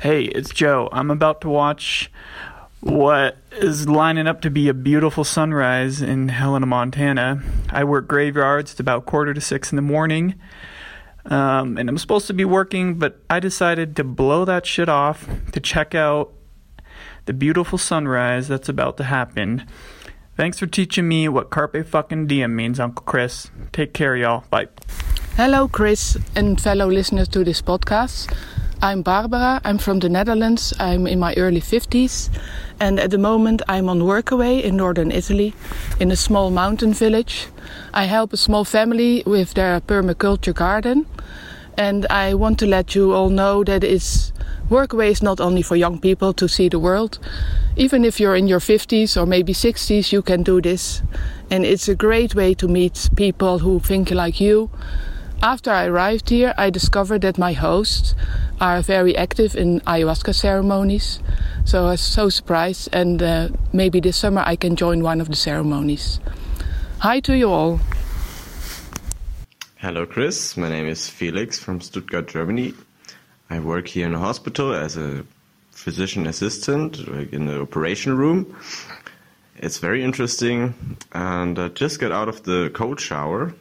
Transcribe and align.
Hey, 0.00 0.24
it's 0.24 0.50
Joe. 0.50 0.88
I'm 0.92 1.10
about 1.10 1.40
to 1.42 1.48
watch 1.48 2.10
what 2.80 3.36
is 3.52 3.88
lining 3.88 4.26
up 4.26 4.40
to 4.42 4.50
be 4.50 4.68
a 4.68 4.74
beautiful 4.74 5.24
sunrise 5.24 6.02
in 6.02 6.28
Helena, 6.28 6.66
Montana. 6.66 7.42
I 7.70 7.84
work 7.84 8.08
graveyards. 8.08 8.72
It's 8.72 8.80
about 8.80 9.06
quarter 9.06 9.32
to 9.32 9.40
six 9.40 9.70
in 9.70 9.76
the 9.76 9.82
morning. 9.82 10.34
Um, 11.26 11.78
and 11.78 11.88
I'm 11.88 11.98
supposed 11.98 12.26
to 12.26 12.32
be 12.32 12.44
working, 12.44 12.96
but 12.96 13.20
I 13.30 13.38
decided 13.38 13.94
to 13.96 14.04
blow 14.04 14.44
that 14.44 14.66
shit 14.66 14.88
off 14.88 15.28
to 15.52 15.60
check 15.60 15.94
out 15.94 16.32
the 17.26 17.32
beautiful 17.32 17.78
sunrise 17.78 18.48
that's 18.48 18.68
about 18.68 18.96
to 18.96 19.04
happen. 19.04 19.66
Thanks 20.36 20.58
for 20.58 20.66
teaching 20.66 21.06
me 21.06 21.28
what 21.28 21.50
carpe 21.50 21.86
fucking 21.86 22.26
diem 22.26 22.56
means, 22.56 22.80
Uncle 22.80 23.04
Chris. 23.04 23.50
Take 23.70 23.92
care, 23.92 24.16
y'all. 24.16 24.44
Bye. 24.50 24.68
Hello, 25.36 25.68
Chris, 25.68 26.18
and 26.34 26.60
fellow 26.60 26.90
listeners 26.90 27.28
to 27.28 27.44
this 27.44 27.62
podcast. 27.62 28.34
I'm 28.84 29.02
Barbara. 29.02 29.60
I'm 29.62 29.78
from 29.78 30.00
the 30.00 30.08
Netherlands. 30.08 30.74
I'm 30.80 31.06
in 31.06 31.20
my 31.20 31.34
early 31.34 31.60
50s. 31.60 32.28
And 32.80 32.98
at 32.98 33.12
the 33.12 33.18
moment, 33.18 33.62
I'm 33.68 33.88
on 33.88 34.00
workaway 34.00 34.60
in 34.60 34.76
northern 34.76 35.12
Italy 35.12 35.54
in 36.00 36.10
a 36.10 36.16
small 36.16 36.50
mountain 36.50 36.92
village. 36.92 37.46
I 37.94 38.06
help 38.06 38.32
a 38.32 38.36
small 38.36 38.64
family 38.64 39.22
with 39.24 39.54
their 39.54 39.80
permaculture 39.80 40.52
garden. 40.52 41.06
And 41.78 42.06
I 42.10 42.34
want 42.34 42.58
to 42.58 42.66
let 42.66 42.96
you 42.96 43.12
all 43.12 43.30
know 43.30 43.62
that 43.62 43.84
it's 43.84 44.32
workaway 44.68 45.12
is 45.12 45.22
not 45.22 45.40
only 45.40 45.62
for 45.62 45.76
young 45.76 46.00
people 46.00 46.32
to 46.32 46.48
see 46.48 46.68
the 46.68 46.80
world. 46.80 47.20
Even 47.76 48.04
if 48.04 48.18
you're 48.18 48.34
in 48.34 48.48
your 48.48 48.58
50s 48.58 49.16
or 49.16 49.26
maybe 49.26 49.52
60s, 49.52 50.10
you 50.10 50.22
can 50.22 50.42
do 50.42 50.60
this. 50.60 51.02
And 51.52 51.64
it's 51.64 51.88
a 51.88 51.94
great 51.94 52.34
way 52.34 52.52
to 52.54 52.66
meet 52.66 53.10
people 53.14 53.60
who 53.60 53.78
think 53.78 54.10
like 54.10 54.40
you. 54.40 54.70
After 55.44 55.72
I 55.72 55.86
arrived 55.86 56.30
here, 56.30 56.54
I 56.56 56.70
discovered 56.70 57.22
that 57.22 57.36
my 57.36 57.52
hosts 57.52 58.14
are 58.60 58.80
very 58.80 59.16
active 59.16 59.56
in 59.56 59.80
ayahuasca 59.80 60.36
ceremonies. 60.36 61.18
So 61.64 61.86
I 61.86 61.90
was 61.90 62.00
so 62.00 62.28
surprised, 62.28 62.88
and 62.92 63.20
uh, 63.20 63.48
maybe 63.72 63.98
this 63.98 64.16
summer 64.16 64.44
I 64.46 64.54
can 64.54 64.76
join 64.76 65.02
one 65.02 65.20
of 65.20 65.28
the 65.28 65.34
ceremonies. 65.34 66.20
Hi 67.00 67.18
to 67.20 67.36
you 67.36 67.50
all. 67.50 67.80
Hello, 69.78 70.06
Chris. 70.06 70.56
My 70.56 70.68
name 70.68 70.86
is 70.86 71.10
Felix 71.10 71.58
from 71.58 71.80
Stuttgart, 71.80 72.28
Germany. 72.28 72.74
I 73.50 73.58
work 73.58 73.88
here 73.88 74.06
in 74.06 74.14
a 74.14 74.20
hospital 74.20 74.72
as 74.72 74.96
a 74.96 75.24
physician 75.72 76.28
assistant 76.28 77.00
in 77.32 77.46
the 77.46 77.60
operation 77.60 78.16
room. 78.16 78.56
It's 79.56 79.78
very 79.78 80.04
interesting, 80.04 80.96
and 81.10 81.58
I 81.58 81.66
just 81.66 81.98
got 81.98 82.12
out 82.12 82.28
of 82.28 82.44
the 82.44 82.70
cold 82.72 83.00
shower 83.00 83.52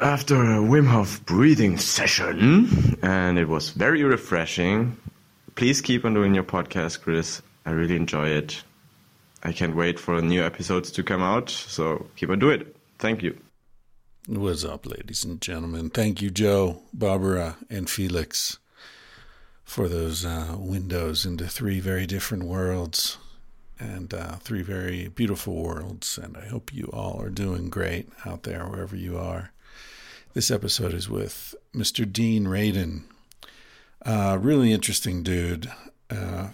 after 0.00 0.36
a 0.36 0.58
Wim 0.58 0.86
Hof 0.86 1.24
breathing 1.24 1.78
session, 1.78 2.98
and 3.02 3.38
it 3.38 3.48
was 3.48 3.70
very 3.70 4.02
refreshing. 4.02 4.96
Please 5.54 5.80
keep 5.80 6.04
on 6.04 6.14
doing 6.14 6.34
your 6.34 6.44
podcast, 6.44 7.00
Chris. 7.00 7.42
I 7.64 7.70
really 7.70 7.96
enjoy 7.96 8.28
it. 8.28 8.62
I 9.42 9.52
can't 9.52 9.76
wait 9.76 9.98
for 9.98 10.20
new 10.20 10.42
episodes 10.42 10.90
to 10.92 11.02
come 11.02 11.22
out, 11.22 11.50
so 11.50 12.06
keep 12.16 12.30
on 12.30 12.38
doing 12.38 12.60
it. 12.62 12.76
Thank 12.98 13.22
you. 13.22 13.38
What's 14.28 14.64
up, 14.64 14.86
ladies 14.86 15.24
and 15.24 15.40
gentlemen? 15.40 15.90
Thank 15.90 16.20
you, 16.20 16.30
Joe, 16.30 16.82
Barbara, 16.92 17.56
and 17.70 17.88
Felix, 17.88 18.58
for 19.64 19.88
those 19.88 20.24
uh, 20.24 20.56
windows 20.58 21.24
into 21.24 21.46
three 21.46 21.80
very 21.80 22.06
different 22.06 22.44
worlds 22.44 23.18
and 23.78 24.12
uh, 24.12 24.36
three 24.36 24.62
very 24.62 25.08
beautiful 25.08 25.54
worlds. 25.54 26.18
And 26.18 26.36
I 26.36 26.46
hope 26.46 26.72
you 26.72 26.90
all 26.92 27.20
are 27.20 27.30
doing 27.30 27.68
great 27.68 28.08
out 28.24 28.42
there, 28.42 28.64
wherever 28.66 28.96
you 28.96 29.16
are. 29.18 29.52
This 30.36 30.50
episode 30.50 30.92
is 30.92 31.08
with 31.08 31.54
Mr. 31.74 32.12
Dean 32.12 32.44
Radin. 32.44 33.04
Uh, 34.04 34.36
really 34.38 34.70
interesting 34.70 35.22
dude, 35.22 35.72
uh, 36.10 36.48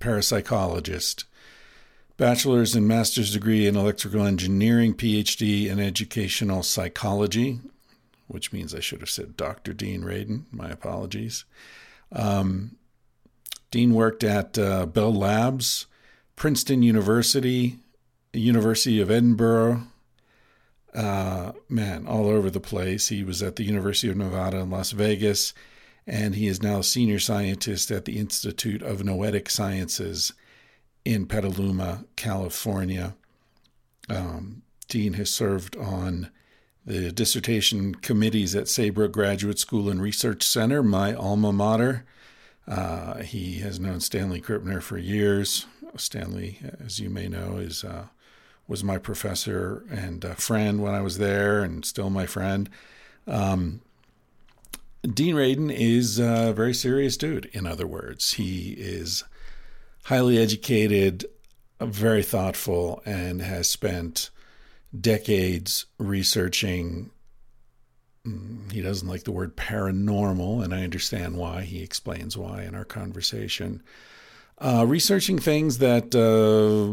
parapsychologist, 0.00 1.24
bachelor's 2.16 2.74
and 2.74 2.88
master's 2.88 3.34
degree 3.34 3.66
in 3.66 3.76
electrical 3.76 4.24
engineering, 4.24 4.94
PhD 4.94 5.66
in 5.66 5.78
educational 5.78 6.62
psychology, 6.62 7.60
which 8.28 8.50
means 8.50 8.74
I 8.74 8.80
should 8.80 9.00
have 9.00 9.10
said 9.10 9.36
Dr. 9.36 9.74
Dean 9.74 10.00
Radin. 10.00 10.44
My 10.50 10.70
apologies. 10.70 11.44
Um, 12.10 12.78
Dean 13.70 13.92
worked 13.92 14.24
at 14.24 14.58
uh, 14.58 14.86
Bell 14.86 15.12
Labs, 15.12 15.84
Princeton 16.34 16.82
University, 16.82 17.76
University 18.32 19.02
of 19.02 19.10
Edinburgh, 19.10 19.82
uh, 20.94 21.52
man, 21.68 22.06
all 22.06 22.28
over 22.28 22.50
the 22.50 22.60
place. 22.60 23.08
He 23.08 23.22
was 23.22 23.42
at 23.42 23.56
the 23.56 23.64
University 23.64 24.10
of 24.10 24.16
Nevada 24.16 24.58
in 24.58 24.70
Las 24.70 24.90
Vegas, 24.92 25.54
and 26.06 26.34
he 26.34 26.46
is 26.46 26.62
now 26.62 26.80
senior 26.80 27.18
scientist 27.18 27.90
at 27.90 28.04
the 28.04 28.18
Institute 28.18 28.82
of 28.82 29.04
Noetic 29.04 29.48
Sciences 29.48 30.32
in 31.04 31.26
Petaluma, 31.26 32.04
California. 32.16 33.14
Um, 34.08 34.62
Dean 34.88 35.14
has 35.14 35.30
served 35.30 35.76
on 35.76 36.30
the 36.84 37.12
dissertation 37.12 37.94
committees 37.94 38.56
at 38.56 38.68
Saybrook 38.68 39.12
Graduate 39.12 39.58
School 39.58 39.88
and 39.88 40.02
Research 40.02 40.42
Center, 40.42 40.82
my 40.82 41.14
alma 41.14 41.52
mater. 41.52 42.04
Uh, 42.66 43.22
he 43.22 43.58
has 43.60 43.78
known 43.78 44.00
Stanley 44.00 44.40
Krippner 44.40 44.82
for 44.82 44.98
years. 44.98 45.66
Stanley, 45.96 46.58
as 46.84 46.98
you 46.98 47.10
may 47.10 47.28
know, 47.28 47.56
is 47.56 47.84
uh, 47.84 48.06
was 48.70 48.84
my 48.84 48.98
professor 48.98 49.84
and 49.90 50.24
friend 50.36 50.80
when 50.80 50.94
I 50.94 51.00
was 51.00 51.18
there, 51.18 51.64
and 51.64 51.84
still 51.84 52.08
my 52.08 52.24
friend. 52.24 52.70
Um, 53.26 53.80
Dean 55.02 55.34
Radin 55.34 55.74
is 55.76 56.20
a 56.20 56.52
very 56.52 56.72
serious 56.72 57.16
dude. 57.16 57.46
In 57.46 57.66
other 57.66 57.86
words, 57.86 58.34
he 58.34 58.76
is 58.78 59.24
highly 60.04 60.38
educated, 60.38 61.26
very 61.80 62.22
thoughtful, 62.22 63.02
and 63.04 63.42
has 63.42 63.68
spent 63.68 64.30
decades 64.98 65.86
researching. 65.98 67.10
Mm, 68.24 68.70
he 68.70 68.82
doesn't 68.82 69.08
like 69.08 69.24
the 69.24 69.32
word 69.32 69.56
paranormal, 69.56 70.62
and 70.62 70.72
I 70.72 70.84
understand 70.84 71.36
why. 71.36 71.62
He 71.62 71.82
explains 71.82 72.36
why 72.36 72.62
in 72.62 72.76
our 72.76 72.84
conversation 72.84 73.82
uh, 74.60 74.84
researching 74.86 75.38
things 75.38 75.78
that 75.78 76.14
uh, 76.14 76.92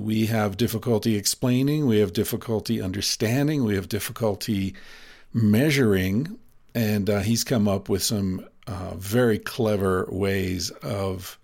we 0.00 0.26
have 0.26 0.56
difficulty 0.56 1.16
explaining, 1.16 1.86
we 1.86 1.98
have 1.98 2.12
difficulty 2.12 2.80
understanding, 2.80 3.64
we 3.64 3.74
have 3.74 3.88
difficulty 3.88 4.74
measuring. 5.32 6.38
And 6.74 7.08
uh, 7.08 7.20
he's 7.20 7.44
come 7.44 7.68
up 7.68 7.88
with 7.88 8.02
some 8.02 8.46
uh, 8.66 8.94
very 8.96 9.38
clever 9.38 10.08
ways 10.10 10.70
of 10.70 11.38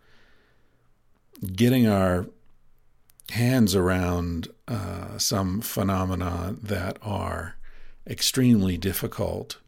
getting 1.55 1.87
our 1.87 2.27
hands 3.31 3.77
around 3.77 4.49
uh, 4.67 5.19
some 5.19 5.61
phenomena 5.61 6.57
that 6.63 6.99
are 7.03 7.57
extremely 8.07 8.77
difficult 8.77 9.59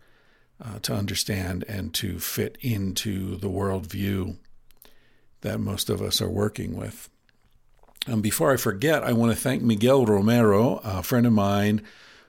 uh, 0.65 0.79
to 0.81 0.95
understand 0.95 1.65
and 1.69 1.93
to 1.95 2.19
fit 2.19 2.57
into 2.61 3.37
the 3.37 3.49
worldview 3.49 4.37
that 5.42 5.60
most 5.60 5.91
of 5.91 6.00
us 6.00 6.21
are 6.21 6.30
working 6.30 6.77
with. 6.77 7.09
And 8.06 8.22
before 8.22 8.53
I 8.53 8.56
forget, 8.56 9.04
I 9.04 9.12
want 9.12 9.33
to 9.33 9.41
thank 9.41 9.62
Miguel 9.62 10.04
Romero, 10.06 10.80
a 10.83 11.03
friend 11.03 11.27
of 11.27 11.33
mine 11.33 11.83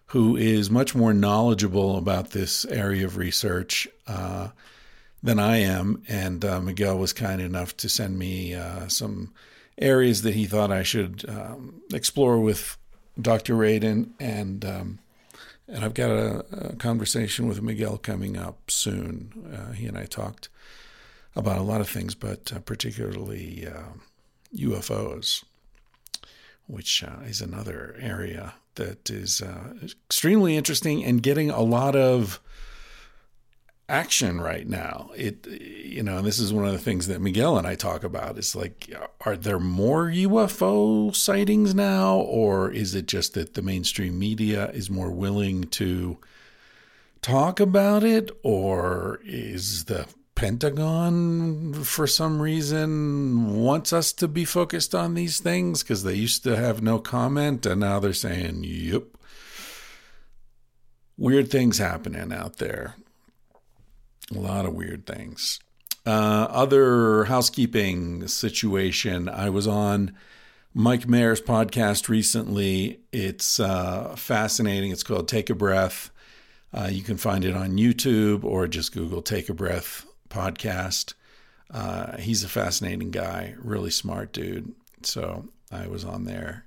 who 0.07 0.35
is 0.35 0.69
much 0.69 0.93
more 0.93 1.13
knowledgeable 1.13 1.97
about 1.97 2.31
this 2.31 2.65
area 2.65 3.05
of 3.05 3.17
research 3.17 3.87
uh, 4.05 4.49
than 5.23 5.39
I 5.39 5.57
am. 5.57 6.03
And 6.07 6.45
uh, 6.45 6.61
Miguel 6.61 6.99
was 6.99 7.13
kind 7.13 7.41
enough 7.41 7.75
to 7.77 7.89
send 7.89 8.19
me 8.19 8.53
uh, 8.53 8.87
some 8.87 9.33
areas 9.79 10.21
that 10.21 10.35
he 10.35 10.45
thought 10.45 10.71
I 10.71 10.83
should 10.83 11.27
um, 11.27 11.81
explore 11.91 12.39
with 12.39 12.77
Dr. 13.19 13.55
Radin. 13.55 14.11
And 14.19 14.63
um, 14.63 14.99
and 15.67 15.83
I've 15.83 15.93
got 15.93 16.11
a, 16.11 16.45
a, 16.51 16.75
conversation 16.75 17.47
with 17.47 17.61
Miguel 17.61 17.97
coming 17.97 18.37
up 18.37 18.69
soon. 18.69 19.31
Uh, 19.51 19.71
he 19.71 19.87
and 19.87 19.97
I 19.97 20.05
talked 20.05 20.49
about 21.35 21.57
a 21.57 21.63
lot 21.63 21.81
of 21.81 21.89
things, 21.89 22.15
but 22.15 22.51
uh, 22.53 22.59
particularly 22.59 23.67
uh, 23.67 23.93
UFOs, 24.55 25.43
which 26.67 27.03
uh, 27.03 27.21
is 27.25 27.41
another 27.41 27.95
area 27.99 28.53
that 28.75 29.09
is 29.09 29.41
uh, 29.41 29.73
extremely 29.83 30.55
interesting 30.55 31.03
and 31.03 31.21
getting 31.21 31.49
a 31.49 31.61
lot 31.61 31.95
of 31.95 32.39
action 33.89 34.39
right 34.39 34.67
now. 34.67 35.11
It, 35.15 35.45
you 35.47 36.03
know, 36.03 36.21
this 36.21 36.39
is 36.39 36.53
one 36.53 36.65
of 36.65 36.71
the 36.71 36.79
things 36.79 37.07
that 37.07 37.21
Miguel 37.21 37.57
and 37.57 37.67
I 37.67 37.75
talk 37.75 38.03
about. 38.03 38.37
Is 38.37 38.55
like, 38.55 38.91
are 39.21 39.35
there 39.35 39.59
more 39.59 40.05
UFO 40.05 41.15
sightings 41.15 41.75
now, 41.75 42.17
or 42.17 42.71
is 42.71 42.95
it 42.95 43.07
just 43.07 43.33
that 43.33 43.53
the 43.53 43.61
mainstream 43.61 44.17
media 44.17 44.69
is 44.71 44.89
more 44.89 45.11
willing 45.11 45.65
to 45.65 46.17
talk 47.21 47.59
about 47.59 48.03
it, 48.03 48.31
or 48.41 49.19
is 49.23 49.85
the 49.85 50.07
Pentagon, 50.43 51.71
for 51.85 52.05
some 52.05 52.41
reason, 52.41 53.63
wants 53.63 53.93
us 53.93 54.11
to 54.11 54.27
be 54.27 54.43
focused 54.43 54.93
on 54.93 55.13
these 55.13 55.39
things 55.39 55.81
because 55.81 56.03
they 56.03 56.15
used 56.15 56.43
to 56.43 56.57
have 56.57 56.81
no 56.81 56.99
comment 56.99 57.65
and 57.65 57.79
now 57.79 57.97
they're 57.97 58.11
saying, 58.11 58.61
yep. 58.65 59.03
Weird 61.17 61.49
things 61.49 61.77
happening 61.77 62.33
out 62.33 62.57
there. 62.57 62.95
A 64.35 64.37
lot 64.37 64.65
of 64.65 64.73
weird 64.73 65.05
things. 65.05 65.61
Uh, 66.05 66.47
other 66.49 67.23
housekeeping 67.23 68.27
situation. 68.27 69.29
I 69.29 69.49
was 69.49 69.65
on 69.65 70.13
Mike 70.73 71.07
Mayer's 71.07 71.41
podcast 71.41 72.09
recently. 72.09 72.99
It's 73.13 73.61
uh, 73.61 74.13
fascinating. 74.17 74.91
It's 74.91 75.03
called 75.03 75.29
Take 75.29 75.49
a 75.49 75.55
Breath. 75.55 76.11
Uh, 76.73 76.89
you 76.91 77.01
can 77.01 77.15
find 77.15 77.45
it 77.45 77.55
on 77.55 77.77
YouTube 77.77 78.43
or 78.43 78.67
just 78.67 78.91
Google 78.91 79.21
Take 79.21 79.47
a 79.47 79.53
Breath 79.53 80.05
podcast. 80.33 81.13
Uh, 81.71 82.17
he's 82.17 82.43
a 82.43 82.49
fascinating 82.49 83.11
guy, 83.11 83.55
really 83.59 83.89
smart 83.89 84.33
dude. 84.33 84.73
So 85.03 85.47
I 85.71 85.87
was 85.87 86.03
on 86.03 86.25
there 86.25 86.65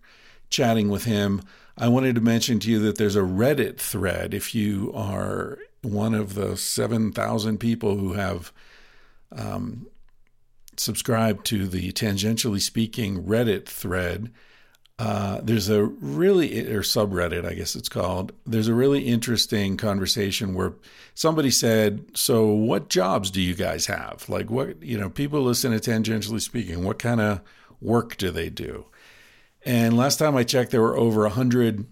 chatting 0.50 0.88
with 0.88 1.04
him. 1.04 1.42
I 1.76 1.88
wanted 1.88 2.14
to 2.14 2.20
mention 2.20 2.58
to 2.60 2.70
you 2.70 2.78
that 2.80 2.96
there's 2.96 3.16
a 3.16 3.20
Reddit 3.20 3.78
thread. 3.78 4.32
If 4.32 4.54
you 4.54 4.92
are 4.94 5.58
one 5.82 6.14
of 6.14 6.34
the 6.34 6.56
7,000 6.56 7.58
people 7.58 7.96
who 7.96 8.14
have 8.14 8.52
um, 9.32 9.86
subscribed 10.76 11.44
to 11.46 11.66
the 11.66 11.92
Tangentially 11.92 12.60
Speaking 12.60 13.24
Reddit 13.24 13.66
thread, 13.66 14.32
uh, 14.98 15.40
there's 15.43 15.69
a 15.69 15.84
really, 15.84 16.66
or 16.72 16.81
subreddit, 16.81 17.44
I 17.44 17.52
guess 17.52 17.76
it's 17.76 17.88
called. 17.88 18.32
There's 18.46 18.69
a 18.69 18.75
really 18.75 19.02
interesting 19.06 19.76
conversation 19.76 20.54
where 20.54 20.72
somebody 21.14 21.50
said, 21.50 22.06
So, 22.14 22.46
what 22.46 22.88
jobs 22.88 23.31
do 23.31 23.43
you 23.43 23.54
guys 23.54 23.87
have? 23.87 24.25
Like, 24.28 24.50
what, 24.50 24.82
you 24.82 24.98
know, 24.98 25.10
people 25.10 25.43
listen 25.43 25.78
to 25.78 25.90
Tangentially 25.90 26.40
Speaking, 26.40 26.82
what 26.82 26.98
kind 26.98 27.20
of 27.20 27.43
work 27.81 28.16
do 28.16 28.31
they 28.31 28.48
do? 28.48 28.87
And 29.66 29.96
last 29.96 30.16
time 30.16 30.34
I 30.34 30.44
checked, 30.44 30.70
there 30.70 30.81
were 30.81 30.96
over 30.96 31.22
a 31.22 31.28
100 31.28 31.84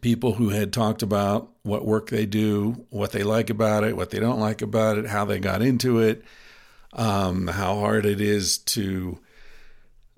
people 0.00 0.34
who 0.34 0.50
had 0.50 0.72
talked 0.72 1.02
about 1.02 1.50
what 1.62 1.84
work 1.84 2.10
they 2.10 2.26
do, 2.26 2.86
what 2.90 3.10
they 3.10 3.24
like 3.24 3.50
about 3.50 3.82
it, 3.82 3.96
what 3.96 4.10
they 4.10 4.20
don't 4.20 4.38
like 4.38 4.62
about 4.62 4.98
it, 4.98 5.06
how 5.06 5.24
they 5.24 5.40
got 5.40 5.62
into 5.62 5.98
it, 5.98 6.22
um, 6.92 7.48
how 7.48 7.74
hard 7.76 8.06
it 8.06 8.20
is 8.20 8.58
to 8.58 9.18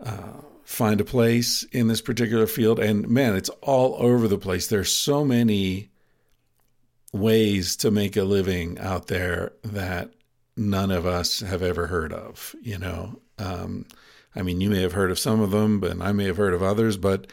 uh, 0.05 0.43
find 0.69 1.01
a 1.01 1.05
place 1.05 1.63
in 1.73 1.89
this 1.89 2.03
particular 2.03 2.47
field. 2.47 2.79
And 2.79 3.09
man, 3.09 3.35
it's 3.35 3.49
all 3.63 3.97
over 3.99 4.29
the 4.29 4.37
place. 4.37 4.67
There's 4.67 4.95
so 4.95 5.25
many 5.25 5.89
ways 7.11 7.75
to 7.77 7.91
make 7.91 8.19
a 8.19 8.23
living 8.23 8.79
out 8.79 9.07
there 9.07 9.55
that 9.65 10.11
none 10.59 10.91
of 10.91 11.07
us 11.07 11.41
have 11.41 11.63
ever 11.63 11.87
heard 11.87 12.13
of, 12.13 12.55
you 12.61 12.77
know. 12.77 13.19
Um, 13.39 13.87
I 14.37 14.43
mean, 14.43 14.61
you 14.61 14.69
may 14.69 14.83
have 14.83 14.93
heard 14.93 15.11
of 15.11 15.19
some 15.19 15.41
of 15.41 15.53
them, 15.53 15.81
but 15.81 16.03
I 16.03 16.13
may 16.13 16.25
have 16.25 16.37
heard 16.37 16.53
of 16.53 16.63
others, 16.63 16.99
but 16.99 17.29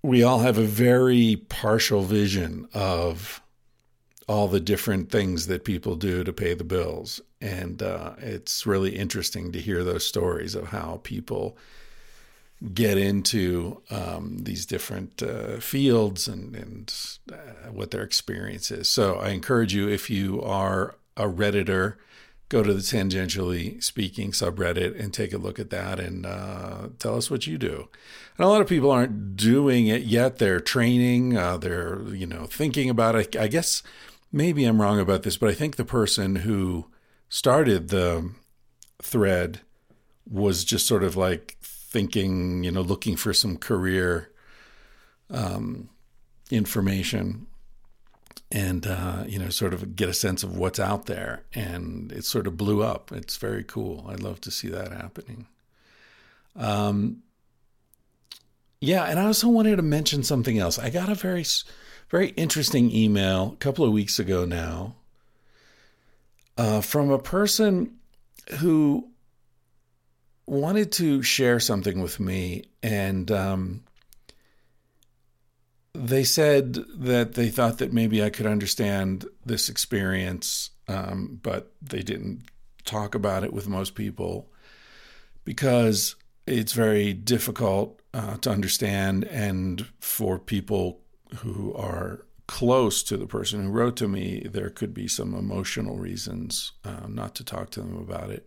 we 0.00 0.22
all 0.22 0.38
have 0.38 0.56
a 0.56 0.62
very 0.62 1.44
partial 1.48 2.02
vision 2.02 2.68
of 2.72 3.42
all 4.28 4.46
the 4.46 4.60
different 4.60 5.10
things 5.10 5.48
that 5.48 5.64
people 5.64 5.96
do 5.96 6.22
to 6.22 6.32
pay 6.32 6.54
the 6.54 6.62
bills. 6.62 7.20
And 7.40 7.82
uh, 7.82 8.12
it's 8.18 8.66
really 8.66 8.96
interesting 8.96 9.50
to 9.50 9.60
hear 9.60 9.82
those 9.82 10.06
stories 10.06 10.54
of 10.54 10.68
how 10.68 11.00
people 11.02 11.58
get 12.72 12.96
into 12.96 13.82
um, 13.90 14.38
these 14.42 14.64
different 14.64 15.22
uh, 15.22 15.58
fields 15.58 16.28
and, 16.28 16.54
and 16.54 16.94
uh, 17.32 17.70
what 17.70 17.90
their 17.90 18.02
experience 18.02 18.70
is. 18.70 18.88
So 18.88 19.16
I 19.16 19.30
encourage 19.30 19.74
you, 19.74 19.88
if 19.88 20.08
you 20.08 20.40
are 20.40 20.94
a 21.16 21.24
Redditor, 21.24 21.96
go 22.48 22.62
to 22.62 22.72
the 22.72 22.80
tangentially 22.80 23.82
speaking 23.82 24.30
subreddit 24.30 24.98
and 24.98 25.12
take 25.12 25.32
a 25.32 25.38
look 25.38 25.58
at 25.58 25.70
that 25.70 25.98
and 25.98 26.24
uh, 26.24 26.88
tell 26.98 27.16
us 27.16 27.30
what 27.30 27.46
you 27.46 27.58
do. 27.58 27.88
And 28.38 28.44
a 28.44 28.48
lot 28.48 28.60
of 28.60 28.68
people 28.68 28.90
aren't 28.90 29.36
doing 29.36 29.86
it 29.86 30.02
yet. 30.02 30.38
They're 30.38 30.60
training. 30.60 31.36
Uh, 31.36 31.56
they're 31.56 32.02
you 32.08 32.26
know 32.26 32.46
thinking 32.46 32.90
about 32.90 33.16
it. 33.16 33.36
I 33.36 33.48
guess 33.48 33.82
maybe 34.32 34.64
I'm 34.64 34.80
wrong 34.80 35.00
about 35.00 35.22
this, 35.22 35.36
but 35.36 35.48
I 35.48 35.54
think 35.54 35.76
the 35.76 35.84
person 35.84 36.36
who 36.36 36.86
started 37.28 37.88
the 37.88 38.30
thread 39.02 39.60
was 40.28 40.64
just 40.64 40.86
sort 40.86 41.04
of 41.04 41.16
like 41.16 41.56
thinking, 41.94 42.64
you 42.64 42.72
know, 42.72 42.82
looking 42.82 43.14
for 43.14 43.32
some 43.32 43.56
career 43.56 44.32
um, 45.30 45.88
information 46.50 47.46
and 48.50 48.84
uh, 48.84 49.22
you 49.28 49.38
know 49.38 49.48
sort 49.48 49.72
of 49.72 49.94
get 49.94 50.08
a 50.08 50.12
sense 50.12 50.42
of 50.42 50.56
what's 50.56 50.80
out 50.80 51.06
there. 51.06 51.44
And 51.54 52.10
it 52.10 52.24
sort 52.24 52.48
of 52.48 52.56
blew 52.56 52.82
up. 52.82 53.12
It's 53.12 53.36
very 53.36 53.62
cool. 53.62 54.06
I'd 54.08 54.18
love 54.18 54.40
to 54.40 54.50
see 54.50 54.68
that 54.70 54.90
happening. 54.90 55.46
Um, 56.56 57.22
yeah. 58.80 59.04
And 59.04 59.20
i 59.20 59.24
also 59.24 59.48
wanted 59.48 59.76
to 59.76 59.82
mention 59.82 60.24
something 60.24 60.58
else. 60.58 60.80
I 60.80 60.90
got 60.90 61.08
a 61.08 61.14
very 61.14 61.44
very 62.10 62.30
interesting 62.30 62.90
email 62.90 63.52
a 63.52 63.56
couple 63.56 63.84
of 63.84 63.92
weeks 63.92 64.18
ago 64.18 64.44
now 64.44 64.96
uh, 66.58 66.80
from 66.80 67.10
a 67.10 67.20
person 67.20 67.98
who 68.58 69.13
wanted 70.46 70.92
to 70.92 71.22
share 71.22 71.60
something 71.60 72.00
with 72.00 72.20
me 72.20 72.64
and 72.82 73.30
um, 73.30 73.84
they 75.94 76.24
said 76.24 76.74
that 76.74 77.34
they 77.34 77.48
thought 77.48 77.78
that 77.78 77.92
maybe 77.92 78.22
I 78.22 78.30
could 78.30 78.46
understand 78.46 79.26
this 79.46 79.68
experience, 79.68 80.70
um, 80.88 81.38
but 81.42 81.72
they 81.80 82.02
didn't 82.02 82.42
talk 82.84 83.14
about 83.14 83.44
it 83.44 83.52
with 83.52 83.68
most 83.68 83.94
people 83.94 84.50
because 85.44 86.16
it's 86.46 86.72
very 86.72 87.12
difficult 87.12 88.00
uh, 88.12 88.36
to 88.38 88.50
understand. 88.50 89.24
And 89.24 89.86
for 90.00 90.38
people 90.38 91.00
who 91.36 91.72
are 91.74 92.26
close 92.46 93.02
to 93.04 93.16
the 93.16 93.26
person 93.26 93.64
who 93.64 93.70
wrote 93.70 93.96
to 93.96 94.08
me, 94.08 94.46
there 94.50 94.70
could 94.70 94.92
be 94.92 95.08
some 95.08 95.32
emotional 95.34 95.96
reasons 95.96 96.72
uh, 96.84 97.06
not 97.08 97.34
to 97.36 97.44
talk 97.44 97.70
to 97.70 97.80
them 97.80 97.96
about 97.96 98.30
it. 98.30 98.46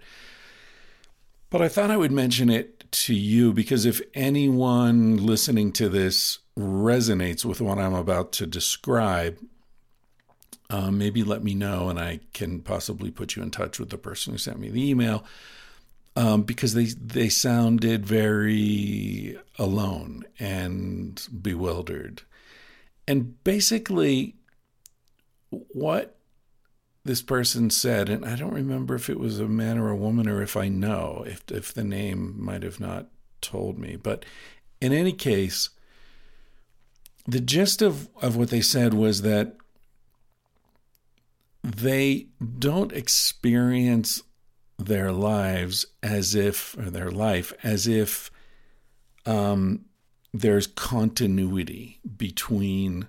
But 1.50 1.62
I 1.62 1.70
thought 1.70 1.92
I 1.92 1.98
would 1.98 2.12
mention 2.12 2.50
it 2.50 2.92
to 2.92 3.14
you 3.14 3.54
because 3.54 3.86
if 3.86 4.02
anyone 4.14 5.18
listening 5.18 5.72
to 5.74 5.88
this 5.88 6.40
resonates 6.58 7.46
with 7.46 7.62
what 7.62 7.78
I'm 7.78 7.94
about 7.94 8.32
to 8.34 8.46
describe, 8.46 9.38
uh, 10.70 10.92
maybe 10.92 11.24
let 11.24 11.44
me 11.44 11.56
know 11.56 11.90
and 11.90 12.00
I 12.00 12.20
can 12.34 12.62
possibly 12.62 13.12
put 13.12 13.36
you 13.36 13.44
in 13.44 13.52
touch 13.52 13.80
with 13.80 13.90
the 13.90 13.98
person 13.98 14.34
who 14.34 14.38
sent 14.38 14.60
me 14.60 14.70
the 14.70 14.90
email 14.90 15.24
um, 16.18 16.42
because 16.42 16.74
they 16.74 16.86
they 16.86 17.30
sounded 17.30 18.06
very 18.06 19.38
alone 19.58 20.26
and 20.40 21.26
bewildered. 21.42 22.24
And 23.08 23.42
basically, 23.44 24.36
what 25.50 26.17
this 27.08 27.22
person 27.22 27.70
said, 27.70 28.10
and 28.10 28.24
I 28.26 28.36
don't 28.36 28.54
remember 28.54 28.96
if 28.96 29.10
it 29.10 29.20
was 29.20 29.40
a 29.40 29.48
man 29.48 29.78
or 29.78 29.90
a 29.90 29.96
woman 29.96 30.28
or 30.28 30.42
if 30.42 30.56
I 30.56 30.68
know, 30.68 31.24
if 31.26 31.42
if 31.50 31.74
the 31.74 31.84
name 31.84 32.36
might 32.38 32.64
have 32.64 32.80
not 32.80 33.08
told 33.42 33.80
me, 33.80 33.96
but 33.96 34.26
in 34.80 34.94
any 34.94 35.14
case, 35.14 35.70
the 37.26 37.40
gist 37.40 37.82
of, 37.82 38.10
of 38.22 38.36
what 38.36 38.50
they 38.50 38.62
said 38.62 38.94
was 38.94 39.22
that 39.24 39.56
they 41.64 42.28
don't 42.60 42.94
experience 42.94 44.24
their 44.78 45.12
lives 45.12 45.86
as 46.04 46.36
if, 46.36 46.78
or 46.78 46.90
their 46.90 47.12
life 47.12 47.52
as 47.64 47.88
if 47.88 48.32
um, 49.26 49.86
there's 50.34 50.68
continuity 50.68 52.00
between 52.16 53.08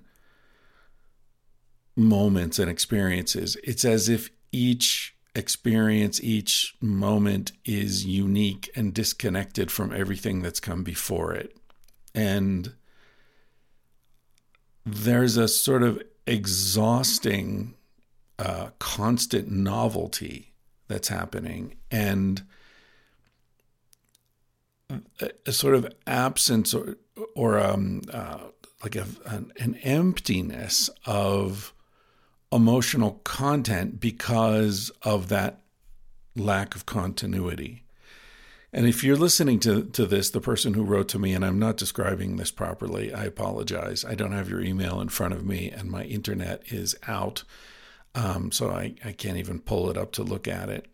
moments 1.98 2.58
and 2.58 2.70
experiences. 2.70 3.56
It's 3.64 3.84
as 3.84 4.08
if 4.08 4.30
each 4.52 5.14
experience, 5.34 6.22
each 6.22 6.74
moment 6.80 7.52
is 7.64 8.06
unique 8.06 8.70
and 8.74 8.94
disconnected 8.94 9.70
from 9.70 9.92
everything 9.92 10.40
that's 10.42 10.60
come 10.60 10.82
before 10.82 11.34
it. 11.34 11.56
And 12.14 12.72
there's 14.86 15.36
a 15.36 15.48
sort 15.48 15.82
of 15.82 16.02
exhausting, 16.26 17.74
uh, 18.38 18.70
constant 18.78 19.50
novelty 19.50 20.54
that's 20.88 21.08
happening, 21.08 21.76
and 21.90 22.42
a, 25.46 25.52
sort 25.52 25.74
of 25.74 25.92
absence 26.06 26.72
or 26.72 26.96
or 27.34 27.58
um, 27.58 28.02
uh, 28.12 28.38
like 28.82 28.96
a, 28.96 29.06
an, 29.26 29.52
an 29.60 29.74
emptiness 29.76 30.88
of 31.04 31.74
emotional 32.50 33.20
content 33.24 34.00
because 34.00 34.90
of 35.02 35.28
that 35.28 35.60
lack 36.34 36.74
of 36.74 36.86
continuity. 36.86 37.84
And 38.72 38.86
if 38.86 39.02
you're 39.02 39.16
listening 39.16 39.60
to, 39.60 39.84
to 39.84 40.06
this, 40.06 40.30
the 40.30 40.40
person 40.40 40.74
who 40.74 40.84
wrote 40.84 41.08
to 41.08 41.18
me, 41.18 41.32
and 41.32 41.44
I'm 41.44 41.58
not 41.58 41.78
describing 41.78 42.36
this 42.36 42.50
properly, 42.50 43.12
I 43.12 43.24
apologize. 43.24 44.04
I 44.04 44.14
don't 44.14 44.32
have 44.32 44.50
your 44.50 44.60
email 44.60 45.00
in 45.00 45.08
front 45.08 45.32
of 45.32 45.44
me, 45.44 45.70
and 45.70 45.90
my 45.90 46.04
internet 46.04 46.62
is 46.66 46.94
out. 47.06 47.44
Um, 48.14 48.52
so 48.52 48.70
I, 48.70 48.94
I 49.04 49.12
can't 49.12 49.38
even 49.38 49.60
pull 49.60 49.90
it 49.90 49.96
up 49.96 50.12
to 50.12 50.22
look 50.22 50.46
at 50.46 50.68
it. 50.68 50.86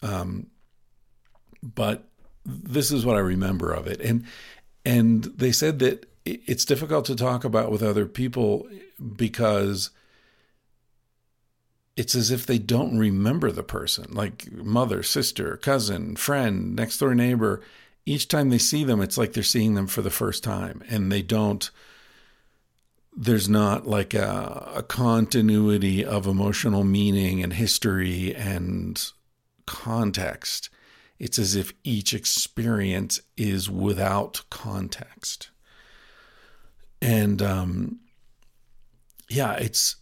Um, 0.00 0.48
but 1.60 2.08
this 2.44 2.92
is 2.92 3.04
what 3.04 3.16
I 3.16 3.20
remember 3.20 3.72
of 3.72 3.88
it. 3.88 4.00
And, 4.00 4.24
and 4.84 5.24
they 5.24 5.50
said 5.50 5.80
that 5.80 6.06
it's 6.24 6.64
difficult 6.64 7.04
to 7.06 7.16
talk 7.16 7.44
about 7.44 7.72
with 7.72 7.82
other 7.82 8.06
people 8.06 8.68
because 9.16 9.90
it's 11.98 12.14
as 12.14 12.30
if 12.30 12.46
they 12.46 12.58
don't 12.58 12.96
remember 12.96 13.50
the 13.50 13.64
person, 13.64 14.06
like 14.12 14.52
mother, 14.52 15.02
sister, 15.02 15.56
cousin, 15.56 16.14
friend, 16.14 16.76
next 16.76 16.98
door 16.98 17.12
neighbor. 17.12 17.60
Each 18.06 18.28
time 18.28 18.50
they 18.50 18.58
see 18.58 18.84
them, 18.84 19.02
it's 19.02 19.18
like 19.18 19.32
they're 19.32 19.42
seeing 19.42 19.74
them 19.74 19.88
for 19.88 20.00
the 20.00 20.08
first 20.08 20.44
time, 20.44 20.80
and 20.88 21.10
they 21.10 21.22
don't. 21.22 21.68
There's 23.16 23.48
not 23.48 23.88
like 23.88 24.14
a, 24.14 24.74
a 24.76 24.82
continuity 24.84 26.04
of 26.04 26.28
emotional 26.28 26.84
meaning 26.84 27.42
and 27.42 27.52
history 27.52 28.32
and 28.32 29.04
context. 29.66 30.70
It's 31.18 31.36
as 31.36 31.56
if 31.56 31.72
each 31.82 32.14
experience 32.14 33.20
is 33.36 33.68
without 33.68 34.42
context. 34.50 35.50
And 37.02 37.42
um, 37.42 37.98
yeah, 39.28 39.54
it's 39.54 39.96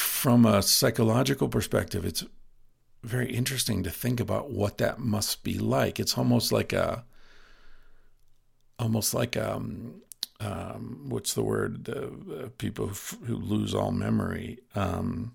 from 0.00 0.46
a 0.46 0.62
psychological 0.62 1.48
perspective, 1.48 2.04
it's 2.04 2.24
very 3.02 3.32
interesting 3.32 3.82
to 3.82 3.90
think 3.90 4.20
about 4.20 4.50
what 4.50 4.78
that 4.78 4.98
must 4.98 5.42
be 5.42 5.58
like. 5.58 6.00
It's 6.00 6.18
almost 6.18 6.52
like 6.52 6.72
a, 6.72 7.04
almost 8.78 9.14
like 9.14 9.36
um, 9.36 10.02
um 10.40 11.06
what's 11.08 11.34
the 11.34 11.42
word? 11.42 11.88
Uh, 11.88 12.48
people 12.58 12.88
who, 12.88 13.16
who, 13.26 13.36
lose 13.36 13.74
all 13.74 13.92
memory, 13.92 14.58
um, 14.74 15.32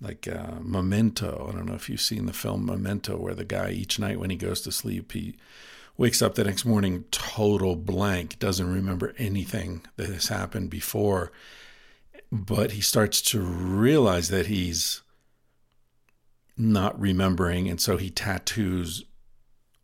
like 0.00 0.28
uh, 0.28 0.60
Memento. 0.60 1.48
I 1.48 1.56
don't 1.56 1.66
know 1.66 1.74
if 1.74 1.88
you've 1.88 2.00
seen 2.00 2.26
the 2.26 2.32
film 2.32 2.66
Memento, 2.66 3.16
where 3.16 3.34
the 3.34 3.44
guy 3.44 3.70
each 3.70 3.98
night 3.98 4.20
when 4.20 4.30
he 4.30 4.36
goes 4.36 4.60
to 4.62 4.72
sleep, 4.72 5.12
he 5.12 5.36
wakes 5.96 6.22
up 6.22 6.34
the 6.34 6.44
next 6.44 6.64
morning 6.64 7.04
total 7.10 7.76
blank, 7.76 8.38
doesn't 8.38 8.72
remember 8.72 9.14
anything 9.18 9.82
that 9.96 10.08
has 10.08 10.28
happened 10.28 10.70
before 10.70 11.32
but 12.32 12.72
he 12.72 12.80
starts 12.80 13.20
to 13.22 13.40
realize 13.40 14.28
that 14.28 14.46
he's 14.46 15.02
not 16.56 16.98
remembering, 17.00 17.68
and 17.68 17.80
so 17.80 17.96
he 17.96 18.10
tattoos 18.10 19.04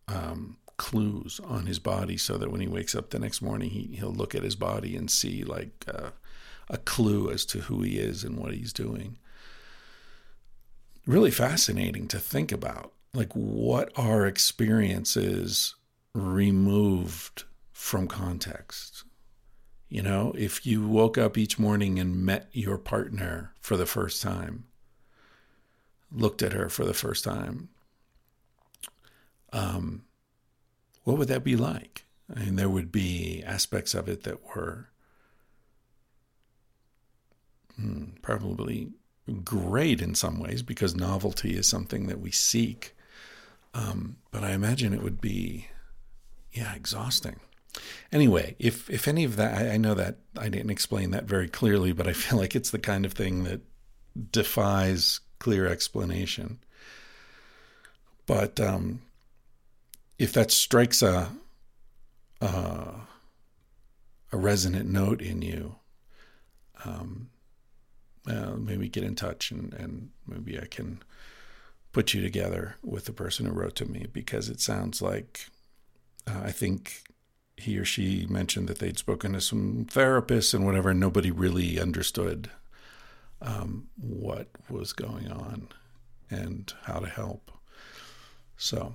um, 0.08 0.58
clues 0.76 1.40
on 1.42 1.66
his 1.66 1.78
body 1.78 2.16
so 2.16 2.36
that 2.36 2.50
when 2.50 2.60
he 2.60 2.68
wakes 2.68 2.94
up 2.94 3.10
the 3.10 3.18
next 3.18 3.42
morning, 3.42 3.70
he 3.70 3.96
he'll 3.96 4.12
look 4.12 4.34
at 4.34 4.42
his 4.42 4.56
body 4.56 4.94
and 4.94 5.10
see 5.10 5.42
like 5.42 5.84
uh, 5.92 6.10
a 6.68 6.78
clue 6.78 7.30
as 7.30 7.44
to 7.46 7.60
who 7.60 7.82
he 7.82 7.98
is 7.98 8.22
and 8.22 8.36
what 8.36 8.52
he's 8.52 8.72
doing. 8.72 9.18
Really 11.06 11.30
fascinating 11.30 12.08
to 12.08 12.18
think 12.18 12.52
about, 12.52 12.92
like 13.14 13.32
what 13.32 13.92
are 13.96 14.26
experiences 14.26 15.74
removed 16.14 17.44
from 17.72 18.06
context 18.06 19.05
you 19.88 20.02
know, 20.02 20.32
if 20.36 20.66
you 20.66 20.86
woke 20.86 21.16
up 21.16 21.38
each 21.38 21.58
morning 21.58 21.98
and 21.98 22.24
met 22.24 22.48
your 22.52 22.78
partner 22.78 23.52
for 23.60 23.76
the 23.76 23.86
first 23.86 24.20
time, 24.22 24.64
looked 26.10 26.42
at 26.42 26.52
her 26.52 26.68
for 26.68 26.84
the 26.84 26.94
first 26.94 27.24
time, 27.24 27.68
um, 29.52 30.04
what 31.04 31.18
would 31.18 31.28
that 31.28 31.44
be 31.44 31.56
like? 31.56 32.04
I 32.34 32.40
mean, 32.40 32.56
there 32.56 32.68
would 32.68 32.90
be 32.90 33.42
aspects 33.46 33.94
of 33.94 34.08
it 34.08 34.24
that 34.24 34.44
were 34.44 34.88
hmm, 37.76 38.06
probably 38.22 38.90
great 39.44 40.00
in 40.00 40.14
some 40.14 40.40
ways 40.40 40.62
because 40.62 40.96
novelty 40.96 41.56
is 41.56 41.68
something 41.68 42.08
that 42.08 42.20
we 42.20 42.32
seek. 42.32 42.96
Um, 43.72 44.16
but 44.32 44.42
I 44.42 44.52
imagine 44.52 44.92
it 44.92 45.02
would 45.02 45.20
be, 45.20 45.68
yeah, 46.52 46.74
exhausting. 46.74 47.38
Anyway, 48.12 48.56
if 48.58 48.88
if 48.90 49.08
any 49.08 49.24
of 49.24 49.36
that, 49.36 49.56
I, 49.56 49.74
I 49.74 49.76
know 49.76 49.94
that 49.94 50.18
I 50.38 50.48
didn't 50.48 50.70
explain 50.70 51.10
that 51.10 51.24
very 51.24 51.48
clearly, 51.48 51.92
but 51.92 52.06
I 52.06 52.12
feel 52.12 52.38
like 52.38 52.54
it's 52.54 52.70
the 52.70 52.78
kind 52.78 53.04
of 53.04 53.12
thing 53.12 53.44
that 53.44 53.60
defies 54.32 55.20
clear 55.38 55.66
explanation. 55.66 56.58
But 58.26 58.58
um, 58.58 59.02
if 60.18 60.32
that 60.32 60.50
strikes 60.50 61.02
a, 61.02 61.30
a 62.40 62.94
a 64.32 64.36
resonant 64.36 64.88
note 64.90 65.22
in 65.22 65.42
you, 65.42 65.76
um, 66.84 67.30
uh, 68.28 68.54
maybe 68.56 68.88
get 68.88 69.04
in 69.04 69.14
touch 69.14 69.50
and, 69.50 69.72
and 69.74 70.10
maybe 70.26 70.58
I 70.58 70.66
can 70.66 71.02
put 71.92 72.12
you 72.12 72.20
together 72.20 72.76
with 72.82 73.04
the 73.04 73.12
person 73.12 73.46
who 73.46 73.52
wrote 73.52 73.76
to 73.76 73.86
me 73.86 74.06
because 74.12 74.48
it 74.48 74.60
sounds 74.60 75.00
like 75.00 75.46
uh, 76.26 76.40
I 76.44 76.50
think 76.50 77.02
he 77.56 77.78
or 77.78 77.84
she 77.84 78.26
mentioned 78.28 78.68
that 78.68 78.78
they'd 78.78 78.98
spoken 78.98 79.32
to 79.32 79.40
some 79.40 79.86
therapists 79.90 80.52
and 80.52 80.66
whatever, 80.66 80.90
and 80.90 81.00
nobody 81.00 81.30
really 81.30 81.80
understood 81.80 82.50
um, 83.40 83.88
what 84.00 84.48
was 84.68 84.92
going 84.92 85.30
on 85.30 85.68
and 86.30 86.72
how 86.82 86.98
to 86.98 87.08
help. 87.08 87.50
So, 88.56 88.94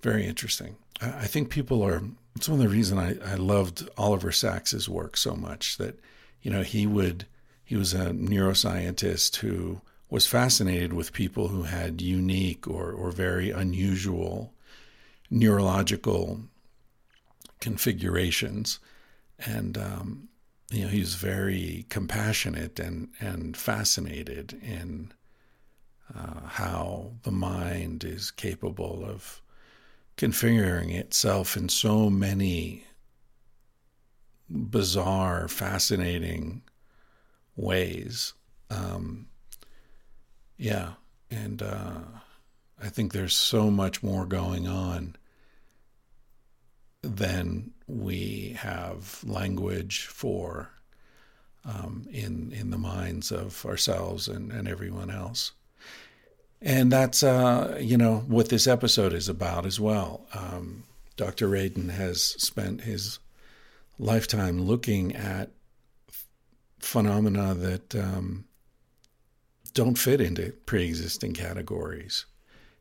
very 0.00 0.26
interesting. 0.26 0.76
I, 1.00 1.06
I 1.06 1.26
think 1.26 1.50
people 1.50 1.82
are. 1.82 2.02
It's 2.34 2.48
one 2.48 2.60
of 2.60 2.64
the 2.64 2.74
reasons 2.74 3.00
I, 3.22 3.32
I 3.32 3.34
loved 3.34 3.88
Oliver 3.98 4.32
Sacks's 4.32 4.88
work 4.88 5.16
so 5.16 5.34
much. 5.34 5.76
That 5.76 5.98
you 6.42 6.50
know 6.50 6.62
he 6.62 6.86
would 6.86 7.26
he 7.64 7.76
was 7.76 7.92
a 7.92 8.10
neuroscientist 8.10 9.36
who 9.36 9.82
was 10.08 10.26
fascinated 10.26 10.92
with 10.92 11.12
people 11.12 11.48
who 11.48 11.64
had 11.64 12.00
unique 12.00 12.66
or 12.66 12.90
or 12.92 13.10
very 13.10 13.50
unusual 13.50 14.52
neurological 15.30 16.42
configurations, 17.62 18.80
and 19.38 19.78
um, 19.78 20.28
you 20.70 20.82
know 20.82 20.88
he's 20.88 21.14
very 21.14 21.86
compassionate 21.88 22.80
and 22.80 23.08
and 23.20 23.56
fascinated 23.56 24.52
in 24.60 25.12
uh, 26.14 26.40
how 26.46 27.12
the 27.22 27.30
mind 27.30 28.02
is 28.02 28.32
capable 28.32 29.04
of 29.06 29.40
configuring 30.16 30.92
itself 30.92 31.56
in 31.56 31.68
so 31.68 32.10
many 32.10 32.84
bizarre, 34.50 35.46
fascinating 35.46 36.62
ways. 37.56 38.34
Um, 38.70 39.28
yeah, 40.58 40.94
and 41.30 41.62
uh, 41.62 42.00
I 42.82 42.88
think 42.88 43.12
there's 43.12 43.36
so 43.36 43.70
much 43.70 44.02
more 44.02 44.26
going 44.26 44.66
on 44.66 45.16
than 47.02 47.72
we 47.86 48.56
have 48.58 49.22
language 49.24 50.06
for 50.06 50.70
um, 51.64 52.06
in 52.10 52.52
in 52.52 52.70
the 52.70 52.78
minds 52.78 53.30
of 53.30 53.64
ourselves 53.66 54.28
and, 54.28 54.52
and 54.52 54.68
everyone 54.68 55.10
else. 55.10 55.52
And 56.60 56.92
that's 56.92 57.22
uh, 57.22 57.78
you 57.80 57.96
know 57.96 58.18
what 58.26 58.48
this 58.48 58.66
episode 58.66 59.12
is 59.12 59.28
about 59.28 59.66
as 59.66 59.80
well. 59.80 60.26
Um, 60.32 60.84
Dr. 61.16 61.48
Radin 61.48 61.90
has 61.90 62.22
spent 62.22 62.82
his 62.82 63.18
lifetime 63.98 64.62
looking 64.62 65.14
at 65.14 65.50
phenomena 66.78 67.54
that 67.54 67.94
um, 67.94 68.44
don't 69.74 69.98
fit 69.98 70.20
into 70.20 70.52
pre-existing 70.66 71.32
categories, 71.32 72.26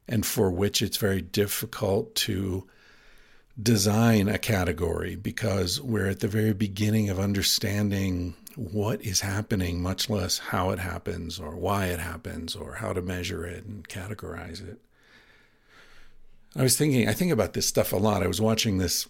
and 0.08 0.26
for 0.26 0.50
which 0.50 0.82
it's 0.82 0.98
very 0.98 1.22
difficult 1.22 2.14
to 2.16 2.68
design 3.62 4.28
a 4.28 4.38
category 4.38 5.16
because 5.16 5.82
we're 5.82 6.10
at 6.10 6.20
the 6.20 6.28
very 6.28 6.54
beginning 6.54 7.10
of 7.10 7.20
understanding 7.20 8.36
what 8.56 9.02
is 9.02 9.22
happening, 9.22 9.82
much 9.82 10.10
less 10.10 10.38
how 10.38 10.70
it 10.72 10.80
happens 10.80 11.40
or 11.40 11.56
why 11.56 11.86
it 11.86 12.00
happens 12.00 12.56
or 12.56 12.76
how 12.76 12.94
to 12.94 13.02
measure 13.02 13.46
it 13.46 13.66
and 13.66 13.88
categorize 13.88 14.68
it. 14.68 14.80
I 16.56 16.64
was 16.64 16.78
thinking, 16.78 17.08
I 17.08 17.14
think 17.14 17.32
about 17.32 17.54
this 17.54 17.66
stuff 17.66 17.94
a 17.94 17.98
lot. 17.98 18.24
I 18.24 18.28
was 18.28 18.42
watching 18.42 18.78
this 18.78 19.08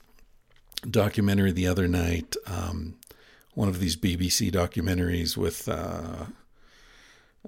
documentary 0.89 1.51
the 1.51 1.67
other 1.67 1.88
night, 1.88 2.36
um, 2.45 2.95
one 3.53 3.67
of 3.67 3.79
these 3.79 3.95
BBC 3.95 4.51
documentaries 4.51 5.36
with, 5.36 5.67
uh, 5.67 6.25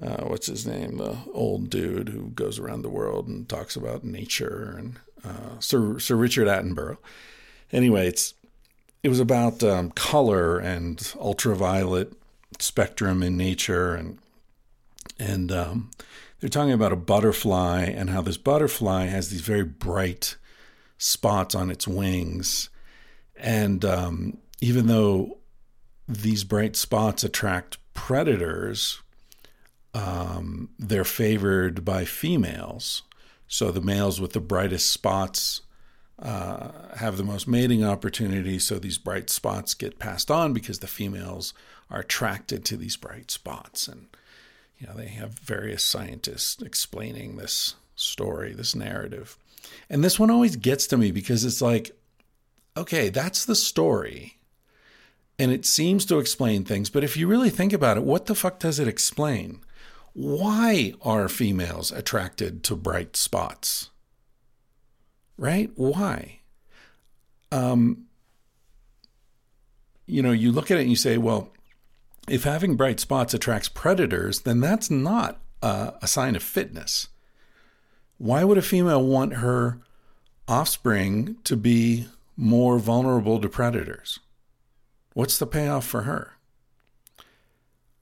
uh, 0.01 0.23
what's 0.25 0.47
his 0.47 0.65
name, 0.65 0.97
the 0.97 1.17
old 1.31 1.69
dude 1.69 2.09
who 2.09 2.31
goes 2.31 2.57
around 2.57 2.81
the 2.81 2.89
world 2.89 3.27
and 3.27 3.47
talks 3.47 3.75
about 3.75 4.03
nature 4.03 4.75
and 4.77 4.99
uh, 5.23 5.59
Sir 5.59 5.99
Sir 5.99 6.15
Richard 6.15 6.47
Attenborough. 6.47 6.97
Anyway, 7.71 8.07
it's 8.07 8.33
it 9.01 9.09
was 9.09 9.19
about 9.19 9.63
um, 9.63 9.91
color 9.91 10.59
and 10.59 11.13
ultraviolet 11.19 12.13
spectrum 12.59 13.23
in 13.23 13.37
nature, 13.37 13.93
and 13.95 14.19
and 15.19 15.51
um, 15.51 15.91
they're 16.39 16.49
talking 16.49 16.73
about 16.73 16.91
a 16.91 16.97
butterfly 16.97 17.83
and 17.83 18.09
how 18.09 18.21
this 18.21 18.37
butterfly 18.37 19.05
has 19.05 19.29
these 19.29 19.41
very 19.41 19.63
bright 19.63 20.35
spots 20.97 21.55
on 21.55 21.69
its 21.69 21.87
wings, 21.87 22.69
and 23.35 23.83
um, 23.83 24.37
even 24.61 24.87
though 24.87 25.37
these 26.07 26.43
bright 26.43 26.75
spots 26.75 27.23
attract 27.23 27.77
predators, 27.93 29.01
um, 29.93 30.69
they're 30.77 31.03
favored 31.03 31.85
by 31.85 32.05
females 32.05 33.03
so 33.47 33.71
the 33.71 33.81
males 33.81 34.19
with 34.19 34.33
the 34.33 34.39
brightest 34.39 34.91
spots 34.91 35.61
uh, 36.19 36.95
have 36.97 37.17
the 37.17 37.23
most 37.23 37.47
mating 37.47 37.83
opportunities. 37.83 38.65
So 38.65 38.79
these 38.79 38.97
bright 38.97 39.29
spots 39.29 39.73
get 39.73 39.99
passed 39.99 40.31
on 40.31 40.53
because 40.53 40.79
the 40.79 40.87
females 40.87 41.53
are 41.89 41.99
attracted 41.99 42.65
to 42.65 42.77
these 42.77 42.95
bright 42.95 43.31
spots. 43.31 43.87
And 43.87 44.07
you 44.77 44.87
know, 44.87 44.93
they 44.93 45.07
have 45.07 45.39
various 45.39 45.83
scientists 45.83 46.61
explaining 46.61 47.37
this 47.37 47.75
story, 47.95 48.53
this 48.53 48.75
narrative. 48.75 49.37
And 49.89 50.03
this 50.03 50.19
one 50.19 50.29
always 50.29 50.55
gets 50.55 50.87
to 50.87 50.97
me 50.97 51.11
because 51.11 51.45
it's 51.45 51.61
like, 51.61 51.91
okay, 52.75 53.09
that's 53.09 53.45
the 53.45 53.55
story. 53.55 54.37
And 55.39 55.51
it 55.51 55.65
seems 55.65 56.05
to 56.05 56.19
explain 56.19 56.63
things. 56.63 56.89
But 56.89 57.03
if 57.03 57.17
you 57.17 57.27
really 57.27 57.49
think 57.49 57.73
about 57.73 57.97
it, 57.97 58.03
what 58.03 58.25
the 58.25 58.35
fuck 58.35 58.59
does 58.59 58.79
it 58.79 58.87
explain? 58.87 59.61
Why 60.13 60.93
are 61.01 61.27
females 61.27 61.91
attracted 61.91 62.63
to 62.65 62.75
bright 62.75 63.15
spots? 63.15 63.89
Right? 65.37 65.71
Why? 65.75 66.39
Um, 67.51 68.05
you 70.05 70.21
know, 70.21 70.31
you 70.31 70.51
look 70.51 70.69
at 70.69 70.77
it 70.77 70.81
and 70.81 70.89
you 70.89 70.95
say, 70.95 71.17
well, 71.17 71.49
if 72.27 72.43
having 72.43 72.75
bright 72.75 72.99
spots 72.99 73.33
attracts 73.33 73.69
predators, 73.69 74.41
then 74.41 74.59
that's 74.59 74.89
not 74.89 75.39
a, 75.61 75.93
a 76.01 76.07
sign 76.07 76.35
of 76.35 76.43
fitness. 76.43 77.07
Why 78.17 78.43
would 78.43 78.57
a 78.57 78.61
female 78.61 79.03
want 79.03 79.35
her 79.35 79.79
offspring 80.47 81.37
to 81.43 81.57
be 81.57 82.07
more 82.37 82.79
vulnerable 82.79 83.39
to 83.41 83.49
predators? 83.49 84.19
What's 85.13 85.37
the 85.37 85.47
payoff 85.47 85.85
for 85.85 86.03
her? 86.03 86.33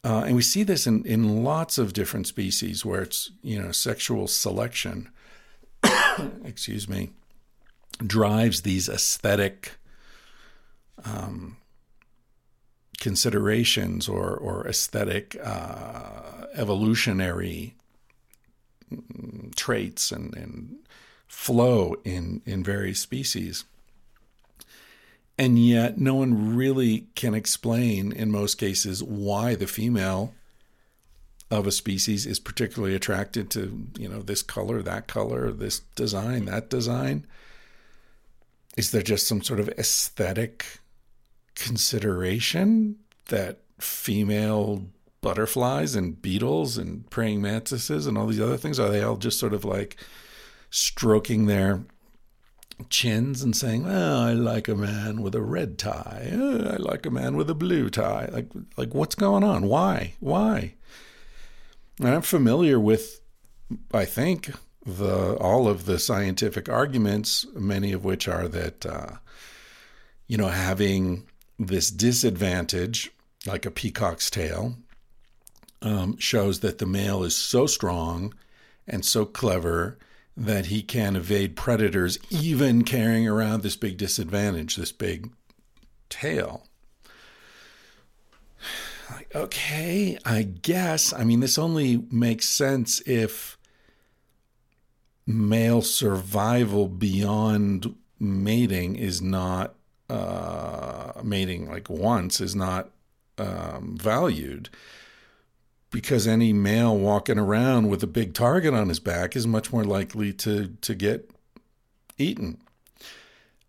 Uh, 0.03 0.23
and 0.25 0.35
we 0.35 0.41
see 0.41 0.63
this 0.63 0.87
in, 0.87 1.05
in 1.05 1.43
lots 1.43 1.77
of 1.77 1.93
different 1.93 2.25
species 2.25 2.83
where 2.83 3.03
it's, 3.03 3.31
you 3.43 3.61
know, 3.61 3.71
sexual 3.71 4.27
selection, 4.27 5.09
excuse 6.43 6.89
me, 6.89 7.11
drives 8.05 8.61
these 8.61 8.89
aesthetic 8.89 9.73
um, 11.05 11.57
considerations 12.99 14.09
or, 14.09 14.35
or 14.35 14.67
aesthetic 14.67 15.35
uh, 15.43 16.45
evolutionary 16.55 17.75
traits 19.55 20.11
and, 20.11 20.35
and 20.35 20.75
flow 21.27 21.95
in, 22.03 22.41
in 22.45 22.63
various 22.63 22.99
species. 22.99 23.65
And 25.37 25.57
yet, 25.57 25.97
no 25.97 26.15
one 26.15 26.55
really 26.55 27.07
can 27.15 27.33
explain, 27.33 28.11
in 28.11 28.31
most 28.31 28.55
cases, 28.55 29.01
why 29.01 29.55
the 29.55 29.67
female 29.67 30.33
of 31.49 31.67
a 31.67 31.71
species 31.71 32.25
is 32.25 32.39
particularly 32.39 32.95
attracted 32.95 33.49
to, 33.51 33.87
you 33.97 34.07
know, 34.07 34.21
this 34.21 34.41
color, 34.41 34.81
that 34.81 35.07
color, 35.07 35.51
this 35.51 35.79
design, 35.95 36.45
that 36.45 36.69
design. 36.69 37.25
Is 38.77 38.91
there 38.91 39.01
just 39.01 39.27
some 39.27 39.41
sort 39.41 39.59
of 39.59 39.67
aesthetic 39.69 40.79
consideration 41.55 42.95
that 43.27 43.59
female 43.79 44.85
butterflies 45.19 45.95
and 45.95 46.21
beetles 46.21 46.77
and 46.77 47.09
praying 47.09 47.41
mantises 47.41 48.07
and 48.07 48.17
all 48.17 48.27
these 48.27 48.39
other 48.39 48.57
things? 48.57 48.79
Are 48.79 48.89
they 48.89 49.03
all 49.03 49.17
just 49.17 49.39
sort 49.39 49.53
of 49.53 49.65
like 49.65 49.97
stroking 50.69 51.47
their 51.47 51.83
chins 52.89 53.41
and 53.41 53.55
saying, 53.55 53.83
"Well, 53.83 54.19
I 54.19 54.33
like 54.33 54.67
a 54.67 54.75
man 54.75 55.21
with 55.21 55.35
a 55.35 55.41
red 55.41 55.77
tie. 55.77 56.29
Oh, 56.33 56.71
I 56.73 56.75
like 56.77 57.05
a 57.05 57.11
man 57.11 57.35
with 57.35 57.49
a 57.49 57.55
blue 57.55 57.89
tie." 57.89 58.29
Like, 58.31 58.49
like 58.77 58.93
what's 58.93 59.15
going 59.15 59.43
on? 59.43 59.67
Why? 59.67 60.13
Why? 60.19 60.73
And 61.99 62.09
I'm 62.09 62.21
familiar 62.21 62.79
with, 62.79 63.21
I 63.93 64.05
think, 64.05 64.51
the 64.85 65.35
all 65.35 65.67
of 65.67 65.85
the 65.85 65.99
scientific 65.99 66.67
arguments, 66.69 67.45
many 67.53 67.91
of 67.91 68.03
which 68.03 68.27
are 68.27 68.47
that, 68.47 68.85
uh, 68.85 69.17
you 70.27 70.37
know, 70.37 70.47
having 70.47 71.27
this 71.59 71.91
disadvantage, 71.91 73.11
like 73.45 73.65
a 73.65 73.71
peacock's 73.71 74.29
tail, 74.29 74.75
um, 75.81 76.17
shows 76.17 76.61
that 76.61 76.79
the 76.79 76.85
male 76.85 77.23
is 77.23 77.35
so 77.35 77.67
strong 77.67 78.33
and 78.87 79.05
so 79.05 79.25
clever 79.25 79.97
that 80.45 80.67
he 80.67 80.81
can 80.81 81.15
evade 81.15 81.55
predators, 81.55 82.17
even 82.29 82.83
carrying 82.83 83.27
around 83.27 83.61
this 83.61 83.75
big 83.75 83.97
disadvantage, 83.97 84.75
this 84.75 84.91
big 84.91 85.31
tail. 86.09 86.67
Like, 89.11 89.35
okay, 89.35 90.17
I 90.25 90.43
guess. 90.43 91.13
I 91.13 91.23
mean, 91.23 91.41
this 91.41 91.57
only 91.57 92.05
makes 92.09 92.49
sense 92.49 93.01
if 93.05 93.57
male 95.27 95.81
survival 95.81 96.87
beyond 96.87 97.95
mating 98.19 98.95
is 98.95 99.21
not 99.21 99.75
uh, 100.09 101.13
mating 101.23 101.69
like 101.69 101.89
once 101.89 102.41
is 102.41 102.55
not 102.55 102.89
um, 103.37 103.95
valued 103.97 104.69
because 105.91 106.27
any 106.27 106.53
male 106.53 106.97
walking 106.97 107.37
around 107.37 107.89
with 107.89 108.01
a 108.01 108.07
big 108.07 108.33
target 108.33 108.73
on 108.73 108.89
his 108.89 108.99
back 108.99 109.35
is 109.35 109.45
much 109.45 109.71
more 109.71 109.83
likely 109.83 110.33
to 110.33 110.69
to 110.81 110.95
get 110.95 111.29
eaten. 112.17 112.57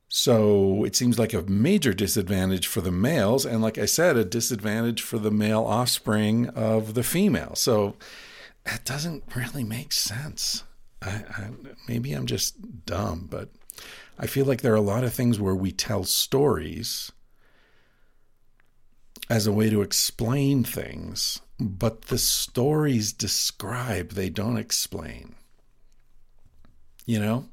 So 0.08 0.84
it 0.84 0.94
seems 0.94 1.18
like 1.18 1.32
a 1.32 1.42
major 1.42 1.94
disadvantage 1.94 2.66
for 2.66 2.82
the 2.82 2.92
males, 2.92 3.46
and 3.46 3.62
like 3.62 3.78
I 3.78 3.86
said, 3.86 4.16
a 4.16 4.24
disadvantage 4.24 5.00
for 5.00 5.18
the 5.18 5.30
male 5.30 5.64
offspring 5.64 6.48
of 6.50 6.94
the 6.94 7.02
female. 7.02 7.54
So 7.54 7.96
that 8.64 8.84
doesn't 8.84 9.24
really 9.34 9.64
make 9.64 9.92
sense. 9.92 10.64
I, 11.00 11.24
I, 11.30 11.48
maybe 11.88 12.12
I'm 12.12 12.26
just 12.26 12.84
dumb, 12.84 13.26
but 13.30 13.48
I 14.18 14.26
feel 14.26 14.44
like 14.44 14.60
there 14.60 14.74
are 14.74 14.76
a 14.76 14.82
lot 14.82 15.02
of 15.02 15.14
things 15.14 15.40
where 15.40 15.54
we 15.54 15.72
tell 15.72 16.04
stories 16.04 17.10
as 19.30 19.46
a 19.46 19.52
way 19.52 19.70
to 19.70 19.80
explain 19.80 20.62
things 20.62 21.40
but 21.68 22.02
the 22.02 22.18
stories 22.18 23.12
describe, 23.12 24.10
they 24.10 24.30
don't 24.30 24.56
explain. 24.56 25.34
You 27.06 27.20
know? 27.20 27.48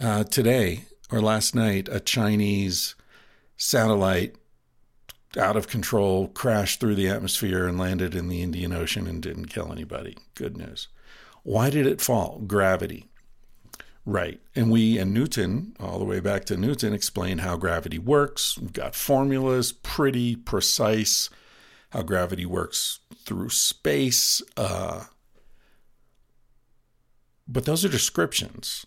Uh, 0.00 0.24
today 0.24 0.84
or 1.10 1.20
last 1.20 1.54
night, 1.54 1.88
a 1.90 2.00
Chinese 2.00 2.94
satellite 3.56 4.36
out 5.36 5.56
of 5.56 5.68
control 5.68 6.28
crashed 6.28 6.80
through 6.80 6.94
the 6.94 7.08
atmosphere 7.08 7.66
and 7.66 7.78
landed 7.78 8.14
in 8.14 8.28
the 8.28 8.42
Indian 8.42 8.72
Ocean 8.72 9.06
and 9.06 9.22
didn't 9.22 9.46
kill 9.46 9.72
anybody. 9.72 10.16
Good 10.34 10.56
news. 10.56 10.88
Why 11.42 11.70
did 11.70 11.86
it 11.86 12.00
fall? 12.00 12.40
Gravity. 12.46 13.06
Right. 14.04 14.40
And 14.54 14.70
we 14.70 14.98
and 14.98 15.14
Newton, 15.14 15.76
all 15.78 15.98
the 15.98 16.04
way 16.04 16.20
back 16.20 16.44
to 16.46 16.56
Newton, 16.56 16.92
explain 16.92 17.38
how 17.38 17.56
gravity 17.56 17.98
works. 17.98 18.58
We've 18.58 18.72
got 18.72 18.94
formulas, 18.94 19.72
pretty 19.72 20.36
precise 20.36 21.30
how 21.92 22.00
gravity 22.00 22.46
works 22.46 23.00
through 23.24 23.50
space. 23.50 24.40
Uh, 24.56 25.04
but 27.46 27.66
those 27.66 27.84
are 27.84 27.88
descriptions. 27.90 28.86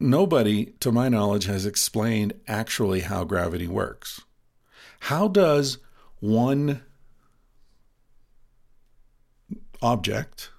Nobody, 0.00 0.66
to 0.80 0.90
my 0.90 1.08
knowledge, 1.08 1.44
has 1.44 1.66
explained 1.66 2.32
actually 2.48 3.00
how 3.00 3.24
gravity 3.24 3.68
works. 3.68 4.22
How 5.00 5.28
does 5.28 5.78
one 6.20 6.82
object 9.82 10.50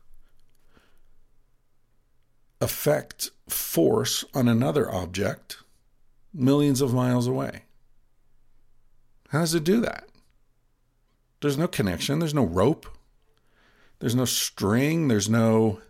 affect 2.61 3.31
force 3.49 4.23
on 4.35 4.47
another 4.47 4.89
object 4.89 5.57
millions 6.31 6.79
of 6.79 6.93
miles 6.93 7.25
away? 7.27 7.64
How 9.35 9.41
does 9.41 9.53
it 9.53 9.65
do 9.65 9.81
that? 9.81 10.07
There's 11.41 11.57
no 11.57 11.67
connection, 11.67 12.19
there's 12.19 12.33
no 12.33 12.45
rope, 12.45 12.87
there's 13.99 14.15
no 14.15 14.23
string, 14.23 15.09
there's 15.09 15.27
no 15.27 15.81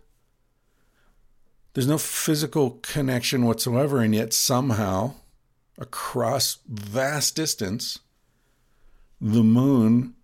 there's 1.72 1.86
no 1.86 1.96
physical 1.96 2.80
connection 2.82 3.44
whatsoever 3.44 4.00
and 4.00 4.12
yet 4.12 4.32
somehow 4.32 5.14
across 5.78 6.58
vast 6.66 7.36
distance 7.36 8.00
the 9.20 9.44
moon 9.44 10.14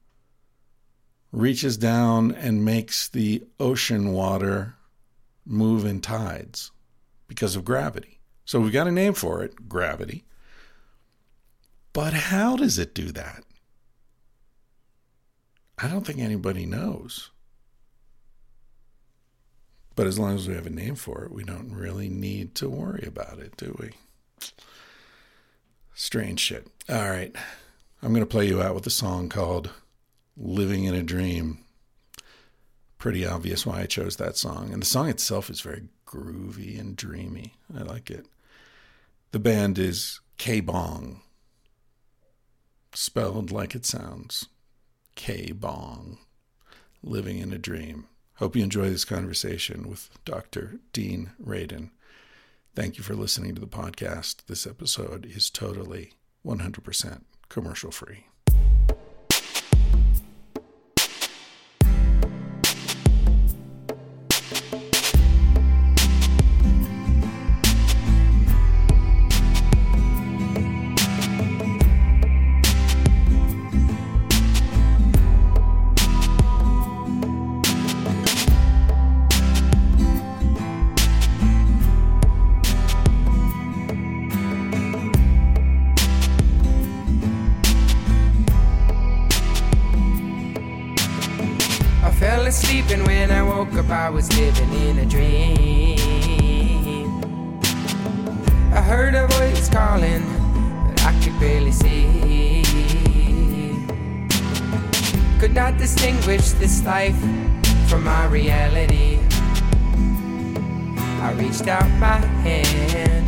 reaches 1.31 1.77
down 1.77 2.33
and 2.33 2.65
makes 2.65 3.07
the 3.07 3.45
ocean 3.61 4.13
water 4.13 4.75
move 5.47 5.85
in 5.85 6.01
tides 6.01 6.73
because 7.29 7.55
of 7.55 7.65
gravity. 7.65 8.19
So 8.45 8.59
we've 8.59 8.73
got 8.73 8.89
a 8.89 8.91
name 8.91 9.15
for 9.15 9.45
it, 9.45 9.69
gravity. 9.69 10.25
But 11.93 12.15
how 12.15 12.57
does 12.57 12.79
it 12.79 12.95
do 12.95 13.13
that? 13.13 13.45
I 15.79 15.89
don't 15.89 16.07
think 16.07 16.21
anybody 16.21 16.65
knows. 16.65 17.31
But 19.95 20.07
as 20.07 20.19
long 20.19 20.35
as 20.37 20.49
we 20.49 20.55
have 20.55 20.67
a 20.67 20.71
name 20.71 20.95
for 20.95 21.25
it, 21.25 21.33
we 21.33 21.45
don't 21.45 21.75
really 21.75 22.09
need 22.09 22.55
to 22.57 22.69
worry 22.69 23.05
about 23.07 23.39
it, 23.39 23.57
do 23.57 23.77
we? 23.79 23.91
Strange 25.93 26.41
shit. 26.41 26.67
All 26.89 27.11
right. 27.11 27.35
I'm 28.03 28.13
going 28.13 28.21
to 28.21 28.27
play 28.27 28.47
you 28.47 28.63
out 28.63 28.75
with 28.75 28.87
a 28.87 28.91
song 28.91 29.29
called 29.29 29.71
Living 30.37 30.85
in 30.85 30.95
a 30.95 31.03
Dream. 31.03 31.59
Pretty 32.97 33.27
obvious 33.27 33.67
why 33.67 33.81
I 33.81 33.87
chose 33.87 34.17
that 34.17 34.37
song. 34.37 34.73
And 34.73 34.81
the 34.81 34.87
song 34.87 35.09
itself 35.09 35.51
is 35.51 35.61
very 35.61 35.83
groovy 36.07 36.81
and 36.81 36.97
dreamy. 36.97 37.55
I 37.77 37.83
like 37.83 38.11
it. 38.11 38.27
The 39.33 39.39
band 39.39 39.79
is 39.79 40.21
K 40.39 40.61
Bong 40.61 41.21
spelled 42.95 43.51
like 43.51 43.75
it 43.75 43.85
sounds 43.85 44.49
K 45.15 45.53
Bong, 45.53 46.19
living 47.03 47.39
in 47.39 47.53
a 47.53 47.59
dream. 47.59 48.07
Hope 48.37 48.57
you 48.57 48.63
enjoy 48.63 48.89
this 48.91 49.05
conversation 49.05 49.89
with 49.89 50.11
Dr. 50.25 50.81
Dean 50.93 51.31
Radin. 51.43 51.91
Thank 52.75 52.97
you 52.97 53.05
for 53.05 53.15
listening 53.15 53.55
to 53.55 53.61
the 53.61 53.67
podcast. 53.67 54.47
This 54.47 54.67
episode 54.67 55.27
is 55.27 55.51
totally 55.51 56.15
100% 56.45 57.23
commercial 57.49 57.91
free. 57.91 58.27
Was 94.23 94.39
living 94.39 94.73
in 94.89 94.99
a 94.99 95.07
dream. 95.07 95.99
I 98.73 98.81
heard 98.81 99.17
a 99.17 99.27
voice 99.27 99.69
calling, 99.69 100.23
but 100.87 101.03
I 101.05 101.13
could 101.21 101.41
barely 101.41 101.73
see. 101.73 102.63
Could 105.41 105.55
not 105.55 105.77
distinguish 105.77 106.53
this 106.53 106.85
life 106.85 107.19
from 107.89 108.05
my 108.05 108.27
reality. 108.27 109.19
I 111.21 111.33
reached 111.37 111.67
out 111.67 111.91
my 111.99 112.21
hand 112.47 113.27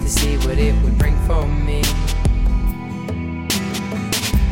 to 0.00 0.08
see 0.08 0.38
what 0.38 0.56
it 0.56 0.74
would 0.82 0.96
bring 0.96 1.18
for 1.26 1.46
me. 1.46 1.82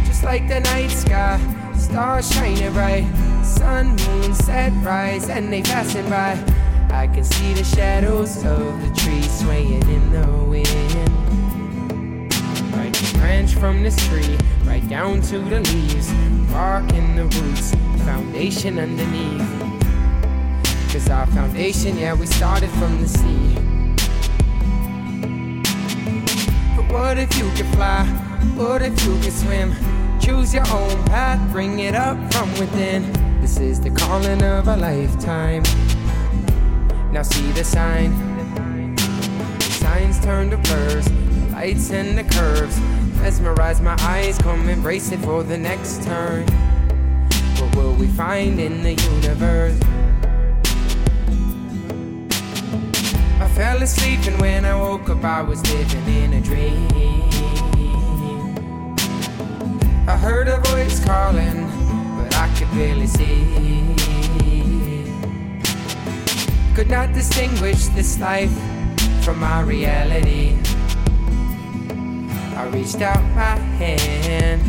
Just 0.05 0.23
like 0.23 0.49
the 0.49 0.61
night 0.61 0.91
sky, 0.91 1.41
stars 1.79 2.31
shining 2.31 2.73
bright 2.75 3.36
sun, 3.57 3.97
moon, 3.97 4.35
set, 4.35 4.73
rise, 4.85 5.29
and 5.29 5.53
they 5.53 5.63
passing 5.63 6.09
by. 6.09 6.33
I 6.91 7.07
can 7.09 7.25
see 7.25 7.55
the 7.55 7.65
shadows 7.65 8.37
of 8.45 8.81
the 8.81 8.93
trees 8.97 9.31
swaying 9.41 9.89
in 9.89 10.13
the 10.13 10.27
wind. 10.45 10.67
Right 12.75 13.13
branch 13.19 13.55
from 13.55 13.83
this 13.83 13.97
tree, 14.09 14.39
right 14.65 14.87
down 14.89 15.21
to 15.23 15.39
the 15.39 15.61
leaves, 15.61 16.13
bark 16.53 16.93
in 16.93 17.17
the 17.17 17.25
roots, 17.25 17.75
foundation 18.05 18.79
underneath. 18.79 19.47
Cause 20.93 21.09
our 21.11 21.27
foundation, 21.27 21.99
yeah, 21.99 22.15
we 22.15 22.27
started 22.27 22.71
from 22.71 23.01
the 23.03 23.09
sea. 23.09 23.55
But 26.77 26.93
what 26.93 27.19
if 27.19 27.37
you 27.39 27.51
could 27.57 27.67
fly? 27.75 28.05
What 28.55 28.83
if 28.83 29.05
you 29.05 29.19
could 29.21 29.33
swim? 29.33 29.75
Choose 30.21 30.55
your 30.55 30.67
own 30.69 31.05
path, 31.05 31.41
bring 31.53 31.81
it 31.81 31.95
up 31.95 32.17
from 32.33 32.51
within. 32.53 33.26
This 33.57 33.79
is 33.79 33.81
the 33.81 33.91
calling 33.91 34.43
of 34.43 34.69
a 34.69 34.77
lifetime. 34.77 35.63
Now 37.11 37.23
see 37.23 37.53
the 37.53 37.65
sign. 37.65 38.13
The 39.57 39.63
signs 39.63 40.21
turn 40.23 40.51
to 40.51 40.59
blurs, 40.59 41.07
the 41.07 41.53
lights 41.53 41.91
and 41.91 42.19
the 42.19 42.25
curves. 42.25 42.79
Mesmerize 43.23 43.81
my 43.81 43.97
eyes, 44.01 44.37
come 44.37 44.69
embrace 44.69 45.11
it 45.11 45.21
for 45.21 45.43
the 45.43 45.57
next 45.57 46.03
turn. 46.03 46.47
What 47.57 47.75
will 47.77 47.95
we 47.95 48.09
find 48.09 48.61
in 48.61 48.83
the 48.83 48.93
universe? 48.93 49.81
I 53.41 53.49
fell 53.55 53.83
asleep, 53.83 54.21
and 54.27 54.39
when 54.39 54.67
I 54.67 54.79
woke 54.79 55.09
up, 55.09 55.25
I 55.25 55.41
was 55.41 55.63
living 55.73 56.25
in 56.25 56.33
a 56.35 56.41
dream. 56.43 56.89
I 60.07 60.19
heard 60.19 60.47
a 60.47 60.61
voice 60.61 61.03
calling 61.03 61.66
Could 62.77 63.09
see. 63.09 63.43
Could 66.75 66.91
not 66.91 67.15
distinguish 67.15 67.87
this 67.97 68.21
life 68.21 68.53
from 69.23 69.41
my 69.41 69.63
reality. 69.63 70.59
I 72.55 72.69
reached 72.71 73.01
out 73.01 73.23
my 73.35 73.57
hand 73.81 74.61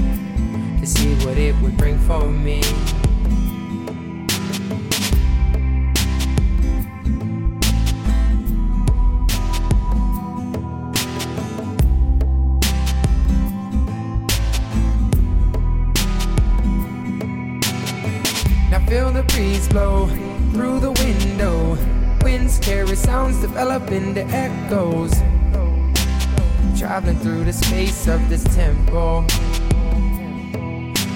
to 0.79 0.87
see 0.87 1.15
what 1.25 1.37
it 1.37 1.53
would 1.61 1.75
bring 1.75 1.99
for 1.99 2.25
me. 2.31 2.61
Sounds 22.97 23.39
develop 23.39 23.91
into 23.91 24.21
echoes. 24.25 25.13
Traveling 26.77 27.17
through 27.19 27.45
the 27.45 27.53
space 27.53 28.07
of 28.07 28.27
this 28.29 28.43
temple. 28.55 29.25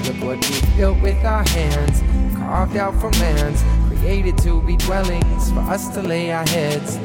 Look 0.06 0.18
what 0.24 0.50
we 0.50 0.78
built 0.78 1.02
with 1.02 1.24
our 1.26 1.48
hands, 1.50 2.02
carved 2.36 2.78
out 2.78 3.00
from 3.02 3.12
lands, 3.14 3.64
created 3.88 4.38
to 4.40 4.62
be 4.62 4.78
dwellings 4.78 5.52
for 5.52 5.60
us 5.60 5.90
to 5.90 6.02
lay 6.02 6.32
our 6.32 6.48
heads. 6.48 6.98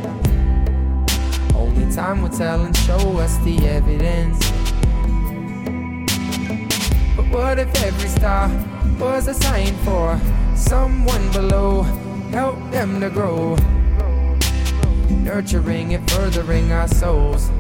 Only 1.55 1.93
time 1.95 2.23
will 2.23 2.31
tell 2.31 2.63
and 2.63 2.77
show 2.77 3.19
us 3.19 3.37
the 3.39 3.59
evidence. 3.67 4.39
But 7.17 7.27
what 7.31 7.59
if 7.59 7.83
every 7.83 8.09
star 8.09 8.49
was 8.99 9.29
a 9.29 9.35
sign 9.35 9.75
for 9.85 10.19
someone 10.55 11.31
below, 11.33 11.83
help 12.31 12.59
them 12.71 13.01
to 13.01 13.11
grow. 13.11 13.57
Nurturing 15.27 15.93
and 15.93 16.09
furthering 16.13 16.71
our 16.71 16.87
souls 16.87 17.51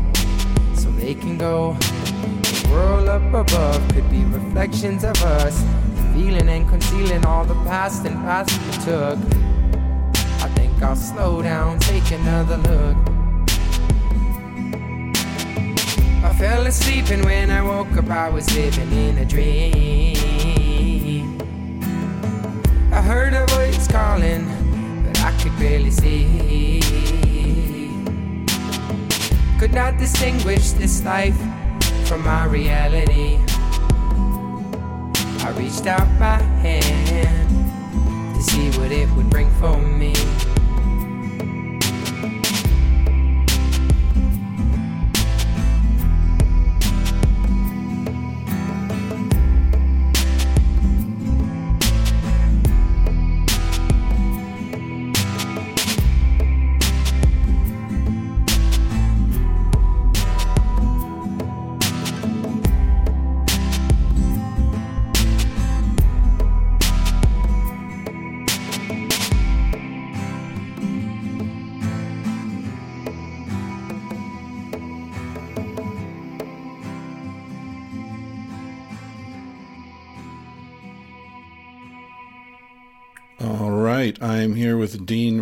so 0.76 0.88
they 0.92 1.14
can 1.16 1.36
go. 1.36 1.72
The 1.74 2.68
world 2.70 3.08
up 3.08 3.34
above 3.34 3.88
could 3.92 4.08
be 4.08 4.22
reflections 4.24 5.02
of 5.02 5.20
us, 5.24 5.64
feeling 6.14 6.48
and 6.48 6.68
concealing 6.68 7.26
all 7.26 7.44
the 7.44 7.56
past 7.64 8.06
and 8.06 8.14
paths 8.18 8.56
we 8.56 8.70
took. 8.84 9.18
I 10.44 10.48
think 10.54 10.80
I'll 10.80 10.94
slow 10.94 11.42
down, 11.42 11.80
take 11.80 12.08
another 12.12 12.56
look. 12.58 12.96
I 16.24 16.32
fell 16.38 16.68
asleep, 16.68 17.10
and 17.10 17.24
when 17.24 17.50
I 17.50 17.62
woke 17.62 17.96
up, 17.96 18.08
I 18.08 18.28
was 18.28 18.48
living 18.54 18.92
in 18.92 19.18
a 19.18 19.24
dream. 19.24 20.16
I 22.92 23.02
heard 23.02 23.34
a 23.34 23.44
voice 23.46 23.88
calling, 23.88 24.46
but 25.04 25.20
I 25.20 25.32
could 25.42 25.58
barely 25.58 25.90
see. 25.90 27.35
Could 29.58 29.72
not 29.72 29.96
distinguish 29.96 30.72
this 30.72 31.02
life 31.02 31.36
from 32.06 32.22
my 32.22 32.44
reality. 32.44 33.38
I 35.40 35.54
reached 35.56 35.86
out 35.86 36.06
my 36.20 36.42
hand 36.60 37.48
to 38.34 38.42
see 38.42 38.68
what 38.78 38.92
it 38.92 39.10
would 39.12 39.30
bring 39.30 39.48
for 39.52 39.78
me. 39.78 40.12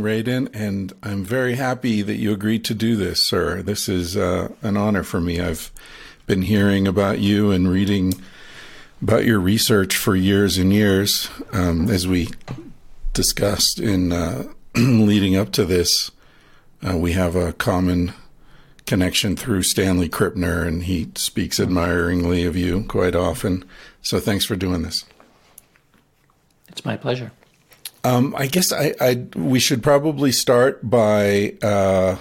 Radin, 0.04 0.54
and 0.54 0.92
I'm 1.02 1.24
very 1.24 1.54
happy 1.54 2.02
that 2.02 2.16
you 2.16 2.32
agreed 2.32 2.64
to 2.66 2.74
do 2.74 2.94
this, 2.94 3.26
sir. 3.26 3.62
This 3.62 3.88
is 3.88 4.16
uh, 4.16 4.52
an 4.60 4.76
honor 4.76 5.02
for 5.02 5.20
me. 5.20 5.40
I've 5.40 5.72
been 6.26 6.42
hearing 6.42 6.86
about 6.86 7.20
you 7.20 7.50
and 7.50 7.68
reading 7.68 8.12
about 9.00 9.24
your 9.24 9.40
research 9.40 9.96
for 9.96 10.14
years 10.14 10.58
and 10.58 10.72
years, 10.72 11.30
um, 11.52 11.88
as 11.88 12.06
we 12.06 12.28
discussed 13.14 13.80
in 13.80 14.12
uh, 14.12 14.44
leading 14.76 15.36
up 15.36 15.52
to 15.52 15.64
this. 15.64 16.10
Uh, 16.86 16.98
we 16.98 17.12
have 17.12 17.34
a 17.34 17.54
common 17.54 18.12
connection 18.86 19.36
through 19.36 19.62
Stanley 19.62 20.10
Krippner, 20.10 20.66
and 20.66 20.84
he 20.84 21.10
speaks 21.14 21.58
admiringly 21.58 22.44
of 22.44 22.56
you 22.56 22.84
quite 22.84 23.16
often. 23.16 23.64
So 24.02 24.20
thanks 24.20 24.44
for 24.44 24.54
doing 24.54 24.82
this. 24.82 25.06
It's 26.68 26.84
my 26.84 26.96
pleasure. 26.98 27.32
Um, 28.04 28.34
I 28.36 28.46
guess 28.46 28.70
I, 28.70 28.94
I, 29.00 29.26
we 29.34 29.58
should 29.58 29.82
probably 29.82 30.30
start 30.30 30.88
by 30.88 31.54
uh, 31.62 32.16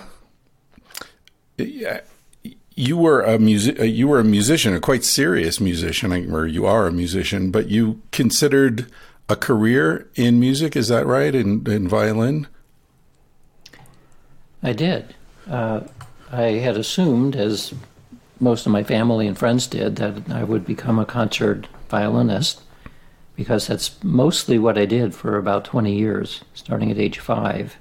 you 1.57 2.97
were 2.97 3.21
a 3.21 3.37
music 3.37 3.79
uh, 3.79 3.83
you 3.83 4.07
were 4.07 4.19
a 4.19 4.23
musician, 4.23 4.73
a 4.73 4.79
quite 4.79 5.03
serious 5.03 5.59
musician, 5.59 6.33
or 6.33 6.47
you 6.47 6.65
are 6.65 6.87
a 6.87 6.91
musician, 6.91 7.51
but 7.51 7.67
you 7.67 8.01
considered 8.11 8.87
a 9.29 9.35
career 9.35 10.09
in 10.15 10.39
music. 10.39 10.75
Is 10.75 10.87
that 10.87 11.05
right? 11.05 11.35
In, 11.35 11.69
in 11.69 11.87
violin. 11.87 12.47
I 14.61 14.73
did. 14.73 15.13
Uh, 15.49 15.81
I 16.31 16.43
had 16.63 16.77
assumed, 16.77 17.35
as 17.35 17.73
most 18.39 18.65
of 18.65 18.71
my 18.71 18.83
family 18.83 19.27
and 19.27 19.37
friends 19.37 19.67
did, 19.67 19.97
that 19.97 20.29
I 20.29 20.43
would 20.43 20.65
become 20.65 20.97
a 20.97 21.05
concert 21.05 21.67
violinist 21.89 22.62
because 23.35 23.67
that's 23.67 24.03
mostly 24.03 24.59
what 24.59 24.77
I 24.77 24.85
did 24.85 25.15
for 25.15 25.37
about 25.37 25.65
20 25.65 25.93
years, 25.93 26.43
starting 26.53 26.91
at 26.91 26.97
age 26.97 27.19
five. 27.19 27.75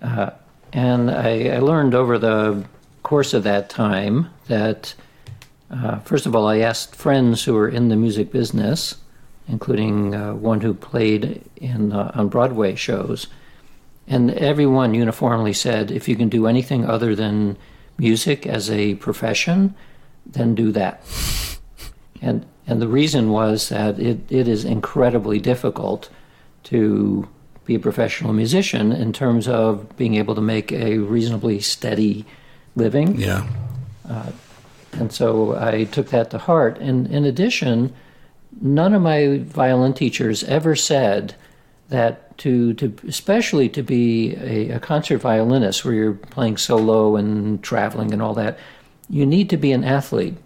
Uh, 0.00 0.30
and 0.72 1.10
I, 1.10 1.48
I, 1.48 1.58
learned 1.58 1.94
over 1.94 2.18
the 2.18 2.64
course 3.02 3.34
of 3.34 3.42
that 3.44 3.68
time 3.68 4.30
that, 4.46 4.94
uh, 5.70 5.98
first 6.00 6.26
of 6.26 6.36
all, 6.36 6.46
I 6.46 6.58
asked 6.58 6.94
friends 6.94 7.42
who 7.42 7.54
were 7.54 7.68
in 7.68 7.88
the 7.88 7.96
music 7.96 8.30
business, 8.30 8.94
including 9.48 10.14
uh, 10.14 10.34
one 10.34 10.60
who 10.60 10.72
played 10.72 11.42
in 11.56 11.92
uh, 11.92 12.12
on 12.14 12.28
Broadway 12.28 12.76
shows, 12.76 13.26
and 14.06 14.30
everyone 14.32 14.94
uniformly 14.94 15.52
said, 15.52 15.90
if 15.90 16.08
you 16.08 16.16
can 16.16 16.28
do 16.28 16.46
anything 16.46 16.84
other 16.84 17.14
than 17.14 17.56
music 17.98 18.46
as 18.46 18.70
a 18.70 18.94
profession, 18.96 19.74
then 20.24 20.54
do 20.54 20.70
that. 20.72 21.02
And 22.20 22.44
and 22.66 22.82
the 22.82 22.88
reason 22.88 23.30
was 23.30 23.70
that 23.70 23.98
it, 23.98 24.18
it 24.30 24.46
is 24.46 24.64
incredibly 24.64 25.38
difficult 25.40 26.10
to 26.64 27.26
be 27.64 27.74
a 27.74 27.78
professional 27.78 28.32
musician 28.32 28.92
in 28.92 29.12
terms 29.12 29.48
of 29.48 29.96
being 29.96 30.16
able 30.16 30.34
to 30.34 30.40
make 30.40 30.70
a 30.72 30.98
reasonably 30.98 31.60
steady 31.60 32.26
living. 32.76 33.18
Yeah. 33.18 33.46
Uh, 34.08 34.32
and 34.92 35.12
so 35.12 35.56
I 35.56 35.84
took 35.84 36.08
that 36.08 36.30
to 36.30 36.38
heart. 36.38 36.78
And 36.78 37.06
in 37.08 37.24
addition, 37.24 37.94
none 38.60 38.94
of 38.94 39.02
my 39.02 39.38
violin 39.44 39.94
teachers 39.94 40.44
ever 40.44 40.76
said 40.76 41.34
that 41.88 42.36
to, 42.38 42.74
to 42.74 42.94
especially 43.06 43.68
to 43.70 43.82
be 43.82 44.34
a, 44.36 44.70
a 44.76 44.80
concert 44.80 45.18
violinist 45.18 45.84
where 45.84 45.94
you're 45.94 46.14
playing 46.14 46.56
solo 46.56 47.16
and 47.16 47.62
traveling 47.62 48.12
and 48.12 48.22
all 48.22 48.34
that, 48.34 48.58
you 49.08 49.24
need 49.26 49.50
to 49.50 49.56
be 49.56 49.72
an 49.72 49.84
athlete. 49.84 50.36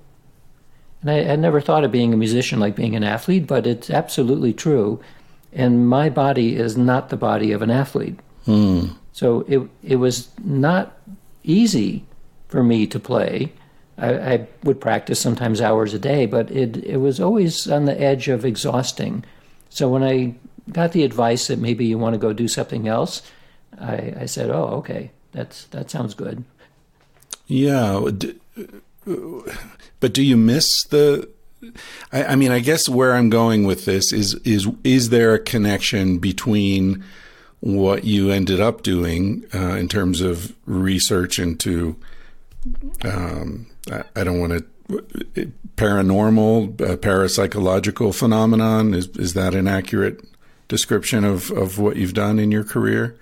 And 1.03 1.11
I 1.11 1.23
had 1.25 1.41
never 1.41 1.61
thought 1.61 1.85
of 1.85 1.93
being 1.93 2.15
a 2.15 2.17
musician 2.17 2.61
like 2.61 2.77
being 2.77 2.97
an 2.97 3.05
athlete, 3.05 3.47
but 3.47 3.67
it's 3.67 3.91
absolutely 3.91 4.53
true. 4.53 5.01
And 5.53 5.89
my 5.89 6.09
body 6.09 6.57
is 6.57 6.77
not 6.77 7.11
the 7.11 7.17
body 7.17 7.53
of 7.53 7.61
an 7.61 7.71
athlete. 7.71 8.19
Mm. 8.47 8.97
So 9.13 9.45
it 9.49 9.69
it 9.83 9.97
was 9.97 10.29
not 10.43 10.97
easy 11.45 12.05
for 12.49 12.63
me 12.63 12.87
to 12.87 12.99
play. 12.99 13.53
I, 13.99 14.15
I, 14.15 14.49
would 14.65 14.81
practice 14.81 15.21
sometimes 15.21 15.61
hours 15.61 15.93
a 15.93 15.99
day, 15.99 16.27
but 16.27 16.51
it 16.51 16.79
it 16.79 16.97
was 16.97 17.21
always 17.21 17.71
on 17.71 17.85
the 17.85 18.01
edge 18.01 18.29
of 18.29 18.45
exhausting. 18.45 19.25
So 19.69 19.89
when 19.89 20.03
I 20.03 20.35
got 20.71 20.93
the 20.93 21.05
advice 21.05 21.49
that 21.49 21.59
maybe 21.59 21.85
you 21.85 21.99
want 21.99 22.15
to 22.15 22.19
go 22.19 22.33
do 22.33 22.49
something 22.49 22.89
else, 22.89 23.23
I, 23.79 24.15
I 24.21 24.27
said, 24.27 24.51
"Oh, 24.51 24.79
okay, 24.79 25.11
that's 25.33 25.65
that 25.67 25.91
sounds 25.91 26.15
good." 26.15 26.45
Yeah. 27.47 28.09
But 29.05 30.13
do 30.13 30.23
you 30.23 30.37
miss 30.37 30.85
the? 30.85 31.29
I, 32.13 32.25
I, 32.25 32.37
mean, 32.37 32.51
I 32.51 32.59
guess 32.59 32.89
where 32.89 33.15
I'm 33.15 33.31
going 33.31 33.65
with 33.65 33.85
this 33.85 34.13
is 34.13 34.35
is 34.45 34.69
is 34.85 35.11
there 35.11 35.35
a 35.35 35.39
connection 35.39 36.19
between 36.19 37.05
what 37.61 38.03
you 38.03 38.31
ended 38.31 38.61
up 38.61 38.83
doing 38.83 39.45
uh, 39.55 39.75
in 39.75 39.89
terms 39.89 40.21
of 40.21 40.53
research 40.67 41.39
into 41.39 41.97
um, 43.05 43.67
I, 43.91 44.03
I, 44.17 44.25
don't 44.25 44.41
want 44.41 44.65
to 45.35 45.53
paranormal 45.77 46.81
uh, 46.81 46.97
parapsychological 46.97 48.15
phenomenon 48.15 48.95
is 48.95 49.09
is 49.17 49.35
that 49.35 49.55
an 49.55 49.69
accurate 49.69 50.21
description 50.69 51.25
of 51.25 51.51
of 51.53 51.79
what 51.79 51.97
you've 51.97 52.15
done 52.15 52.39
in 52.39 52.51
your 52.51 52.65
career? 52.65 53.17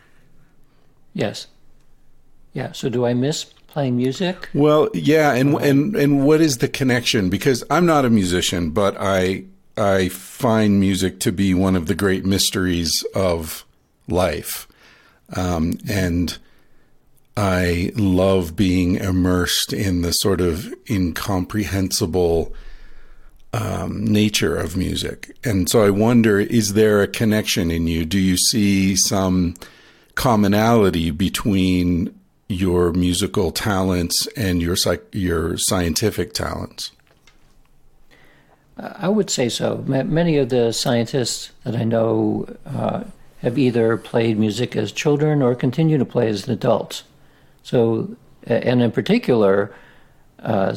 Yes. 1.13 1.47
Yeah. 2.53 2.73
So 2.73 2.89
do 2.89 3.07
I 3.07 3.15
miss 3.15 3.47
playing 3.71 3.97
music? 3.97 4.49
Well, 4.53 4.91
yeah, 4.93 5.33
and 5.33 5.55
and 5.55 5.97
and 5.97 6.27
what 6.27 6.41
is 6.41 6.59
the 6.59 6.69
connection? 6.69 7.31
Because 7.31 7.65
I'm 7.71 7.87
not 7.87 8.05
a 8.05 8.11
musician, 8.11 8.71
but 8.71 8.97
I 8.99 9.45
I 9.77 10.09
find 10.09 10.81
music 10.81 11.21
to 11.21 11.33
be 11.33 11.55
one 11.55 11.77
of 11.77 11.87
the 11.87 11.95
great 11.95 12.25
mysteries 12.25 13.05
of 13.15 13.65
life, 14.09 14.69
um, 15.35 15.79
and 15.89 16.37
I 17.37 17.93
love 17.95 18.57
being 18.57 18.97
immersed 18.97 19.73
in 19.73 20.03
the 20.03 20.13
sort 20.13 20.41
of 20.41 20.75
incomprehensible 20.91 22.53
um, 23.53 24.05
nature 24.05 24.57
of 24.57 24.77
music. 24.77 25.37
And 25.45 25.69
so 25.71 25.83
I 25.83 25.91
wonder: 25.91 26.41
is 26.41 26.75
there 26.75 27.03
a 27.03 27.09
connection 27.09 27.71
in 27.71 27.87
you? 27.87 28.05
Do 28.05 28.19
you 28.19 28.37
see 28.37 28.97
some 28.97 29.55
commonality 30.17 31.11
between 31.11 32.15
your 32.51 32.93
musical 32.93 33.53
talents 33.53 34.27
and 34.37 34.61
your 34.61 34.77
your 35.13 35.57
scientific 35.57 36.33
talents? 36.33 36.91
I 38.77 39.09
would 39.09 39.31
say 39.31 39.49
so. 39.49 39.85
Many 39.87 40.37
of 40.39 40.49
the 40.49 40.73
scientists 40.73 41.53
that 41.65 41.77
I 41.77 41.85
know 41.85 42.49
uh, 42.67 43.05
have 43.39 43.59
either 43.59 43.97
played 43.97 44.39
music 44.39 44.75
as 44.75 44.91
children 44.91 45.43
or 45.43 45.55
continue 45.55 45.97
to 45.99 46.05
play 46.05 46.29
as 46.29 46.49
adults. 46.49 47.05
So, 47.63 48.17
and 48.45 48.83
in 48.83 48.91
particular, 48.91 49.73
uh, 50.43 50.75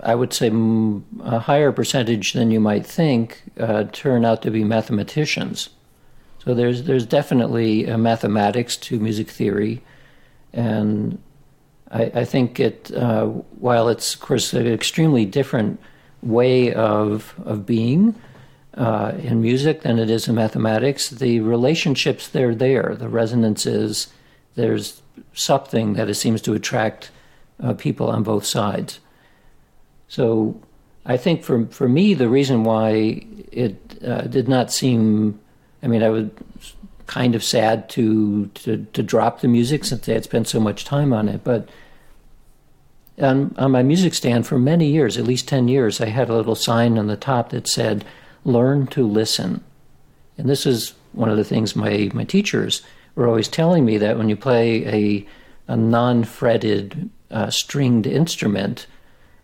I 0.00 0.14
would 0.14 0.32
say 0.32 0.50
a 1.22 1.38
higher 1.38 1.72
percentage 1.72 2.32
than 2.32 2.50
you 2.50 2.60
might 2.60 2.84
think 2.84 3.44
uh, 3.58 3.84
turn 3.92 4.24
out 4.24 4.42
to 4.42 4.50
be 4.50 4.64
mathematicians. 4.64 5.70
So 6.44 6.54
there's 6.54 6.82
there's 6.82 7.06
definitely 7.06 7.86
mathematics 7.96 8.76
to 8.78 8.98
music 8.98 9.30
theory 9.30 9.80
and 10.52 11.18
I, 11.90 12.02
I 12.14 12.24
think 12.24 12.58
it, 12.58 12.90
uh, 12.92 13.26
while 13.26 13.88
it's 13.88 14.14
of 14.14 14.20
course 14.20 14.52
an 14.52 14.66
extremely 14.66 15.24
different 15.24 15.80
way 16.22 16.72
of 16.72 17.34
of 17.44 17.66
being 17.66 18.14
uh, 18.74 19.12
in 19.22 19.42
music 19.42 19.82
than 19.82 19.98
it 19.98 20.08
is 20.08 20.28
in 20.28 20.34
mathematics, 20.34 21.10
the 21.10 21.40
relationships 21.40 22.28
they're 22.28 22.54
there, 22.54 22.94
the 22.98 23.08
resonances, 23.08 24.08
there's 24.54 25.02
something 25.34 25.94
that 25.94 26.08
it 26.08 26.14
seems 26.14 26.40
to 26.42 26.54
attract 26.54 27.10
uh, 27.62 27.74
people 27.74 28.08
on 28.08 28.22
both 28.22 28.46
sides. 28.46 29.00
So 30.08 30.60
I 31.04 31.16
think 31.16 31.42
for 31.42 31.66
for 31.66 31.88
me, 31.88 32.14
the 32.14 32.28
reason 32.28 32.64
why 32.64 33.26
it 33.50 34.02
uh, 34.06 34.22
did 34.22 34.48
not 34.48 34.72
seem, 34.72 35.38
I 35.82 35.86
mean, 35.88 36.02
I 36.02 36.10
would 36.10 36.30
kind 37.12 37.34
of 37.34 37.44
sad 37.44 37.90
to, 37.90 38.46
to, 38.54 38.86
to 38.94 39.02
drop 39.02 39.42
the 39.42 39.48
music 39.48 39.84
since 39.84 40.08
I 40.08 40.14
had 40.14 40.24
spent 40.24 40.48
so 40.48 40.58
much 40.58 40.86
time 40.86 41.12
on 41.12 41.28
it. 41.28 41.44
But 41.44 41.68
on, 43.18 43.54
on 43.58 43.70
my 43.70 43.82
music 43.82 44.14
stand 44.14 44.46
for 44.46 44.58
many 44.58 44.86
years, 44.90 45.18
at 45.18 45.26
least 45.26 45.46
10 45.46 45.68
years, 45.68 46.00
I 46.00 46.06
had 46.06 46.30
a 46.30 46.34
little 46.34 46.54
sign 46.54 46.96
on 46.96 47.08
the 47.08 47.16
top 47.18 47.50
that 47.50 47.68
said, 47.68 48.06
Learn 48.46 48.86
to 48.88 49.06
listen. 49.06 49.62
And 50.38 50.48
this 50.48 50.64
is 50.64 50.94
one 51.12 51.28
of 51.28 51.36
the 51.36 51.44
things 51.44 51.76
my, 51.76 52.10
my 52.14 52.24
teachers 52.24 52.80
were 53.14 53.28
always 53.28 53.46
telling 53.46 53.84
me 53.84 53.98
that 53.98 54.16
when 54.16 54.30
you 54.30 54.36
play 54.36 54.86
a, 54.86 55.26
a 55.68 55.76
non 55.76 56.24
fretted 56.24 57.10
uh, 57.30 57.50
stringed 57.50 58.06
instrument, 58.06 58.86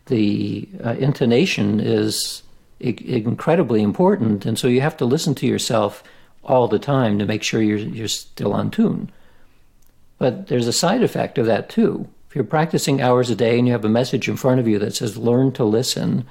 the 0.07 0.67
uh, 0.83 0.95
intonation 0.99 1.81
is 1.81 2.43
I- 2.83 2.97
incredibly 3.05 3.83
important. 3.83 4.47
And 4.47 4.59
so 4.59 4.69
you 4.69 4.81
have 4.81 4.97
to 4.97 5.05
listen 5.05 5.35
to 5.35 5.47
yourself 5.47 6.03
all 6.49 6.69
the 6.69 6.79
time 6.79 7.19
to 7.19 7.27
make 7.27 7.43
sure 7.43 7.63
you're 7.63 7.79
you're 7.79 8.09
still 8.09 8.53
on 8.53 8.71
tune. 8.71 9.11
But 10.19 10.49
there's 10.49 10.67
a 10.67 10.73
side 10.73 11.03
effect 11.03 11.39
of 11.39 11.47
that 11.47 11.69
too. 11.69 12.09
If 12.29 12.35
you're 12.35 12.45
practicing 12.45 13.01
hours 13.01 13.31
a 13.31 13.37
day 13.37 13.59
and 13.59 13.67
you 13.67 13.73
have 13.73 13.85
a 13.85 13.89
message 13.89 14.29
in 14.29 14.37
front 14.37 14.61
of 14.61 14.69
you 14.69 14.79
that 14.81 14.95
says 14.95 15.17
learn 15.17 15.53
to 15.53 15.65
listen, 15.65 16.27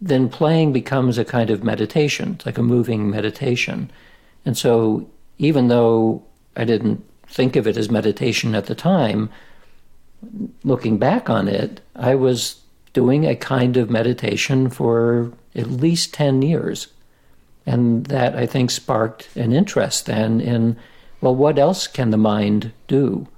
then 0.00 0.28
playing 0.28 0.72
becomes 0.72 1.18
a 1.18 1.24
kind 1.24 1.50
of 1.50 1.64
meditation. 1.64 2.32
It's 2.34 2.46
like 2.46 2.58
a 2.58 2.62
moving 2.62 3.08
meditation. 3.10 3.90
And 4.44 4.58
so 4.58 5.08
even 5.38 5.68
though 5.68 6.22
I 6.56 6.64
didn't 6.64 7.04
think 7.26 7.56
of 7.56 7.66
it 7.66 7.76
as 7.76 7.90
meditation 7.90 8.54
at 8.54 8.66
the 8.66 8.74
time, 8.74 9.30
looking 10.64 10.98
back 10.98 11.30
on 11.30 11.48
it, 11.48 11.80
I 11.94 12.14
was 12.14 12.60
doing 12.92 13.24
a 13.26 13.36
kind 13.36 13.76
of 13.76 13.90
meditation 13.90 14.68
for 14.68 15.32
at 15.54 15.70
least 15.70 16.12
10 16.14 16.42
years. 16.42 16.88
And 17.66 18.06
that, 18.06 18.34
I 18.34 18.46
think, 18.46 18.70
sparked 18.70 19.28
an 19.36 19.52
interest 19.52 20.06
then 20.06 20.40
in, 20.40 20.76
well, 21.20 21.34
what 21.34 21.58
else 21.58 21.86
can 21.86 22.10
the 22.10 22.16
mind 22.16 22.72
do? 22.88 23.28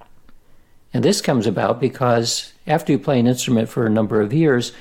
And 0.94 1.04
this 1.04 1.20
comes 1.20 1.46
about 1.46 1.80
because 1.80 2.52
after 2.66 2.92
you 2.92 2.98
play 2.98 3.18
an 3.18 3.26
instrument 3.26 3.68
for 3.68 3.86
a 3.86 3.90
number 3.90 4.20
of 4.20 4.32
years, 4.32 4.72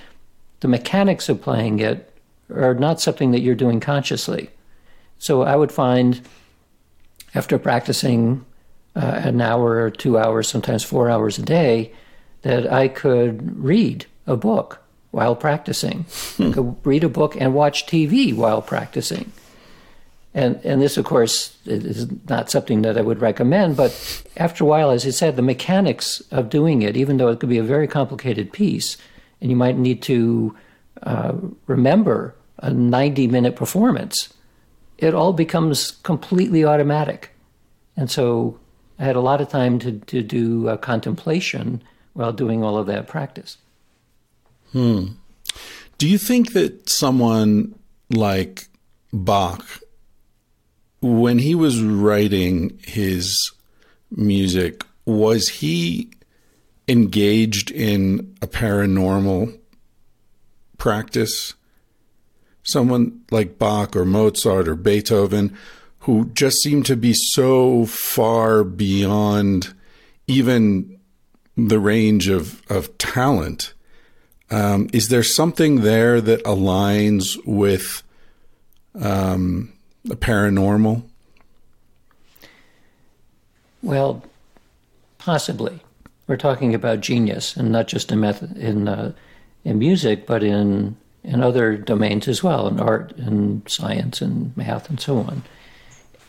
the 0.60 0.68
mechanics 0.68 1.30
of 1.30 1.42
playing 1.42 1.80
it 1.80 2.14
are 2.54 2.74
not 2.74 3.02
something 3.02 3.32
that 3.32 3.42
you're 3.42 3.56
doing 3.56 3.80
consciously. 3.80 4.50
So 5.18 5.44
I 5.44 5.56
would 5.56 5.72
find 5.72 6.22
after 7.34 7.58
practicing 7.58 8.46
uh, 8.96 9.22
an 9.24 9.40
hour 9.40 9.84
or 9.84 9.90
two 9.90 10.18
hours, 10.18 10.48
sometimes 10.48 10.84
four 10.84 11.10
hours 11.10 11.40
a 11.40 11.44
day, 11.44 11.94
that 12.42 12.72
I 12.72 12.88
could 12.88 13.64
read 13.64 14.06
a 14.28 14.36
book 14.36 14.82
while 15.12 15.36
practicing. 15.36 16.06
Hmm. 16.38 16.52
Could 16.52 16.76
read 16.84 17.04
a 17.04 17.10
book 17.10 17.36
and 17.40 17.54
watch 17.54 17.86
TV 17.86 18.34
while 18.34 18.62
practicing. 18.62 19.32
And, 20.34 20.62
and 20.64 20.82
this, 20.82 20.96
of 20.96 21.04
course, 21.04 21.58
is 21.66 22.08
not 22.30 22.50
something 22.50 22.84
that 22.84 22.98
I 22.98 23.02
would 23.02 23.20
recommend, 23.20 23.76
but 23.76 24.24
after 24.38 24.64
a 24.64 24.68
while, 24.68 24.90
as 24.90 25.06
I 25.06 25.10
said, 25.10 25.36
the 25.36 25.42
mechanics 25.42 26.22
of 26.32 26.50
doing 26.50 26.82
it, 26.84 26.96
even 26.96 27.18
though 27.18 27.28
it 27.28 27.42
could 27.42 27.50
be 27.50 27.58
a 27.58 27.64
very 27.64 27.88
complicated 27.88 28.54
piece, 28.54 28.96
and 29.42 29.50
you 29.50 29.58
might 29.58 29.78
need 29.78 30.02
to 30.04 30.56
uh, 31.04 31.34
remember 31.68 32.34
a 32.60 32.72
90 32.72 33.28
minute 33.28 33.58
performance, 33.58 34.34
it 34.98 35.14
all 35.14 35.34
becomes 35.34 35.92
completely 36.04 36.64
automatic. 36.64 37.32
And 37.98 38.10
so 38.10 38.58
I 39.00 39.04
had 39.04 39.18
a 39.18 39.22
lot 39.22 39.42
of 39.42 39.50
time 39.50 39.80
to, 39.80 40.00
to 40.00 40.22
do 40.22 40.70
uh, 40.70 40.78
contemplation 40.78 41.84
while 42.14 42.32
doing 42.32 42.64
all 42.64 42.78
of 42.78 42.88
that 42.88 43.08
practice. 43.08 43.58
Hmm. 44.72 45.06
Do 45.98 46.08
you 46.08 46.18
think 46.18 46.54
that 46.54 46.90
someone 46.90 47.76
like 48.10 48.68
Bach, 49.14 49.66
when 51.02 51.40
he 51.40 51.56
was 51.56 51.82
writing 51.82 52.80
his 52.84 53.52
music, 54.10 54.84
was 55.06 55.50
he 55.50 56.12
engaged 56.88 57.72
in 57.72 58.36
a 58.42 58.48
paranormal 58.48 59.58
practice? 60.78 61.54
Someone 62.64 63.22
like 63.32 63.60
Bach 63.60 63.96
or 63.96 64.06
Mozart 64.06 64.68
or 64.68 64.76
Beethoven, 64.76 65.56
who 66.00 66.32
just 66.34 66.62
seemed 66.62 66.86
to 66.88 66.96
be 66.96 67.14
so 67.14 67.86
far 67.86 68.64
beyond 68.64 69.74
even 70.28 71.00
the 71.56 71.80
range 71.80 72.28
of, 72.28 72.62
of 72.70 72.98
talent. 72.98 73.74
Um, 74.52 74.90
is 74.92 75.08
there 75.08 75.24
something 75.24 75.82
there 75.82 76.20
that 76.20 76.44
aligns 76.44 77.38
with 77.46 78.04
um, 79.00 79.72
the 80.04 80.18
paranormal? 80.18 81.04
Well, 83.82 84.24
possibly. 85.18 85.80
We're 86.28 86.38
talking 86.38 86.76
about 86.76 87.00
genius, 87.00 87.56
and 87.56 87.72
not 87.72 87.88
just 87.88 88.12
in 88.12 88.20
method, 88.20 88.58
in 88.58 88.88
uh, 88.88 89.14
in 89.64 89.80
music, 89.80 90.28
but 90.28 90.44
in 90.44 90.98
in 91.24 91.42
other 91.42 91.78
domains 91.78 92.28
as 92.28 92.44
well, 92.44 92.68
in 92.68 92.80
art 92.80 93.14
and 93.18 93.68
science 93.70 94.22
and 94.22 94.56
math 94.58 94.90
and 94.90 95.00
so 95.00 95.20
on. 95.20 95.44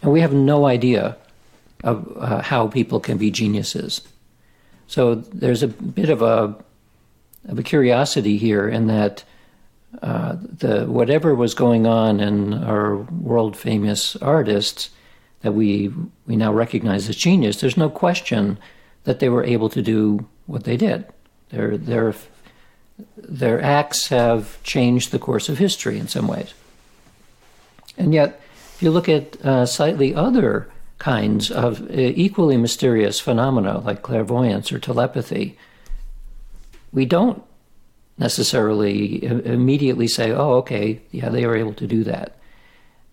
And 0.01 0.13
we 0.13 0.21
have 0.21 0.33
no 0.33 0.67
idea 0.67 1.17
of 1.83 2.17
uh, 2.17 2.43
how 2.43 2.69
people 2.69 3.01
can 3.01 3.19
be 3.19 3.31
geniuses. 3.31 4.01
So 4.87 5.17
there's 5.17 5.63
a 5.63 5.69
bit 5.69 6.11
of 6.11 6.23
a 6.23 6.57
of 7.49 7.59
a 7.59 7.63
curiosity 7.63 8.37
here 8.37 8.69
in 8.69 8.87
that 8.87 9.25
uh, 10.01 10.37
the 10.41 10.87
whatever 10.87 11.35
was 11.35 11.55
going 11.55 11.87
on 11.87 12.21
in 12.21 12.55
our 12.55 12.97
world 12.97 13.57
famous 13.57 14.17
artists 14.17 14.91
that 15.43 15.53
we 15.53 15.93
we 16.27 16.37
now 16.37 16.53
recognize 16.53 17.09
as 17.09 17.17
genius. 17.17 17.61
There's 17.61 17.77
no 17.77 17.91
question 17.91 18.59
that 19.05 19.19
they 19.19 19.29
were 19.29 19.45
able 19.45 19.69
to 19.71 19.83
do 19.83 20.27
what 20.47 20.65
they 20.65 20.77
did. 20.77 21.05
Their 21.51 21.77
their 21.77 22.15
their 23.17 23.61
acts 23.61 24.09
have 24.09 24.63
changed 24.63 25.11
the 25.11 25.19
course 25.19 25.49
of 25.49 25.59
history 25.59 25.99
in 25.99 26.09
some 26.09 26.27
ways. 26.27 26.55
And 27.99 28.15
yet, 28.15 28.41
if 28.75 28.83
you 28.83 28.91
look 28.91 29.09
at 29.09 29.45
uh, 29.45 29.67
slightly 29.67 30.15
other 30.15 30.69
kinds 30.99 31.51
of 31.51 31.83
uh, 31.83 31.95
equally 31.95 32.57
mysterious 32.57 33.21
phenomena 33.21 33.81
like 33.81 34.03
clairvoyance 34.03 34.73
or 34.73 34.79
telepathy, 34.79 35.59
we 36.93 37.05
don't 37.05 37.43
necessarily 38.19 39.25
immediately 39.25 40.07
say, 40.07 40.31
oh, 40.33 40.55
okay, 40.55 41.01
yeah, 41.11 41.29
they 41.29 41.47
were 41.47 41.57
able 41.57 41.75
to 41.75 41.87
do 41.87 42.05
that. 42.05 42.37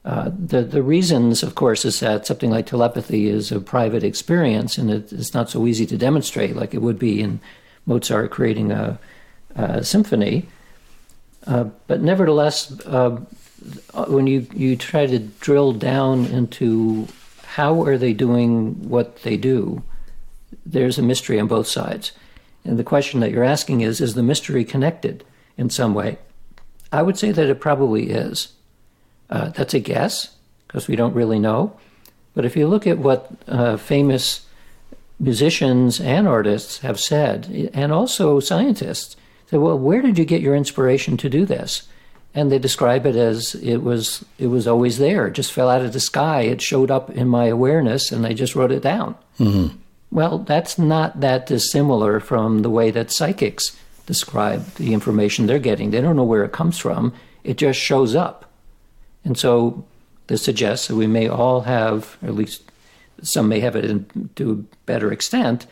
Uh, 0.05 0.31
the 0.33 0.61
the 0.61 0.81
reasons, 0.81 1.43
of 1.43 1.55
course, 1.55 1.83
is 1.83 1.99
that 1.99 2.25
something 2.25 2.49
like 2.49 2.65
telepathy 2.65 3.27
is 3.27 3.51
a 3.51 3.59
private 3.59 4.03
experience, 4.03 4.77
and 4.77 4.89
it, 4.89 5.11
it's 5.11 5.33
not 5.33 5.49
so 5.49 5.67
easy 5.67 5.85
to 5.85 5.97
demonstrate 5.97 6.55
like 6.55 6.73
it 6.73 6.81
would 6.81 6.97
be 6.97 7.21
in 7.21 7.39
Mozart 7.85 8.31
creating 8.31 8.71
a, 8.71 8.97
a 9.55 9.83
symphony. 9.83 10.45
Uh, 11.45 11.65
but 11.87 12.01
nevertheless, 12.01 12.79
uh, 12.85 13.17
when 14.07 14.27
you, 14.27 14.47
you 14.53 14.75
try 14.75 15.05
to 15.05 15.19
drill 15.19 15.73
down 15.73 16.25
into 16.25 17.07
how 17.43 17.83
are 17.83 17.97
they 17.97 18.13
doing 18.13 18.89
what 18.89 19.23
they 19.23 19.35
do, 19.35 19.81
there's 20.65 20.97
a 20.97 21.01
mystery 21.01 21.39
on 21.39 21.47
both 21.47 21.67
sides. 21.67 22.11
And 22.69 22.77
the 22.77 22.83
question 22.83 23.19
that 23.21 23.31
you're 23.31 23.43
asking 23.43 23.81
is 23.81 23.99
is 23.99 24.13
the 24.13 24.21
mystery 24.21 24.63
connected 24.63 25.25
in 25.57 25.71
some 25.71 25.95
way? 25.95 26.19
I 26.91 27.01
would 27.01 27.17
say 27.17 27.31
that 27.31 27.49
it 27.49 27.59
probably 27.59 28.11
is. 28.11 28.49
Uh, 29.27 29.49
that's 29.49 29.73
a 29.73 29.79
guess 29.79 30.35
because 30.67 30.87
we 30.87 30.95
don't 30.95 31.15
really 31.15 31.39
know. 31.39 31.75
But 32.35 32.45
if 32.45 32.55
you 32.55 32.67
look 32.67 32.85
at 32.85 32.99
what 32.99 33.31
uh, 33.47 33.77
famous 33.77 34.45
musicians 35.19 35.99
and 35.99 36.27
artists 36.27 36.79
have 36.79 36.99
said, 36.99 37.71
and 37.73 37.91
also 37.91 38.39
scientists, 38.39 39.15
say, 39.47 39.57
well, 39.57 39.77
where 39.77 40.03
did 40.03 40.19
you 40.19 40.25
get 40.25 40.41
your 40.41 40.55
inspiration 40.55 41.17
to 41.17 41.27
do 41.27 41.47
this? 41.47 41.87
And 42.35 42.51
they 42.51 42.59
describe 42.59 43.07
it 43.07 43.15
as 43.15 43.55
it 43.55 43.77
was 43.77 44.23
it 44.37 44.47
was 44.47 44.67
always 44.67 44.99
there. 44.99 45.25
It 45.25 45.33
just 45.33 45.51
fell 45.51 45.71
out 45.71 45.81
of 45.81 45.93
the 45.93 45.99
sky. 45.99 46.41
It 46.41 46.61
showed 46.61 46.91
up 46.91 47.09
in 47.09 47.27
my 47.27 47.45
awareness, 47.45 48.11
and 48.11 48.27
I 48.27 48.33
just 48.33 48.55
wrote 48.55 48.71
it 48.71 48.83
down. 48.83 49.15
Mm-hmm. 49.39 49.75
Well, 50.11 50.39
that's 50.39 50.79
not 50.79 51.19
that 51.19 51.45
dissimilar 51.45 52.19
from 52.19 52.61
the 52.63 52.69
way 52.69 52.91
that 52.91 53.11
psychics 53.11 53.77
describe 54.05 54.65
the 54.75 54.93
information 54.93 55.45
they're 55.45 55.59
getting. 55.59 55.91
They 55.91 56.01
don't 56.01 56.15
know 56.15 56.23
where 56.23 56.43
it 56.43 56.51
comes 56.51 56.77
from, 56.77 57.13
it 57.43 57.57
just 57.57 57.79
shows 57.79 58.15
up. 58.15 58.51
And 59.23 59.37
so 59.37 59.85
this 60.27 60.43
suggests 60.43 60.87
that 60.87 60.95
we 60.95 61.07
may 61.07 61.27
all 61.27 61.61
have, 61.61 62.17
at 62.23 62.33
least 62.33 62.63
some 63.21 63.47
may 63.47 63.59
have 63.59 63.75
it 63.75 63.85
in, 63.85 64.29
to 64.35 64.51
a 64.51 64.75
better 64.85 65.11
extent, 65.11 65.67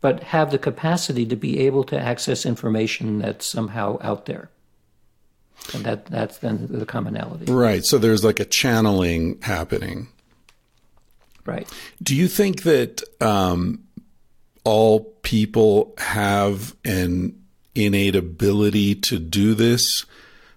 but 0.00 0.22
have 0.22 0.50
the 0.50 0.58
capacity 0.58 1.26
to 1.26 1.36
be 1.36 1.60
able 1.60 1.84
to 1.84 1.98
access 1.98 2.46
information 2.46 3.18
that's 3.18 3.46
somehow 3.46 3.98
out 4.00 4.26
there. 4.26 4.48
And 5.72 5.84
that, 5.84 6.06
that's 6.06 6.38
then 6.38 6.66
the 6.70 6.86
commonality. 6.86 7.50
Right. 7.50 7.84
So 7.84 7.98
there's 7.98 8.24
like 8.24 8.40
a 8.40 8.44
channeling 8.44 9.40
happening. 9.42 10.08
Right. 11.46 11.68
Do 12.02 12.16
you 12.16 12.28
think 12.28 12.62
that 12.62 13.02
um, 13.20 13.84
all 14.64 15.00
people 15.22 15.94
have 15.98 16.74
an 16.84 17.38
innate 17.74 18.16
ability 18.16 18.94
to 18.94 19.18
do 19.18 19.54
this 19.54 20.06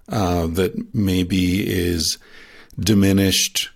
uh, 0.09 0.47
that 0.47 0.93
maybe 0.93 1.67
is 1.67 2.17
diminished 2.79 3.69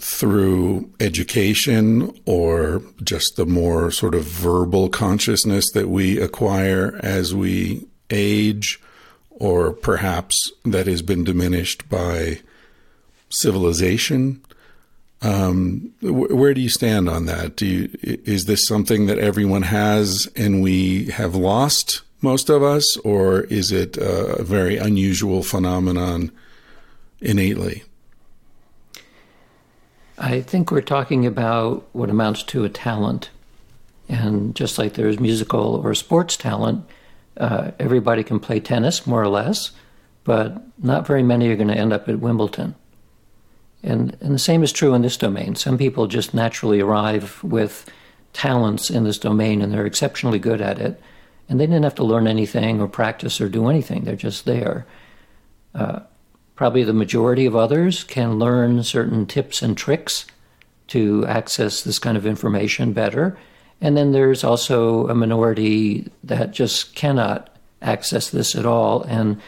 through 0.00 0.90
education 0.98 2.12
or 2.26 2.82
just 3.02 3.36
the 3.36 3.46
more 3.46 3.90
sort 3.90 4.14
of 4.14 4.24
verbal 4.24 4.88
consciousness 4.88 5.70
that 5.70 5.88
we 5.88 6.20
acquire 6.20 6.98
as 7.02 7.34
we 7.34 7.86
age, 8.10 8.80
or 9.30 9.72
perhaps 9.72 10.52
that 10.64 10.86
has 10.86 11.00
been 11.00 11.24
diminished 11.24 11.88
by 11.88 12.40
civilization? 13.30 14.44
Um, 15.24 15.90
where 16.02 16.52
do 16.52 16.60
you 16.60 16.68
stand 16.68 17.08
on 17.08 17.24
that? 17.26 17.56
Do 17.56 17.66
you, 17.66 17.90
is 18.02 18.44
this 18.44 18.66
something 18.66 19.06
that 19.06 19.18
everyone 19.18 19.62
has 19.62 20.30
and 20.36 20.62
we 20.62 21.06
have 21.06 21.34
lost 21.34 22.02
most 22.20 22.50
of 22.50 22.62
us, 22.62 22.96
or 22.98 23.40
is 23.42 23.72
it 23.72 23.96
a 23.96 24.42
very 24.42 24.76
unusual 24.76 25.42
phenomenon 25.42 26.30
innately? 27.20 27.84
I 30.18 30.42
think 30.42 30.70
we're 30.70 30.80
talking 30.80 31.26
about 31.26 31.86
what 31.92 32.10
amounts 32.10 32.42
to 32.44 32.64
a 32.64 32.68
talent. 32.68 33.30
And 34.08 34.54
just 34.54 34.78
like 34.78 34.94
there's 34.94 35.18
musical 35.18 35.76
or 35.82 35.94
sports 35.94 36.36
talent, 36.36 36.84
uh, 37.38 37.72
everybody 37.78 38.22
can 38.22 38.40
play 38.40 38.60
tennis, 38.60 39.06
more 39.06 39.22
or 39.22 39.28
less, 39.28 39.72
but 40.24 40.62
not 40.78 41.06
very 41.06 41.22
many 41.22 41.48
are 41.48 41.56
going 41.56 41.68
to 41.68 41.76
end 41.76 41.92
up 41.92 42.08
at 42.08 42.20
Wimbledon. 42.20 42.74
And, 43.84 44.16
and 44.20 44.34
the 44.34 44.38
same 44.38 44.62
is 44.62 44.72
true 44.72 44.94
in 44.94 45.02
this 45.02 45.16
domain. 45.16 45.54
Some 45.54 45.78
people 45.78 46.06
just 46.06 46.34
naturally 46.34 46.80
arrive 46.80 47.42
with 47.44 47.88
talents 48.32 48.90
in 48.90 49.04
this 49.04 49.18
domain 49.18 49.62
and 49.62 49.72
they're 49.72 49.86
exceptionally 49.86 50.38
good 50.38 50.60
at 50.60 50.78
it. 50.78 51.00
And 51.48 51.60
they 51.60 51.66
didn't 51.66 51.84
have 51.84 51.94
to 51.96 52.04
learn 52.04 52.26
anything 52.26 52.80
or 52.80 52.88
practice 52.88 53.40
or 53.40 53.48
do 53.48 53.68
anything, 53.68 54.04
they're 54.04 54.16
just 54.16 54.46
there. 54.46 54.86
Uh, 55.74 56.00
Probably 56.56 56.84
the 56.84 56.92
majority 56.92 57.46
of 57.46 57.56
others 57.56 58.04
can 58.04 58.38
learn 58.38 58.82
certain 58.84 59.26
tips 59.26 59.60
and 59.60 59.76
tricks 59.76 60.24
to 60.88 61.26
access 61.26 61.82
this 61.82 61.98
kind 61.98 62.16
of 62.16 62.26
information 62.26 62.92
better. 62.92 63.36
And 63.80 63.96
then 63.96 64.12
there's 64.12 64.44
also 64.44 65.08
a 65.08 65.14
minority 65.14 66.10
that 66.22 66.52
just 66.52 66.94
cannot 66.94 67.56
access 67.82 68.30
this 68.30 68.54
at 68.54 68.66
all. 68.66 69.02
And 69.02 69.40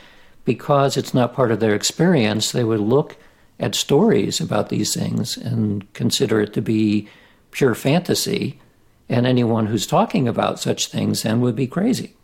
because 0.44 0.96
it's 0.96 1.14
not 1.14 1.32
part 1.32 1.52
of 1.52 1.60
their 1.60 1.76
experience, 1.76 2.50
they 2.50 2.64
would 2.64 2.80
look 2.80 3.16
at 3.58 3.74
stories 3.74 4.40
about 4.40 4.68
these 4.68 4.94
things 4.94 5.36
and 5.36 5.92
consider 5.94 6.40
it 6.40 6.52
to 6.54 6.62
be 6.62 7.08
pure 7.50 7.74
fantasy. 7.74 8.60
And 9.08 9.26
anyone 9.26 9.66
who's 9.66 9.86
talking 9.86 10.28
about 10.28 10.60
such 10.60 10.88
things 10.88 11.22
then 11.22 11.40
would 11.40 11.56
be 11.56 11.66
crazy 11.66 12.14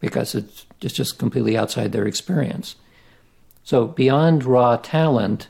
because 0.00 0.34
it's, 0.34 0.66
just 0.80 1.18
completely 1.18 1.56
outside 1.56 1.92
their 1.92 2.06
experience. 2.06 2.76
So, 3.62 3.86
beyond 3.86 4.44
raw 4.44 4.76
talent, 4.76 5.48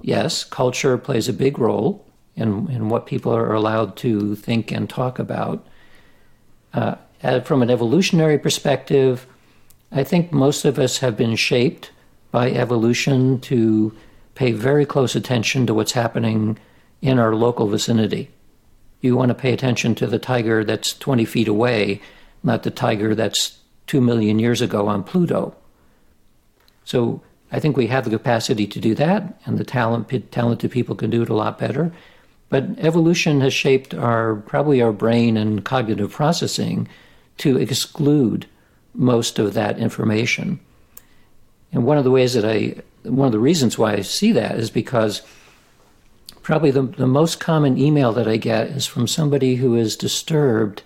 yes, 0.00 0.42
culture 0.42 0.98
plays 0.98 1.28
a 1.28 1.32
big 1.32 1.56
role 1.56 2.04
in, 2.34 2.68
in 2.68 2.88
what 2.88 3.06
people 3.06 3.32
are 3.32 3.54
allowed 3.54 3.96
to 3.98 4.34
think 4.34 4.72
and 4.72 4.90
talk 4.90 5.20
about. 5.20 5.64
Uh, 6.74 6.96
from 7.44 7.62
an 7.62 7.70
evolutionary 7.70 8.38
perspective, 8.38 9.24
I 9.92 10.02
think 10.02 10.32
most 10.32 10.64
of 10.64 10.80
us 10.80 10.98
have 10.98 11.16
been 11.16 11.36
shaped 11.36 11.92
by 12.32 12.50
evolution 12.50 13.38
to 13.42 13.94
pay 14.34 14.52
very 14.52 14.86
close 14.86 15.14
attention 15.14 15.66
to 15.66 15.74
what's 15.74 15.92
happening 15.92 16.58
in 17.00 17.18
our 17.18 17.34
local 17.34 17.68
vicinity. 17.68 18.30
You 19.00 19.16
want 19.16 19.30
to 19.30 19.34
pay 19.34 19.52
attention 19.52 19.94
to 19.96 20.06
the 20.06 20.18
tiger 20.18 20.64
that's 20.64 20.96
20 20.98 21.24
feet 21.24 21.48
away, 21.48 22.00
not 22.42 22.62
the 22.62 22.70
tiger 22.70 23.14
that's 23.14 23.58
2 23.88 24.00
million 24.00 24.38
years 24.38 24.60
ago 24.60 24.86
on 24.86 25.02
Pluto. 25.02 25.54
So 26.84 27.20
I 27.50 27.60
think 27.60 27.76
we 27.76 27.88
have 27.88 28.04
the 28.04 28.10
capacity 28.10 28.66
to 28.66 28.80
do 28.80 28.94
that, 28.94 29.38
and 29.44 29.58
the 29.58 29.64
talent, 29.64 30.30
talented 30.30 30.70
people 30.70 30.94
can 30.94 31.10
do 31.10 31.22
it 31.22 31.28
a 31.28 31.34
lot 31.34 31.58
better. 31.58 31.92
But 32.48 32.78
evolution 32.78 33.40
has 33.40 33.52
shaped 33.52 33.94
our 33.94 34.36
probably 34.36 34.80
our 34.80 34.92
brain 34.92 35.36
and 35.36 35.64
cognitive 35.64 36.12
processing 36.12 36.88
to 37.38 37.58
exclude 37.58 38.46
most 38.94 39.38
of 39.38 39.54
that 39.54 39.78
information. 39.78 40.60
And 41.72 41.84
one 41.84 41.98
of 41.98 42.04
the 42.04 42.10
ways 42.10 42.34
that 42.34 42.44
I, 42.44 42.76
one 43.04 43.26
of 43.26 43.32
the 43.32 43.38
reasons 43.38 43.78
why 43.78 43.94
I 43.94 44.00
see 44.02 44.32
that 44.32 44.58
is 44.58 44.70
because 44.70 45.22
probably 46.42 46.70
the, 46.70 46.82
the 46.82 47.06
most 47.06 47.40
common 47.40 47.78
email 47.78 48.12
that 48.12 48.28
I 48.28 48.36
get 48.36 48.68
is 48.68 48.86
from 48.86 49.06
somebody 49.06 49.56
who 49.56 49.76
is 49.76 49.96
disturbed 49.96 50.82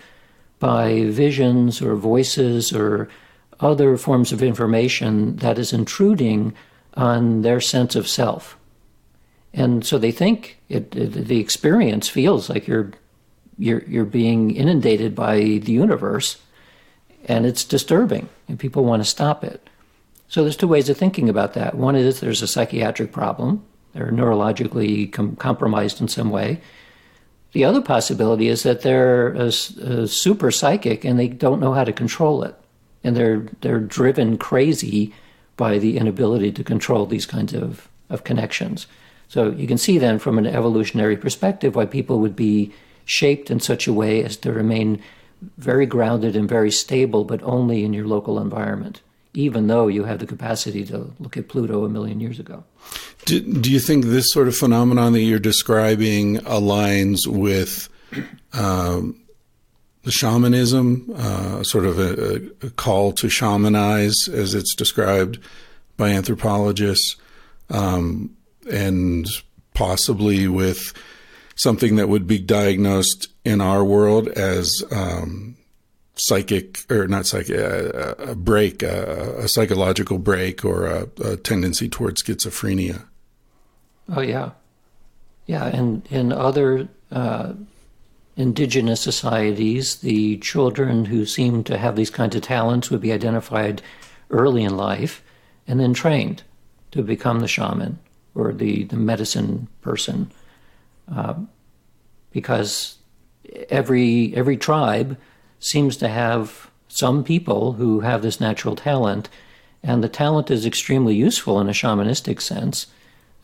by 0.59 1.05
visions 1.07 1.83
or 1.83 1.95
voices 1.97 2.73
or 2.73 3.09
other 3.61 3.97
forms 3.97 4.33
of 4.33 4.43
information 4.43 5.37
that 5.37 5.59
is 5.59 5.73
intruding 5.73 6.55
on 6.95 7.43
their 7.43 7.61
sense 7.61 7.95
of 7.95 8.09
self. 8.09 8.57
And 9.53 9.85
so 9.85 9.99
they 9.99 10.13
think 10.13 10.59
it, 10.69 10.95
it, 10.95 11.13
the 11.13 11.41
experience 11.41 12.09
feels 12.09 12.51
like 12.51 12.67
you're 12.67 12.93
you're 13.59 13.83
you're 13.85 14.05
being 14.05 14.55
inundated 14.55 15.15
by 15.15 15.37
the 15.39 15.73
universe, 15.73 16.37
and 17.25 17.47
it's 17.47 17.65
disturbing, 17.65 18.29
and 18.49 18.59
people 18.59 18.85
want 18.85 19.03
to 19.03 19.09
stop 19.09 19.43
it. 19.43 19.67
So 20.29 20.43
there's 20.43 20.57
two 20.57 20.69
ways 20.69 20.89
of 20.89 20.97
thinking 20.97 21.29
about 21.29 21.55
that. 21.55 21.77
One 21.77 21.97
is 21.97 22.21
there's 22.21 22.43
a 22.43 22.49
psychiatric 22.49 23.13
problem; 23.13 23.65
they're 23.93 24.11
neurologically 24.11 25.13
com- 25.13 25.37
compromised 25.37 26.01
in 26.01 26.09
some 26.09 26.31
way. 26.31 26.61
The 27.53 27.65
other 27.65 27.81
possibility 27.81 28.49
is 28.49 28.65
that 28.65 28.83
they're 28.83 29.35
a, 29.35 29.47
a 29.47 30.07
super 30.07 30.51
psychic 30.51 31.05
and 31.05 31.19
they 31.19 31.29
don't 31.29 31.61
know 31.61 31.73
how 31.73 31.85
to 31.85 31.93
control 31.93 32.43
it, 32.43 32.55
and 33.05 33.17
they're 33.17 33.47
they're 33.61 33.81
driven 33.81 34.37
crazy 34.37 35.15
by 35.57 35.79
the 35.79 35.97
inability 35.97 36.53
to 36.53 36.65
control 36.65 37.07
these 37.07 37.27
kinds 37.27 37.55
of, 37.55 37.89
of 38.11 38.25
connections. 38.25 38.87
So 39.29 39.51
you 39.51 39.67
can 39.67 39.79
see 39.79 39.99
then 39.99 40.19
from 40.19 40.39
an 40.39 40.47
evolutionary 40.47 41.17
perspective 41.17 41.75
why 41.75 41.87
people 41.87 42.21
would 42.21 42.37
be 42.37 42.73
shaped 43.05 43.51
in 43.51 43.61
such 43.61 43.87
a 43.87 43.93
way 43.93 44.23
as 44.23 44.37
to 44.39 44.53
remain 44.53 45.03
very 45.59 45.87
grounded 45.87 46.37
and 46.37 46.49
very 46.49 46.71
stable, 46.71 47.25
but 47.25 47.43
only 47.43 47.85
in 47.85 47.93
your 47.93 48.07
local 48.07 48.39
environment, 48.39 49.01
even 49.37 49.67
though 49.67 49.87
you 49.87 50.05
have 50.05 50.19
the 50.19 50.27
capacity 50.27 50.85
to 50.87 51.13
look 51.19 51.37
at 51.37 51.49
Pluto 51.49 51.85
a 51.85 51.89
million 51.89 52.21
years 52.21 52.41
ago. 52.41 52.65
Do, 53.27 53.41
do 53.41 53.71
you 53.71 53.81
think 53.81 54.05
this 54.05 54.33
sort 54.33 54.49
of 54.49 54.57
phenomenon 54.57 55.13
that 55.13 55.21
you're 55.21 55.39
describing 55.39 56.37
aligns 56.39 57.27
with 57.27 57.89
um, 58.53 59.21
the 60.05 60.11
shamanism, 60.11 61.13
uh, 61.17 61.63
sort 61.63 61.85
of 61.85 61.99
a, 61.99 62.67
a, 62.67 62.71
call 62.71 63.13
to 63.13 63.27
shamanize, 63.27 64.33
as 64.33 64.55
it's 64.55 64.75
described 64.75 65.39
by 65.97 66.11
anthropologists? 66.11 67.17
Um, 67.69 68.37
and 68.71 69.27
possibly 69.75 70.49
with 70.49 70.93
something 71.57 71.97
that 71.97 72.09
would 72.09 72.27
be 72.27 72.39
diagnosed 72.39 73.29
in 73.45 73.61
our 73.61 73.85
world 73.85 74.29
as 74.29 74.83
um, 74.91 75.56
psychic 76.17 76.91
or 76.91 77.07
not 77.07 77.27
psychic, 77.27 77.57
a, 77.57 78.15
a 78.19 78.35
break, 78.35 78.83
a, 78.83 79.37
a, 79.39 79.49
psychological 79.49 80.19
break, 80.19 80.65
or 80.65 80.87
a, 80.87 81.09
a, 81.23 81.37
tendency 81.37 81.89
towards 81.89 82.23
schizophrenia. 82.23 83.05
Oh 84.09 84.23
yeah, 84.23 84.51
yeah, 85.47 85.67
and 85.67 86.07
in 86.11 86.33
other 86.33 86.89
uh, 87.13 87.53
indigenous 88.37 89.01
societies, 89.01 89.97
the 89.97 90.39
children 90.39 91.05
who 91.05 91.27
seem 91.27 91.63
to 91.65 91.77
have 91.77 91.97
these 91.97 92.11
kinds 92.11 92.35
of 92.35 92.43
talents 92.43 92.91
would 92.91 93.01
be 93.01 93.13
identified 93.13 93.83
early 94.31 94.65
in 94.65 94.77
life 94.77 95.23
and 95.69 95.81
then 95.81 95.95
trained 95.95 96.43
to 96.93 97.03
become 97.03 97.41
the 97.41 97.49
shaman 97.49 97.99
or 98.35 98.53
the, 98.53 98.85
the 98.85 98.97
medicine 98.97 99.69
person, 99.81 100.31
uh, 101.15 101.35
because 102.31 102.97
every 103.71 104.35
every 104.35 104.57
tribe 104.57 105.17
seems 105.67 105.97
to 105.97 106.09
have 106.09 106.71
some 106.89 107.25
people 107.25 107.73
who 107.73 108.01
have 108.01 108.23
this 108.23 108.41
natural 108.41 108.77
talent, 108.77 109.29
and 109.83 110.03
the 110.03 110.09
talent 110.09 110.51
is 110.51 110.65
extremely 110.65 111.15
useful 111.15 111.61
in 111.61 111.69
a 111.69 111.73
shamanistic 111.73 112.41
sense. 112.41 112.87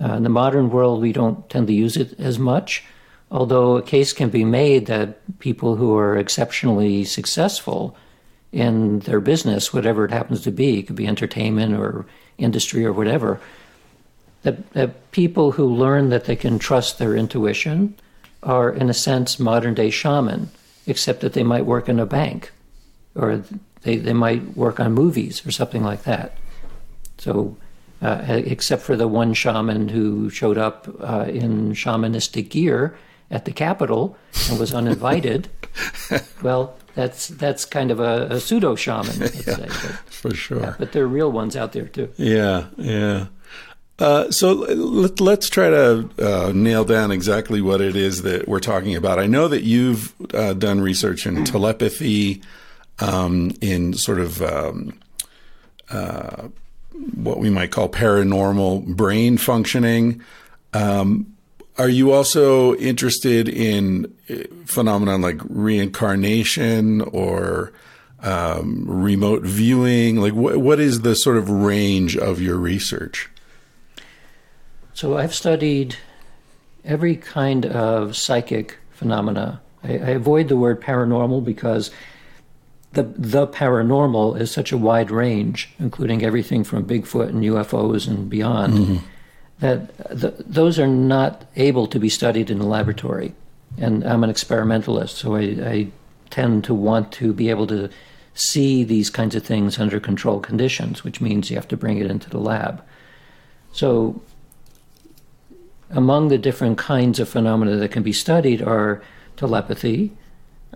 Uh, 0.01 0.15
in 0.15 0.23
the 0.23 0.29
modern 0.29 0.71
world, 0.71 1.01
we 1.01 1.13
don't 1.13 1.49
tend 1.51 1.67
to 1.67 1.73
use 1.73 1.97
it 1.97 2.19
as 2.19 2.39
much, 2.39 2.85
although 3.31 3.77
a 3.77 3.83
case 3.83 4.13
can 4.13 4.31
be 4.31 4.45
made 4.45 4.87
that 4.87 5.39
people 5.41 5.77
who 5.77 5.97
are 5.97 6.17
exceptionally 6.17 7.05
successful 7.05 7.97
in 8.53 9.01
their 9.01 9.21
business, 9.21 9.73
whatever 9.73 10.05
it 10.05 10.11
happens 10.11 10.43
to 10.43 10.53
be, 10.53 10.79
it 10.79 10.87
could 10.87 10.97
be 10.97 11.07
entertainment 11.07 11.75
or 11.75 12.07
industry 12.39 12.85
or 12.85 12.93
whatever, 12.93 13.41
that, 14.43 14.73
that 14.73 15.11
people 15.11 15.53
who 15.53 15.65
learn 15.65 16.11
that 16.11 16.25
they 16.25 16.37
can 16.37 16.59
trust 16.59 16.99
their 16.99 17.17
intuition 17.17 17.95
are, 18.43 18.71
in 18.71 18.91
a 18.91 18.95
sense, 18.95 19.39
modern 19.39 19.75
day 19.75 19.91
shaman, 19.91 20.51
except 20.87 21.21
that 21.21 21.33
they 21.33 21.43
might 21.43 21.67
work 21.67 21.89
in 21.89 21.99
a 21.99 22.07
bank 22.07 22.53
or 23.15 23.43
they, 23.83 23.97
they 23.97 24.13
might 24.13 24.57
work 24.57 24.81
on 24.81 24.93
movies 24.93 25.47
or 25.47 25.51
something 25.51 25.83
like 25.83 26.05
that. 26.05 26.37
So, 27.19 27.57
uh, 28.01 28.23
except 28.29 28.83
for 28.83 28.97
the 28.97 29.07
one 29.07 29.33
shaman 29.33 29.89
who 29.89 30.29
showed 30.31 30.59
up 30.59 30.89
uh, 31.01 31.27
in 31.29 31.73
shamanistic 31.73 32.49
gear 32.51 32.97
at 33.31 33.45
the 33.45 33.53
Capitol 33.53 34.17
and 34.51 34.59
was 34.59 34.75
uninvited, 34.75 35.49
well, 36.43 36.77
that's 36.95 37.29
that's 37.29 37.65
kind 37.65 37.91
of 37.91 38.01
a, 38.01 38.27
a 38.31 38.41
pseudo 38.41 38.75
shaman, 38.75 39.21
yeah, 39.47 39.67
for 40.07 40.35
sure. 40.35 40.61
Yeah, 40.61 40.75
but 40.79 40.93
there 40.93 41.05
are 41.05 41.09
real 41.09 41.31
ones 41.31 41.57
out 41.57 41.73
there 41.73 41.87
too. 41.87 42.13
Yeah, 42.17 42.67
yeah. 42.77 43.27
Uh, 44.03 44.29
so 44.33 44.55
let, 44.55 45.21
us 45.39 45.49
try 45.49 45.71
to 45.71 46.11
uh, 46.19 46.51
nail 46.53 46.85
down 46.85 47.13
exactly 47.13 47.61
what 47.61 47.81
it 47.81 47.95
is 47.95 48.23
that 48.23 48.49
we're 48.49 48.59
talking 48.59 48.97
about. 48.97 49.21
I 49.21 49.27
know 49.27 49.47
that 49.47 49.63
you've 49.63 50.13
uh, 50.35 50.55
done 50.55 50.81
research 50.81 51.25
in 51.25 51.45
telepathy, 51.45 52.43
um, 52.99 53.53
in 53.61 53.93
sort 53.93 54.19
of 54.19 54.43
um, 54.43 54.99
uh, 55.89 56.49
what 57.15 57.39
we 57.39 57.49
might 57.49 57.71
call 57.71 57.89
paranormal 57.89 58.87
brain 58.87 59.39
functioning. 59.39 60.21
Um, 60.73 61.37
are 61.79 61.89
you 61.89 62.11
also 62.11 62.75
interested 62.75 63.49
in 63.49 64.13
uh, 64.29 64.35
phenomenon 64.67 65.21
like 65.21 65.41
reincarnation 65.49 67.03
or 67.03 67.73
um, 68.21 68.85
remote 68.85 69.45
viewing? 69.45 70.17
Like, 70.17 70.33
wh- 70.33 70.59
what 70.59 70.81
is 70.81 71.03
the 71.03 71.15
sort 71.15 71.37
of 71.37 71.49
range 71.49 72.17
of 72.17 72.41
your 72.41 72.57
research? 72.57 73.29
So 74.95 75.17
I've 75.17 75.35
studied 75.35 75.97
every 76.85 77.17
kind 77.17 77.67
of 77.67 78.17
psychic 78.17 78.79
phenomena. 78.91 79.61
I, 79.83 79.93
I, 79.93 80.11
avoid 80.11 80.49
the 80.49 80.57
word 80.57 80.81
paranormal 80.81 81.45
because 81.45 81.91
the 82.93 83.03
the 83.03 83.47
paranormal 83.47 84.39
is 84.41 84.51
such 84.51 84.71
a 84.73 84.77
wide 84.77 85.11
range, 85.11 85.71
including 85.79 86.23
everything 86.23 86.63
from 86.63 86.85
Bigfoot 86.85 87.29
and 87.29 87.43
UFOs 87.43 88.07
and 88.07 88.29
beyond, 88.29 88.75
mm-hmm. 88.75 88.97
that 89.61 89.97
the, 90.09 90.35
those 90.47 90.79
are 90.79 90.87
not 90.87 91.47
able 91.57 91.87
to 91.87 91.99
be 91.99 92.09
studied 92.09 92.51
in 92.51 92.61
a 92.61 92.67
laboratory. 92.67 93.35
And 93.79 94.05
I'm 94.05 94.23
an 94.23 94.31
experimentalist, 94.31 95.17
so 95.17 95.35
I, 95.35 95.41
I 95.41 95.89
tend 96.31 96.65
to 96.65 96.75
want 96.75 97.13
to 97.13 97.33
be 97.33 97.49
able 97.49 97.67
to 97.69 97.89
see 98.35 98.85
these 98.85 99.11
kinds 99.11 99.35
of 99.35 99.43
things 99.45 99.79
under 99.79 100.01
controlled 100.01 100.43
conditions, 100.43 101.05
which 101.05 101.21
means 101.21 101.51
you 101.51 101.57
have 101.57 101.69
to 101.69 101.77
bring 101.77 101.99
it 101.99 102.11
into 102.11 102.31
the 102.31 102.39
lab. 102.39 102.83
So, 103.73 104.21
among 105.93 106.29
the 106.29 106.39
different 106.39 106.79
kinds 106.79 107.21
of 107.21 107.29
phenomena 107.29 107.77
that 107.77 107.93
can 107.93 108.03
be 108.03 108.13
studied 108.13 108.63
are 108.63 109.03
telepathy, 109.37 110.13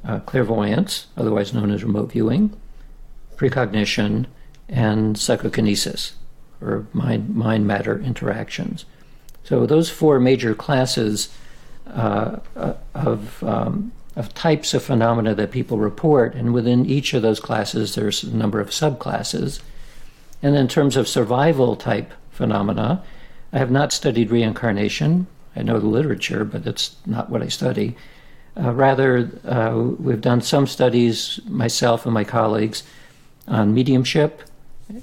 uh, 0.04 0.20
clairvoyance, 0.20 1.06
otherwise 1.16 1.52
known 1.52 1.70
as 1.70 1.82
remote 1.82 2.12
viewing, 2.12 2.54
precognition, 3.36 4.26
and 4.68 5.18
psychokinesis, 5.18 6.14
or 6.60 6.86
mind 6.92 7.34
mind 7.34 7.66
matter 7.66 7.98
interactions. 8.00 8.84
So, 9.44 9.66
those 9.66 9.90
four 9.90 10.18
major 10.18 10.54
classes 10.54 11.28
uh, 11.86 12.38
uh, 12.56 12.74
of 12.94 13.42
um, 13.42 13.92
of 14.16 14.32
types 14.34 14.72
of 14.74 14.82
phenomena 14.82 15.34
that 15.34 15.50
people 15.50 15.78
report, 15.78 16.34
and 16.34 16.54
within 16.54 16.86
each 16.86 17.12
of 17.14 17.22
those 17.22 17.38
classes, 17.38 17.94
there's 17.94 18.24
a 18.24 18.34
number 18.34 18.60
of 18.60 18.70
subclasses. 18.70 19.60
And 20.42 20.56
in 20.56 20.68
terms 20.68 20.96
of 20.96 21.06
survival 21.06 21.76
type 21.76 22.12
phenomena, 22.30 23.04
I 23.56 23.58
have 23.58 23.70
not 23.70 23.90
studied 23.90 24.30
reincarnation. 24.30 25.26
I 25.56 25.62
know 25.62 25.80
the 25.80 25.86
literature, 25.86 26.44
but 26.44 26.62
that's 26.62 26.94
not 27.06 27.30
what 27.30 27.40
I 27.40 27.48
study. 27.48 27.96
Uh, 28.54 28.74
rather, 28.74 29.30
uh, 29.46 29.94
we've 29.98 30.20
done 30.20 30.42
some 30.42 30.66
studies, 30.66 31.40
myself 31.48 32.04
and 32.04 32.12
my 32.12 32.22
colleagues, 32.22 32.82
on 33.48 33.72
mediumship 33.72 34.42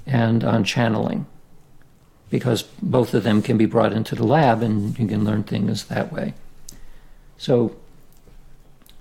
and 0.05 0.43
on 0.43 0.63
channeling, 0.63 1.25
because 2.29 2.61
both 2.61 3.15
of 3.15 3.23
them 3.23 3.41
can 3.41 3.57
be 3.57 3.65
brought 3.65 3.91
into 3.91 4.13
the 4.13 4.23
lab 4.23 4.61
and 4.61 4.99
you 4.99 5.07
can 5.07 5.23
learn 5.23 5.41
things 5.41 5.85
that 5.85 6.13
way. 6.13 6.35
So, 7.39 7.75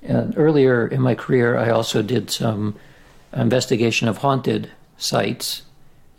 and 0.02 0.32
earlier 0.34 0.88
in 0.88 1.02
my 1.02 1.14
career, 1.14 1.58
I 1.58 1.68
also 1.68 2.00
did 2.00 2.30
some 2.30 2.74
investigation 3.34 4.08
of 4.08 4.16
haunted 4.18 4.70
sites 4.96 5.60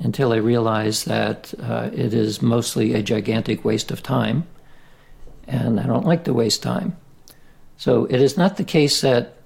until 0.03 0.33
I 0.33 0.37
realized 0.37 1.07
that 1.07 1.53
uh, 1.61 1.89
it 1.93 2.13
is 2.13 2.41
mostly 2.41 2.93
a 2.93 3.01
gigantic 3.01 3.63
waste 3.63 3.89
of 3.89 4.03
time, 4.03 4.45
and 5.47 5.79
I 5.79 5.87
don't 5.87 6.05
like 6.05 6.25
to 6.25 6.33
waste 6.33 6.61
time. 6.61 6.95
So 7.77 8.05
it 8.05 8.21
is 8.21 8.37
not 8.37 8.57
the 8.57 8.63
case 8.63 9.01
that 9.01 9.37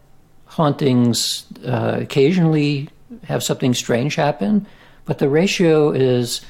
hauntings 0.46 1.46
uh, 1.66 2.00
occasionally 2.02 2.90
have 3.24 3.44
something 3.44 3.74
strange 3.74 4.16
happen, 4.16 4.68
but 5.06 5.20
the 5.20 5.30
ratio 5.30 5.92
is, 5.92 6.42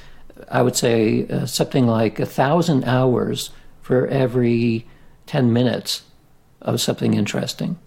I 0.50 0.62
would 0.62 0.76
say, 0.76 1.28
uh, 1.28 1.46
something 1.46 1.86
like 1.86 2.20
a 2.20 2.26
thousand 2.26 2.86
hours 2.86 3.52
for 3.82 4.08
every 4.08 4.86
10 5.28 5.54
minutes 5.54 6.04
of 6.62 6.82
something 6.82 7.14
interesting. 7.14 7.78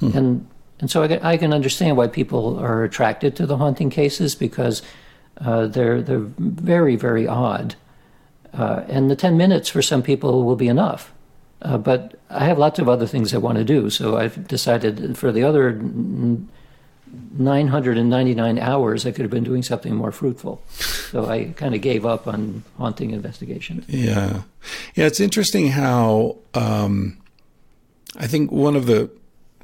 Hmm. 0.00 0.16
And 0.16 0.48
and 0.80 0.90
so 0.90 1.02
I, 1.04 1.32
I, 1.32 1.36
can 1.36 1.54
understand 1.54 1.96
why 1.96 2.08
people 2.08 2.58
are 2.58 2.82
attracted 2.82 3.36
to 3.36 3.46
the 3.46 3.56
haunting 3.56 3.90
cases 3.90 4.34
because 4.34 4.82
uh, 5.38 5.66
they're 5.66 6.02
they're 6.02 6.26
very 6.38 6.96
very 6.96 7.26
odd, 7.26 7.76
uh, 8.52 8.84
and 8.88 9.10
the 9.10 9.16
ten 9.16 9.36
minutes 9.36 9.68
for 9.68 9.82
some 9.82 10.02
people 10.02 10.44
will 10.44 10.56
be 10.56 10.68
enough. 10.68 11.12
Uh, 11.62 11.78
but 11.78 12.18
I 12.28 12.44
have 12.44 12.58
lots 12.58 12.78
of 12.78 12.88
other 12.88 13.06
things 13.06 13.32
I 13.32 13.38
want 13.38 13.58
to 13.58 13.64
do, 13.64 13.88
so 13.88 14.18
I've 14.18 14.46
decided 14.46 15.16
for 15.16 15.32
the 15.32 15.42
other 15.44 15.80
999 17.36 18.58
hours 18.58 19.06
I 19.06 19.12
could 19.12 19.22
have 19.22 19.30
been 19.30 19.44
doing 19.44 19.62
something 19.62 19.94
more 19.94 20.12
fruitful. 20.12 20.62
So 20.68 21.26
I 21.26 21.54
kind 21.56 21.74
of 21.74 21.80
gave 21.80 22.04
up 22.04 22.26
on 22.26 22.64
haunting 22.76 23.12
investigations. 23.12 23.84
Yeah, 23.88 24.42
yeah. 24.94 25.06
It's 25.06 25.20
interesting 25.20 25.68
how. 25.68 26.36
Um 26.54 27.18
I 28.16 28.26
think 28.26 28.52
one 28.52 28.76
of 28.76 28.86
the 28.86 29.10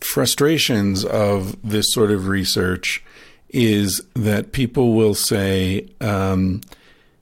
frustrations 0.01 1.05
of 1.05 1.57
this 1.63 1.93
sort 1.93 2.11
of 2.11 2.27
research 2.27 3.05
is 3.53 4.03
that 4.15 4.53
people 4.53 4.95
will 4.95 5.15
say, 5.15 5.89
um, 6.01 6.61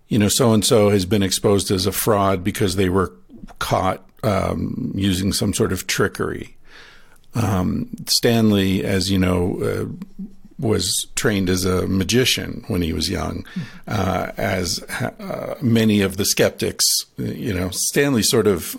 you 0.09 0.18
know, 0.18 0.29
so 0.29 0.53
and 0.53 0.64
so 0.64 0.91
has 0.91 1.05
been 1.05 1.22
exposed 1.22 1.70
as 1.70 1.87
a 1.87 1.93
fraud 1.93 2.43
because 2.43 2.76
they 2.76 2.89
were 2.89 3.12
caught 3.59 4.05
um, 4.22 4.93
using 4.95 5.33
some 5.33 5.53
sort 5.53 5.72
of 5.72 5.87
trickery. 5.87 6.57
Um, 7.35 7.89
Stanley, 8.07 8.85
as 8.85 9.11
you 9.11 9.18
know, 9.18 9.62
uh, 9.62 10.24
was 10.59 11.07
trained 11.14 11.49
as 11.49 11.64
a 11.64 11.87
magician 11.87 12.64
when 12.66 12.83
he 12.83 12.93
was 12.93 13.09
young, 13.09 13.47
uh, 13.87 14.33
as 14.37 14.83
uh, 14.83 15.55
many 15.61 16.01
of 16.01 16.16
the 16.16 16.24
skeptics, 16.24 17.07
you 17.16 17.55
know, 17.55 17.70
Stanley 17.70 18.22
sort 18.22 18.49
of, 18.49 18.76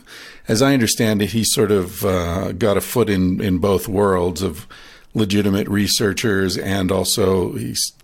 as 0.47 0.61
I 0.61 0.73
understand 0.73 1.21
it, 1.21 1.31
he 1.31 1.43
sort 1.43 1.71
of 1.71 2.03
uh, 2.03 2.51
got 2.53 2.75
a 2.75 2.81
foot 2.81 3.09
in, 3.09 3.39
in 3.41 3.59
both 3.59 3.87
worlds 3.87 4.41
of 4.41 4.67
legitimate 5.13 5.67
researchers 5.67 6.57
and 6.57 6.91
also 6.91 7.53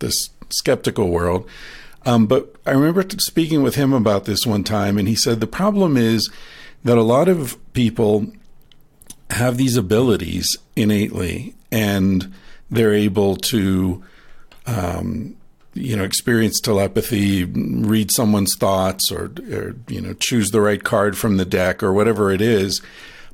this 0.00 0.30
skeptical 0.50 1.08
world. 1.08 1.48
Um, 2.04 2.26
but 2.26 2.54
I 2.64 2.70
remember 2.70 3.04
speaking 3.18 3.62
with 3.62 3.74
him 3.74 3.92
about 3.92 4.24
this 4.24 4.46
one 4.46 4.64
time, 4.64 4.96
and 4.96 5.08
he 5.08 5.16
said 5.16 5.40
the 5.40 5.46
problem 5.46 5.96
is 5.96 6.30
that 6.84 6.96
a 6.96 7.02
lot 7.02 7.28
of 7.28 7.56
people 7.72 8.26
have 9.30 9.56
these 9.56 9.76
abilities 9.76 10.56
innately, 10.76 11.56
and 11.72 12.32
they're 12.70 12.94
able 12.94 13.34
to, 13.36 14.04
um, 14.66 15.36
you 15.74 15.96
know, 15.96 16.04
experience 16.04 16.60
telepathy, 16.60 17.44
read 17.44 18.12
someone's 18.12 18.54
thoughts, 18.56 19.10
or, 19.10 19.32
or, 19.52 19.74
you 19.88 20.00
know, 20.00 20.14
choose 20.14 20.50
the 20.50 20.60
right 20.60 20.84
card 20.84 21.18
from 21.18 21.38
the 21.38 21.44
deck, 21.44 21.82
or 21.82 21.92
whatever 21.92 22.30
it 22.30 22.40
is. 22.40 22.80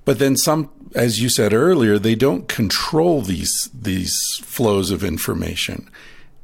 But 0.05 0.19
then 0.19 0.37
some, 0.37 0.71
as 0.95 1.21
you 1.21 1.29
said 1.29 1.53
earlier, 1.53 1.99
they 1.99 2.15
don't 2.15 2.49
control 2.49 3.23
these 3.23 3.71
these 3.73 4.39
flows 4.43 4.91
of 4.91 5.05
information. 5.05 5.89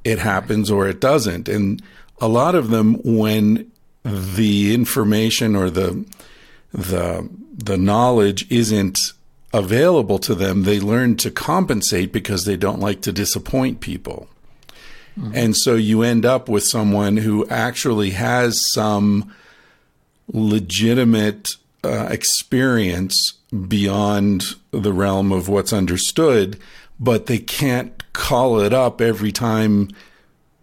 It 0.05 0.19
happens 0.19 0.71
or 0.71 0.87
it 0.89 1.01
doesn't, 1.01 1.49
and 1.49 1.83
a 2.21 2.29
lot 2.29 2.55
of 2.55 2.71
them, 2.71 3.01
when 3.05 3.71
the 4.05 4.75
information 4.75 5.57
or 5.57 5.71
the 5.71 6.07
the 6.73 7.29
the 7.53 7.77
knowledge 7.77 8.51
isn't 8.51 9.13
available 9.53 10.19
to 10.21 10.35
them, 10.35 10.63
they 10.63 10.79
learn 10.79 11.17
to 11.17 11.31
compensate 11.31 12.13
because 12.13 12.45
they 12.45 12.57
don't 12.57 12.81
like 12.81 13.01
to 13.03 13.13
disappoint 13.13 13.81
people. 13.81 14.29
Mm-hmm. 15.19 15.33
And 15.35 15.57
so 15.57 15.75
you 15.75 16.03
end 16.03 16.25
up 16.25 16.49
with 16.49 16.65
someone 16.65 17.17
who 17.17 17.49
actually 17.49 18.11
has 18.11 18.71
some 18.73 19.35
legitimate 20.33 21.57
uh, 21.89 22.09
experience 22.11 23.32
beyond 23.66 24.55
the 24.70 24.93
realm 24.93 25.32
of 25.32 25.49
what's 25.49 25.72
understood, 25.72 26.59
but 27.01 27.26
they 27.26 27.39
can't 27.39 28.12
call 28.12 28.61
it 28.61 28.72
up 28.72 29.01
every 29.01 29.32
time 29.32 29.89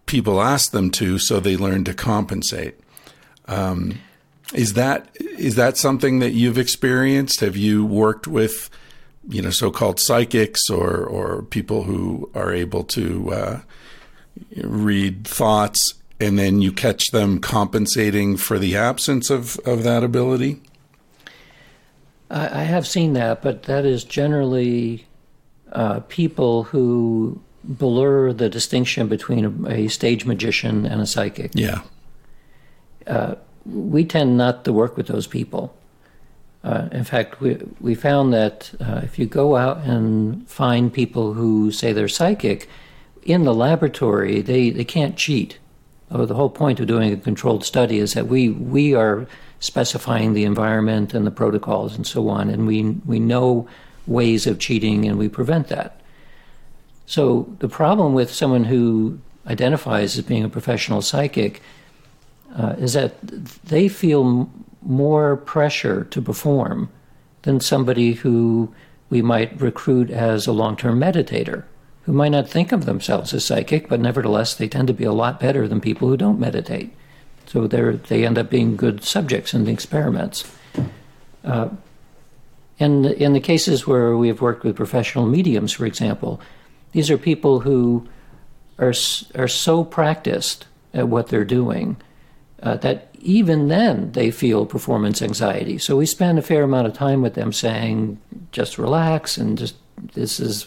people 0.06 0.40
ask 0.40 0.70
them 0.70 0.90
to, 0.90 1.18
so 1.18 1.40
they 1.40 1.56
learn 1.56 1.84
to 1.84 1.94
compensate. 1.94 2.78
Um, 3.48 3.98
is 4.54 4.74
that 4.74 5.08
is 5.18 5.56
that 5.56 5.76
something 5.76 6.20
that 6.20 6.32
you've 6.32 6.58
experienced? 6.58 7.40
Have 7.40 7.56
you 7.56 7.84
worked 7.84 8.28
with, 8.28 8.70
you 9.28 9.42
know, 9.42 9.50
so-called 9.50 9.98
psychics 9.98 10.70
or 10.70 11.04
or 11.04 11.42
people 11.42 11.82
who 11.82 12.30
are 12.34 12.52
able 12.52 12.84
to 12.84 13.32
uh, 13.32 13.60
read 14.62 15.26
thoughts, 15.26 15.94
and 16.20 16.38
then 16.38 16.62
you 16.62 16.70
catch 16.70 17.10
them 17.10 17.40
compensating 17.40 18.36
for 18.36 18.58
the 18.58 18.76
absence 18.76 19.30
of 19.30 19.58
of 19.64 19.82
that 19.82 20.04
ability? 20.04 20.60
I, 22.30 22.60
I 22.60 22.64
have 22.64 22.86
seen 22.86 23.12
that, 23.14 23.42
but 23.42 23.64
that 23.64 23.84
is 23.84 24.04
generally 24.04 25.06
uh, 25.72 26.00
people 26.08 26.64
who 26.64 27.40
blur 27.64 28.32
the 28.32 28.48
distinction 28.48 29.08
between 29.08 29.44
a, 29.44 29.70
a, 29.70 29.88
stage 29.88 30.24
magician 30.24 30.86
and 30.86 31.00
a 31.00 31.06
psychic. 31.06 31.50
Yeah. 31.54 31.82
Uh, 33.06 33.34
we 33.64 34.04
tend 34.04 34.36
not 34.36 34.64
to 34.64 34.72
work 34.72 34.96
with 34.96 35.08
those 35.08 35.26
people. 35.26 35.76
Uh, 36.62 36.88
in 36.92 37.04
fact, 37.04 37.40
we, 37.40 37.58
we 37.80 37.94
found 37.94 38.32
that 38.32 38.72
uh, 38.80 39.00
if 39.02 39.18
you 39.18 39.26
go 39.26 39.56
out 39.56 39.78
and 39.78 40.48
find 40.48 40.92
people 40.92 41.34
who 41.34 41.70
say 41.70 41.92
they're 41.92 42.08
psychic, 42.08 42.68
in 43.22 43.44
the 43.44 43.54
laboratory, 43.54 44.40
they, 44.40 44.70
they 44.70 44.84
can't 44.84 45.16
cheat. 45.16 45.58
Oh, 46.10 46.24
the 46.24 46.34
whole 46.34 46.50
point 46.50 46.78
of 46.78 46.86
doing 46.86 47.12
a 47.12 47.16
controlled 47.16 47.64
study 47.64 47.98
is 47.98 48.14
that 48.14 48.28
we, 48.28 48.48
we 48.48 48.94
are 48.94 49.26
specifying 49.66 50.32
the 50.32 50.44
environment 50.44 51.12
and 51.12 51.26
the 51.26 51.30
protocols 51.30 51.96
and 51.96 52.06
so 52.06 52.28
on, 52.28 52.48
and 52.48 52.66
we, 52.66 52.82
we 53.04 53.18
know 53.18 53.68
ways 54.06 54.46
of 54.46 54.58
cheating 54.58 55.04
and 55.06 55.18
we 55.18 55.28
prevent 55.28 55.68
that. 55.68 56.00
So 57.06 57.54
the 57.58 57.68
problem 57.68 58.14
with 58.14 58.32
someone 58.32 58.64
who 58.64 59.18
identifies 59.46 60.18
as 60.18 60.24
being 60.24 60.44
a 60.44 60.48
professional 60.48 61.02
psychic 61.02 61.62
uh, 62.56 62.74
is 62.78 62.92
that 62.94 63.14
they 63.64 63.88
feel 63.88 64.50
more 64.82 65.36
pressure 65.36 66.04
to 66.04 66.22
perform 66.22 66.88
than 67.42 67.60
somebody 67.60 68.12
who 68.12 68.72
we 69.10 69.22
might 69.22 69.60
recruit 69.60 70.10
as 70.10 70.46
a 70.46 70.52
long 70.52 70.76
term 70.76 70.98
meditator, 70.98 71.64
who 72.02 72.12
might 72.12 72.30
not 72.30 72.48
think 72.48 72.72
of 72.72 72.84
themselves 72.84 73.32
as 73.34 73.44
psychic, 73.44 73.88
but 73.88 74.00
nevertheless 74.00 74.54
they 74.54 74.68
tend 74.68 74.88
to 74.88 74.94
be 74.94 75.04
a 75.04 75.12
lot 75.12 75.38
better 75.38 75.68
than 75.68 75.80
people 75.80 76.08
who 76.08 76.16
don't 76.16 76.40
meditate. 76.40 76.94
So 77.46 77.66
they 77.66 78.26
end 78.26 78.38
up 78.38 78.50
being 78.50 78.76
good 78.76 79.04
subjects 79.04 79.54
in 79.54 79.64
the 79.64 79.72
experiments. 79.72 80.52
Uh, 81.44 81.68
and 82.78 83.06
in 83.06 83.32
the 83.32 83.40
cases 83.40 83.86
where 83.86 84.16
we 84.16 84.28
have 84.28 84.40
worked 84.40 84.64
with 84.64 84.76
professional 84.76 85.26
mediums, 85.26 85.72
for 85.72 85.86
example, 85.86 86.40
these 86.92 87.10
are 87.10 87.18
people 87.18 87.60
who 87.60 88.06
are 88.78 88.92
are 89.34 89.48
so 89.48 89.84
practiced 89.84 90.66
at 90.92 91.08
what 91.08 91.28
they're 91.28 91.44
doing 91.44 91.96
uh, 92.62 92.76
that 92.78 93.08
even 93.20 93.68
then 93.68 94.12
they 94.12 94.30
feel 94.30 94.66
performance 94.66 95.22
anxiety. 95.22 95.78
So 95.78 95.96
we 95.96 96.06
spend 96.06 96.38
a 96.38 96.42
fair 96.42 96.62
amount 96.62 96.86
of 96.86 96.94
time 96.94 97.22
with 97.22 97.34
them 97.34 97.52
saying, 97.52 98.18
just 98.52 98.78
relax 98.78 99.36
and 99.36 99.58
just 99.58 99.74
this 100.14 100.40
is, 100.40 100.66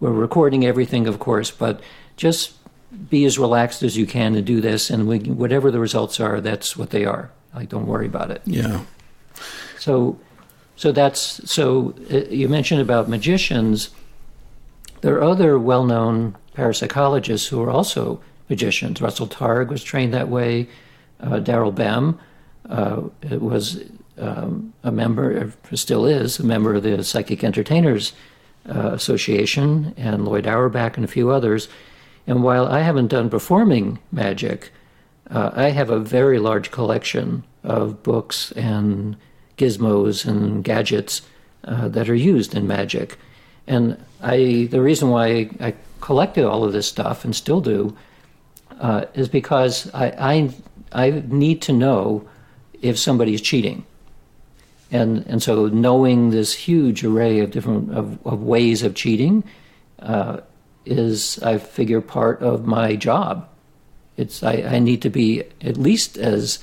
we're 0.00 0.10
recording 0.10 0.66
everything, 0.66 1.06
of 1.06 1.18
course, 1.18 1.50
but 1.50 1.80
just 2.16 2.52
be 3.10 3.24
as 3.24 3.38
relaxed 3.38 3.82
as 3.82 3.96
you 3.96 4.06
can 4.06 4.34
to 4.34 4.42
do 4.42 4.60
this. 4.60 4.90
And 4.90 5.06
we, 5.06 5.18
whatever 5.18 5.70
the 5.70 5.80
results 5.80 6.20
are, 6.20 6.40
that's 6.40 6.76
what 6.76 6.90
they 6.90 7.04
are. 7.04 7.30
Like, 7.54 7.68
don't 7.68 7.86
worry 7.86 8.06
about 8.06 8.30
it. 8.30 8.42
Yeah. 8.44 8.82
So, 9.78 10.18
so 10.76 10.92
that's 10.92 11.50
so. 11.50 11.94
Uh, 12.10 12.18
you 12.30 12.48
mentioned 12.48 12.80
about 12.80 13.08
magicians. 13.08 13.90
There 15.00 15.16
are 15.16 15.22
other 15.22 15.58
well-known 15.58 16.36
parapsychologists 16.56 17.48
who 17.48 17.62
are 17.62 17.70
also 17.70 18.20
magicians. 18.48 19.00
Russell 19.00 19.26
Targ 19.26 19.68
was 19.68 19.82
trained 19.82 20.14
that 20.14 20.28
way. 20.28 20.68
Uh, 21.20 21.40
Daryl 21.40 21.74
Bem 21.74 22.18
uh, 22.68 23.02
was 23.38 23.80
um, 24.18 24.72
a 24.82 24.92
member, 24.92 25.52
still 25.74 26.06
is 26.06 26.38
a 26.38 26.44
member 26.44 26.74
of 26.74 26.82
the 26.82 27.02
Psychic 27.02 27.42
Entertainers 27.42 28.12
uh, 28.68 28.90
Association, 28.92 29.94
and 29.96 30.24
Lloyd 30.24 30.46
Auerbach 30.46 30.96
and 30.96 31.04
a 31.04 31.08
few 31.08 31.30
others. 31.30 31.68
And 32.26 32.42
while 32.42 32.66
I 32.66 32.80
haven't 32.80 33.08
done 33.08 33.30
performing 33.30 33.98
magic, 34.10 34.72
uh, 35.30 35.50
I 35.54 35.70
have 35.70 35.90
a 35.90 35.98
very 35.98 36.38
large 36.38 36.70
collection 36.70 37.44
of 37.64 38.02
books 38.02 38.52
and 38.52 39.16
gizmos 39.56 40.26
and 40.26 40.64
gadgets 40.64 41.22
uh, 41.64 41.88
that 41.88 42.08
are 42.08 42.14
used 42.14 42.54
in 42.54 42.66
magic. 42.66 43.18
And 43.66 44.02
I, 44.20 44.68
the 44.70 44.80
reason 44.80 45.10
why 45.10 45.50
I 45.60 45.74
collected 46.00 46.44
all 46.44 46.64
of 46.64 46.72
this 46.72 46.86
stuff 46.86 47.24
and 47.24 47.34
still 47.34 47.60
do 47.60 47.96
uh, 48.80 49.06
is 49.14 49.28
because 49.28 49.92
I, 49.94 50.50
I, 50.92 51.06
I 51.06 51.22
need 51.28 51.62
to 51.62 51.72
know 51.72 52.28
if 52.80 52.98
somebody's 52.98 53.40
cheating. 53.40 53.86
And, 54.90 55.24
and 55.26 55.42
so 55.42 55.68
knowing 55.68 56.30
this 56.30 56.52
huge 56.52 57.04
array 57.04 57.38
of 57.40 57.50
different 57.50 57.94
of, 57.94 58.24
of 58.26 58.42
ways 58.42 58.82
of 58.82 58.94
cheating 58.94 59.44
uh, 60.00 60.40
is, 60.84 61.38
I 61.42 61.58
figure, 61.58 62.00
part 62.00 62.42
of 62.42 62.66
my 62.66 62.96
job. 62.96 63.48
It's 64.16 64.42
I, 64.42 64.62
I 64.62 64.78
need 64.78 65.02
to 65.02 65.10
be 65.10 65.42
at 65.60 65.76
least 65.76 66.16
as 66.18 66.62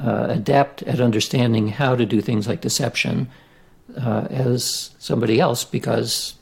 uh, 0.00 0.26
adept 0.30 0.82
at 0.82 1.00
understanding 1.00 1.68
how 1.68 1.96
to 1.96 2.06
do 2.06 2.20
things 2.20 2.48
like 2.48 2.60
deception 2.60 3.28
uh, 3.96 4.26
as 4.30 4.90
somebody 4.98 5.40
else 5.40 5.64
because 5.64 6.34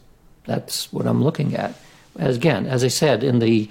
that's 0.46 0.92
what 0.92 1.06
I'm 1.06 1.22
looking 1.22 1.54
at. 1.54 1.74
As 2.18 2.36
again, 2.36 2.66
as 2.66 2.84
I 2.84 2.88
said, 2.88 3.24
in 3.24 3.38
the 3.38 3.68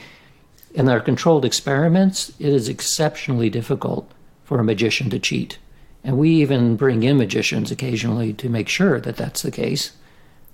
in 0.74 0.90
our 0.90 1.00
controlled 1.00 1.46
experiments, 1.46 2.30
it 2.40 2.48
is 2.48 2.68
exceptionally 2.68 3.50
difficult 3.50 4.12
for 4.44 4.60
a 4.60 4.64
magician 4.64 5.10
to 5.12 5.20
cheat, 5.20 5.58
and 6.04 6.18
we 6.18 6.30
even 6.30 6.76
bring 6.76 7.04
in 7.04 7.18
magicians 7.18 7.72
occasionally 7.72 8.34
to 8.34 8.50
make 8.50 8.68
sure 8.68 9.00
that 9.00 9.16
that's 9.16 9.44
the 9.44 9.52
case. 9.52 9.92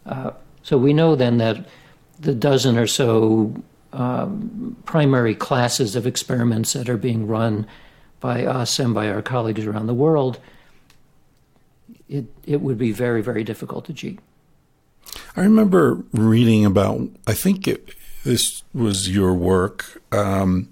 Uh, 0.06 0.32
so 0.62 0.78
we 0.78 0.94
know 0.94 1.16
then 1.16 1.38
that 1.38 1.66
the 2.20 2.36
dozen 2.36 2.78
or 2.78 2.88
so 2.88 3.54
um, 3.94 4.76
primary 4.86 5.34
classes 5.34 5.96
of 5.96 6.06
experiments 6.06 6.74
that 6.74 6.90
are 6.90 6.98
being 6.98 7.28
run 7.28 7.66
by 8.20 8.46
us 8.46 8.80
and 8.80 8.94
by 8.94 9.10
our 9.10 9.22
colleagues 9.22 9.66
around 9.66 9.88
the 9.88 9.94
world, 9.94 10.40
it, 12.08 12.26
it 12.46 12.62
would 12.62 12.78
be 12.78 12.92
very, 12.92 13.22
very 13.22 13.44
difficult 13.44 13.86
to 13.86 13.94
cheat. 13.94 14.20
I 15.36 15.42
remember 15.42 16.04
reading 16.12 16.66
about, 16.66 17.10
I 17.26 17.34
think 17.34 17.68
it, 17.68 17.96
this 18.24 18.64
was 18.74 19.10
your 19.10 19.34
work, 19.34 20.02
um, 20.12 20.70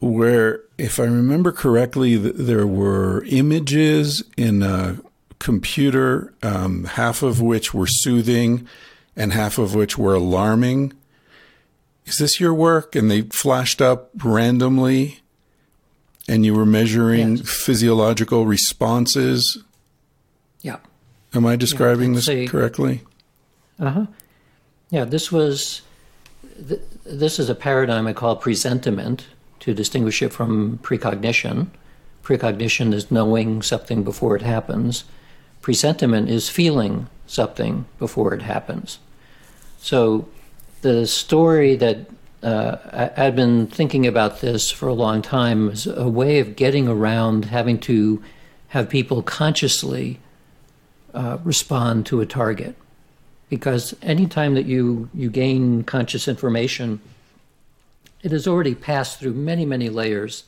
where, 0.00 0.62
if 0.78 1.00
I 1.00 1.04
remember 1.04 1.52
correctly, 1.52 2.16
there 2.16 2.66
were 2.66 3.24
images 3.24 4.22
in 4.36 4.62
a 4.62 4.98
computer, 5.38 6.32
um, 6.42 6.84
half 6.84 7.22
of 7.22 7.40
which 7.40 7.74
were 7.74 7.86
soothing 7.86 8.68
and 9.16 9.32
half 9.32 9.58
of 9.58 9.74
which 9.74 9.98
were 9.98 10.14
alarming. 10.14 10.92
Is 12.06 12.18
this 12.18 12.40
your 12.40 12.54
work? 12.54 12.94
And 12.94 13.10
they 13.10 13.22
flashed 13.22 13.80
up 13.80 14.10
randomly 14.22 15.20
and 16.30 16.46
you 16.46 16.54
were 16.54 16.64
measuring 16.64 17.38
yes. 17.38 17.64
physiological 17.64 18.46
responses. 18.46 19.58
Yeah. 20.62 20.76
Am 21.34 21.44
I 21.44 21.56
describing 21.56 22.14
yeah, 22.14 22.20
this 22.20 22.50
correctly? 22.50 23.02
Uh 23.80 23.90
huh. 23.90 24.06
Yeah, 24.90 25.04
this 25.04 25.32
was. 25.32 25.82
Th- 26.68 26.80
this 27.04 27.40
is 27.40 27.48
a 27.48 27.54
paradigm 27.54 28.06
I 28.06 28.12
call 28.12 28.36
presentiment 28.36 29.26
to 29.60 29.74
distinguish 29.74 30.22
it 30.22 30.32
from 30.32 30.78
precognition. 30.82 31.70
Precognition 32.22 32.92
is 32.92 33.10
knowing 33.10 33.62
something 33.62 34.04
before 34.04 34.36
it 34.36 34.42
happens. 34.42 35.04
Presentiment 35.62 36.28
is 36.28 36.48
feeling 36.48 37.08
something 37.30 37.86
before 37.98 38.34
it 38.34 38.42
happens. 38.42 38.98
So, 39.78 40.28
the 40.82 41.06
story 41.06 41.76
that 41.76 42.06
uh, 42.42 43.10
I, 43.16 43.22
had 43.22 43.36
been 43.36 43.66
thinking 43.66 44.06
about 44.06 44.40
this 44.40 44.70
for 44.70 44.88
a 44.88 44.94
long 44.94 45.22
time 45.22 45.68
as 45.70 45.86
a 45.86 46.08
way 46.08 46.40
of 46.40 46.56
getting 46.56 46.88
around 46.88 47.46
having 47.46 47.78
to 47.80 48.22
have 48.68 48.88
people 48.88 49.22
consciously 49.22 50.18
uh, 51.12 51.38
respond 51.44 52.06
to 52.06 52.20
a 52.20 52.26
target. 52.26 52.74
Because 53.48 53.94
anytime 54.00 54.54
that 54.54 54.66
you, 54.66 55.10
you 55.12 55.28
gain 55.28 55.82
conscious 55.82 56.28
information, 56.28 57.00
it 58.22 58.32
has 58.32 58.46
already 58.46 58.74
passed 58.74 59.18
through 59.18 59.34
many, 59.34 59.66
many 59.66 59.88
layers 59.88 60.44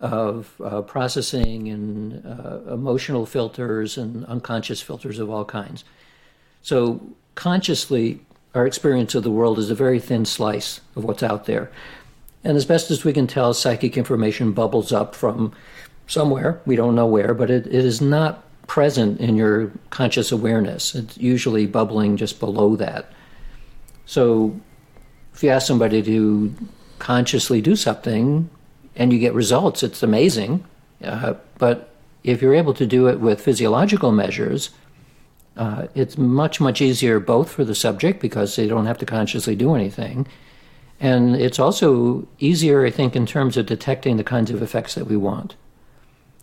of 0.00 0.54
uh, 0.62 0.82
processing 0.82 1.68
and 1.68 2.24
uh, 2.26 2.72
emotional 2.72 3.26
filters 3.26 3.98
and 3.98 4.24
unconscious 4.26 4.80
filters 4.80 5.18
of 5.18 5.30
all 5.30 5.44
kinds. 5.44 5.84
So, 6.64 6.98
consciously, 7.34 8.20
our 8.54 8.66
experience 8.66 9.14
of 9.14 9.22
the 9.22 9.30
world 9.30 9.58
is 9.58 9.70
a 9.70 9.74
very 9.74 10.00
thin 10.00 10.24
slice 10.24 10.80
of 10.96 11.04
what's 11.04 11.22
out 11.22 11.44
there. 11.44 11.70
And 12.42 12.56
as 12.56 12.64
best 12.64 12.90
as 12.90 13.04
we 13.04 13.12
can 13.12 13.26
tell, 13.26 13.52
psychic 13.52 13.98
information 13.98 14.52
bubbles 14.52 14.90
up 14.90 15.14
from 15.14 15.52
somewhere. 16.06 16.62
We 16.64 16.74
don't 16.74 16.94
know 16.94 17.06
where, 17.06 17.34
but 17.34 17.50
it, 17.50 17.66
it 17.66 17.84
is 17.84 18.00
not 18.00 18.42
present 18.66 19.20
in 19.20 19.36
your 19.36 19.72
conscious 19.90 20.32
awareness. 20.32 20.94
It's 20.94 21.18
usually 21.18 21.66
bubbling 21.66 22.16
just 22.16 22.40
below 22.40 22.76
that. 22.76 23.12
So 24.06 24.58
if 25.34 25.42
you 25.42 25.50
ask 25.50 25.66
somebody 25.66 26.02
to 26.02 26.54
consciously 26.98 27.60
do 27.60 27.76
something 27.76 28.48
and 28.96 29.12
you 29.12 29.18
get 29.18 29.34
results, 29.34 29.82
it's 29.82 30.02
amazing. 30.02 30.64
Uh, 31.02 31.34
but 31.58 31.90
if 32.22 32.40
you're 32.40 32.54
able 32.54 32.72
to 32.72 32.86
do 32.86 33.06
it 33.08 33.20
with 33.20 33.42
physiological 33.42 34.12
measures, 34.12 34.70
uh, 35.56 35.86
it's 35.94 36.18
much, 36.18 36.60
much 36.60 36.80
easier 36.80 37.20
both 37.20 37.50
for 37.50 37.64
the 37.64 37.74
subject 37.74 38.20
because 38.20 38.56
they 38.56 38.66
don't 38.66 38.86
have 38.86 38.98
to 38.98 39.06
consciously 39.06 39.54
do 39.54 39.74
anything. 39.74 40.26
And 41.00 41.36
it's 41.36 41.58
also 41.58 42.26
easier, 42.38 42.84
I 42.84 42.90
think, 42.90 43.14
in 43.14 43.26
terms 43.26 43.56
of 43.56 43.66
detecting 43.66 44.16
the 44.16 44.24
kinds 44.24 44.50
of 44.50 44.62
effects 44.62 44.94
that 44.94 45.06
we 45.06 45.16
want. 45.16 45.54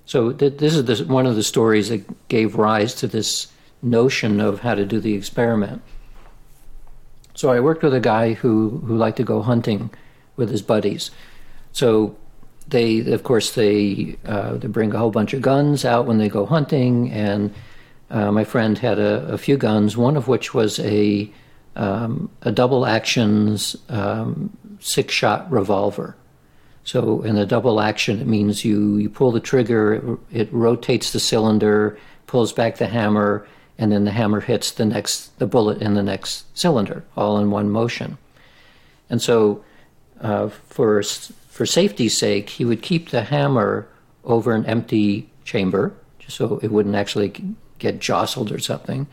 So, 0.06 0.32
th- 0.34 0.58
this 0.58 0.76
is 0.76 0.86
the, 0.86 1.06
one 1.06 1.26
of 1.26 1.36
the 1.36 1.44
stories 1.44 1.90
that 1.90 2.28
gave 2.28 2.56
rise 2.56 2.94
to 2.96 3.08
this 3.08 3.48
notion 3.82 4.40
of 4.40 4.60
how 4.60 4.76
to 4.76 4.86
do 4.86 5.00
the 5.00 5.14
experiment. 5.14 5.82
So, 7.34 7.50
I 7.50 7.60
worked 7.60 7.84
with 7.84 7.94
a 7.94 8.00
guy 8.00 8.34
who, 8.34 8.82
who 8.86 8.98
liked 8.98 9.18
to 9.18 9.24
go 9.24 9.42
hunting 9.42 9.90
with 10.36 10.50
his 10.50 10.62
buddies. 10.62 11.12
So, 11.72 12.16
they, 12.68 13.00
of 13.12 13.24
course, 13.24 13.54
they, 13.54 14.18
uh, 14.26 14.56
they 14.56 14.68
bring 14.68 14.94
a 14.94 14.98
whole 14.98 15.12
bunch 15.12 15.34
of 15.34 15.42
guns 15.42 15.86
out 15.86 16.06
when 16.06 16.18
they 16.18 16.30
go 16.30 16.46
hunting 16.46 17.12
and 17.12 17.54
uh, 18.12 18.32
my 18.32 18.44
friend 18.44 18.78
had 18.78 19.00
a, 19.00 19.26
a, 19.34 19.38
few 19.38 19.56
guns, 19.56 19.96
one 19.96 20.18
of 20.18 20.28
which 20.28 20.54
was 20.54 20.80
a 20.80 21.32
um, 21.78 22.30
a 22.42 22.52
double 22.52 22.86
actions 22.86 23.78
um, 23.88 24.56
six 24.82 25.14
shot 25.14 25.50
revolver. 25.50 26.18
So 26.84 27.22
in 27.22 27.38
a 27.38 27.46
double 27.46 27.80
action, 27.80 28.20
it 28.20 28.28
means 28.28 28.66
you 28.66 28.98
you 28.98 29.10
pull 29.10 29.32
the 29.32 29.40
trigger, 29.40 30.20
it, 30.32 30.40
it, 30.42 30.54
rotates 30.54 31.14
the 31.14 31.22
cylinder, 31.22 31.98
pulls 32.28 32.52
back 32.52 32.78
the 32.78 32.88
hammer, 32.88 33.48
and 33.78 33.94
then 33.94 34.04
the 34.04 34.12
hammer 34.12 34.42
hits 34.42 34.72
the 34.72 34.86
next 34.86 35.38
the 35.40 35.48
bullet 35.48 35.82
in 35.82 35.94
the 35.94 36.04
next 36.04 36.46
cylinder, 36.58 37.06
all 37.16 37.38
in 37.38 37.50
one 37.50 37.70
motion. 37.70 38.18
And 39.10 39.22
so, 39.22 39.64
uh, 40.20 40.50
for 40.50 41.02
for 41.48 41.66
safety's 41.66 42.18
sake, 42.18 42.50
he 42.50 42.66
would 42.66 42.82
keep 42.82 43.10
the 43.12 43.24
hammer 43.24 43.88
over 44.26 44.54
an 44.54 44.66
empty 44.66 45.30
chamber, 45.46 45.94
just 46.20 46.36
so 46.36 46.60
it 46.62 46.72
wouldn't 46.72 46.96
actually 46.96 47.56
get 47.82 48.00
jostled 48.00 48.52
or 48.52 48.60
something. 48.60 49.08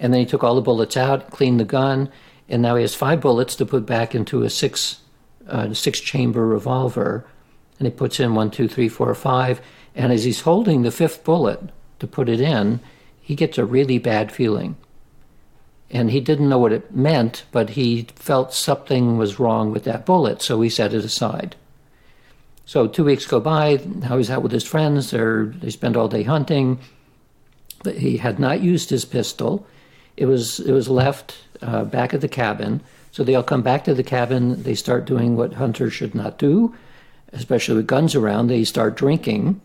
And 0.00 0.12
then 0.12 0.20
he 0.20 0.26
took 0.26 0.42
all 0.42 0.54
the 0.54 0.60
bullets 0.60 0.96
out, 0.96 1.30
cleaned 1.30 1.60
the 1.60 1.64
gun, 1.64 2.10
and 2.48 2.62
now 2.62 2.76
he 2.76 2.82
has 2.82 2.94
five 2.94 3.20
bullets 3.20 3.54
to 3.56 3.66
put 3.66 3.84
back 3.86 4.14
into 4.14 4.42
a 4.42 4.50
six 4.50 5.00
uh, 5.48 5.72
six 5.72 6.00
chamber 6.00 6.46
revolver. 6.46 7.26
And 7.78 7.86
he 7.86 7.92
puts 7.92 8.20
in 8.20 8.34
one, 8.34 8.50
two, 8.50 8.68
three, 8.68 8.88
four, 8.88 9.14
five. 9.14 9.60
And 9.94 10.12
as 10.12 10.24
he's 10.24 10.40
holding 10.40 10.82
the 10.82 10.90
fifth 10.90 11.24
bullet 11.24 11.60
to 12.00 12.06
put 12.06 12.28
it 12.28 12.40
in, 12.40 12.80
he 13.20 13.34
gets 13.34 13.58
a 13.58 13.64
really 13.64 13.98
bad 13.98 14.32
feeling. 14.32 14.76
And 15.90 16.10
he 16.10 16.20
didn't 16.20 16.48
know 16.48 16.58
what 16.58 16.72
it 16.72 16.94
meant, 16.94 17.44
but 17.50 17.70
he 17.70 18.08
felt 18.14 18.52
something 18.52 19.16
was 19.16 19.38
wrong 19.38 19.72
with 19.72 19.84
that 19.84 20.04
bullet, 20.04 20.42
so 20.42 20.60
he 20.60 20.68
set 20.68 20.92
it 20.92 21.04
aside. 21.04 21.56
So 22.66 22.86
two 22.86 23.04
weeks 23.04 23.24
go 23.24 23.40
by. 23.40 23.80
Now 23.86 24.18
he's 24.18 24.30
out 24.30 24.42
with 24.42 24.52
his 24.52 24.66
friends. 24.66 25.10
They're, 25.10 25.46
they 25.46 25.70
spend 25.70 25.96
all 25.96 26.08
day 26.08 26.24
hunting. 26.24 26.78
He 27.84 28.16
had 28.18 28.38
not 28.38 28.60
used 28.60 28.90
his 28.90 29.04
pistol. 29.04 29.66
It 30.16 30.26
was 30.26 30.60
it 30.60 30.72
was 30.72 30.88
left 30.88 31.36
uh, 31.62 31.84
back 31.84 32.14
at 32.14 32.20
the 32.20 32.28
cabin. 32.28 32.80
So 33.10 33.24
they 33.24 33.34
all 33.34 33.42
come 33.42 33.62
back 33.62 33.84
to 33.84 33.94
the 33.94 34.02
cabin. 34.02 34.62
They 34.62 34.74
start 34.74 35.04
doing 35.04 35.36
what 35.36 35.54
hunters 35.54 35.92
should 35.92 36.14
not 36.14 36.38
do, 36.38 36.74
especially 37.32 37.76
with 37.76 37.86
guns 37.86 38.14
around. 38.14 38.46
They 38.46 38.64
start 38.64 38.96
drinking. 38.96 39.60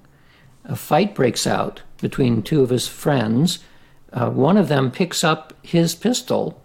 A 0.66 0.76
fight 0.76 1.14
breaks 1.14 1.45
out 1.45 1.82
between 1.99 2.41
two 2.41 2.61
of 2.61 2.70
his 2.70 2.88
friends. 2.88 3.59
Uh, 4.11 4.30
one 4.30 4.57
of 4.57 4.70
them 4.70 4.91
picks 4.91 5.24
up 5.24 5.53
his 5.64 5.95
pistol, 5.95 6.61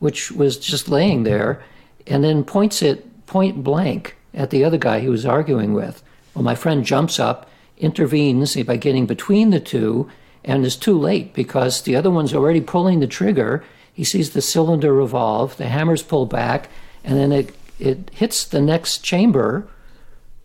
which 0.00 0.32
was 0.32 0.58
just 0.58 0.88
laying 0.88 1.22
there, 1.22 1.62
and 2.06 2.24
then 2.24 2.44
points 2.44 2.82
it 2.82 3.26
point 3.26 3.62
blank 3.62 4.16
at 4.34 4.50
the 4.50 4.64
other 4.64 4.78
guy 4.78 5.00
he 5.00 5.08
was 5.08 5.26
arguing 5.26 5.74
with. 5.74 6.02
Well, 6.34 6.44
my 6.44 6.54
friend 6.54 6.84
jumps 6.84 7.20
up, 7.20 7.48
intervenes 7.76 8.56
by 8.64 8.76
getting 8.76 9.06
between 9.06 9.50
the 9.50 9.60
two, 9.60 10.08
and 10.48 10.64
is 10.64 10.76
too 10.76 10.98
late 10.98 11.34
because 11.34 11.82
the 11.82 11.94
other 11.94 12.10
one's 12.10 12.34
already 12.34 12.62
pulling 12.62 13.00
the 13.00 13.06
trigger. 13.06 13.62
He 13.92 14.02
sees 14.02 14.30
the 14.30 14.40
cylinder 14.40 14.94
revolve, 14.94 15.58
the 15.58 15.68
hammer's 15.68 16.02
pulled 16.02 16.30
back, 16.30 16.70
and 17.04 17.18
then 17.18 17.32
it, 17.32 17.54
it 17.78 18.10
hits 18.14 18.44
the 18.44 18.62
next 18.62 19.04
chamber, 19.04 19.68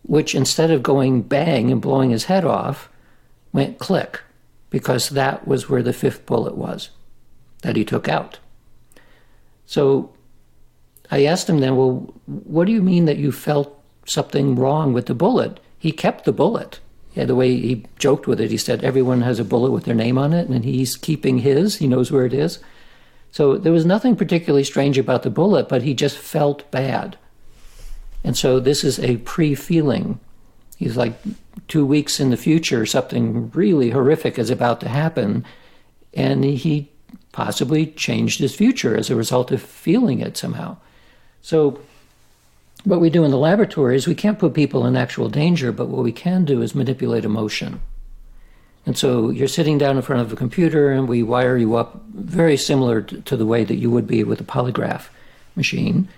which 0.02 0.34
instead 0.34 0.70
of 0.70 0.82
going 0.82 1.22
bang 1.22 1.72
and 1.72 1.80
blowing 1.80 2.10
his 2.10 2.24
head 2.24 2.44
off, 2.44 2.90
went 3.50 3.78
click 3.78 4.20
because 4.68 5.08
that 5.08 5.48
was 5.48 5.70
where 5.70 5.82
the 5.82 5.92
fifth 5.94 6.26
bullet 6.26 6.54
was 6.54 6.90
that 7.62 7.76
he 7.76 7.84
took 7.84 8.06
out. 8.06 8.38
So 9.64 10.12
I 11.10 11.24
asked 11.24 11.48
him 11.48 11.60
then, 11.60 11.76
well, 11.76 12.12
what 12.26 12.66
do 12.66 12.72
you 12.72 12.82
mean 12.82 13.06
that 13.06 13.16
you 13.16 13.32
felt 13.32 13.82
something 14.04 14.54
wrong 14.54 14.92
with 14.92 15.06
the 15.06 15.14
bullet? 15.14 15.60
He 15.78 15.92
kept 15.92 16.26
the 16.26 16.32
bullet. 16.32 16.80
Yeah, 17.14 17.24
the 17.24 17.34
way 17.34 17.54
he 17.56 17.84
joked 17.98 18.26
with 18.26 18.40
it, 18.40 18.50
he 18.50 18.56
said 18.56 18.82
everyone 18.82 19.22
has 19.22 19.38
a 19.38 19.44
bullet 19.44 19.70
with 19.70 19.84
their 19.84 19.94
name 19.94 20.18
on 20.18 20.32
it, 20.32 20.48
and 20.48 20.64
he's 20.64 20.96
keeping 20.96 21.38
his. 21.38 21.76
He 21.76 21.86
knows 21.86 22.10
where 22.10 22.26
it 22.26 22.34
is. 22.34 22.58
So 23.30 23.56
there 23.56 23.72
was 23.72 23.86
nothing 23.86 24.16
particularly 24.16 24.64
strange 24.64 24.98
about 24.98 25.22
the 25.22 25.30
bullet, 25.30 25.68
but 25.68 25.82
he 25.82 25.94
just 25.94 26.16
felt 26.16 26.68
bad. 26.70 27.16
And 28.24 28.36
so 28.36 28.58
this 28.58 28.82
is 28.82 28.98
a 28.98 29.18
pre 29.18 29.54
feeling. 29.54 30.18
He's 30.76 30.96
like 30.96 31.14
two 31.68 31.86
weeks 31.86 32.18
in 32.18 32.30
the 32.30 32.36
future, 32.36 32.84
something 32.84 33.50
really 33.50 33.90
horrific 33.90 34.38
is 34.38 34.50
about 34.50 34.80
to 34.80 34.88
happen. 34.88 35.44
And 36.14 36.44
he 36.44 36.90
possibly 37.32 37.88
changed 37.88 38.40
his 38.40 38.54
future 38.54 38.96
as 38.96 39.10
a 39.10 39.16
result 39.16 39.52
of 39.52 39.62
feeling 39.62 40.20
it 40.20 40.36
somehow. 40.36 40.76
So, 41.42 41.80
what 42.84 43.00
we 43.00 43.10
do 43.10 43.24
in 43.24 43.30
the 43.30 43.38
laboratory 43.38 43.96
is 43.96 44.06
we 44.06 44.14
can't 44.14 44.38
put 44.38 44.54
people 44.54 44.86
in 44.86 44.96
actual 44.96 45.28
danger, 45.28 45.72
but 45.72 45.88
what 45.88 46.04
we 46.04 46.12
can 46.12 46.44
do 46.44 46.62
is 46.62 46.74
manipulate 46.74 47.24
emotion. 47.24 47.80
And 48.86 48.96
so 48.98 49.30
you're 49.30 49.48
sitting 49.48 49.78
down 49.78 49.96
in 49.96 50.02
front 50.02 50.20
of 50.20 50.32
a 50.32 50.36
computer 50.36 50.92
and 50.92 51.08
we 51.08 51.22
wire 51.22 51.56
you 51.56 51.76
up 51.76 52.02
very 52.12 52.58
similar 52.58 53.00
to 53.00 53.36
the 53.36 53.46
way 53.46 53.64
that 53.64 53.76
you 53.76 53.90
would 53.90 54.06
be 54.06 54.22
with 54.22 54.40
a 54.40 54.44
polygraph 54.44 55.08
machine. 55.56 56.08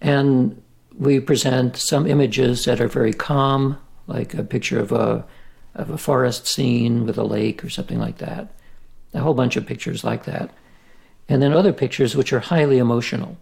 And 0.00 0.60
we 0.98 1.20
present 1.20 1.76
some 1.76 2.06
images 2.06 2.64
that 2.64 2.80
are 2.80 2.88
very 2.88 3.12
calm, 3.12 3.78
like 4.08 4.34
a 4.34 4.42
picture 4.42 4.80
of 4.80 4.90
a, 4.90 5.24
of 5.76 5.90
a 5.90 5.98
forest 5.98 6.48
scene 6.48 7.06
with 7.06 7.18
a 7.18 7.24
lake 7.24 7.64
or 7.64 7.70
something 7.70 8.00
like 8.00 8.18
that. 8.18 8.52
A 9.14 9.20
whole 9.20 9.34
bunch 9.34 9.56
of 9.56 9.66
pictures 9.66 10.02
like 10.02 10.24
that. 10.24 10.50
And 11.28 11.40
then 11.40 11.52
other 11.52 11.72
pictures 11.72 12.16
which 12.16 12.32
are 12.32 12.40
highly 12.40 12.78
emotional. 12.78 13.36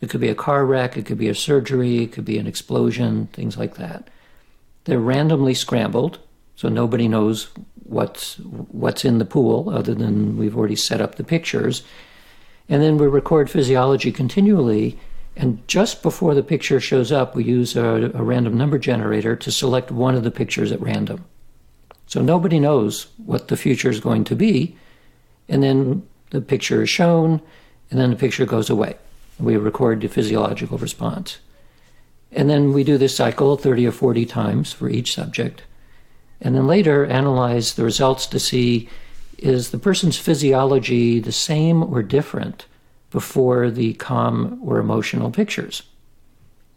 It 0.00 0.08
could 0.08 0.20
be 0.20 0.28
a 0.28 0.34
car 0.34 0.64
wreck, 0.64 0.96
it 0.96 1.04
could 1.04 1.18
be 1.18 1.28
a 1.28 1.34
surgery, 1.34 2.04
it 2.04 2.12
could 2.12 2.24
be 2.24 2.38
an 2.38 2.46
explosion, 2.46 3.28
things 3.32 3.56
like 3.56 3.76
that. 3.76 4.08
They're 4.84 4.98
randomly 4.98 5.54
scrambled, 5.54 6.18
so 6.56 6.68
nobody 6.68 7.06
knows 7.06 7.48
what's 7.84 8.36
what's 8.36 9.04
in 9.04 9.18
the 9.18 9.24
pool 9.24 9.68
other 9.68 9.94
than 9.94 10.38
we've 10.38 10.56
already 10.56 10.76
set 10.76 11.00
up 11.00 11.16
the 11.16 11.24
pictures. 11.24 11.82
And 12.68 12.80
then 12.80 12.98
we 12.98 13.06
record 13.06 13.50
physiology 13.50 14.12
continually. 14.12 14.98
And 15.36 15.66
just 15.66 16.02
before 16.02 16.34
the 16.34 16.42
picture 16.42 16.80
shows 16.80 17.10
up, 17.10 17.34
we 17.34 17.44
use 17.44 17.76
a, 17.76 18.10
a 18.14 18.22
random 18.22 18.56
number 18.56 18.78
generator 18.78 19.36
to 19.36 19.50
select 19.50 19.90
one 19.90 20.14
of 20.14 20.22
the 20.22 20.30
pictures 20.30 20.70
at 20.70 20.80
random. 20.80 21.24
So 22.06 22.22
nobody 22.22 22.58
knows 22.58 23.08
what 23.24 23.48
the 23.48 23.56
future 23.56 23.90
is 23.90 24.00
going 24.00 24.24
to 24.24 24.36
be. 24.36 24.76
And 25.48 25.62
then 25.62 26.06
the 26.30 26.40
picture 26.40 26.82
is 26.82 26.90
shown, 26.90 27.40
and 27.90 28.00
then 28.00 28.10
the 28.10 28.16
picture 28.16 28.46
goes 28.46 28.70
away. 28.70 28.96
We 29.40 29.56
record 29.56 30.00
the 30.00 30.08
physiological 30.08 30.78
response. 30.78 31.38
And 32.32 32.48
then 32.48 32.72
we 32.72 32.84
do 32.84 32.98
this 32.98 33.16
cycle 33.16 33.56
30 33.56 33.86
or 33.86 33.92
40 33.92 34.26
times 34.26 34.72
for 34.72 34.88
each 34.88 35.14
subject. 35.14 35.62
And 36.40 36.54
then 36.54 36.66
later 36.66 37.04
analyze 37.06 37.74
the 37.74 37.84
results 37.84 38.26
to 38.28 38.38
see 38.38 38.88
is 39.38 39.70
the 39.70 39.78
person's 39.78 40.18
physiology 40.18 41.18
the 41.18 41.32
same 41.32 41.82
or 41.82 42.02
different 42.02 42.66
before 43.10 43.70
the 43.70 43.94
calm 43.94 44.60
or 44.62 44.78
emotional 44.78 45.30
pictures. 45.30 45.82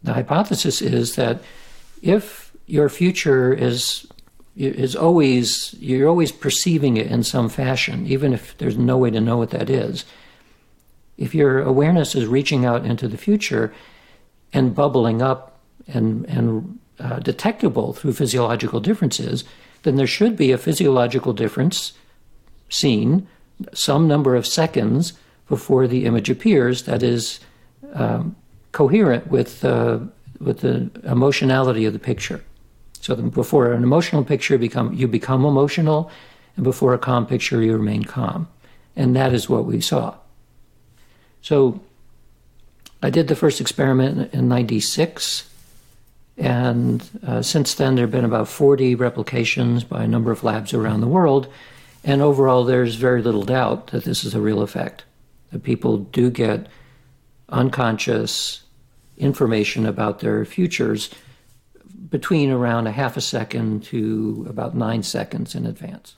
The 0.02 0.14
hypothesis 0.14 0.82
is 0.82 1.16
that 1.16 1.40
if 2.02 2.52
your 2.66 2.88
future 2.88 3.52
is 3.52 4.06
is 4.56 4.94
always 4.94 5.74
you're 5.80 6.08
always 6.08 6.30
perceiving 6.30 6.96
it 6.96 7.08
in 7.08 7.24
some 7.24 7.48
fashion, 7.48 8.06
even 8.06 8.32
if 8.32 8.56
there's 8.58 8.78
no 8.78 8.96
way 8.96 9.10
to 9.10 9.20
know 9.20 9.36
what 9.36 9.50
that 9.50 9.68
is, 9.68 10.04
if 11.16 11.34
your 11.34 11.60
awareness 11.60 12.14
is 12.14 12.26
reaching 12.26 12.64
out 12.64 12.84
into 12.84 13.08
the 13.08 13.16
future 13.16 13.72
and 14.52 14.74
bubbling 14.74 15.22
up 15.22 15.58
and, 15.86 16.24
and 16.26 16.78
uh, 16.98 17.18
detectable 17.20 17.92
through 17.92 18.12
physiological 18.12 18.80
differences, 18.80 19.44
then 19.82 19.96
there 19.96 20.06
should 20.06 20.36
be 20.36 20.52
a 20.52 20.58
physiological 20.58 21.32
difference 21.32 21.92
seen 22.68 23.26
some 23.72 24.08
number 24.08 24.34
of 24.34 24.46
seconds 24.46 25.12
before 25.48 25.86
the 25.86 26.06
image 26.06 26.30
appears 26.30 26.84
that 26.84 27.02
is 27.02 27.40
um, 27.92 28.34
coherent 28.72 29.26
with, 29.28 29.64
uh, 29.64 29.98
with 30.40 30.60
the 30.60 30.90
emotionality 31.04 31.84
of 31.84 31.92
the 31.92 31.98
picture. 31.98 32.42
So 33.00 33.14
before 33.16 33.72
an 33.72 33.82
emotional 33.82 34.24
picture 34.24 34.56
become 34.56 34.94
you 34.94 35.06
become 35.06 35.44
emotional, 35.44 36.10
and 36.56 36.64
before 36.64 36.94
a 36.94 36.98
calm 36.98 37.26
picture 37.26 37.60
you 37.60 37.74
remain 37.76 38.04
calm, 38.04 38.48
and 38.96 39.14
that 39.14 39.34
is 39.34 39.46
what 39.46 39.66
we 39.66 39.82
saw. 39.82 40.14
So 41.44 41.78
I 43.02 43.10
did 43.10 43.28
the 43.28 43.36
first 43.36 43.60
experiment 43.60 44.32
in 44.32 44.48
96. 44.48 45.46
And 46.38 47.06
uh, 47.24 47.42
since 47.42 47.74
then, 47.74 47.96
there 47.96 48.04
have 48.04 48.10
been 48.10 48.24
about 48.24 48.48
40 48.48 48.94
replications 48.94 49.84
by 49.84 50.04
a 50.04 50.08
number 50.08 50.32
of 50.32 50.42
labs 50.42 50.72
around 50.72 51.02
the 51.02 51.06
world. 51.06 51.52
And 52.02 52.22
overall, 52.22 52.64
there's 52.64 52.94
very 52.94 53.20
little 53.20 53.42
doubt 53.42 53.88
that 53.88 54.04
this 54.04 54.24
is 54.24 54.34
a 54.34 54.40
real 54.40 54.62
effect. 54.62 55.04
That 55.52 55.62
people 55.62 55.98
do 55.98 56.30
get 56.30 56.66
unconscious 57.50 58.62
information 59.18 59.84
about 59.84 60.20
their 60.20 60.46
futures 60.46 61.10
between 62.08 62.50
around 62.50 62.86
a 62.86 62.92
half 62.92 63.18
a 63.18 63.20
second 63.20 63.84
to 63.84 64.46
about 64.48 64.74
nine 64.74 65.02
seconds 65.02 65.54
in 65.54 65.66
advance. 65.66 66.16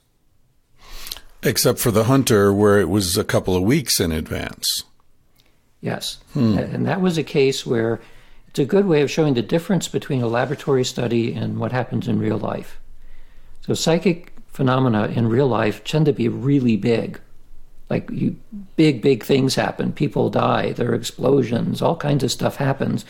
Except 1.43 1.79
for 1.79 1.91
the 1.91 2.05
hunter, 2.05 2.53
where 2.53 2.79
it 2.79 2.87
was 2.87 3.17
a 3.17 3.25
couple 3.25 3.57
of 3.57 3.63
weeks 3.63 3.99
in 3.99 4.13
advance. 4.13 4.83
Yes. 5.81 6.19
Hmm. 6.33 6.57
And 6.57 6.85
that 6.85 7.01
was 7.01 7.17
a 7.17 7.23
case 7.23 7.65
where 7.65 7.99
it's 8.47 8.59
a 8.59 8.65
good 8.65 8.85
way 8.85 9.01
of 9.01 9.11
showing 9.11 9.35
the 9.35 9.41
difference 9.41 9.87
between 9.87 10.21
a 10.21 10.27
laboratory 10.27 10.83
study 10.83 11.33
and 11.33 11.59
what 11.59 11.71
happens 11.71 12.07
in 12.07 12.19
real 12.19 12.37
life. 12.37 12.79
So, 13.61 13.73
psychic 13.73 14.33
phenomena 14.47 15.07
in 15.07 15.27
real 15.27 15.47
life 15.47 15.83
tend 15.83 16.05
to 16.07 16.13
be 16.13 16.27
really 16.27 16.77
big. 16.77 17.19
Like, 17.89 18.09
you, 18.09 18.35
big, 18.75 19.01
big 19.01 19.23
things 19.23 19.55
happen. 19.55 19.93
People 19.93 20.29
die, 20.29 20.71
there 20.73 20.91
are 20.91 20.95
explosions, 20.95 21.81
all 21.81 21.95
kinds 21.95 22.23
of 22.23 22.31
stuff 22.31 22.55
happens 22.57 23.05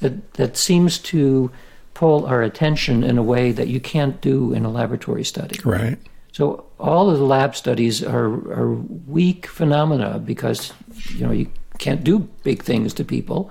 that, 0.00 0.34
that 0.34 0.56
seems 0.56 0.98
to 0.98 1.50
pull 1.94 2.26
our 2.26 2.42
attention 2.42 3.04
in 3.04 3.18
a 3.18 3.22
way 3.22 3.52
that 3.52 3.68
you 3.68 3.80
can't 3.80 4.20
do 4.20 4.52
in 4.52 4.64
a 4.64 4.70
laboratory 4.70 5.24
study. 5.24 5.58
Right. 5.64 5.98
So 6.32 6.64
all 6.80 7.10
of 7.10 7.18
the 7.18 7.24
lab 7.24 7.54
studies 7.54 8.02
are, 8.02 8.26
are 8.26 8.72
weak 9.06 9.46
phenomena 9.46 10.18
because 10.18 10.72
you 11.10 11.26
know 11.26 11.32
you 11.32 11.50
can't 11.82 12.04
do 12.04 12.20
big 12.44 12.62
things 12.62 12.94
to 12.94 13.04
people. 13.04 13.50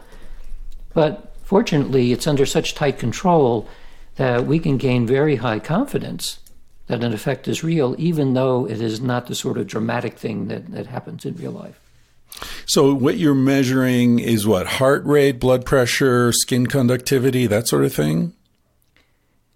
But 0.93 1.35
fortunately, 1.43 2.11
it's 2.11 2.27
under 2.27 2.45
such 2.45 2.75
tight 2.75 2.97
control 2.97 3.67
that 4.15 4.45
we 4.45 4.57
can 4.57 4.77
gain 4.77 5.05
very 5.05 5.35
high 5.35 5.59
confidence 5.59 6.39
that 6.87 7.03
an 7.03 7.13
effect 7.13 7.47
is 7.47 7.63
real, 7.63 7.95
even 7.97 8.33
though 8.33 8.67
it 8.67 8.81
is 8.81 9.01
not 9.01 9.27
the 9.27 9.35
sort 9.35 9.57
of 9.57 9.67
dramatic 9.67 10.17
thing 10.17 10.47
that, 10.47 10.71
that 10.71 10.87
happens 10.87 11.25
in 11.25 11.35
real 11.35 11.51
life. 11.51 11.79
So, 12.65 12.93
what 12.93 13.17
you're 13.17 13.35
measuring 13.35 14.19
is 14.19 14.47
what? 14.47 14.65
Heart 14.65 15.05
rate, 15.05 15.39
blood 15.39 15.65
pressure, 15.65 16.31
skin 16.31 16.67
conductivity, 16.67 17.45
that 17.47 17.67
sort 17.67 17.83
of 17.83 17.93
thing? 17.93 18.33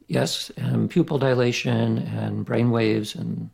Yes, 0.07 0.51
and 0.57 0.89
pupil 0.89 1.17
dilation 1.17 1.97
and 1.97 2.45
brain 2.45 2.69
waves 2.71 3.15
and 3.15 3.49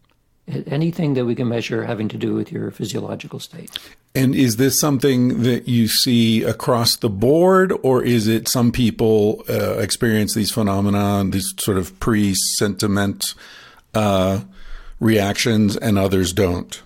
anything 0.67 1.13
that 1.15 1.25
we 1.25 1.35
can 1.35 1.47
measure 1.47 1.85
having 1.85 2.07
to 2.09 2.17
do 2.17 2.33
with 2.33 2.51
your 2.51 2.71
physiological 2.71 3.39
state. 3.39 3.77
And 4.13 4.35
is 4.35 4.57
this 4.57 4.79
something 4.79 5.43
that 5.43 5.67
you 5.67 5.87
see 5.87 6.43
across 6.43 6.97
the 6.97 7.09
board, 7.09 7.73
or 7.81 8.03
is 8.03 8.27
it 8.27 8.47
some 8.47 8.71
people 8.71 9.43
uh, 9.49 9.77
experience 9.77 10.33
these 10.33 10.51
phenomena, 10.51 11.23
these 11.29 11.53
sort 11.57 11.77
of 11.77 11.97
pre-sentiment 11.99 13.33
uh, 13.93 14.41
reactions, 14.99 15.77
and 15.77 15.97
others 15.97 16.33
don't? 16.33 16.81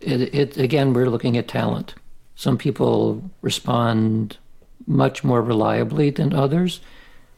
It, 0.00 0.34
it, 0.34 0.56
again, 0.56 0.92
we're 0.92 1.10
looking 1.10 1.36
at 1.36 1.48
talent. 1.48 1.94
Some 2.34 2.58
people 2.58 3.22
respond 3.42 4.36
much 4.86 5.24
more 5.24 5.42
reliably 5.42 6.10
than 6.10 6.32
others, 6.32 6.80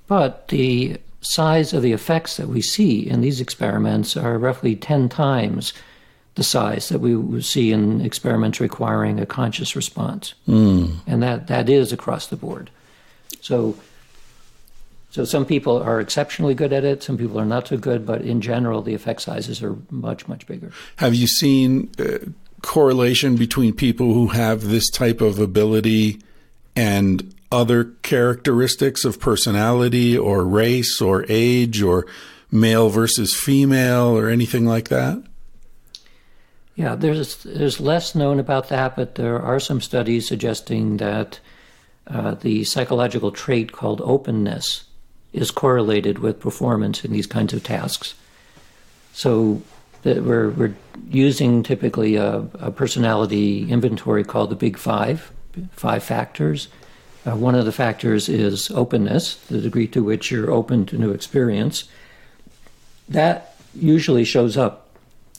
but 0.07 0.49
the 0.49 0.99
size 1.29 1.73
of 1.75 1.83
the 1.83 1.93
effects 1.93 2.39
that 2.39 2.49
we 2.49 2.63
see 2.63 3.07
in 3.07 3.21
these 3.21 3.41
experiments 3.41 4.17
are 4.17 4.39
roughly 4.39 4.75
10 4.75 5.09
times 5.09 5.75
the 6.37 6.43
size 6.43 6.89
that 6.89 7.01
we 7.01 7.43
see 7.43 7.71
in 7.73 8.01
experiments 8.01 8.61
requiring 8.61 9.21
a 9.21 9.27
conscious 9.27 9.77
response. 9.77 10.35
Mm. 10.47 10.95
And 11.07 11.23
that, 11.23 11.49
that 11.49 11.69
is 11.69 11.93
across 11.93 12.29
the 12.29 12.37
board. 12.37 12.71
So, 13.41 13.77
so 15.11 15.25
some 15.25 15.45
people 15.45 15.83
are 15.83 16.01
exceptionally 16.01 16.55
good 16.55 16.73
at 16.73 16.85
it, 16.85 17.03
some 17.03 17.19
people 17.19 17.39
are 17.39 17.45
not 17.45 17.69
so 17.69 17.77
good, 17.77 18.07
but 18.07 18.23
in 18.23 18.41
general, 18.41 18.81
the 18.81 18.95
effect 18.95 19.21
sizes 19.21 19.63
are 19.63 19.77
much, 19.91 20.29
much 20.29 20.47
bigger. 20.47 20.73
Have 20.97 21.15
you 21.15 21.27
seen 21.27 21.91
uh, 21.99 22.19
correlation 22.63 23.37
between 23.37 23.75
people 23.75 24.15
who 24.15 24.29
have 24.29 24.69
this 24.69 24.89
type 24.89 25.21
of 25.21 25.39
ability 25.39 26.23
and 26.75 27.35
other 27.51 27.85
characteristics 28.03 29.05
of 29.05 29.21
personality 29.21 30.17
or 30.17 30.45
race 30.45 31.01
or 31.01 31.25
age 31.29 31.83
or 31.83 32.07
male 32.51 32.89
versus 32.89 33.35
female 33.35 34.17
or 34.17 34.29
anything 34.29 34.67
like 34.67 34.89
that? 34.89 35.23
Yeah, 36.75 36.95
there's 36.95 37.43
there's 37.43 37.81
less 37.81 38.15
known 38.15 38.39
about 38.39 38.69
that, 38.69 38.95
but 38.95 39.17
there 39.17 39.41
are 39.41 39.59
some 39.59 39.81
studies 39.81 40.29
suggesting 40.29 40.99
that 40.99 41.41
uh, 42.07 42.35
the 42.35 42.65
psychological 42.65 43.33
trait 43.33 43.73
called 43.73 44.01
openness 44.03 44.85
is 45.33 45.51
correlated 45.51 46.21
with 46.21 46.41
performance 46.41 47.05
in 47.05 47.13
these 47.13 47.27
kinds 47.27 47.53
of 47.53 47.65
tasks. 47.65 48.15
So 49.13 49.61
that 50.03 50.23
we're 50.23 50.51
we're 50.51 50.77
using 51.11 51.65
typically 51.65 52.15
a, 52.15 52.47
a 52.61 52.71
personality 52.71 53.69
inventory 53.71 54.23
called 54.23 54.51
the 54.51 54.57
Big 54.57 54.79
Five, 54.79 55.33
five 55.73 56.05
factors, 56.05 56.69
uh, 57.29 57.37
one 57.37 57.55
of 57.55 57.65
the 57.65 57.73
factors 57.73 58.29
is 58.29 58.71
openness, 58.71 59.35
the 59.47 59.61
degree 59.61 59.87
to 59.89 60.03
which 60.03 60.31
you're 60.31 60.51
open 60.51 60.87
to 60.87 60.97
new 60.97 61.11
experience. 61.11 61.85
That 63.09 63.55
usually 63.75 64.25
shows 64.25 64.57
up 64.57 64.89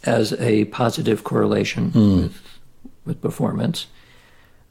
as 0.03 0.33
a 0.33 0.65
positive 0.65 1.23
correlation 1.23 1.91
mm. 1.91 2.23
with, 2.23 2.41
with 3.05 3.21
performance. 3.21 3.87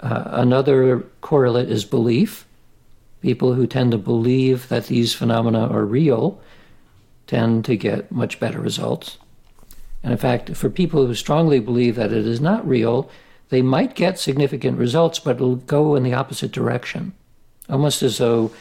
Uh, 0.00 0.24
another 0.26 1.00
correlate 1.20 1.68
is 1.68 1.84
belief. 1.84 2.46
People 3.20 3.54
who 3.54 3.66
tend 3.66 3.90
to 3.92 3.98
believe 3.98 4.68
that 4.68 4.86
these 4.86 5.12
phenomena 5.12 5.66
are 5.66 5.84
real 5.84 6.40
tend 7.26 7.64
to 7.64 7.76
get 7.76 8.12
much 8.12 8.38
better 8.38 8.60
results. 8.60 9.18
And 10.04 10.12
in 10.12 10.18
fact, 10.18 10.56
for 10.56 10.70
people 10.70 11.04
who 11.04 11.14
strongly 11.14 11.58
believe 11.58 11.96
that 11.96 12.12
it 12.12 12.26
is 12.26 12.40
not 12.40 12.66
real, 12.66 13.10
they 13.50 13.62
might 13.62 13.94
get 13.94 14.18
significant 14.18 14.78
results, 14.78 15.18
but 15.18 15.36
it'll 15.36 15.56
go 15.56 15.94
in 15.94 16.02
the 16.02 16.14
opposite 16.14 16.52
direction. 16.52 17.12
Almost 17.68 18.02
as 18.02 18.18
though 18.18 18.52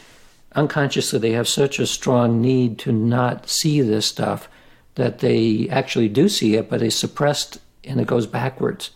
unconsciously 0.54 1.18
they 1.18 1.32
have 1.32 1.48
such 1.48 1.78
a 1.78 1.86
strong 1.86 2.40
need 2.40 2.78
to 2.80 2.92
not 2.92 3.48
see 3.48 3.80
this 3.80 4.06
stuff 4.06 4.48
that 4.94 5.18
they 5.20 5.68
actually 5.70 6.08
do 6.08 6.28
see 6.28 6.56
it, 6.56 6.68
but 6.68 6.80
they 6.80 6.90
suppressed 6.90 7.58
and 7.84 8.00
it 8.00 8.06
goes 8.06 8.26
backwards. 8.26 8.90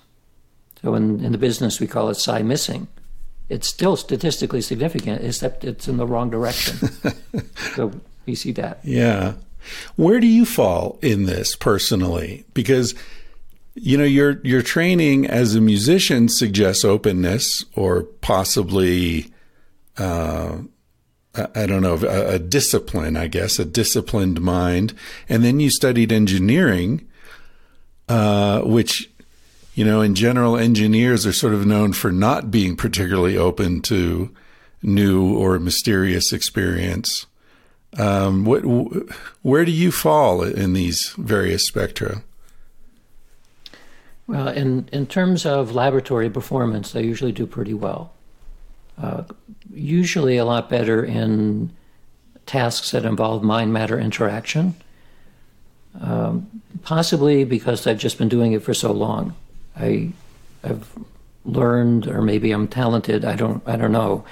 So 0.82 0.94
in, 0.94 1.24
in 1.24 1.32
the 1.32 1.38
business, 1.38 1.78
we 1.78 1.86
call 1.86 2.08
it 2.08 2.16
psi 2.16 2.42
missing. 2.42 2.88
It's 3.48 3.68
still 3.68 3.96
statistically 3.96 4.62
significant, 4.62 5.22
except 5.22 5.64
it's 5.64 5.86
in 5.86 5.98
the 5.98 6.06
wrong 6.06 6.30
direction. 6.30 6.78
so 7.74 7.92
we 8.26 8.34
see 8.34 8.52
that. 8.52 8.80
Yeah. 8.82 9.34
Where 9.96 10.20
do 10.20 10.26
you 10.26 10.44
fall 10.44 10.98
in 11.02 11.24
this 11.24 11.54
personally? 11.54 12.44
Because 12.54 12.94
you 13.74 13.96
know 13.96 14.04
your 14.04 14.40
your 14.42 14.62
training 14.62 15.26
as 15.26 15.54
a 15.54 15.60
musician 15.60 16.28
suggests 16.28 16.84
openness 16.84 17.64
or 17.74 18.02
possibly 18.02 19.32
uh, 19.98 20.58
I 21.34 21.66
don't 21.66 21.82
know 21.82 21.94
a, 21.94 22.34
a, 22.34 22.38
discipline 22.38 23.16
I 23.16 23.28
guess 23.28 23.58
a 23.58 23.64
disciplined 23.64 24.40
mind. 24.40 24.92
And 25.28 25.42
then 25.42 25.60
you 25.60 25.70
studied 25.70 26.12
engineering 26.12 27.08
uh, 28.08 28.60
which 28.62 29.10
you 29.74 29.84
know 29.84 30.02
in 30.02 30.14
general 30.14 30.56
engineers 30.56 31.24
are 31.24 31.32
sort 31.32 31.54
of 31.54 31.66
known 31.66 31.92
for 31.92 32.12
not 32.12 32.50
being 32.50 32.76
particularly 32.76 33.38
open 33.38 33.80
to 33.82 34.30
new 34.82 35.34
or 35.36 35.58
mysterious 35.58 36.32
experience. 36.32 37.26
Um, 37.98 38.44
what 38.44 38.62
where 39.42 39.64
do 39.64 39.70
you 39.70 39.92
fall 39.92 40.42
in 40.42 40.74
these 40.74 41.14
various 41.16 41.64
spectra 41.66 42.22
well, 44.32 44.48
in, 44.48 44.88
in 44.92 45.06
terms 45.06 45.44
of 45.44 45.74
laboratory 45.74 46.30
performance, 46.30 46.92
they 46.92 47.04
usually 47.04 47.32
do 47.32 47.46
pretty 47.46 47.74
well. 47.74 48.14
Uh, 48.96 49.24
usually 49.70 50.38
a 50.38 50.44
lot 50.46 50.70
better 50.70 51.04
in 51.04 51.70
tasks 52.46 52.92
that 52.92 53.04
involve 53.04 53.42
mind 53.42 53.74
matter 53.74 53.98
interaction. 53.98 54.74
Um, 56.00 56.62
possibly 56.82 57.44
because 57.44 57.86
I've 57.86 57.98
just 57.98 58.16
been 58.16 58.30
doing 58.30 58.54
it 58.54 58.62
for 58.62 58.72
so 58.72 58.90
long. 58.90 59.36
I, 59.76 60.12
I've 60.64 60.90
learned, 61.44 62.06
or 62.06 62.22
maybe 62.22 62.52
I'm 62.52 62.68
talented. 62.68 63.26
I 63.26 63.36
don't. 63.36 63.62
I 63.68 63.76
don't 63.76 63.92
know. 63.92 64.24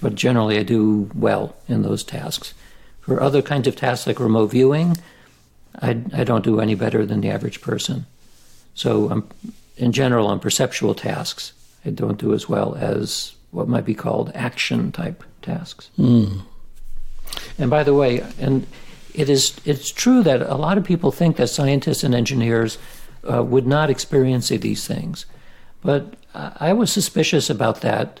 But 0.00 0.14
generally, 0.14 0.56
I 0.58 0.62
do 0.62 1.10
well 1.14 1.54
in 1.68 1.82
those 1.82 2.02
tasks. 2.02 2.54
For 3.02 3.20
other 3.20 3.42
kinds 3.42 3.68
of 3.68 3.76
tasks 3.76 4.06
like 4.06 4.18
remote 4.18 4.52
viewing, 4.52 4.96
I, 5.82 5.90
I 6.14 6.24
don't 6.24 6.42
do 6.42 6.58
any 6.58 6.74
better 6.74 7.04
than 7.04 7.20
the 7.20 7.28
average 7.28 7.60
person. 7.60 8.06
So, 8.80 9.10
um, 9.10 9.28
in 9.76 9.92
general, 9.92 10.26
on 10.26 10.40
perceptual 10.40 10.94
tasks, 10.94 11.52
I 11.84 11.90
don't 11.90 12.16
do 12.16 12.32
as 12.32 12.48
well 12.48 12.76
as 12.76 13.34
what 13.50 13.68
might 13.68 13.84
be 13.84 13.94
called 13.94 14.32
action 14.34 14.90
type 14.90 15.22
tasks. 15.42 15.90
Mm. 15.98 16.40
And 17.58 17.68
by 17.68 17.84
the 17.84 17.92
way, 17.92 18.24
and 18.38 18.66
it 19.12 19.28
is 19.28 19.60
it's 19.66 19.90
true 19.90 20.22
that 20.22 20.40
a 20.40 20.54
lot 20.54 20.78
of 20.78 20.84
people 20.84 21.12
think 21.12 21.36
that 21.36 21.48
scientists 21.48 22.04
and 22.04 22.14
engineers 22.14 22.78
uh, 23.30 23.44
would 23.44 23.66
not 23.66 23.90
experience 23.90 24.48
these 24.48 24.86
things, 24.86 25.26
but 25.82 26.14
I 26.34 26.72
was 26.72 26.90
suspicious 26.90 27.50
about 27.50 27.82
that, 27.82 28.20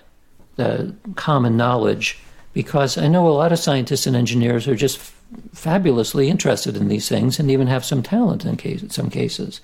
the 0.56 0.94
common 1.14 1.56
knowledge, 1.56 2.18
because 2.52 2.98
I 2.98 3.08
know 3.08 3.26
a 3.26 3.40
lot 3.40 3.52
of 3.52 3.58
scientists 3.58 4.06
and 4.06 4.14
engineers 4.14 4.68
are 4.68 4.76
just 4.76 4.98
f- 4.98 5.14
fabulously 5.54 6.28
interested 6.28 6.76
in 6.76 6.88
these 6.88 7.08
things 7.08 7.40
and 7.40 7.50
even 7.50 7.66
have 7.66 7.82
some 7.86 8.02
talent 8.02 8.44
in 8.44 8.58
case, 8.58 8.84
some 8.90 9.08
cases. 9.08 9.62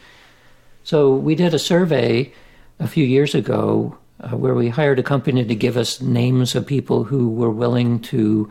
So 0.87 1.13
we 1.13 1.35
did 1.35 1.53
a 1.53 1.59
survey 1.59 2.33
a 2.79 2.87
few 2.87 3.05
years 3.05 3.35
ago 3.35 3.99
uh, 4.21 4.37
where 4.37 4.55
we 4.55 4.69
hired 4.69 5.01
a 5.01 5.03
company 5.03 5.45
to 5.45 5.55
give 5.57 5.77
us 5.77 6.01
names 6.01 6.55
of 6.55 6.65
people 6.65 7.03
who 7.03 7.29
were 7.29 7.51
willing 7.51 7.99
to 8.03 8.49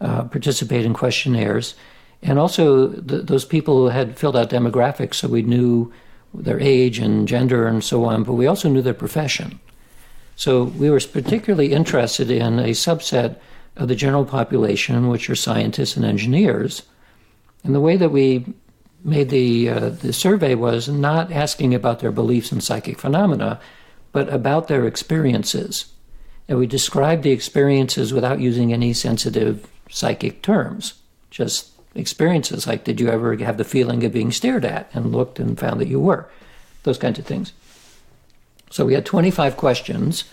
uh, 0.00 0.24
participate 0.24 0.86
in 0.86 0.94
questionnaires. 0.94 1.74
And 2.22 2.38
also, 2.38 2.88
th- 2.88 3.26
those 3.26 3.44
people 3.44 3.90
had 3.90 4.16
filled 4.16 4.34
out 4.34 4.48
demographics, 4.48 5.16
so 5.16 5.28
we 5.28 5.42
knew 5.42 5.92
their 6.32 6.58
age 6.58 6.98
and 6.98 7.28
gender 7.28 7.66
and 7.66 7.84
so 7.84 8.06
on, 8.06 8.24
but 8.24 8.32
we 8.32 8.46
also 8.46 8.70
knew 8.70 8.80
their 8.80 8.94
profession. 8.94 9.60
So 10.36 10.64
we 10.64 10.88
were 10.88 11.00
particularly 11.00 11.74
interested 11.74 12.30
in 12.30 12.60
a 12.60 12.70
subset 12.70 13.36
of 13.76 13.88
the 13.88 13.94
general 13.94 14.24
population, 14.24 15.08
which 15.10 15.28
are 15.28 15.36
scientists 15.36 15.98
and 15.98 16.06
engineers. 16.06 16.80
And 17.62 17.74
the 17.74 17.80
way 17.80 17.98
that 17.98 18.08
we 18.08 18.46
made 19.04 19.28
the 19.28 19.68
uh, 19.68 19.88
the 19.90 20.12
survey 20.12 20.54
was 20.54 20.88
not 20.88 21.30
asking 21.30 21.74
about 21.74 22.00
their 22.00 22.10
beliefs 22.10 22.50
in 22.50 22.60
psychic 22.60 22.98
phenomena, 22.98 23.60
but 24.12 24.32
about 24.32 24.68
their 24.68 24.86
experiences. 24.86 25.86
And 26.48 26.58
we 26.58 26.66
described 26.66 27.22
the 27.22 27.30
experiences 27.30 28.12
without 28.12 28.40
using 28.40 28.72
any 28.72 28.92
sensitive 28.92 29.66
psychic 29.88 30.42
terms, 30.42 30.94
just 31.30 31.70
experiences 31.94 32.66
like 32.66 32.84
did 32.84 33.00
you 33.00 33.08
ever 33.08 33.36
have 33.36 33.56
the 33.56 33.64
feeling 33.64 34.04
of 34.04 34.12
being 34.12 34.32
stared 34.32 34.64
at 34.64 34.90
and 34.92 35.12
looked 35.12 35.38
and 35.38 35.58
found 35.58 35.80
that 35.80 35.88
you 35.88 36.00
were, 36.00 36.28
those 36.82 36.98
kinds 36.98 37.18
of 37.18 37.26
things. 37.26 37.52
So 38.70 38.84
we 38.84 38.94
had 38.94 39.06
25 39.06 39.56
questions, 39.56 40.24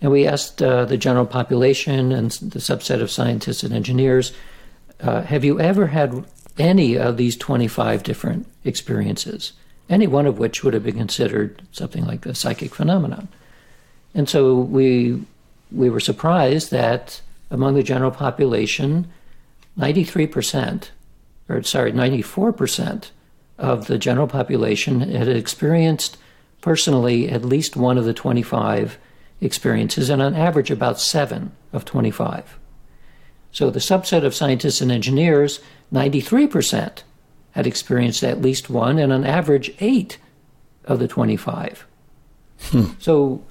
and 0.00 0.10
we 0.10 0.26
asked 0.26 0.62
uh, 0.62 0.84
the 0.86 0.96
general 0.96 1.26
population 1.26 2.12
and 2.12 2.30
the 2.30 2.58
subset 2.58 3.02
of 3.02 3.10
scientists 3.10 3.62
and 3.62 3.74
engineers, 3.74 4.32
uh, 5.00 5.22
have 5.22 5.44
you 5.44 5.60
ever 5.60 5.88
had 5.88 6.24
any 6.58 6.96
of 6.96 7.16
these 7.16 7.36
25 7.36 8.02
different 8.02 8.46
experiences, 8.64 9.52
any 9.88 10.06
one 10.06 10.26
of 10.26 10.38
which 10.38 10.64
would 10.64 10.74
have 10.74 10.84
been 10.84 10.96
considered 10.96 11.62
something 11.72 12.04
like 12.06 12.26
a 12.26 12.34
psychic 12.34 12.74
phenomenon. 12.74 13.28
And 14.14 14.28
so 14.28 14.56
we, 14.56 15.22
we 15.70 15.90
were 15.90 16.00
surprised 16.00 16.70
that 16.70 17.20
among 17.50 17.74
the 17.74 17.82
general 17.82 18.10
population, 18.10 19.06
93%, 19.78 20.88
or 21.48 21.62
sorry, 21.62 21.92
94% 21.92 23.10
of 23.58 23.86
the 23.86 23.98
general 23.98 24.26
population 24.26 25.00
had 25.00 25.28
experienced 25.28 26.16
personally 26.60 27.28
at 27.28 27.44
least 27.44 27.76
one 27.76 27.98
of 27.98 28.04
the 28.04 28.14
25 28.14 28.98
experiences, 29.40 30.10
and 30.10 30.22
on 30.22 30.34
average, 30.34 30.70
about 30.70 30.98
seven 30.98 31.52
of 31.72 31.84
25. 31.84 32.58
So 33.52 33.70
the 33.70 33.78
subset 33.78 34.24
of 34.24 34.34
scientists 34.34 34.80
and 34.80 34.90
engineers, 34.90 35.60
93% 35.92 37.02
had 37.52 37.66
experienced 37.66 38.22
at 38.22 38.42
least 38.42 38.68
one, 38.68 38.98
and 38.98 39.12
on 39.12 39.24
average, 39.24 39.74
eight 39.80 40.18
of 40.84 40.98
the 40.98 41.08
25. 41.08 41.86
Hmm. 42.60 42.84
So 42.98 43.42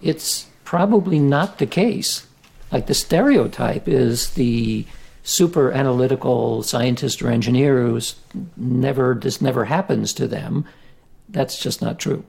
it's 0.00 0.46
probably 0.64 1.18
not 1.18 1.58
the 1.58 1.66
case. 1.66 2.26
Like 2.72 2.86
the 2.86 2.94
stereotype 2.94 3.88
is 3.88 4.30
the 4.30 4.86
super 5.22 5.72
analytical 5.72 6.62
scientist 6.62 7.20
or 7.22 7.30
engineer 7.30 7.82
who's 7.82 8.14
never, 8.56 9.14
this 9.14 9.40
never 9.40 9.64
happens 9.66 10.12
to 10.14 10.26
them. 10.26 10.64
That's 11.28 11.60
just 11.60 11.82
not 11.82 11.98
true. 11.98 12.24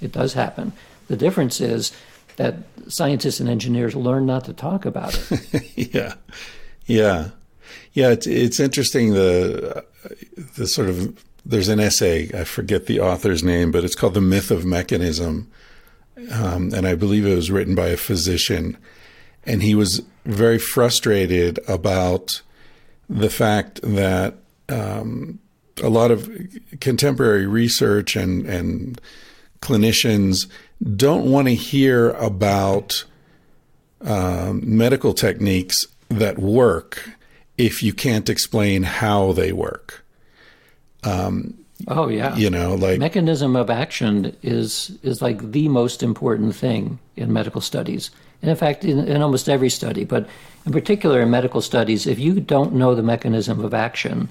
It 0.00 0.12
does 0.12 0.34
happen. 0.34 0.72
The 1.08 1.16
difference 1.16 1.60
is 1.60 1.92
that 2.36 2.56
scientists 2.88 3.40
and 3.40 3.48
engineers 3.48 3.94
learn 3.94 4.26
not 4.26 4.44
to 4.44 4.52
talk 4.52 4.84
about 4.84 5.18
it. 5.30 5.72
yeah. 5.94 6.14
Yeah. 6.86 7.30
Yeah, 7.94 8.10
it's 8.10 8.26
it's 8.26 8.58
interesting 8.58 9.14
the 9.14 9.84
the 10.56 10.66
sort 10.66 10.88
of 10.88 11.24
there's 11.46 11.68
an 11.68 11.78
essay 11.78 12.28
I 12.34 12.42
forget 12.44 12.86
the 12.86 13.00
author's 13.00 13.44
name, 13.44 13.70
but 13.70 13.84
it's 13.84 13.94
called 13.94 14.14
"The 14.14 14.20
Myth 14.20 14.50
of 14.50 14.64
Mechanism," 14.64 15.48
um, 16.32 16.74
and 16.74 16.88
I 16.88 16.96
believe 16.96 17.24
it 17.24 17.36
was 17.36 17.52
written 17.52 17.76
by 17.76 17.88
a 17.88 17.96
physician, 17.96 18.76
and 19.44 19.62
he 19.62 19.76
was 19.76 20.02
very 20.24 20.58
frustrated 20.58 21.60
about 21.68 22.42
the 23.08 23.30
fact 23.30 23.80
that 23.82 24.34
um, 24.68 25.38
a 25.80 25.88
lot 25.88 26.10
of 26.10 26.28
contemporary 26.80 27.46
research 27.46 28.16
and 28.16 28.44
and 28.46 29.00
clinicians 29.60 30.48
don't 30.96 31.30
want 31.30 31.46
to 31.46 31.54
hear 31.54 32.10
about 32.10 33.04
um, 34.00 34.62
medical 34.64 35.14
techniques 35.14 35.86
that 36.08 36.38
work 36.38 37.10
if 37.56 37.82
you 37.82 37.92
can't 37.92 38.28
explain 38.28 38.82
how 38.82 39.32
they 39.32 39.52
work. 39.52 40.04
Um, 41.02 41.54
oh 41.88 42.08
yeah, 42.08 42.34
you 42.36 42.50
know, 42.50 42.74
like 42.74 42.98
mechanism 42.98 43.56
of 43.56 43.70
action 43.70 44.36
is 44.42 44.96
is 45.02 45.20
like 45.20 45.52
the 45.52 45.68
most 45.68 46.02
important 46.02 46.56
thing 46.56 46.98
in 47.16 47.32
medical 47.32 47.60
studies, 47.60 48.10
and 48.42 48.50
in 48.50 48.56
fact, 48.56 48.84
in, 48.84 48.98
in 49.06 49.22
almost 49.22 49.48
every 49.48 49.70
study, 49.70 50.04
but 50.04 50.26
in 50.66 50.72
particular 50.72 51.20
in 51.20 51.30
medical 51.30 51.60
studies, 51.60 52.06
if 52.06 52.18
you 52.18 52.40
don't 52.40 52.74
know 52.74 52.94
the 52.94 53.02
mechanism 53.02 53.62
of 53.62 53.74
action, 53.74 54.28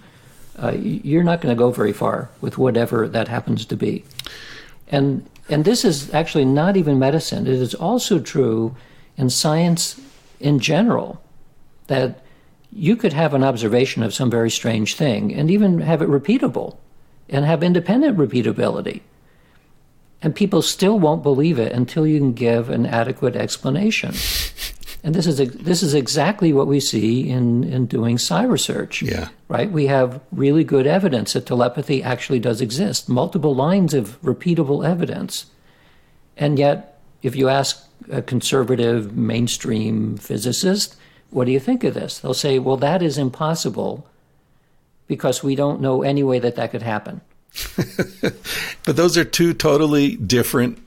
uh, 0.57 0.71
you're 0.71 1.23
not 1.23 1.41
going 1.41 1.55
to 1.55 1.59
go 1.59 1.71
very 1.71 1.93
far 1.93 2.29
with 2.41 2.57
whatever 2.57 3.07
that 3.07 3.27
happens 3.27 3.65
to 3.65 3.75
be. 3.75 4.03
And 4.87 5.27
and 5.49 5.65
this 5.65 5.85
is 5.85 6.13
actually 6.13 6.45
not 6.45 6.77
even 6.77 6.97
medicine. 6.99 7.47
It 7.47 7.53
is 7.53 7.75
also 7.75 8.19
true 8.19 8.75
in 9.17 9.29
science 9.29 9.99
in 10.39 10.59
general 10.59 11.21
that 11.87 12.22
you 12.75 12.95
could 12.95 13.13
have 13.13 13.33
an 13.33 13.43
observation 13.43 14.01
of 14.03 14.13
some 14.13 14.29
very 14.29 14.49
strange 14.49 14.95
thing 14.95 15.33
and 15.33 15.51
even 15.51 15.79
have 15.79 16.01
it 16.01 16.09
repeatable 16.09 16.77
and 17.29 17.45
have 17.45 17.61
independent 17.63 18.17
repeatability. 18.17 19.01
And 20.21 20.35
people 20.35 20.61
still 20.61 20.97
won't 20.99 21.21
believe 21.21 21.59
it 21.59 21.71
until 21.71 22.07
you 22.07 22.17
can 22.17 22.33
give 22.33 22.69
an 22.69 22.85
adequate 22.85 23.35
explanation. 23.35 24.15
And 25.03 25.13
this 25.13 25.27
is 25.27 25.37
this 25.37 25.83
is 25.83 25.93
exactly 25.93 26.53
what 26.53 26.65
we 26.65 26.79
see 26.79 27.29
in, 27.29 27.65
in 27.65 27.87
doing 27.87 28.17
psi 28.17 28.43
research. 28.43 29.01
Yeah. 29.01 29.27
Right? 29.49 29.69
We 29.69 29.87
have 29.87 30.21
really 30.31 30.63
good 30.63 30.87
evidence 30.87 31.33
that 31.33 31.45
telepathy 31.45 32.01
actually 32.01 32.39
does 32.39 32.61
exist, 32.61 33.09
multiple 33.09 33.53
lines 33.53 33.93
of 33.93 34.19
repeatable 34.21 34.87
evidence. 34.87 35.47
And 36.37 36.57
yet, 36.57 37.01
if 37.21 37.35
you 37.35 37.49
ask 37.49 37.85
a 38.09 38.21
conservative 38.21 39.15
mainstream 39.15 40.17
physicist, 40.17 40.95
what 41.33 41.45
do 41.45 41.51
you 41.51 41.59
think 41.59 41.83
of 41.83 41.93
this? 41.93 42.19
They'll 42.19 42.33
say, 42.33 42.59
well, 42.59 42.77
that 42.77 43.01
is 43.01 43.17
impossible 43.17 44.07
because 45.07 45.43
we 45.43 45.55
don't 45.55 45.81
know 45.81 46.01
any 46.01 46.23
way 46.23 46.39
that 46.39 46.55
that 46.55 46.71
could 46.71 46.81
happen. 46.81 47.21
but 48.83 48.95
those 48.95 49.17
are 49.17 49.25
two 49.25 49.53
totally 49.53 50.15
different 50.15 50.79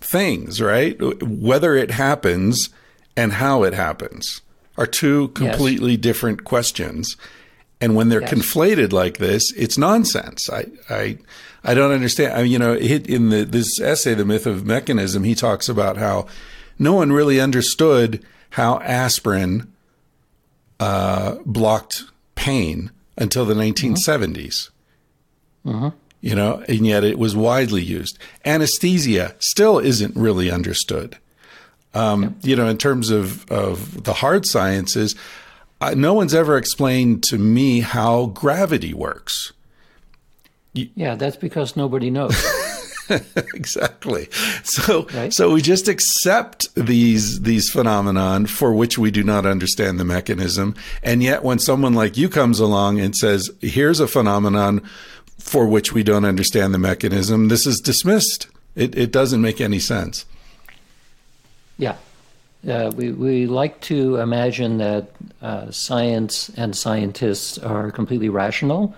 things, 0.00 0.60
right? 0.60 0.96
Whether 1.22 1.74
it 1.74 1.90
happens 1.90 2.70
and 3.16 3.34
how 3.34 3.62
it 3.62 3.74
happens 3.74 4.42
are 4.76 4.86
two 4.86 5.28
completely 5.28 5.92
yes. 5.92 6.00
different 6.00 6.44
questions. 6.44 7.16
And 7.80 7.94
when 7.94 8.08
they're 8.08 8.20
yes. 8.20 8.32
conflated 8.32 8.92
like 8.92 9.18
this, 9.18 9.52
it's 9.52 9.76
nonsense. 9.78 10.48
I, 10.50 10.66
I, 10.88 11.18
I 11.64 11.74
don't 11.74 11.92
understand. 11.92 12.34
I 12.34 12.42
you 12.42 12.58
know, 12.58 12.74
in 12.74 13.30
the, 13.30 13.44
this 13.44 13.80
essay, 13.80 14.14
The 14.14 14.24
Myth 14.24 14.46
of 14.46 14.64
Mechanism, 14.64 15.24
he 15.24 15.34
talks 15.34 15.68
about 15.68 15.96
how 15.96 16.26
no 16.78 16.94
one 16.94 17.12
really 17.12 17.40
understood 17.40 18.24
how 18.50 18.80
aspirin 18.80 19.71
uh, 20.82 21.36
blocked 21.46 22.02
pain 22.34 22.90
until 23.16 23.44
the 23.44 23.54
1970s. 23.54 24.70
Mm-hmm. 25.64 25.88
You 26.20 26.34
know, 26.34 26.64
and 26.68 26.84
yet 26.84 27.04
it 27.04 27.20
was 27.20 27.36
widely 27.36 27.82
used. 27.82 28.18
Anesthesia 28.44 29.36
still 29.38 29.78
isn't 29.78 30.16
really 30.16 30.50
understood. 30.50 31.18
Um, 31.94 32.22
yep. 32.22 32.32
You 32.42 32.56
know, 32.56 32.66
in 32.66 32.78
terms 32.78 33.10
of, 33.10 33.48
of 33.48 34.02
the 34.02 34.12
hard 34.12 34.44
sciences, 34.44 35.14
uh, 35.80 35.94
no 35.96 36.14
one's 36.14 36.34
ever 36.34 36.56
explained 36.56 37.22
to 37.24 37.38
me 37.38 37.80
how 37.80 38.26
gravity 38.26 38.92
works. 38.92 39.52
You, 40.72 40.88
yeah, 40.96 41.14
that's 41.14 41.36
because 41.36 41.76
nobody 41.76 42.10
knows. 42.10 42.34
exactly. 43.54 44.28
So 44.64 45.06
right? 45.14 45.32
so 45.32 45.52
we 45.52 45.62
just 45.62 45.88
accept 45.88 46.74
these 46.74 47.40
these 47.40 47.70
phenomenon 47.70 48.46
for 48.46 48.72
which 48.72 48.98
we 48.98 49.10
do 49.10 49.22
not 49.22 49.46
understand 49.46 49.98
the 49.98 50.04
mechanism, 50.04 50.74
and 51.02 51.22
yet 51.22 51.42
when 51.42 51.58
someone 51.58 51.94
like 51.94 52.16
you 52.16 52.28
comes 52.28 52.60
along 52.60 53.00
and 53.00 53.14
says, 53.14 53.50
"Here's 53.60 54.00
a 54.00 54.08
phenomenon 54.08 54.82
for 55.38 55.66
which 55.66 55.92
we 55.92 56.02
don't 56.02 56.24
understand 56.24 56.74
the 56.74 56.78
mechanism," 56.78 57.48
this 57.48 57.66
is 57.66 57.80
dismissed. 57.80 58.48
It 58.74 58.96
it 58.96 59.12
doesn't 59.12 59.42
make 59.42 59.60
any 59.60 59.78
sense. 59.78 60.24
Yeah. 61.78 61.96
Uh, 62.68 62.92
we, 62.94 63.10
we 63.10 63.46
like 63.46 63.80
to 63.80 64.16
imagine 64.16 64.78
that 64.78 65.10
uh, 65.40 65.68
science 65.72 66.48
and 66.50 66.76
scientists 66.76 67.58
are 67.58 67.90
completely 67.90 68.28
rational, 68.28 68.94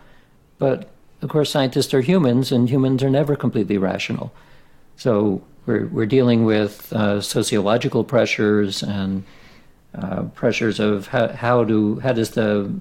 but 0.58 0.90
of 1.24 1.30
course, 1.30 1.50
scientists 1.50 1.94
are 1.94 2.02
humans, 2.02 2.52
and 2.52 2.68
humans 2.68 3.02
are 3.02 3.10
never 3.10 3.34
completely 3.34 3.78
rational. 3.78 4.32
So 4.96 5.42
we're, 5.66 5.86
we're 5.86 6.06
dealing 6.06 6.44
with 6.44 6.92
uh, 6.92 7.20
sociological 7.22 8.04
pressures 8.04 8.82
and 8.82 9.24
uh, 9.94 10.24
pressures 10.34 10.78
of 10.78 11.06
how, 11.08 11.28
how 11.28 11.64
do 11.64 11.98
how 12.00 12.12
does 12.12 12.30
the 12.32 12.72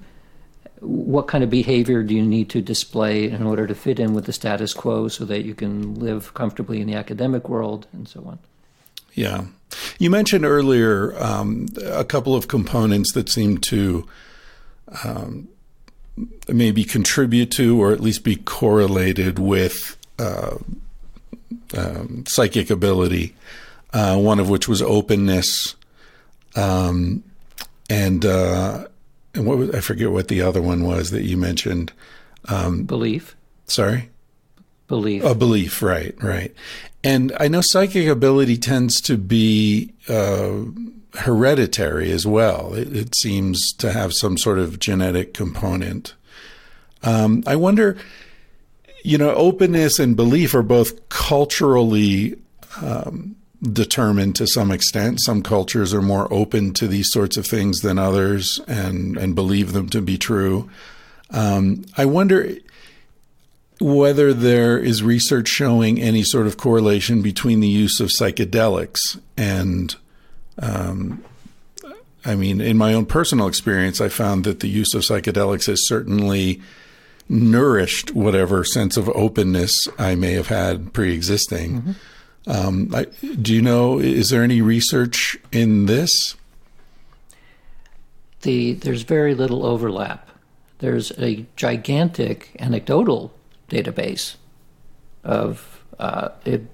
what 0.80 1.26
kind 1.26 1.42
of 1.42 1.48
behavior 1.48 2.02
do 2.02 2.14
you 2.14 2.22
need 2.22 2.50
to 2.50 2.60
display 2.60 3.30
in 3.30 3.44
order 3.44 3.66
to 3.66 3.74
fit 3.74 3.98
in 3.98 4.12
with 4.12 4.26
the 4.26 4.32
status 4.32 4.74
quo 4.74 5.08
so 5.08 5.24
that 5.24 5.44
you 5.44 5.54
can 5.54 5.94
live 5.94 6.34
comfortably 6.34 6.80
in 6.80 6.86
the 6.86 6.94
academic 6.94 7.48
world 7.48 7.86
and 7.92 8.06
so 8.06 8.22
on. 8.26 8.38
Yeah. 9.14 9.44
You 9.98 10.10
mentioned 10.10 10.44
earlier 10.44 11.16
um, 11.22 11.68
a 11.86 12.04
couple 12.04 12.34
of 12.34 12.48
components 12.48 13.12
that 13.12 13.30
seem 13.30 13.58
to 13.58 14.06
um, 15.04 15.48
maybe 16.48 16.84
contribute 16.84 17.50
to 17.52 17.80
or 17.80 17.92
at 17.92 18.00
least 18.00 18.24
be 18.24 18.36
correlated 18.36 19.38
with 19.38 19.96
uh, 20.18 20.56
um, 21.76 22.24
psychic 22.26 22.70
ability, 22.70 23.34
uh, 23.92 24.16
one 24.16 24.40
of 24.40 24.48
which 24.48 24.68
was 24.68 24.82
openness. 24.82 25.74
Um, 26.56 27.24
and 27.90 28.24
uh, 28.24 28.86
and 29.34 29.46
what 29.46 29.58
was, 29.58 29.70
I 29.70 29.80
forget 29.80 30.12
what 30.12 30.28
the 30.28 30.42
other 30.42 30.62
one 30.62 30.84
was 30.84 31.10
that 31.10 31.24
you 31.24 31.36
mentioned. 31.36 31.92
Um, 32.46 32.84
belief. 32.84 33.34
Sorry. 33.66 34.10
Belief. 34.86 35.24
A 35.24 35.34
belief, 35.34 35.82
right, 35.82 36.14
right. 36.22 36.54
And 37.02 37.32
I 37.40 37.48
know 37.48 37.60
psychic 37.62 38.06
ability 38.06 38.58
tends 38.58 39.00
to 39.02 39.16
be 39.16 39.92
uh, 40.08 40.60
hereditary 41.16 42.10
as 42.10 42.26
well. 42.26 42.74
It, 42.74 42.94
it, 42.94 43.14
seems 43.14 43.72
to 43.74 43.92
have 43.92 44.12
some 44.12 44.36
sort 44.36 44.58
of 44.58 44.78
genetic 44.78 45.34
component. 45.34 46.14
Um, 47.02 47.42
I 47.46 47.56
wonder, 47.56 47.96
you 49.04 49.18
know, 49.18 49.34
openness 49.34 49.98
and 49.98 50.16
belief 50.16 50.54
are 50.54 50.62
both 50.62 51.08
culturally 51.08 52.36
um, 52.80 53.36
determined 53.62 54.36
to 54.36 54.46
some 54.46 54.70
extent. 54.70 55.20
Some 55.20 55.42
cultures 55.42 55.94
are 55.94 56.02
more 56.02 56.32
open 56.32 56.72
to 56.74 56.88
these 56.88 57.10
sorts 57.10 57.36
of 57.36 57.46
things 57.46 57.80
than 57.80 57.98
others 57.98 58.60
and, 58.66 59.16
and 59.16 59.34
believe 59.34 59.72
them 59.72 59.88
to 59.90 60.00
be 60.00 60.18
true. 60.18 60.68
Um, 61.30 61.84
I 61.96 62.04
wonder 62.04 62.56
whether 63.80 64.32
there 64.32 64.78
is 64.78 65.02
research 65.02 65.48
showing 65.48 66.00
any 66.00 66.22
sort 66.22 66.46
of 66.46 66.56
correlation 66.56 67.22
between 67.22 67.60
the 67.60 67.68
use 67.68 68.00
of 68.00 68.08
psychedelics 68.08 69.20
and 69.36 69.96
um, 70.58 71.24
I 72.24 72.34
mean, 72.34 72.60
in 72.60 72.78
my 72.78 72.94
own 72.94 73.06
personal 73.06 73.46
experience, 73.46 74.00
I 74.00 74.08
found 74.08 74.44
that 74.44 74.60
the 74.60 74.68
use 74.68 74.94
of 74.94 75.02
psychedelics 75.02 75.66
has 75.66 75.86
certainly 75.86 76.60
nourished 77.28 78.14
whatever 78.14 78.64
sense 78.64 78.96
of 78.96 79.08
openness 79.10 79.88
I 79.98 80.14
may 80.14 80.32
have 80.32 80.48
had 80.48 80.92
pre-existing. 80.92 81.82
Mm-hmm. 81.82 81.92
Um, 82.46 82.90
I, 82.94 83.04
do 83.40 83.54
you 83.54 83.62
know? 83.62 83.98
Is 83.98 84.30
there 84.30 84.42
any 84.42 84.60
research 84.60 85.38
in 85.50 85.86
this? 85.86 86.34
The 88.42 88.74
there's 88.74 89.02
very 89.02 89.34
little 89.34 89.64
overlap. 89.64 90.28
There's 90.78 91.10
a 91.12 91.46
gigantic 91.56 92.54
anecdotal 92.58 93.32
database 93.70 94.36
of 95.22 95.73
uh, 95.98 96.28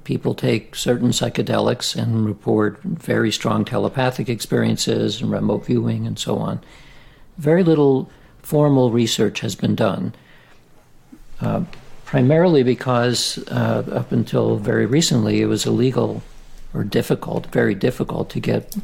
people 0.05 0.35
take 0.35 0.75
certain 0.75 1.11
psychedelics 1.11 1.95
and 1.95 2.25
report 2.25 2.81
very 2.83 3.31
strong 3.31 3.65
telepathic 3.65 4.29
experiences 4.29 5.21
and 5.21 5.31
remote 5.31 5.67
viewing 5.67 6.07
and 6.07 6.19
so 6.19 6.39
on. 6.39 6.61
Very 7.39 7.63
little 7.63 8.11
formal 8.43 8.91
research 8.91 9.41
has 9.41 9.55
been 9.55 9.75
done, 9.75 10.15
uh, 11.41 11.65
primarily 12.05 12.63
because 12.63 13.39
uh, 13.49 13.85
up 13.93 14.13
until 14.13 14.57
very 14.57 14.87
recently 14.87 15.41
it 15.41 15.47
was 15.47 15.67
illegal 15.67 16.23
or 16.73 16.85
difficult, 16.85 17.47
very 17.47 17.75
difficult 17.75 18.31
to 18.31 18.41
get 18.41 18.77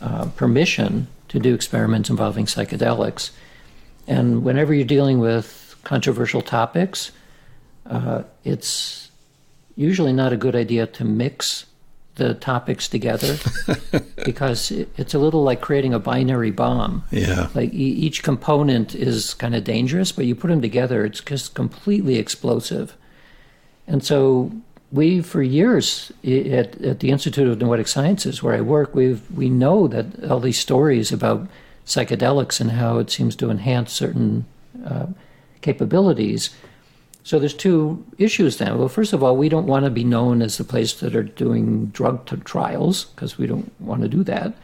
uh, 0.00 0.26
permission 0.36 1.06
to 1.28 1.38
do 1.38 1.54
experiments 1.54 2.10
involving 2.10 2.46
psychedelics. 2.46 3.30
And 4.06 4.44
whenever 4.44 4.74
you're 4.74 4.84
dealing 4.84 5.18
with 5.18 5.76
controversial 5.84 6.42
topics, 6.42 7.12
uh, 7.86 8.22
it's 8.44 9.11
usually 9.76 10.12
not 10.12 10.32
a 10.32 10.36
good 10.36 10.54
idea 10.54 10.86
to 10.86 11.04
mix 11.04 11.66
the 12.16 12.34
topics 12.34 12.88
together 12.88 13.38
because 14.24 14.70
it's 14.70 15.14
a 15.14 15.18
little 15.18 15.42
like 15.42 15.60
creating 15.60 15.94
a 15.94 15.98
binary 15.98 16.50
bomb. 16.50 17.04
Yeah. 17.10 17.48
Like 17.54 17.72
each 17.72 18.22
component 18.22 18.94
is 18.94 19.34
kind 19.34 19.54
of 19.54 19.64
dangerous, 19.64 20.12
but 20.12 20.26
you 20.26 20.34
put 20.34 20.48
them 20.48 20.60
together, 20.60 21.04
it's 21.04 21.20
just 21.20 21.54
completely 21.54 22.16
explosive. 22.16 22.96
And 23.86 24.04
so 24.04 24.52
we, 24.90 25.22
for 25.22 25.42
years 25.42 26.12
at, 26.22 26.80
at 26.82 27.00
the 27.00 27.10
Institute 27.10 27.48
of 27.48 27.58
Noetic 27.58 27.88
Sciences, 27.88 28.42
where 28.42 28.54
I 28.54 28.60
work, 28.60 28.94
we 28.94 29.14
we 29.34 29.48
know 29.48 29.88
that 29.88 30.24
all 30.30 30.38
these 30.40 30.58
stories 30.58 31.12
about 31.12 31.48
psychedelics 31.86 32.60
and 32.60 32.72
how 32.72 32.98
it 32.98 33.10
seems 33.10 33.34
to 33.36 33.50
enhance 33.50 33.92
certain 33.92 34.44
uh, 34.86 35.06
capabilities 35.62 36.50
so 37.24 37.38
there's 37.38 37.54
two 37.54 38.04
issues 38.18 38.58
then. 38.58 38.78
Well, 38.78 38.88
first 38.88 39.12
of 39.12 39.22
all, 39.22 39.36
we 39.36 39.48
don't 39.48 39.66
want 39.66 39.84
to 39.84 39.90
be 39.90 40.04
known 40.04 40.42
as 40.42 40.58
the 40.58 40.64
place 40.64 40.94
that 40.94 41.14
are 41.14 41.22
doing 41.22 41.86
drug 41.86 42.26
trials 42.44 43.04
because 43.06 43.38
we 43.38 43.46
don't 43.46 43.72
want 43.80 44.02
to 44.02 44.08
do 44.08 44.24
that. 44.24 44.54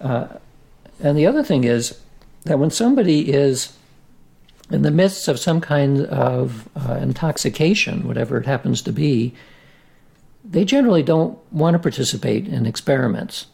Uh, 0.00 0.28
and 1.00 1.18
the 1.18 1.26
other 1.26 1.42
thing 1.42 1.64
is 1.64 2.00
that 2.44 2.58
when 2.58 2.70
somebody 2.70 3.32
is 3.32 3.76
in 4.70 4.82
the 4.82 4.90
midst 4.90 5.28
of 5.28 5.38
some 5.38 5.60
kind 5.60 6.06
of 6.06 6.68
uh, 6.76 6.94
intoxication, 6.94 8.06
whatever 8.06 8.36
it 8.38 8.46
happens 8.46 8.82
to 8.82 8.92
be, 8.92 9.34
they 10.44 10.64
generally 10.64 11.02
don't 11.02 11.38
want 11.52 11.74
to 11.74 11.78
participate 11.78 12.46
in 12.46 12.66
experiments. 12.66 13.46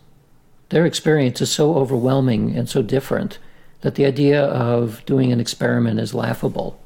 Their 0.69 0.85
experience 0.85 1.41
is 1.41 1.51
so 1.51 1.75
overwhelming 1.75 2.57
and 2.57 2.69
so 2.69 2.83
different 2.83 3.39
that 3.81 3.95
the 3.95 4.05
idea 4.05 4.45
of 4.45 5.05
doing 5.07 5.33
an 5.33 5.41
experiment 5.41 6.01
is 6.01 6.15
laughable. 6.15 6.82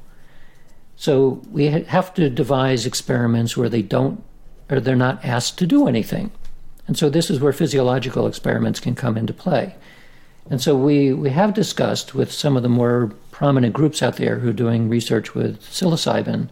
So 0.97 1.41
we 1.51 1.65
have 1.67 2.13
to 2.15 2.29
devise 2.29 2.85
experiments 2.85 3.55
where 3.55 3.69
they 3.69 3.83
don't 3.83 4.23
or 4.69 4.79
they're 4.81 4.95
not 4.95 5.23
asked 5.23 5.57
to 5.59 5.67
do 5.67 5.87
anything. 5.87 6.31
And 6.87 6.97
so 6.97 7.09
this 7.09 7.29
is 7.29 7.39
where 7.39 7.53
physiological 7.53 8.27
experiments 8.27 8.79
can 8.79 8.95
come 8.95 9.15
into 9.15 9.33
play. 9.33 9.75
And 10.49 10.61
so 10.61 10.75
we, 10.75 11.13
we 11.13 11.29
have 11.29 11.53
discussed 11.53 12.15
with 12.15 12.31
some 12.31 12.57
of 12.57 12.63
the 12.63 12.69
more 12.69 13.11
prominent 13.31 13.73
groups 13.73 14.01
out 14.01 14.17
there 14.17 14.39
who 14.39 14.49
are 14.49 14.53
doing 14.53 14.89
research 14.89 15.35
with 15.35 15.61
psilocybin 15.61 16.49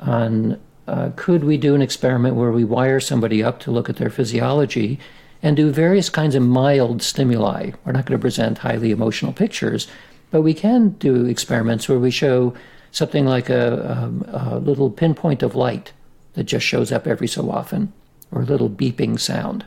on 0.00 0.60
uh, 0.86 1.10
could 1.16 1.44
we 1.44 1.58
do 1.58 1.74
an 1.74 1.82
experiment 1.82 2.34
where 2.34 2.50
we 2.50 2.64
wire 2.64 2.98
somebody 2.98 3.44
up 3.44 3.60
to 3.60 3.70
look 3.70 3.90
at 3.90 3.96
their 3.96 4.08
physiology 4.08 4.98
and 5.42 5.56
do 5.56 5.70
various 5.70 6.08
kinds 6.08 6.34
of 6.34 6.42
mild 6.42 7.02
stimuli? 7.02 7.72
We're 7.84 7.92
not 7.92 8.06
going 8.06 8.18
to 8.18 8.22
present 8.22 8.58
highly 8.58 8.90
emotional 8.90 9.34
pictures, 9.34 9.86
but 10.30 10.40
we 10.40 10.54
can 10.54 10.90
do 10.90 11.26
experiments 11.26 11.88
where 11.88 11.98
we 11.98 12.10
show 12.10 12.54
something 12.90 13.26
like 13.26 13.48
a, 13.48 14.12
a, 14.32 14.56
a 14.56 14.58
little 14.58 14.90
pinpoint 14.90 15.42
of 15.42 15.54
light 15.54 15.92
that 16.34 16.44
just 16.44 16.64
shows 16.64 16.92
up 16.92 17.06
every 17.06 17.28
so 17.28 17.50
often, 17.50 17.92
or 18.30 18.42
a 18.42 18.46
little 18.46 18.70
beeping 18.70 19.18
sound. 19.18 19.64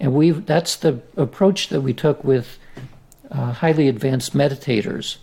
And 0.00 0.12
we 0.12 0.30
that's 0.30 0.76
the 0.76 1.00
approach 1.16 1.68
that 1.68 1.80
we 1.80 1.94
took 1.94 2.22
with 2.24 2.58
uh, 3.30 3.52
highly 3.52 3.88
advanced 3.88 4.34
meditators. 4.34 5.16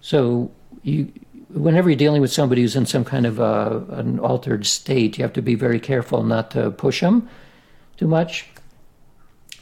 So 0.00 0.50
you, 0.82 1.12
whenever 1.48 1.88
you're 1.88 1.96
dealing 1.96 2.20
with 2.20 2.32
somebody 2.32 2.62
who's 2.62 2.76
in 2.76 2.86
some 2.86 3.04
kind 3.04 3.26
of 3.26 3.40
uh, 3.40 3.80
an 3.90 4.18
altered 4.18 4.66
state, 4.66 5.18
you 5.18 5.22
have 5.22 5.32
to 5.34 5.42
be 5.42 5.54
very 5.54 5.80
careful 5.80 6.22
not 6.24 6.50
to 6.52 6.70
push 6.70 7.00
them 7.00 7.28
too 7.96 8.06
much. 8.06 8.48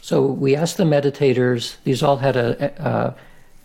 So 0.02 0.26
we 0.26 0.56
asked 0.56 0.78
the 0.78 0.84
meditators; 0.84 1.76
these 1.84 2.02
all 2.02 2.16
had 2.16 2.36
a, 2.36 2.72
a 2.82 3.14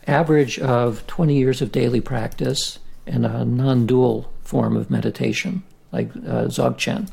average 0.07 0.59
of 0.59 1.07
20 1.07 1.35
years 1.35 1.61
of 1.61 1.71
daily 1.71 2.01
practice 2.01 2.79
in 3.07 3.25
a 3.25 3.45
non-dual 3.45 4.31
form 4.41 4.75
of 4.75 4.89
meditation, 4.89 5.63
like 5.91 6.09
uh, 6.17 6.45
Dzogchen. 6.47 7.09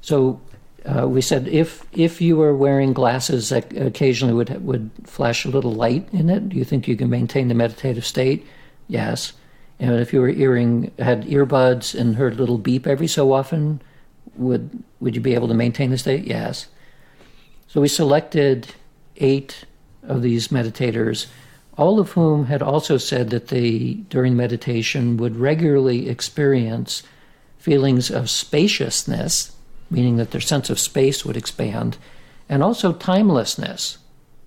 So 0.00 0.40
uh, 0.84 1.08
we 1.08 1.20
said 1.20 1.48
if 1.48 1.84
if 1.92 2.20
you 2.20 2.36
were 2.36 2.54
wearing 2.54 2.92
glasses 2.92 3.48
that 3.48 3.74
occasionally 3.76 4.34
would 4.34 4.64
would 4.64 4.90
flash 5.04 5.44
a 5.44 5.50
little 5.50 5.72
light 5.72 6.06
in 6.12 6.28
it, 6.28 6.48
do 6.50 6.56
you 6.56 6.64
think 6.64 6.86
you 6.86 6.96
can 6.96 7.08
maintain 7.08 7.48
the 7.48 7.54
meditative 7.54 8.04
state? 8.04 8.46
Yes. 8.88 9.32
And 9.80 9.94
if 9.96 10.12
you 10.12 10.20
were 10.20 10.28
earring 10.28 10.92
had 10.98 11.24
earbuds 11.24 11.98
and 11.98 12.16
heard 12.16 12.34
a 12.34 12.36
little 12.36 12.58
beep 12.58 12.86
every 12.86 13.06
so 13.06 13.32
often, 13.32 13.80
would 14.36 14.82
would 15.00 15.14
you 15.14 15.20
be 15.20 15.34
able 15.34 15.48
to 15.48 15.54
maintain 15.54 15.90
the 15.90 15.98
state? 15.98 16.24
Yes. 16.24 16.66
So 17.66 17.80
we 17.80 17.88
selected 17.88 18.68
eight 19.16 19.64
of 20.02 20.22
these 20.22 20.48
meditators 20.48 21.26
all 21.76 21.98
of 21.98 22.12
whom 22.12 22.46
had 22.46 22.62
also 22.62 22.98
said 22.98 23.30
that 23.30 23.48
they, 23.48 23.94
during 24.08 24.36
meditation, 24.36 25.16
would 25.16 25.36
regularly 25.36 26.08
experience 26.08 27.02
feelings 27.58 28.10
of 28.10 28.30
spaciousness, 28.30 29.56
meaning 29.90 30.16
that 30.16 30.30
their 30.30 30.40
sense 30.40 30.70
of 30.70 30.78
space 30.78 31.24
would 31.24 31.36
expand, 31.36 31.96
and 32.48 32.62
also 32.62 32.92
timelessness, 32.92 33.98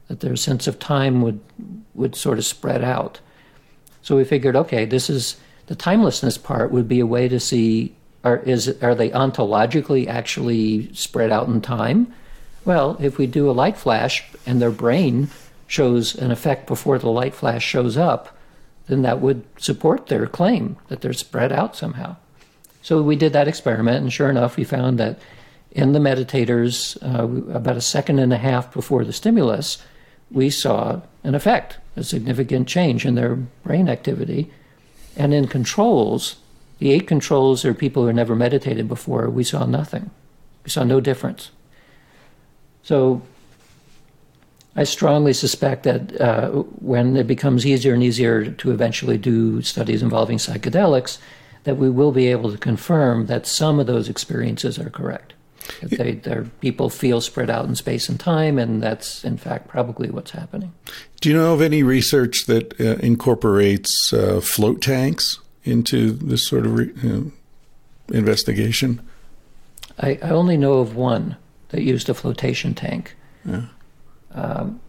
that 0.08 0.22
their 0.22 0.36
sense 0.36 0.68
of 0.68 0.80
time 0.80 1.22
would, 1.22 1.40
would 1.94 2.16
sort 2.16 2.38
of 2.38 2.46
spread 2.46 2.84
out. 2.84 3.20
So 4.02 4.16
we 4.16 4.24
figured, 4.24 4.56
okay, 4.56 4.86
this 4.86 5.10
is 5.10 5.38
the 5.66 5.76
timelessness 5.76 6.38
part 6.38 6.72
would 6.72 6.88
be 6.88 7.02
a 7.02 7.06
way 7.06 7.28
to 7.28 7.40
see 7.40 7.94
are, 8.24 8.38
is, 8.38 8.68
are 8.82 8.96
they 8.96 9.10
ontologically 9.10 10.08
actually 10.08 10.94
spread 10.94 11.32
out 11.32 11.48
in 11.48 11.62
time? 11.62 12.14
Well, 12.66 12.98
if 13.00 13.18
we 13.18 13.28
do 13.28 13.50
a 13.50 13.54
light 13.54 13.78
flash 13.78 14.24
and 14.46 14.62
their 14.62 14.72
brain 14.72 15.30
shows 15.68 16.16
an 16.16 16.32
effect 16.32 16.66
before 16.66 16.98
the 16.98 17.10
light 17.10 17.36
flash 17.36 17.64
shows 17.64 17.98
up, 17.98 18.36
then 18.88 19.02
that 19.02 19.22
would 19.22 19.44
support 19.58 20.08
their 20.08 20.26
claim 20.26 20.78
that 20.88 21.02
they're 21.02 21.14
spread 21.14 21.52
out 21.52 21.76
somehow. 21.76 22.16
So 22.82 23.02
we 23.02 23.18
did 23.18 23.34
that 23.34 23.50
experiment, 23.50 24.02
and 24.02 24.14
sure 24.14 24.30
enough, 24.30 24.56
we 24.56 24.64
found 24.64 24.98
that 24.98 25.20
in 25.72 25.92
the 25.92 26.00
meditators, 26.00 26.98
uh, 27.04 27.54
about 27.54 27.76
a 27.76 27.82
second 27.82 28.20
and 28.20 28.32
a 28.32 28.38
half 28.38 28.74
before 28.74 29.04
the 29.04 29.14
stimulus, 29.14 29.78
we 30.32 30.50
saw 30.50 31.02
an 31.24 31.36
effect, 31.36 31.78
a 31.96 32.04
significant 32.04 32.68
change 32.68 33.06
in 33.06 33.16
their 33.16 33.36
brain 33.36 33.90
activity. 33.90 34.50
And 35.16 35.34
in 35.34 35.48
controls, 35.48 36.38
the 36.80 36.92
eight 36.92 37.08
controls 37.08 37.66
are 37.66 37.74
people 37.74 38.06
who 38.06 38.14
never 38.14 38.36
meditated 38.36 38.88
before, 38.88 39.30
we 39.30 39.44
saw 39.44 39.66
nothing. 39.66 40.10
We 40.64 40.70
saw 40.70 40.84
no 40.84 41.00
difference. 41.00 41.52
So 42.84 43.22
I 44.78 44.84
strongly 44.84 45.34
suspect 45.34 45.84
that 45.84 46.22
uh, 46.22 46.50
when 46.52 47.18
it 47.18 47.26
becomes 47.26 47.66
easier 47.66 47.96
and 47.96 48.04
easier 48.04 48.52
to 48.52 48.72
eventually 48.72 49.18
do 49.18 49.64
studies 49.64 50.04
involving 50.04 50.38
psychedelics, 50.38 51.18
that 51.64 51.78
we 51.78 51.90
will 51.90 52.12
be 52.12 52.28
able 52.28 52.52
to 52.52 52.58
confirm 52.60 53.26
that 53.26 53.48
some 53.48 53.80
of 53.80 53.88
those 53.88 54.08
experiences 54.08 54.78
are 54.78 54.92
correct. 54.92 55.34
That 55.82 56.24
they, 56.24 56.50
people 56.62 56.90
feel 56.90 57.20
spread 57.20 57.50
out 57.50 57.66
in 57.66 57.76
space 57.76 58.08
and 58.08 58.18
time, 58.20 58.58
and 58.58 58.82
that's 58.82 59.26
in 59.26 59.36
fact 59.38 59.68
probably 59.68 60.10
what's 60.10 60.32
happening. 60.32 60.72
Do 61.20 61.30
you 61.30 61.36
know 61.36 61.54
of 61.54 61.62
any 61.62 61.84
research 61.84 62.46
that 62.46 62.80
uh, 62.80 62.96
incorporates 63.04 64.14
uh, 64.14 64.40
float 64.42 64.82
tanks 64.82 65.40
into 65.66 66.12
this 66.12 66.48
sort 66.48 66.66
of 66.66 66.74
re- 66.74 67.32
investigation? 68.14 69.02
I, 70.00 70.20
I, 70.24 70.30
only 70.30 70.56
know 70.56 70.76
of 70.76 70.96
one 70.96 71.36
that 71.70 71.82
used 71.82 72.08
a 72.08 72.14
flotation 72.14 72.74
tank. 72.74 73.16
Yeah. 73.44 73.66
Um, 74.38 74.80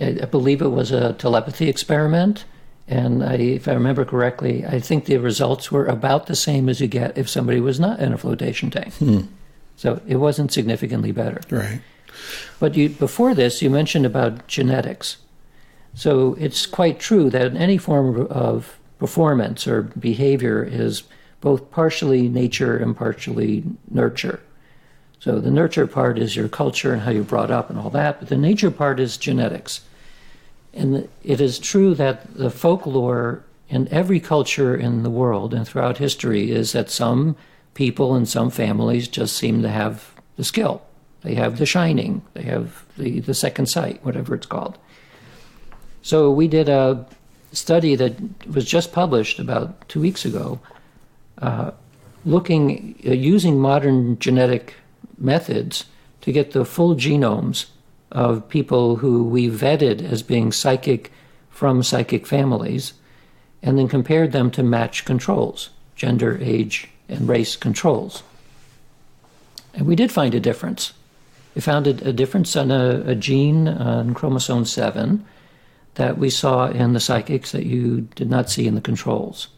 I, 0.00 0.18
I 0.22 0.24
believe 0.24 0.62
it 0.62 0.68
was 0.68 0.90
a 0.90 1.12
telepathy 1.14 1.68
experiment. 1.68 2.44
And 2.88 3.24
I, 3.24 3.34
if 3.34 3.68
I 3.68 3.72
remember 3.72 4.04
correctly, 4.04 4.64
I 4.64 4.80
think 4.80 5.06
the 5.06 5.16
results 5.18 5.72
were 5.72 5.86
about 5.86 6.26
the 6.26 6.36
same 6.36 6.68
as 6.68 6.80
you 6.80 6.86
get 6.86 7.18
if 7.18 7.28
somebody 7.28 7.60
was 7.60 7.80
not 7.80 8.00
in 8.00 8.12
a 8.12 8.18
flotation 8.18 8.70
tank. 8.70 8.94
Hmm. 8.94 9.22
So 9.76 10.00
it 10.06 10.16
wasn't 10.16 10.52
significantly 10.52 11.12
better. 11.12 11.40
Right. 11.50 11.80
But 12.60 12.76
you, 12.76 12.88
before 12.88 13.34
this, 13.34 13.60
you 13.60 13.68
mentioned 13.68 14.06
about 14.06 14.46
genetics. 14.46 15.18
So 15.94 16.34
it's 16.38 16.64
quite 16.66 16.98
true 16.98 17.28
that 17.30 17.56
any 17.56 17.76
form 17.76 18.26
of 18.30 18.78
performance 18.98 19.66
or 19.66 19.82
behavior 19.82 20.62
is 20.62 21.02
both 21.40 21.70
partially 21.70 22.28
nature 22.28 22.76
and 22.76 22.96
partially 22.96 23.64
nurture. 23.90 24.40
So 25.26 25.40
the 25.40 25.50
nurture 25.50 25.88
part 25.88 26.20
is 26.20 26.36
your 26.36 26.48
culture 26.48 26.92
and 26.92 27.02
how 27.02 27.10
you're 27.10 27.24
brought 27.24 27.50
up 27.50 27.68
and 27.68 27.76
all 27.76 27.90
that, 27.90 28.20
but 28.20 28.28
the 28.28 28.36
nature 28.36 28.70
part 28.70 29.00
is 29.00 29.16
genetics. 29.16 29.80
And 30.72 31.08
it 31.24 31.40
is 31.40 31.58
true 31.58 31.96
that 31.96 32.32
the 32.34 32.48
folklore 32.48 33.42
in 33.68 33.88
every 33.88 34.20
culture 34.20 34.76
in 34.76 35.02
the 35.02 35.10
world 35.10 35.52
and 35.52 35.66
throughout 35.66 35.98
history 35.98 36.52
is 36.52 36.70
that 36.70 36.90
some 36.90 37.34
people 37.74 38.14
and 38.14 38.28
some 38.28 38.50
families 38.50 39.08
just 39.08 39.36
seem 39.36 39.62
to 39.62 39.68
have 39.68 40.14
the 40.36 40.44
skill. 40.44 40.80
They 41.22 41.34
have 41.34 41.58
the 41.58 41.66
shining, 41.66 42.22
they 42.34 42.42
have 42.42 42.84
the, 42.96 43.18
the 43.18 43.34
second 43.34 43.66
sight, 43.66 44.04
whatever 44.04 44.32
it's 44.32 44.46
called. 44.46 44.78
So 46.02 46.30
we 46.30 46.46
did 46.46 46.68
a 46.68 47.04
study 47.50 47.96
that 47.96 48.14
was 48.46 48.64
just 48.64 48.92
published 48.92 49.40
about 49.40 49.88
two 49.88 50.02
weeks 50.02 50.24
ago, 50.24 50.60
uh, 51.38 51.72
looking 52.24 52.94
uh, 53.04 53.10
using 53.10 53.58
modern 53.58 54.20
genetic 54.20 54.74
methods 55.18 55.86
to 56.22 56.32
get 56.32 56.52
the 56.52 56.64
full 56.64 56.94
genomes 56.94 57.66
of 58.12 58.48
people 58.48 58.96
who 58.96 59.24
we 59.24 59.48
vetted 59.48 60.02
as 60.02 60.22
being 60.22 60.52
psychic 60.52 61.12
from 61.50 61.82
psychic 61.82 62.26
families, 62.26 62.92
and 63.62 63.78
then 63.78 63.88
compared 63.88 64.32
them 64.32 64.50
to 64.50 64.62
match 64.62 65.04
controls, 65.04 65.70
gender, 65.94 66.38
age, 66.40 66.88
and 67.08 67.28
race 67.28 67.56
controls. 67.56 68.22
And 69.74 69.86
we 69.86 69.96
did 69.96 70.12
find 70.12 70.34
a 70.34 70.40
difference. 70.40 70.92
We 71.54 71.62
found 71.62 71.86
a, 71.86 72.12
difference 72.12 72.54
on 72.56 72.70
a, 72.70 73.02
a 73.06 73.14
gene 73.14 73.68
uh, 73.68 74.04
on 74.06 74.12
chromosome 74.12 74.66
7 74.66 75.24
that 75.94 76.18
we 76.18 76.28
saw 76.28 76.66
in 76.66 76.92
the 76.92 77.00
psychics 77.00 77.52
that 77.52 77.64
you 77.64 78.02
did 78.14 78.28
not 78.28 78.50
see 78.50 78.66
in 78.66 78.74
the 78.74 78.80
controls. 78.80 79.48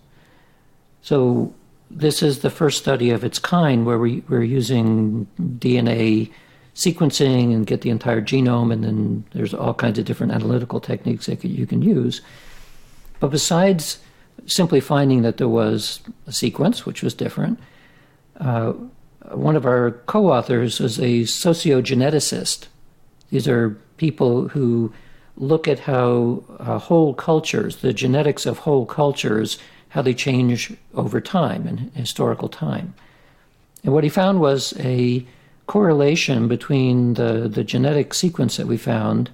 So, 1.02 1.52
this 1.90 2.22
is 2.22 2.40
the 2.40 2.50
first 2.50 2.78
study 2.78 3.10
of 3.10 3.24
its 3.24 3.38
kind 3.38 3.86
where 3.86 3.98
we, 3.98 4.22
we're 4.28 4.42
using 4.42 5.26
DNA 5.40 6.30
sequencing 6.74 7.54
and 7.54 7.66
get 7.66 7.80
the 7.80 7.90
entire 7.90 8.22
genome, 8.22 8.72
and 8.72 8.84
then 8.84 9.24
there's 9.32 9.52
all 9.52 9.74
kinds 9.74 9.98
of 9.98 10.04
different 10.04 10.32
analytical 10.32 10.80
techniques 10.80 11.26
that 11.26 11.44
you 11.44 11.66
can 11.66 11.82
use. 11.82 12.20
But 13.20 13.30
besides 13.30 13.98
simply 14.46 14.80
finding 14.80 15.22
that 15.22 15.38
there 15.38 15.48
was 15.48 16.00
a 16.26 16.32
sequence, 16.32 16.86
which 16.86 17.02
was 17.02 17.14
different, 17.14 17.58
uh, 18.38 18.72
one 19.32 19.56
of 19.56 19.66
our 19.66 19.92
co 20.06 20.30
authors 20.30 20.78
was 20.78 20.98
a 20.98 21.22
sociogeneticist. 21.22 22.68
These 23.30 23.48
are 23.48 23.70
people 23.96 24.48
who 24.48 24.92
look 25.36 25.68
at 25.68 25.80
how 25.80 26.44
uh, 26.58 26.78
whole 26.78 27.14
cultures, 27.14 27.76
the 27.76 27.92
genetics 27.92 28.46
of 28.46 28.58
whole 28.58 28.86
cultures, 28.86 29.58
how 29.90 30.02
they 30.02 30.14
change 30.14 30.72
over 30.94 31.20
time 31.20 31.66
and 31.66 31.90
historical 31.94 32.48
time. 32.48 32.94
And 33.84 33.92
what 33.92 34.04
he 34.04 34.10
found 34.10 34.40
was 34.40 34.74
a 34.78 35.26
correlation 35.66 36.48
between 36.48 37.14
the, 37.14 37.48
the 37.48 37.64
genetic 37.64 38.14
sequence 38.14 38.56
that 38.56 38.66
we 38.66 38.76
found 38.76 39.30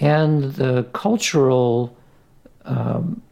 and 0.00 0.54
the 0.54 0.84
cultural, 0.92 1.96
um, 2.64 3.22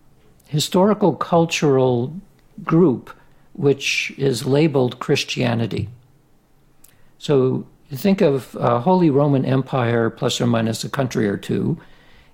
historical 0.48 1.14
cultural 1.14 2.14
group 2.62 3.10
which 3.54 4.12
is 4.16 4.46
labeled 4.46 4.98
Christianity. 5.00 5.88
So 7.18 7.66
you 7.90 7.96
think 7.96 8.20
of 8.20 8.56
uh, 8.56 8.80
Holy 8.80 9.10
Roman 9.10 9.44
Empire 9.44 10.08
plus 10.08 10.40
or 10.40 10.46
minus 10.46 10.84
a 10.84 10.88
country 10.88 11.28
or 11.28 11.36
two, 11.36 11.78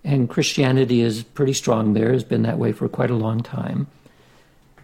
and 0.05 0.31
Christianity 0.31 1.01
is 1.01 1.25
pretty 1.25 1.53
strong 1.53 1.95
there, 1.95 2.13
has 2.13 2.23
been 2.23 2.43
that 2.43 2.59
way 2.59 2.73
for 2.73 2.89
quite 2.89 3.11
a 3.11 3.17
long 3.17 3.43
time. 3.43 3.89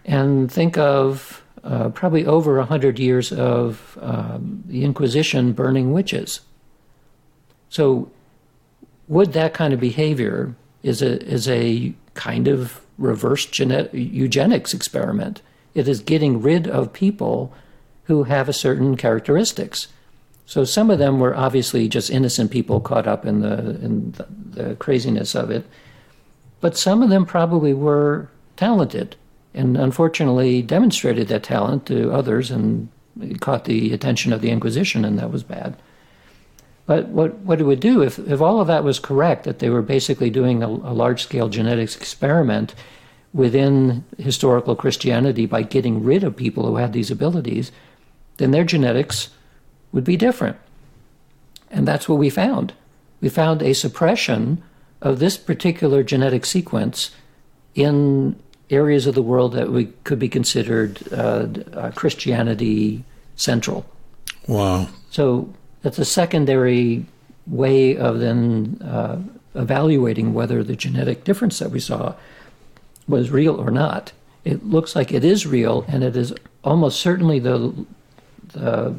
And 0.04 0.50
think 0.50 0.76
of 0.76 1.42
uh, 1.64 1.90
probably 1.90 2.26
over 2.26 2.58
a 2.58 2.64
hundred 2.64 2.98
years 2.98 3.32
of 3.32 3.98
um, 4.00 4.64
the 4.66 4.84
Inquisition 4.84 5.52
burning 5.52 5.92
witches. 5.92 6.40
So, 7.68 8.10
would 9.08 9.32
that 9.32 9.54
kind 9.54 9.72
of 9.72 9.80
behavior 9.80 10.54
is 10.82 11.02
a 11.02 11.22
is 11.22 11.48
a 11.48 11.94
kind 12.14 12.48
of 12.48 12.80
reverse 12.98 13.46
genet- 13.46 13.94
eugenics 13.94 14.74
experiment? 14.74 15.40
It 15.74 15.88
is 15.88 16.00
getting 16.00 16.42
rid 16.42 16.66
of 16.66 16.92
people 16.92 17.52
who 18.04 18.24
have 18.24 18.48
a 18.48 18.52
certain 18.52 18.96
characteristics. 18.96 19.88
So 20.44 20.64
some 20.64 20.90
of 20.90 20.98
them 20.98 21.20
were 21.20 21.34
obviously 21.34 21.88
just 21.88 22.10
innocent 22.10 22.50
people 22.50 22.80
caught 22.80 23.06
up 23.06 23.24
in 23.24 23.40
the 23.40 23.58
in 23.80 24.12
the, 24.12 24.26
the 24.28 24.74
craziness 24.76 25.34
of 25.34 25.50
it, 25.50 25.64
but 26.60 26.76
some 26.76 27.02
of 27.02 27.08
them 27.08 27.24
probably 27.24 27.72
were 27.72 28.28
talented 28.56 29.16
and 29.54 29.76
unfortunately 29.76 30.62
demonstrated 30.62 31.28
that 31.28 31.42
talent 31.42 31.86
to 31.86 32.12
others 32.12 32.50
and 32.50 32.88
caught 33.40 33.64
the 33.64 33.92
attention 33.92 34.32
of 34.32 34.40
the 34.40 34.50
Inquisition, 34.50 35.04
and 35.04 35.18
that 35.18 35.30
was 35.30 35.42
bad. 35.42 35.76
But 36.86 37.08
what, 37.08 37.38
what 37.40 37.60
it 37.60 37.64
would 37.64 37.80
do, 37.80 38.02
if, 38.02 38.18
if 38.18 38.40
all 38.40 38.60
of 38.60 38.66
that 38.66 38.84
was 38.84 38.98
correct, 38.98 39.44
that 39.44 39.58
they 39.60 39.70
were 39.70 39.82
basically 39.82 40.30
doing 40.30 40.62
a, 40.62 40.66
a 40.66 40.94
large 40.94 41.22
scale 41.22 41.48
genetics 41.48 41.96
experiment 41.96 42.74
within 43.32 44.04
historical 44.18 44.76
Christianity 44.76 45.46
by 45.46 45.62
getting 45.62 46.02
rid 46.02 46.24
of 46.24 46.36
people 46.36 46.66
who 46.66 46.76
had 46.76 46.92
these 46.92 47.10
abilities, 47.10 47.72
then 48.38 48.50
their 48.50 48.64
genetics 48.64 49.30
would 49.92 50.04
be 50.04 50.16
different. 50.16 50.56
And 51.70 51.86
that's 51.86 52.08
what 52.08 52.18
we 52.18 52.30
found. 52.30 52.74
We 53.20 53.28
found 53.28 53.62
a 53.62 53.72
suppression 53.72 54.62
of 55.00 55.18
this 55.18 55.36
particular 55.36 56.02
genetic 56.02 56.44
sequence 56.44 57.10
in 57.74 58.36
areas 58.72 59.06
of 59.06 59.14
the 59.14 59.22
world 59.22 59.52
that 59.52 59.70
we 59.70 59.86
could 60.04 60.18
be 60.18 60.28
considered 60.28 61.00
uh, 61.12 61.46
uh, 61.74 61.90
Christianity 61.92 63.04
central. 63.36 63.84
Wow. 64.48 64.88
So 65.10 65.52
that's 65.82 65.98
a 65.98 66.04
secondary 66.04 67.04
way 67.46 67.96
of 67.96 68.20
then 68.20 68.80
uh, 68.82 69.20
evaluating 69.54 70.32
whether 70.32 70.62
the 70.62 70.76
genetic 70.76 71.24
difference 71.24 71.58
that 71.58 71.70
we 71.70 71.80
saw 71.80 72.14
was 73.06 73.30
real 73.30 73.56
or 73.56 73.70
not. 73.70 74.12
It 74.44 74.64
looks 74.64 74.96
like 74.96 75.12
it 75.12 75.24
is 75.24 75.46
real, 75.46 75.84
and 75.86 76.02
it 76.02 76.16
is 76.16 76.34
almost 76.64 77.00
certainly 77.00 77.38
the, 77.38 77.86
the 78.48 78.94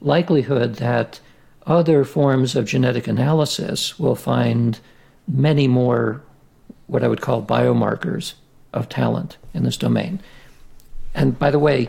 likelihood 0.00 0.76
that 0.76 1.20
other 1.66 2.04
forms 2.04 2.54
of 2.54 2.66
genetic 2.66 3.06
analysis 3.06 3.98
will 3.98 4.16
find 4.16 4.80
many 5.26 5.66
more 5.66 6.22
what 6.86 7.02
I 7.02 7.08
would 7.08 7.22
call 7.22 7.42
biomarkers 7.42 8.34
of 8.74 8.88
talent 8.88 9.38
in 9.54 9.64
this 9.64 9.76
domain. 9.76 10.20
And 11.14 11.38
by 11.38 11.50
the 11.50 11.58
way, 11.58 11.88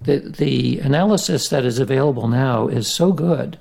the, 0.00 0.18
the 0.18 0.78
analysis 0.78 1.48
that 1.48 1.64
is 1.64 1.78
available 1.78 2.28
now 2.28 2.68
is 2.68 2.92
so 2.92 3.12
good 3.12 3.58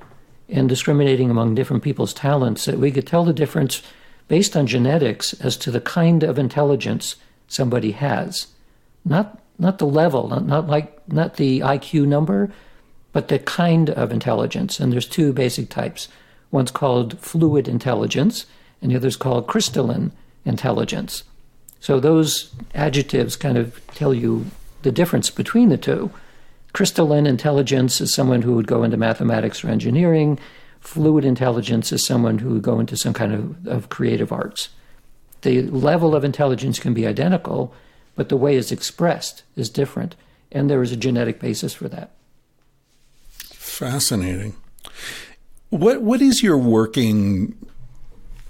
in 0.47 0.67
discriminating 0.67 1.29
among 1.29 1.55
different 1.55 1.83
people's 1.83 2.13
talents 2.13 2.65
that 2.65 2.79
we 2.79 2.91
could 2.91 3.05
tell 3.05 3.25
the 3.25 3.33
difference 3.33 3.81
based 4.27 4.55
on 4.55 4.67
genetics 4.67 5.33
as 5.41 5.57
to 5.57 5.71
the 5.71 5.81
kind 5.81 6.23
of 6.23 6.39
intelligence 6.39 7.15
somebody 7.47 7.91
has. 7.91 8.47
Not, 9.03 9.41
not 9.57 9.79
the 9.79 9.87
level, 9.87 10.29
not, 10.29 10.45
not 10.45 10.67
like 10.67 11.07
not 11.11 11.35
the 11.35 11.59
IQ 11.59 12.07
number, 12.07 12.51
but 13.11 13.27
the 13.27 13.39
kind 13.39 13.89
of 13.89 14.11
intelligence. 14.11 14.79
And 14.79 14.93
there's 14.93 15.07
two 15.07 15.33
basic 15.33 15.69
types. 15.69 16.07
One's 16.51 16.71
called 16.71 17.19
fluid 17.19 17.67
intelligence, 17.67 18.45
and 18.81 18.91
the 18.91 18.95
other's 18.95 19.17
called 19.17 19.47
crystalline 19.47 20.11
intelligence. 20.45 21.23
So 21.79 21.99
those 21.99 22.51
adjectives 22.73 23.35
kind 23.35 23.57
of 23.57 23.79
tell 23.95 24.13
you 24.13 24.45
the 24.81 24.91
difference 24.91 25.29
between 25.29 25.69
the 25.69 25.77
two. 25.77 26.11
Crystalline 26.73 27.25
intelligence 27.25 27.99
is 27.99 28.13
someone 28.13 28.41
who 28.41 28.53
would 28.55 28.67
go 28.67 28.83
into 28.83 28.97
mathematics 28.97 29.63
or 29.63 29.69
engineering. 29.69 30.39
Fluid 30.79 31.25
intelligence 31.25 31.91
is 31.91 32.05
someone 32.05 32.39
who 32.39 32.51
would 32.51 32.61
go 32.61 32.79
into 32.79 32.95
some 32.95 33.13
kind 33.13 33.33
of, 33.33 33.67
of 33.67 33.89
creative 33.89 34.31
arts. 34.31 34.69
The 35.41 35.63
level 35.63 36.15
of 36.15 36.23
intelligence 36.23 36.79
can 36.79 36.93
be 36.93 37.07
identical, 37.07 37.73
but 38.15 38.29
the 38.29 38.37
way 38.37 38.55
it's 38.55 38.71
expressed 38.71 39.43
is 39.55 39.69
different. 39.69 40.15
And 40.51 40.69
there 40.69 40.81
is 40.81 40.91
a 40.91 40.97
genetic 40.97 41.39
basis 41.39 41.73
for 41.73 41.87
that. 41.89 42.11
Fascinating. 43.53 44.55
What 45.69 46.01
what 46.01 46.21
is 46.21 46.41
your 46.41 46.57
working 46.57 47.55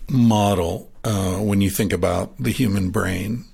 model 0.09 0.88
uh, 1.03 1.37
when 1.37 1.61
you 1.61 1.69
think 1.69 1.93
about 1.93 2.35
the 2.37 2.51
human 2.51 2.89
brain? 2.89 3.45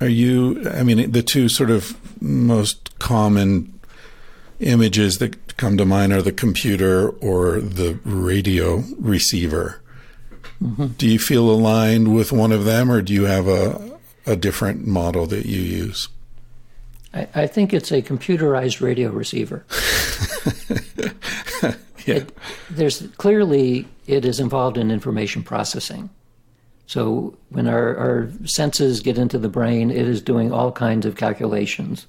Are 0.00 0.08
you? 0.08 0.68
I 0.70 0.82
mean, 0.82 1.10
the 1.10 1.22
two 1.22 1.48
sort 1.48 1.70
of 1.70 1.96
most 2.20 2.98
common 2.98 3.78
images 4.60 5.18
that 5.18 5.56
come 5.56 5.76
to 5.78 5.84
mind 5.84 6.12
are 6.12 6.22
the 6.22 6.32
computer 6.32 7.08
or 7.08 7.60
the 7.60 7.98
radio 8.04 8.84
receiver. 8.98 9.80
Mm-hmm. 10.62 10.86
Do 10.98 11.08
you 11.08 11.18
feel 11.18 11.50
aligned 11.50 12.14
with 12.14 12.32
one 12.32 12.52
of 12.52 12.64
them, 12.64 12.90
or 12.90 13.02
do 13.02 13.12
you 13.12 13.24
have 13.24 13.48
a 13.48 13.98
a 14.26 14.36
different 14.36 14.86
model 14.86 15.26
that 15.26 15.46
you 15.46 15.60
use? 15.60 16.08
I, 17.14 17.28
I 17.34 17.46
think 17.46 17.72
it's 17.72 17.92
a 17.92 18.02
computerized 18.02 18.80
radio 18.80 19.10
receiver. 19.10 19.64
yeah. 22.06 22.16
It, 22.16 22.36
there's 22.70 23.06
clearly 23.16 23.86
it 24.06 24.24
is 24.24 24.40
involved 24.40 24.78
in 24.78 24.90
information 24.90 25.42
processing. 25.42 26.10
So 26.86 27.36
when 27.48 27.66
our, 27.66 27.96
our 27.96 28.30
senses 28.44 29.00
get 29.00 29.18
into 29.18 29.38
the 29.38 29.48
brain, 29.48 29.90
it 29.90 30.06
is 30.06 30.22
doing 30.22 30.52
all 30.52 30.70
kinds 30.70 31.04
of 31.04 31.16
calculations. 31.16 32.06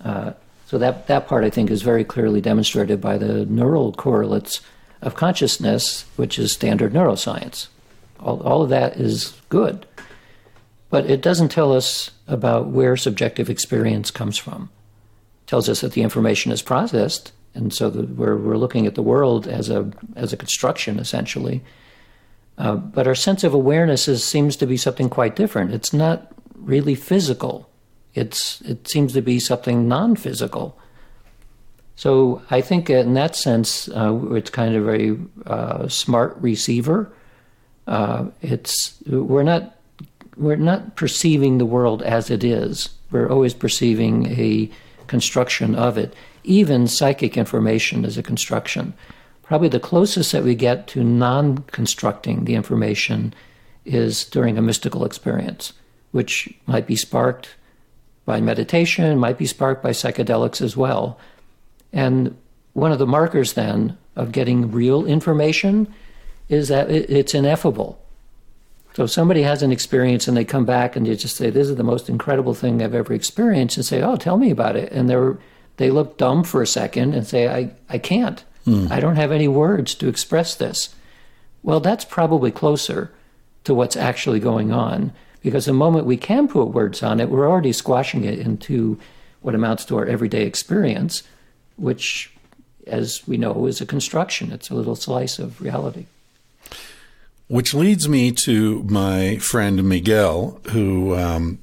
Uh, 0.00 0.32
so 0.66 0.78
that, 0.78 1.06
that 1.06 1.28
part, 1.28 1.44
I 1.44 1.50
think, 1.50 1.70
is 1.70 1.82
very 1.82 2.04
clearly 2.04 2.40
demonstrated 2.40 3.00
by 3.00 3.16
the 3.16 3.46
neural 3.46 3.92
correlates 3.92 4.60
of 5.02 5.14
consciousness, 5.14 6.04
which 6.16 6.38
is 6.38 6.52
standard 6.52 6.92
neuroscience. 6.92 7.68
All, 8.18 8.42
all 8.42 8.62
of 8.62 8.70
that 8.70 8.96
is 8.96 9.40
good. 9.50 9.86
But 10.90 11.08
it 11.08 11.20
doesn't 11.20 11.50
tell 11.50 11.72
us 11.72 12.10
about 12.26 12.66
where 12.68 12.96
subjective 12.96 13.50
experience 13.50 14.10
comes 14.10 14.38
from. 14.38 14.70
It 15.44 15.48
tells 15.48 15.68
us 15.68 15.80
that 15.82 15.92
the 15.92 16.02
information 16.02 16.50
is 16.50 16.62
processed, 16.62 17.32
and 17.54 17.72
so 17.72 17.90
the, 17.90 18.02
we're, 18.02 18.36
we're 18.36 18.56
looking 18.56 18.86
at 18.86 18.94
the 18.94 19.02
world 19.02 19.46
as 19.46 19.70
a, 19.70 19.90
as 20.16 20.32
a 20.32 20.36
construction, 20.36 20.98
essentially. 20.98 21.62
Uh, 22.58 22.76
but 22.76 23.06
our 23.06 23.14
sense 23.14 23.44
of 23.44 23.54
awareness 23.54 24.08
is, 24.08 24.24
seems 24.24 24.56
to 24.56 24.66
be 24.66 24.76
something 24.76 25.08
quite 25.08 25.36
different. 25.36 25.72
It's 25.72 25.92
not 25.92 26.32
really 26.54 26.94
physical. 26.94 27.68
It's 28.14 28.60
it 28.60 28.86
seems 28.88 29.12
to 29.14 29.22
be 29.22 29.40
something 29.40 29.88
non-physical. 29.88 30.78
So 31.96 32.42
I 32.50 32.60
think 32.60 32.90
in 32.90 33.14
that 33.14 33.36
sense, 33.36 33.88
uh, 33.88 34.18
it's 34.32 34.50
kind 34.50 34.74
of 34.76 34.88
a 34.88 35.16
uh, 35.46 35.88
smart 35.88 36.36
receiver. 36.40 37.12
Uh, 37.86 38.26
it's 38.40 39.02
we're 39.06 39.42
not 39.42 39.76
we're 40.36 40.56
not 40.56 40.96
perceiving 40.96 41.58
the 41.58 41.66
world 41.66 42.02
as 42.02 42.30
it 42.30 42.44
is. 42.44 42.90
We're 43.10 43.28
always 43.28 43.54
perceiving 43.54 44.26
a 44.26 44.70
construction 45.06 45.74
of 45.74 45.96
it. 45.98 46.14
Even 46.44 46.86
psychic 46.86 47.36
information 47.36 48.04
is 48.04 48.18
a 48.18 48.22
construction. 48.22 48.94
Probably 49.42 49.68
the 49.68 49.80
closest 49.80 50.32
that 50.32 50.44
we 50.44 50.54
get 50.54 50.86
to 50.88 51.04
non-constructing 51.04 52.44
the 52.44 52.54
information 52.54 53.34
is 53.84 54.24
during 54.24 54.56
a 54.56 54.62
mystical 54.62 55.04
experience, 55.04 55.72
which 56.12 56.52
might 56.66 56.86
be 56.86 56.96
sparked 56.96 57.56
by 58.24 58.40
meditation, 58.40 59.18
might 59.18 59.38
be 59.38 59.46
sparked 59.46 59.82
by 59.82 59.90
psychedelics 59.90 60.62
as 60.62 60.76
well. 60.76 61.18
And 61.92 62.36
one 62.72 62.92
of 62.92 62.98
the 62.98 63.06
markers 63.06 63.52
then 63.52 63.96
of 64.16 64.32
getting 64.32 64.70
real 64.70 65.04
information 65.06 65.92
is 66.48 66.68
that 66.68 66.90
it's 66.90 67.34
ineffable. 67.34 68.00
So 68.94 69.04
if 69.04 69.10
somebody 69.10 69.42
has 69.42 69.62
an 69.62 69.72
experience 69.72 70.28
and 70.28 70.36
they 70.36 70.44
come 70.44 70.64
back 70.64 70.94
and 70.94 71.04
they 71.06 71.16
just 71.16 71.36
say, 71.36 71.50
"This 71.50 71.68
is 71.68 71.76
the 71.76 71.82
most 71.82 72.08
incredible 72.08 72.54
thing 72.54 72.80
I've 72.80 72.94
ever 72.94 73.12
experienced," 73.12 73.76
and 73.76 73.84
say, 73.84 74.02
"Oh, 74.02 74.16
tell 74.16 74.36
me 74.36 74.50
about 74.50 74.76
it," 74.76 74.92
and 74.92 75.10
they're 75.10 75.36
they 75.76 75.90
look 75.90 76.16
dumb 76.16 76.44
for 76.44 76.62
a 76.62 76.66
second 76.66 77.14
and 77.14 77.26
say, 77.26 77.48
"I 77.48 77.72
I 77.88 77.98
can't. 77.98 78.44
Hmm. 78.64 78.86
I 78.90 79.00
don't 79.00 79.16
have 79.16 79.32
any 79.32 79.48
words 79.48 79.94
to 79.96 80.08
express 80.08 80.54
this." 80.54 80.94
Well, 81.62 81.80
that's 81.80 82.04
probably 82.04 82.50
closer 82.50 83.10
to 83.64 83.74
what's 83.74 83.96
actually 83.96 84.38
going 84.38 84.70
on 84.70 85.12
because 85.42 85.64
the 85.64 85.72
moment 85.72 86.06
we 86.06 86.16
can 86.16 86.46
put 86.46 86.68
words 86.68 87.02
on 87.02 87.20
it, 87.20 87.30
we're 87.30 87.50
already 87.50 87.72
squashing 87.72 88.24
it 88.24 88.38
into 88.38 88.98
what 89.42 89.54
amounts 89.54 89.84
to 89.86 89.96
our 89.96 90.06
everyday 90.06 90.46
experience, 90.46 91.22
which, 91.76 92.32
as 92.86 93.26
we 93.26 93.36
know, 93.36 93.66
is 93.66 93.80
a 93.80 93.86
construction. 93.86 94.52
It's 94.52 94.70
a 94.70 94.74
little 94.74 94.96
slice 94.96 95.38
of 95.38 95.60
reality. 95.60 96.06
Which 97.46 97.74
leads 97.74 98.08
me 98.08 98.32
to 98.32 98.82
my 98.84 99.36
friend 99.36 99.84
Miguel, 99.84 100.60
who 100.70 101.14
um, 101.14 101.58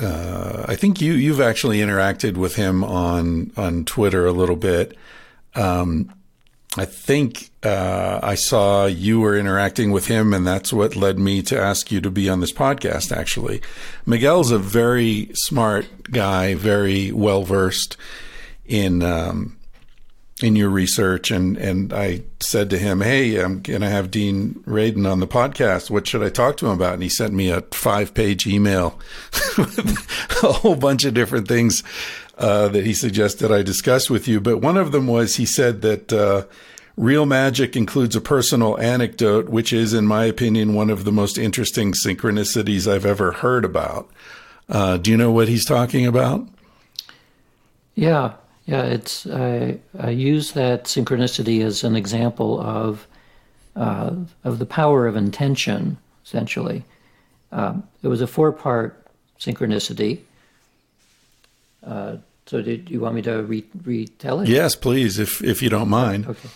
uh, 0.00 0.64
I 0.66 0.76
think 0.76 1.00
you 1.00 1.12
you've 1.12 1.40
actually 1.40 1.78
interacted 1.78 2.36
with 2.36 2.56
him 2.56 2.82
on 2.82 3.52
on 3.56 3.84
Twitter 3.84 4.26
a 4.26 4.32
little 4.32 4.56
bit. 4.56 4.96
Um, 5.54 6.12
I 6.76 6.84
think 6.84 7.50
uh, 7.64 8.20
I 8.22 8.36
saw 8.36 8.86
you 8.86 9.20
were 9.20 9.36
interacting 9.36 9.90
with 9.90 10.06
him, 10.06 10.32
and 10.32 10.46
that's 10.46 10.72
what 10.72 10.94
led 10.94 11.18
me 11.18 11.42
to 11.42 11.60
ask 11.60 11.90
you 11.90 12.00
to 12.00 12.10
be 12.10 12.28
on 12.28 12.40
this 12.40 12.52
podcast. 12.52 13.14
Actually, 13.14 13.60
Miguel's 14.06 14.50
a 14.50 14.58
very 14.58 15.30
smart 15.34 16.10
guy, 16.10 16.54
very 16.54 17.12
well 17.12 17.42
versed 17.42 17.96
in 18.66 19.02
um, 19.02 19.56
in 20.42 20.56
your 20.56 20.70
research, 20.70 21.30
and 21.30 21.56
and 21.56 21.92
I 21.92 22.22
said 22.40 22.70
to 22.70 22.78
him, 22.78 23.00
"Hey, 23.00 23.36
I'm 23.36 23.60
going 23.60 23.80
to 23.80 23.88
have 23.88 24.10
Dean 24.10 24.62
Radin 24.66 25.10
on 25.10 25.20
the 25.20 25.26
podcast. 25.26 25.90
What 25.90 26.06
should 26.06 26.22
I 26.22 26.28
talk 26.28 26.56
to 26.58 26.66
him 26.66 26.72
about?" 26.72 26.94
And 26.94 27.02
he 27.02 27.08
sent 27.08 27.32
me 27.32 27.50
a 27.50 27.60
five 27.72 28.14
page 28.14 28.46
email 28.46 28.98
with 29.58 30.42
a 30.42 30.52
whole 30.52 30.76
bunch 30.76 31.04
of 31.04 31.14
different 31.14 31.48
things 31.48 31.82
uh, 32.38 32.68
that 32.68 32.84
he 32.84 32.94
suggested 32.94 33.52
I 33.52 33.62
discuss 33.62 34.08
with 34.08 34.26
you. 34.26 34.40
But 34.40 34.58
one 34.58 34.76
of 34.76 34.92
them 34.92 35.06
was 35.06 35.36
he 35.36 35.46
said 35.46 35.82
that 35.82 36.12
uh, 36.12 36.46
real 36.96 37.26
magic 37.26 37.76
includes 37.76 38.16
a 38.16 38.20
personal 38.20 38.78
anecdote, 38.78 39.48
which 39.48 39.72
is, 39.72 39.92
in 39.92 40.06
my 40.06 40.24
opinion, 40.24 40.74
one 40.74 40.90
of 40.90 41.04
the 41.04 41.12
most 41.12 41.38
interesting 41.38 41.92
synchronicities 41.92 42.90
I've 42.90 43.06
ever 43.06 43.32
heard 43.32 43.64
about. 43.64 44.10
Uh, 44.68 44.96
do 44.96 45.10
you 45.10 45.16
know 45.16 45.32
what 45.32 45.48
he's 45.48 45.64
talking 45.64 46.06
about? 46.06 46.46
Yeah, 47.94 48.34
yeah. 48.70 48.84
It's 48.84 49.26
I, 49.26 49.78
I 49.98 50.10
use 50.10 50.52
that 50.52 50.84
synchronicity 50.84 51.64
as 51.64 51.82
an 51.82 51.96
example 51.96 52.60
of 52.60 53.06
uh, 53.74 54.14
of 54.44 54.58
the 54.60 54.66
power 54.66 55.08
of 55.08 55.16
intention. 55.16 55.98
Essentially, 56.24 56.84
um, 57.50 57.82
it 58.02 58.08
was 58.08 58.20
a 58.20 58.26
four 58.28 58.52
part 58.52 59.04
synchronicity. 59.40 60.20
Uh, 61.84 62.18
so, 62.46 62.62
did 62.62 62.90
you 62.90 63.00
want 63.00 63.16
me 63.16 63.22
to 63.22 63.42
re- 63.42 63.64
retell 63.84 64.40
it? 64.40 64.48
Yes, 64.48 64.76
please, 64.76 65.18
if 65.18 65.42
if 65.42 65.62
you 65.62 65.68
don't 65.68 65.88
mind. 65.88 66.26
Okay, 66.26 66.48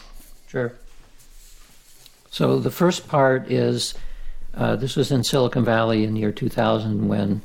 sure. 0.47 0.73
So 2.31 2.59
the 2.61 2.71
first 2.71 3.09
part 3.09 3.51
is 3.51 3.95
uh, 4.55 4.77
this 4.77 4.95
was 4.95 5.11
in 5.11 5.25
Silicon 5.25 5.65
Valley 5.65 6.05
in 6.05 6.15
the 6.15 6.21
year 6.21 6.33
2000 6.33 7.09
when 7.09 7.43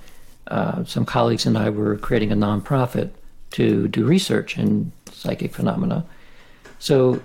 uh, 0.48 0.84
some 0.84 1.06
colleagues 1.06 1.46
and 1.46 1.58
I 1.58 1.70
were 1.70 1.98
creating 1.98 2.32
a 2.32 2.36
nonprofit 2.36 3.10
to 3.52 3.88
do 3.88 4.06
research 4.06 4.58
in 4.58 4.92
psychic 5.12 5.54
phenomena. 5.54 6.06
So, 6.80 7.22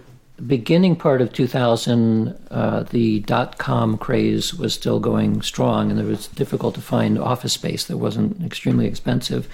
beginning 0.47 0.97
part 0.97 1.21
of 1.21 1.33
2000, 1.33 2.37
uh, 2.51 2.83
the 2.85 3.21
dot 3.21 3.59
com 3.59 3.97
craze 3.97 4.55
was 4.55 4.75
still 4.75 4.99
going 4.99 5.43
strong, 5.43 5.91
and 5.91 6.01
it 6.01 6.07
was 6.07 6.27
difficult 6.29 6.75
to 6.75 6.81
find 6.81 7.19
office 7.19 7.53
space 7.53 7.85
that 7.85 7.99
wasn't 7.99 8.43
extremely 8.45 8.87
expensive. 8.87 9.49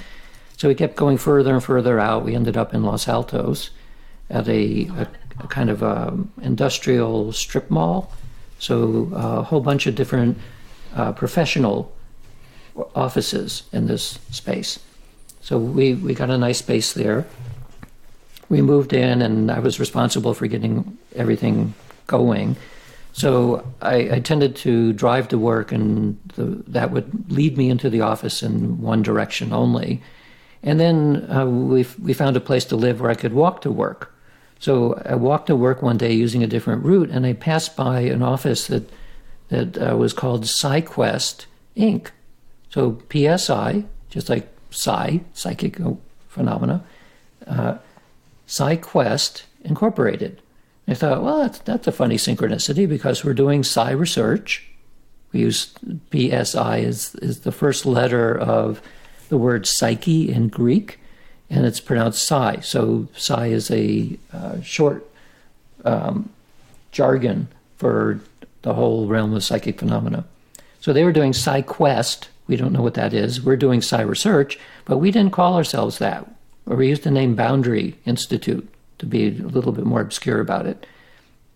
So 0.56 0.68
we 0.68 0.74
kept 0.74 0.96
going 0.96 1.16
further 1.16 1.54
and 1.54 1.64
further 1.64 1.98
out. 1.98 2.22
We 2.22 2.34
ended 2.34 2.56
up 2.56 2.74
in 2.74 2.82
Los 2.82 3.08
Altos 3.08 3.70
at 4.28 4.46
a, 4.46 4.88
a, 4.88 5.08
a 5.38 5.48
kind 5.48 5.70
of 5.70 5.82
a 5.82 6.08
um, 6.08 6.32
industrial 6.42 7.32
strip 7.32 7.70
mall. 7.70 8.12
So 8.58 9.10
a 9.14 9.42
whole 9.42 9.62
bunch 9.62 9.86
of 9.86 9.94
different 9.94 10.36
uh, 10.94 11.12
professional 11.12 11.90
offices 12.94 13.62
in 13.72 13.86
this 13.86 14.18
space. 14.30 14.78
So 15.40 15.58
we, 15.58 15.94
we 15.94 16.14
got 16.14 16.30
a 16.30 16.38
nice 16.38 16.58
space 16.58 16.92
there. 16.92 17.26
We 18.48 18.62
moved 18.62 18.92
in, 18.92 19.22
and 19.22 19.50
I 19.50 19.60
was 19.60 19.80
responsible 19.80 20.34
for 20.34 20.46
getting 20.46 20.98
everything 21.14 21.74
going. 22.06 22.56
So 23.12 23.64
I, 23.80 24.16
I 24.16 24.20
tended 24.20 24.56
to 24.56 24.92
drive 24.92 25.28
to 25.28 25.38
work, 25.38 25.72
and 25.72 26.18
the, 26.34 26.62
that 26.68 26.90
would 26.90 27.30
lead 27.30 27.56
me 27.56 27.70
into 27.70 27.90
the 27.90 28.00
office 28.00 28.42
in 28.42 28.80
one 28.80 29.02
direction 29.02 29.52
only. 29.52 30.02
And 30.62 30.78
then 30.78 31.26
uh, 31.30 31.46
we 31.46 31.86
we 32.02 32.12
found 32.12 32.36
a 32.36 32.40
place 32.40 32.64
to 32.66 32.76
live 32.76 33.00
where 33.00 33.10
I 33.10 33.14
could 33.14 33.32
walk 33.32 33.62
to 33.62 33.70
work. 33.70 34.14
So 34.58 35.00
I 35.06 35.14
walked 35.14 35.46
to 35.46 35.56
work 35.56 35.80
one 35.80 35.96
day 35.96 36.12
using 36.12 36.42
a 36.42 36.46
different 36.46 36.84
route, 36.84 37.10
and 37.10 37.24
I 37.24 37.32
passed 37.32 37.76
by 37.76 38.00
an 38.00 38.22
office 38.22 38.66
that 38.66 38.90
that 39.48 39.78
uh, 39.78 39.96
was 39.96 40.12
called 40.12 40.44
PsiQuest 40.44 41.46
Inc. 41.76 42.08
So 42.68 43.00
PSI, 43.10 43.84
just 44.10 44.28
like 44.28 44.48
Psi, 44.70 45.20
psychic 45.34 45.78
phenomena, 46.28 46.84
uh, 47.46 47.78
PsiQuest 48.46 49.42
Incorporated. 49.62 50.40
I 50.88 50.94
thought, 50.94 51.22
well, 51.22 51.38
that's, 51.40 51.58
that's 51.60 51.86
a 51.86 51.92
funny 51.92 52.16
synchronicity 52.16 52.88
because 52.88 53.24
we're 53.24 53.34
doing 53.34 53.62
psi 53.62 53.92
research. 53.92 54.68
We 55.32 55.40
use 55.40 55.72
PSI 56.10 56.80
as 56.80 57.14
is 57.16 57.40
the 57.40 57.52
first 57.52 57.86
letter 57.86 58.36
of 58.36 58.82
the 59.28 59.38
word 59.38 59.66
psyche 59.66 60.32
in 60.32 60.48
Greek, 60.48 60.98
and 61.48 61.64
it's 61.64 61.78
pronounced 61.78 62.26
psi. 62.26 62.60
So 62.60 63.06
psi 63.16 63.46
is 63.46 63.70
a 63.70 64.18
uh, 64.32 64.60
short 64.62 65.08
um, 65.84 66.30
jargon 66.90 67.48
for 67.76 68.20
the 68.62 68.74
whole 68.74 69.06
realm 69.06 69.34
of 69.34 69.44
psychic 69.44 69.78
phenomena. 69.78 70.24
So 70.80 70.92
they 70.92 71.04
were 71.04 71.12
doing 71.12 71.32
PsiQuest. 71.32 72.26
We 72.50 72.56
don't 72.56 72.72
know 72.72 72.82
what 72.82 72.94
that 72.94 73.14
is. 73.14 73.40
We're 73.40 73.56
doing 73.56 73.80
Psi 73.80 74.02
Research, 74.02 74.58
but 74.84 74.98
we 74.98 75.10
didn't 75.10 75.32
call 75.32 75.56
ourselves 75.56 75.96
that. 75.98 76.30
Or 76.66 76.76
we 76.76 76.88
used 76.88 77.04
the 77.04 77.10
name 77.10 77.34
Boundary 77.34 77.96
Institute 78.04 78.68
to 78.98 79.06
be 79.06 79.28
a 79.28 79.46
little 79.46 79.72
bit 79.72 79.86
more 79.86 80.02
obscure 80.02 80.40
about 80.40 80.66
it. 80.66 80.86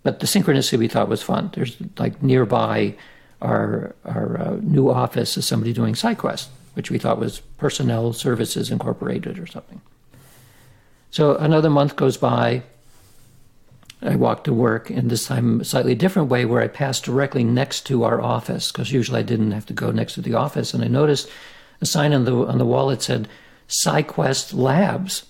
But 0.03 0.21
the 0.21 0.27
synchronicity 0.27 0.79
we 0.79 0.89
thought 0.89 1.11
was 1.11 1.23
fun. 1.23 1.51
There's 1.53 1.77
like 1.99 2.23
nearby 2.23 2.95
our 3.43 3.95
our 4.07 4.41
uh, 4.41 4.57
new 4.62 4.91
office 4.91 5.37
is 5.37 5.47
somebody 5.47 5.75
doing 5.75 5.93
PsiQuest 5.93 6.49
which 6.75 6.91
we 6.91 6.99
thought 6.99 7.19
was 7.19 7.41
Personnel 7.57 8.12
Services 8.12 8.71
Incorporated 8.71 9.39
or 9.39 9.47
something. 9.47 9.81
So 11.11 11.37
another 11.37 11.71
month 11.71 11.97
goes 11.97 12.16
by. 12.16 12.62
I 14.05 14.17
walked 14.17 14.45
to 14.45 14.53
work, 14.53 14.91
and 14.91 15.11
this 15.11 15.27
time 15.27 15.61
a 15.61 15.65
slightly 15.65 15.95
different 15.95 16.29
way 16.29 16.45
where 16.45 16.63
I 16.63 16.69
passed 16.69 17.05
directly 17.05 17.43
next 17.43 17.87
to 17.87 18.05
our 18.05 18.21
office 18.21 18.71
because 18.71 18.93
usually 18.93 19.21
I 19.21 19.25
didn't 19.25 19.53
have 19.53 19.67
to 19.67 19.73
go 19.73 19.91
next 19.91 20.15
to 20.15 20.23
the 20.23 20.35
office. 20.35 20.75
And 20.75 20.85
I 20.85 20.89
noticed 20.89 21.29
a 21.81 21.87
sign 21.87 22.13
on 22.13 22.25
the 22.25 22.35
on 22.35 22.59
the 22.59 22.67
wall 22.67 22.89
that 22.89 23.03
said 23.03 23.29
PsiQuest 23.69 24.55
Labs. 24.55 25.25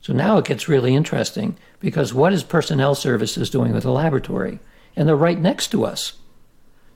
So 0.00 0.12
now 0.12 0.38
it 0.38 0.44
gets 0.44 0.68
really 0.68 0.94
interesting 0.94 1.56
because 1.80 2.12
what 2.12 2.32
is 2.32 2.42
personnel 2.42 2.94
services 2.94 3.50
doing 3.50 3.72
with 3.72 3.84
the 3.84 3.92
laboratory? 3.92 4.58
And 4.96 5.08
they're 5.08 5.16
right 5.16 5.38
next 5.38 5.68
to 5.68 5.84
us. 5.84 6.14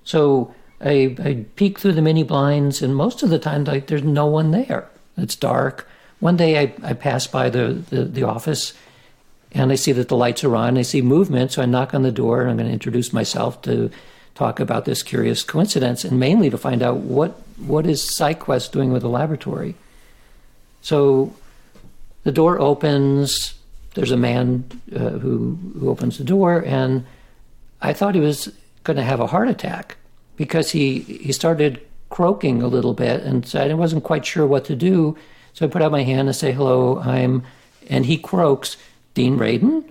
So 0.02 0.54
I, 0.80 1.16
I 1.22 1.46
peek 1.54 1.78
through 1.78 1.92
the 1.92 2.02
mini 2.02 2.24
blinds, 2.24 2.82
and 2.82 2.96
most 2.96 3.22
of 3.22 3.30
the 3.30 3.38
time, 3.38 3.64
like 3.64 3.86
there's 3.86 4.02
no 4.02 4.26
one 4.26 4.50
there. 4.50 4.88
It's 5.16 5.36
dark. 5.36 5.88
One 6.18 6.36
day 6.36 6.58
I, 6.58 6.74
I 6.82 6.92
pass 6.94 7.26
by 7.26 7.50
the, 7.50 7.82
the, 7.90 8.04
the 8.04 8.22
office 8.24 8.74
and 9.54 9.70
I 9.70 9.74
see 9.74 9.92
that 9.92 10.08
the 10.08 10.16
lights 10.16 10.44
are 10.44 10.56
on. 10.56 10.78
I 10.78 10.82
see 10.82 11.02
movement, 11.02 11.52
so 11.52 11.62
I 11.62 11.66
knock 11.66 11.94
on 11.94 12.02
the 12.02 12.12
door 12.12 12.42
and 12.42 12.50
I'm 12.50 12.56
going 12.56 12.68
to 12.68 12.72
introduce 12.72 13.12
myself 13.12 13.62
to 13.62 13.90
talk 14.34 14.60
about 14.60 14.86
this 14.86 15.02
curious 15.02 15.42
coincidence 15.42 16.04
and 16.04 16.18
mainly 16.18 16.48
to 16.50 16.58
find 16.58 16.82
out 16.82 16.96
what, 16.96 17.32
what 17.58 17.86
is 17.86 18.02
PsiQuest 18.02 18.72
doing 18.72 18.92
with 18.92 19.02
the 19.02 19.08
laboratory. 19.08 19.74
So 20.80 21.34
the 22.24 22.32
door 22.32 22.58
opens. 22.58 23.54
There's 23.94 24.10
a 24.10 24.16
man 24.16 24.64
uh, 24.94 25.10
who, 25.10 25.58
who 25.78 25.90
opens 25.90 26.18
the 26.18 26.24
door, 26.24 26.64
and 26.66 27.04
I 27.82 27.92
thought 27.92 28.14
he 28.14 28.20
was 28.20 28.52
going 28.84 28.96
to 28.96 29.02
have 29.02 29.20
a 29.20 29.26
heart 29.26 29.48
attack 29.48 29.96
because 30.36 30.70
he, 30.70 31.00
he 31.00 31.32
started 31.32 31.80
croaking 32.08 32.62
a 32.62 32.68
little 32.68 32.94
bit, 32.94 33.22
and 33.22 33.46
so 33.46 33.60
I 33.60 33.72
wasn't 33.74 34.04
quite 34.04 34.24
sure 34.24 34.46
what 34.46 34.64
to 34.66 34.76
do. 34.76 35.16
So 35.52 35.66
I 35.66 35.68
put 35.68 35.82
out 35.82 35.92
my 35.92 36.02
hand 36.02 36.28
and 36.28 36.36
say, 36.36 36.52
"Hello, 36.52 36.98
I'm," 37.00 37.42
and 37.88 38.06
he 38.06 38.16
croaks, 38.16 38.76
"Dean 39.14 39.36
Radin," 39.38 39.84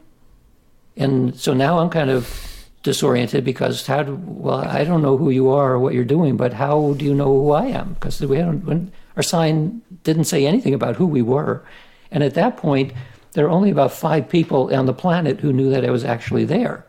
and 0.98 1.35
so 1.35 1.53
now 1.53 1.80
I'm 1.80 1.89
kind 1.89 2.10
of 2.10 2.68
disoriented 2.84 3.43
because 3.43 3.85
how 3.85 4.03
do 4.03 4.19
well 4.26 4.60
I 4.60 4.84
don't 4.84 5.02
know 5.02 5.18
who 5.18 5.30
you 5.30 5.49
are 5.49 5.73
or 5.73 5.80
what 5.80 5.93
you're 5.93 6.03
doing, 6.03 6.35
but 6.38 6.53
how 6.53 6.93
do 6.93 7.06
you 7.06 7.14
know 7.14 7.27
who 7.27 7.52
I 7.52 7.65
am? 7.68 7.93
Because 7.93 8.19
we 8.22 8.38
haven't 8.38 8.91
our 9.15 9.23
sign 9.23 9.81
didn't 10.03 10.23
say 10.26 10.45
anything 10.45 10.73
about 10.73 10.95
who 10.95 11.06
we 11.06 11.22
were, 11.22 11.64
and 12.11 12.23
at 12.23 12.34
that 12.34 12.57
point 12.57 12.93
there 13.34 13.45
are 13.45 13.49
only 13.49 13.69
about 13.69 13.91
five 13.91 14.27
people 14.27 14.73
on 14.76 14.85
the 14.85 14.93
planet 14.93 15.39
who 15.39 15.53
knew 15.53 15.69
that 15.69 15.85
I 15.85 15.91
was 15.91 16.03
actually 16.03 16.45
there, 16.45 16.85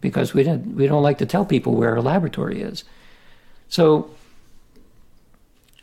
because 0.00 0.34
we 0.34 0.42
didn't 0.42 0.76
we 0.76 0.86
don't 0.86 1.02
like 1.02 1.18
to 1.18 1.26
tell 1.26 1.44
people 1.44 1.74
where 1.74 1.90
our 1.90 2.02
laboratory 2.02 2.60
is. 2.60 2.84
So 3.68 4.10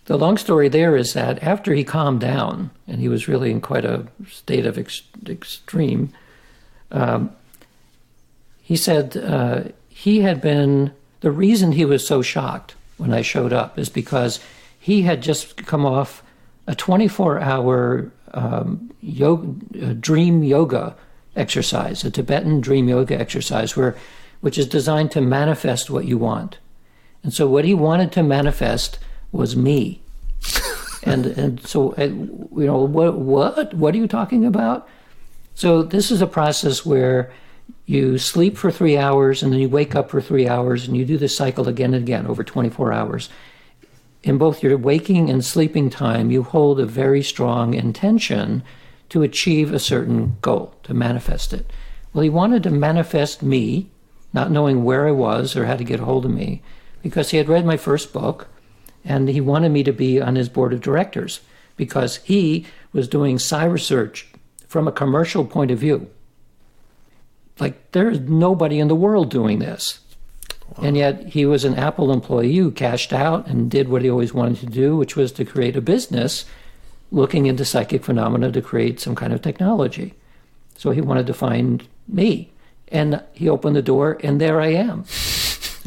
the 0.08 0.18
long 0.18 0.38
story 0.38 0.70
there 0.70 0.96
is 0.96 1.14
that 1.14 1.44
after 1.44 1.74
he 1.74 1.84
calmed 1.84 2.22
down 2.22 2.72
and 2.88 3.00
he 3.00 3.10
was 3.10 3.28
really 3.28 3.52
in 3.52 3.60
quite 3.60 3.84
a 3.84 4.08
state 4.30 4.66
of 4.66 4.78
ex- 4.78 5.04
extreme, 5.28 6.12
um, 6.92 7.30
he 8.62 8.78
said 8.78 9.18
uh, 9.18 9.64
he 9.90 10.22
had 10.22 10.42
been 10.42 10.94
the 11.20 11.32
reason 11.32 11.74
he 11.74 11.84
was 11.84 12.08
so 12.08 12.22
shocked 12.22 12.76
when 12.98 13.14
I 13.14 13.22
showed 13.22 13.52
up 13.52 13.78
is 13.78 13.90
because 13.90 14.40
he 14.80 15.02
had 15.02 15.22
just 15.22 15.66
come 15.66 15.86
off 15.86 16.24
a 16.68 16.76
24 16.76 17.42
hour 17.42 18.10
um, 18.34 18.94
yoga, 19.02 19.90
uh, 19.90 19.94
dream 20.00 20.42
yoga 20.42 20.96
exercise, 21.36 22.06
a 22.06 22.12
Tibetan 22.12 22.62
dream 22.62 22.88
yoga 22.88 23.20
exercise, 23.20 23.76
where, 23.76 23.98
which 24.40 24.58
is 24.58 24.68
designed 24.68 25.12
to 25.12 25.22
manifest 25.22 25.90
what 25.90 26.06
you 26.06 26.18
want. 26.18 26.60
And 27.24 27.34
so, 27.34 27.46
what 27.48 27.66
he 27.66 27.74
wanted 27.74 28.14
to 28.14 28.24
manifest 28.24 29.00
was 29.32 29.56
me. 29.56 30.02
and 31.04 31.26
and 31.26 31.66
so 31.66 31.96
you 31.98 32.66
know 32.66 32.80
what 32.80 33.18
what 33.18 33.74
what 33.74 33.94
are 33.94 33.98
you 33.98 34.08
talking 34.08 34.46
about? 34.46 34.88
So 35.56 35.82
this 35.82 36.12
is 36.12 36.22
a 36.22 36.28
process 36.28 36.86
where 36.86 37.32
you 37.86 38.18
sleep 38.18 38.58
for 38.58 38.70
three 38.70 38.98
hours 38.98 39.42
and 39.42 39.52
then 39.52 39.60
you 39.60 39.70
wake 39.70 39.96
up 39.96 40.10
for 40.10 40.22
three 40.22 40.48
hours 40.48 40.88
and 40.88 40.96
you 40.96 41.06
do 41.06 41.18
this 41.18 41.36
cycle 41.36 41.68
again 41.68 41.94
and 41.94 42.04
again 42.04 42.28
over 42.28 42.44
24 42.44 42.94
hours. 42.94 43.30
In 44.24 44.38
both 44.38 44.62
your 44.62 44.78
waking 44.78 45.30
and 45.30 45.44
sleeping 45.44 45.90
time, 45.90 46.30
you 46.30 46.44
hold 46.44 46.80
a 46.80 46.86
very 46.86 47.24
strong 47.24 47.74
intention 47.74 48.62
to 49.10 49.24
achieve 49.24 49.74
a 49.74 49.80
certain 49.80 50.36
goal, 50.42 50.76
to 50.84 50.94
manifest 50.94 51.54
it. 51.54 51.72
Well, 52.14 52.24
he 52.24 52.30
wanted 52.30 52.64
to 52.64 52.70
manifest 52.70 53.42
me, 53.42 53.90
not 54.34 54.52
knowing 54.52 54.84
where 54.84 55.08
I 55.08 55.12
was 55.12 55.56
or 55.56 55.66
how 55.66 55.78
to 55.78 55.84
get 55.84 56.02
a 56.02 56.06
hold 56.06 56.26
of 56.26 56.32
me, 56.32 56.62
because 57.02 57.32
he 57.32 57.38
had 57.38 57.48
read 57.48 57.66
my 57.66 57.78
first 57.78 58.12
book 58.12 58.50
and 59.08 59.30
he 59.30 59.42
wanted 59.42 59.70
me 59.70 59.84
to 59.84 59.94
be 59.94 60.22
on 60.22 60.36
his 60.36 60.50
board 60.50 60.74
of 60.74 60.82
directors 60.82 61.40
because 61.76 62.18
he 62.18 62.66
was 62.92 63.08
doing 63.08 63.40
psi 63.40 63.66
research 63.66 64.28
from 64.68 64.88
a 64.88 64.92
commercial 64.92 65.46
point 65.46 65.72
of 65.72 65.80
view. 65.80 66.10
Like 67.60 67.92
there's 67.92 68.20
nobody 68.20 68.80
in 68.80 68.88
the 68.88 68.96
world 68.96 69.32
doing 69.32 69.60
this. 69.60 70.00
Wow. 70.76 70.84
And 70.84 70.98
yet 70.98 71.28
he 71.28 71.46
was 71.46 71.64
an 71.64 71.76
Apple 71.76 72.12
employee 72.12 72.56
who 72.56 72.72
cashed 72.72 73.14
out 73.14 73.48
and 73.48 73.72
did 73.72 73.88
what 73.88 74.02
he 74.02 74.10
always 74.10 74.34
wanted 74.34 74.58
to 74.60 74.66
do, 74.66 74.98
which 74.98 75.16
was 75.16 75.32
to 75.34 75.46
create 75.46 75.78
a 75.78 75.82
business 75.82 76.46
looking 77.12 77.46
into 77.46 77.64
psychic 77.64 78.04
phenomena 78.04 78.52
to 78.52 78.62
create 78.62 79.00
some 79.00 79.16
kind 79.16 79.32
of 79.32 79.42
technology. 79.42 80.14
So 80.76 80.92
he 80.92 81.02
wanted 81.02 81.28
to 81.28 81.34
find 81.34 81.88
me. 82.08 82.52
And 82.90 83.24
he 83.34 83.50
opened 83.50 83.76
the 83.76 83.82
door, 83.82 84.18
and 84.24 84.40
there 84.40 84.62
I 84.62 84.68
am. 84.68 85.06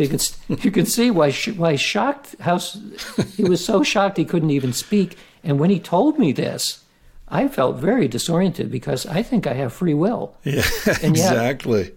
You 0.00 0.08
can 0.08 0.20
you 0.48 0.70
can 0.70 0.86
see 0.86 1.10
why 1.10 1.32
why 1.32 1.76
shocked 1.76 2.36
how 2.40 2.58
he 2.58 3.44
was 3.44 3.64
so 3.64 3.82
shocked 3.82 4.16
he 4.16 4.24
couldn't 4.24 4.50
even 4.50 4.72
speak. 4.72 5.16
And 5.42 5.58
when 5.58 5.70
he 5.70 5.80
told 5.80 6.18
me 6.18 6.32
this, 6.32 6.84
I 7.28 7.48
felt 7.48 7.76
very 7.76 8.08
disoriented 8.08 8.70
because 8.70 9.06
I 9.06 9.22
think 9.22 9.46
I 9.46 9.54
have 9.54 9.72
free 9.72 9.94
will. 9.94 10.34
Yeah, 10.42 10.62
and 11.02 11.16
yet, 11.16 11.32
exactly. 11.32 11.92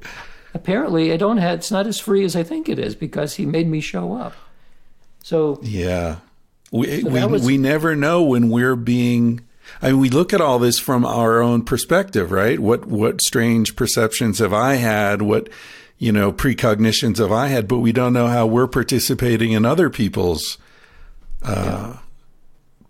Apparently, 0.54 1.12
I 1.12 1.18
don't 1.18 1.38
have. 1.38 1.60
It's 1.60 1.72
not 1.72 1.88
as 1.88 2.00
free 2.00 2.24
as 2.24 2.36
I 2.36 2.44
think 2.44 2.70
it 2.70 2.78
is 2.78 2.96
because 2.96 3.36
he 3.36 3.46
made 3.46 3.68
me 3.68 3.82
show 3.82 4.14
up. 4.14 4.34
So 5.24 5.60
yeah, 5.64 6.18
we 6.72 7.02
so 7.02 7.10
we, 7.10 7.26
was, 7.26 7.46
we 7.46 7.58
never 7.58 7.96
know 7.96 8.22
when 8.22 8.50
we're 8.50 8.76
being. 8.76 9.42
I 9.82 9.92
mean, 9.92 10.00
we 10.00 10.10
look 10.10 10.34
at 10.34 10.42
all 10.42 10.60
this 10.60 10.78
from 10.78 11.06
our 11.06 11.42
own 11.42 11.64
perspective, 11.64 12.32
right? 12.32 12.60
What 12.60 12.86
what 12.86 13.22
strange 13.22 13.76
perceptions 13.76 14.40
have 14.40 14.54
I 14.54 14.76
had? 14.76 15.22
What 15.22 15.50
you 16.04 16.12
know, 16.12 16.34
precognitions 16.34 17.18
of 17.18 17.32
I 17.32 17.48
had, 17.48 17.66
but 17.66 17.80
we 17.80 17.94
don't 17.94 18.12
know 18.12 18.28
how 18.28 18.46
we're 18.46 18.68
participating 18.68 19.54
in 19.54 19.64
other 19.64 19.90
people's 19.90 20.58
uh, 21.42 21.94
yeah. 21.94 21.98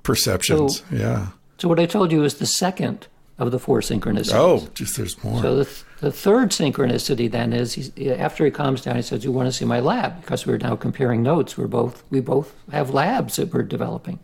perceptions. 0.01 0.79
So, 0.79 0.85
yeah. 0.91 1.27
So 1.59 1.67
what 1.67 1.79
I 1.79 1.85
told 1.85 2.11
you 2.11 2.23
is 2.23 2.35
the 2.35 2.47
second 2.47 3.05
of 3.37 3.51
the 3.51 3.59
four 3.59 3.81
synchronicities. 3.81 4.33
Oh, 4.33 4.67
just 4.73 4.97
there's 4.97 5.23
more. 5.23 5.39
So 5.43 5.57
the, 5.57 5.83
the 5.99 6.11
third 6.11 6.49
synchronicity 6.49 7.29
then 7.29 7.53
is 7.53 7.91
after 8.17 8.45
he 8.45 8.49
calms 8.49 8.81
down, 8.81 8.95
he 8.95 9.03
says, 9.03 9.23
"You 9.23 9.31
want 9.31 9.47
to 9.47 9.53
see 9.53 9.65
my 9.65 9.79
lab?" 9.79 10.19
Because 10.21 10.47
we're 10.47 10.57
now 10.57 10.75
comparing 10.75 11.21
notes. 11.21 11.55
We're 11.55 11.67
both 11.67 12.03
we 12.09 12.19
both 12.19 12.55
have 12.71 12.89
labs 12.89 13.35
that 13.35 13.53
we're 13.53 13.61
developing. 13.61 14.19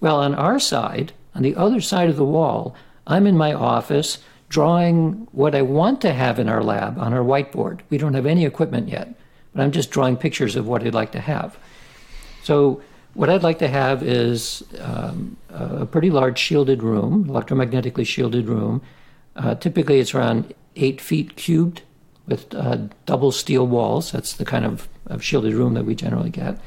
Well, 0.00 0.16
on 0.16 0.34
our 0.34 0.58
side, 0.58 1.12
on 1.34 1.42
the 1.42 1.56
other 1.56 1.82
side 1.82 2.08
of 2.08 2.16
the 2.16 2.24
wall, 2.24 2.74
I'm 3.06 3.26
in 3.26 3.36
my 3.36 3.52
office 3.52 4.18
drawing 4.54 5.26
what 5.32 5.52
I 5.52 5.62
want 5.62 6.00
to 6.02 6.12
have 6.12 6.38
in 6.38 6.48
our 6.48 6.62
lab 6.62 6.96
on 6.96 7.12
our 7.12 7.24
whiteboard. 7.24 7.80
We 7.90 7.98
don't 7.98 8.14
have 8.14 8.24
any 8.24 8.44
equipment 8.44 8.88
yet, 8.88 9.12
but 9.52 9.60
I'm 9.60 9.72
just 9.72 9.90
drawing 9.90 10.16
pictures 10.16 10.54
of 10.54 10.68
what 10.68 10.84
I'd 10.84 10.94
like 10.94 11.10
to 11.10 11.20
have. 11.20 11.58
So, 12.44 12.80
what 13.14 13.28
I'd 13.30 13.42
like 13.42 13.58
to 13.58 13.66
have 13.66 14.04
is 14.04 14.62
um, 14.80 15.36
a 15.50 15.86
pretty 15.86 16.08
large 16.08 16.38
shielded 16.38 16.84
room, 16.84 17.24
electromagnetically 17.24 18.06
shielded 18.06 18.48
room. 18.48 18.80
Uh, 19.34 19.56
typically, 19.56 19.98
it's 19.98 20.14
around 20.14 20.54
eight 20.76 21.00
feet 21.00 21.34
cubed 21.34 21.82
with 22.28 22.54
uh, 22.54 22.78
double 23.06 23.32
steel 23.32 23.66
walls. 23.66 24.12
That's 24.12 24.34
the 24.34 24.44
kind 24.44 24.64
of, 24.64 24.88
of, 25.06 25.24
shielded 25.24 25.54
room 25.54 25.74
that 25.74 25.84
we 25.84 25.96
generally 25.96 26.30
get. 26.30 26.60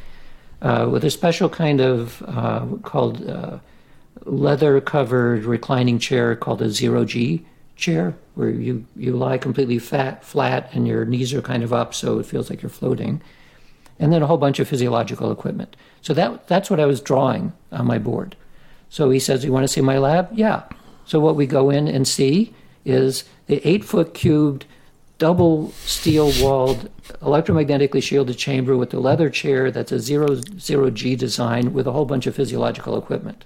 Uh, 0.61 0.89
with 0.91 1.05
a 1.05 1.09
special 1.09 1.47
kind 1.47 1.79
of 1.79 2.21
uh, 2.27 2.65
called 2.83 3.25
uh, 3.29 3.59
leather 4.25 4.81
covered 4.81 5.45
reclining 5.45 5.99
chair 5.99 6.35
called 6.35 6.61
a 6.61 6.69
zero 6.69 7.05
G 7.05 7.45
chair 7.77 8.15
where 8.35 8.49
you, 8.49 8.85
you 8.95 9.15
lie 9.15 9.37
completely 9.37 9.79
fat, 9.79 10.23
flat 10.23 10.69
and 10.73 10.87
your 10.87 11.05
knees 11.05 11.33
are 11.33 11.41
kind 11.41 11.63
of 11.63 11.71
up 11.71 11.93
so 11.93 12.19
it 12.19 12.25
feels 12.25 12.49
like 12.49 12.61
you're 12.61 12.69
floating. 12.69 13.21
And 13.99 14.11
then 14.11 14.21
a 14.21 14.27
whole 14.27 14.37
bunch 14.37 14.59
of 14.59 14.67
physiological 14.67 15.31
equipment. 15.31 15.75
So 16.01 16.13
that, 16.13 16.47
that's 16.47 16.69
what 16.69 16.79
I 16.79 16.85
was 16.85 17.01
drawing 17.01 17.53
on 17.71 17.87
my 17.87 17.97
board. 17.97 18.35
So 18.89 19.09
he 19.09 19.19
says, 19.19 19.43
You 19.43 19.51
want 19.51 19.63
to 19.63 19.67
see 19.67 19.81
my 19.81 19.97
lab? 19.97 20.29
Yeah. 20.31 20.63
So 21.05 21.19
what 21.19 21.35
we 21.35 21.45
go 21.45 21.69
in 21.69 21.87
and 21.87 22.07
see 22.07 22.53
is 22.85 23.23
the 23.47 23.65
eight 23.67 23.83
foot 23.83 24.13
cubed, 24.13 24.65
double 25.17 25.71
steel 25.71 26.31
walled, 26.39 26.89
electromagnetically 27.21 28.03
shielded 28.03 28.37
chamber 28.37 28.77
with 28.77 28.91
the 28.91 28.99
leather 28.99 29.29
chair 29.29 29.71
that's 29.71 29.91
a 29.91 29.99
zero, 29.99 30.35
zero 30.59 30.89
G 30.89 31.15
design 31.15 31.73
with 31.73 31.87
a 31.87 31.91
whole 31.91 32.05
bunch 32.05 32.27
of 32.27 32.35
physiological 32.35 32.97
equipment. 32.97 33.45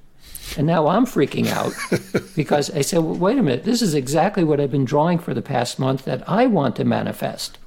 And 0.57 0.67
now 0.67 0.87
I'm 0.87 1.05
freaking 1.05 1.47
out 1.47 1.73
because 2.35 2.69
I 2.71 2.81
said, 2.81 2.99
well, 2.99 3.15
wait 3.15 3.37
a 3.37 3.43
minute, 3.43 3.63
this 3.63 3.81
is 3.81 3.93
exactly 3.93 4.43
what 4.43 4.59
I've 4.59 4.71
been 4.71 4.85
drawing 4.85 5.19
for 5.19 5.33
the 5.33 5.41
past 5.41 5.79
month 5.79 6.05
that 6.05 6.27
I 6.27 6.45
want 6.45 6.75
to 6.77 6.83
manifest. 6.83 7.57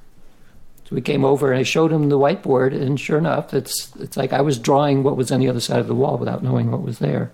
So 0.84 0.94
we 0.94 1.00
came 1.00 1.24
over 1.24 1.50
and 1.50 1.58
I 1.58 1.62
showed 1.62 1.92
him 1.92 2.10
the 2.10 2.18
whiteboard, 2.18 2.78
and 2.78 3.00
sure 3.00 3.16
enough, 3.16 3.54
it's, 3.54 3.94
it's 3.96 4.16
like 4.16 4.32
I 4.32 4.42
was 4.42 4.58
drawing 4.58 5.02
what 5.02 5.16
was 5.16 5.32
on 5.32 5.40
the 5.40 5.48
other 5.48 5.60
side 5.60 5.80
of 5.80 5.86
the 5.86 5.94
wall 5.94 6.18
without 6.18 6.42
knowing 6.42 6.70
what 6.70 6.82
was 6.82 6.98
there. 6.98 7.30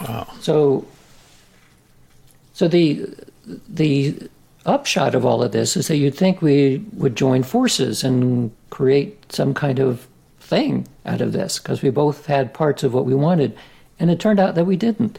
Wow. 0.00 0.26
So, 0.40 0.84
so 2.54 2.66
the, 2.66 3.06
the 3.68 4.28
upshot 4.66 5.14
of 5.14 5.24
all 5.24 5.42
of 5.42 5.52
this 5.52 5.76
is 5.76 5.86
that 5.88 5.96
you'd 5.96 6.16
think 6.16 6.42
we 6.42 6.84
would 6.94 7.16
join 7.16 7.44
forces 7.44 8.02
and 8.02 8.50
create 8.70 9.32
some 9.32 9.54
kind 9.54 9.78
of 9.78 10.08
thing 10.40 10.88
out 11.04 11.20
of 11.20 11.32
this 11.32 11.58
because 11.58 11.82
we 11.82 11.90
both 11.90 12.26
had 12.26 12.54
parts 12.54 12.82
of 12.82 12.94
what 12.94 13.04
we 13.04 13.14
wanted. 13.14 13.56
And 13.98 14.10
it 14.10 14.20
turned 14.20 14.40
out 14.40 14.54
that 14.54 14.66
we 14.66 14.76
didn't. 14.76 15.18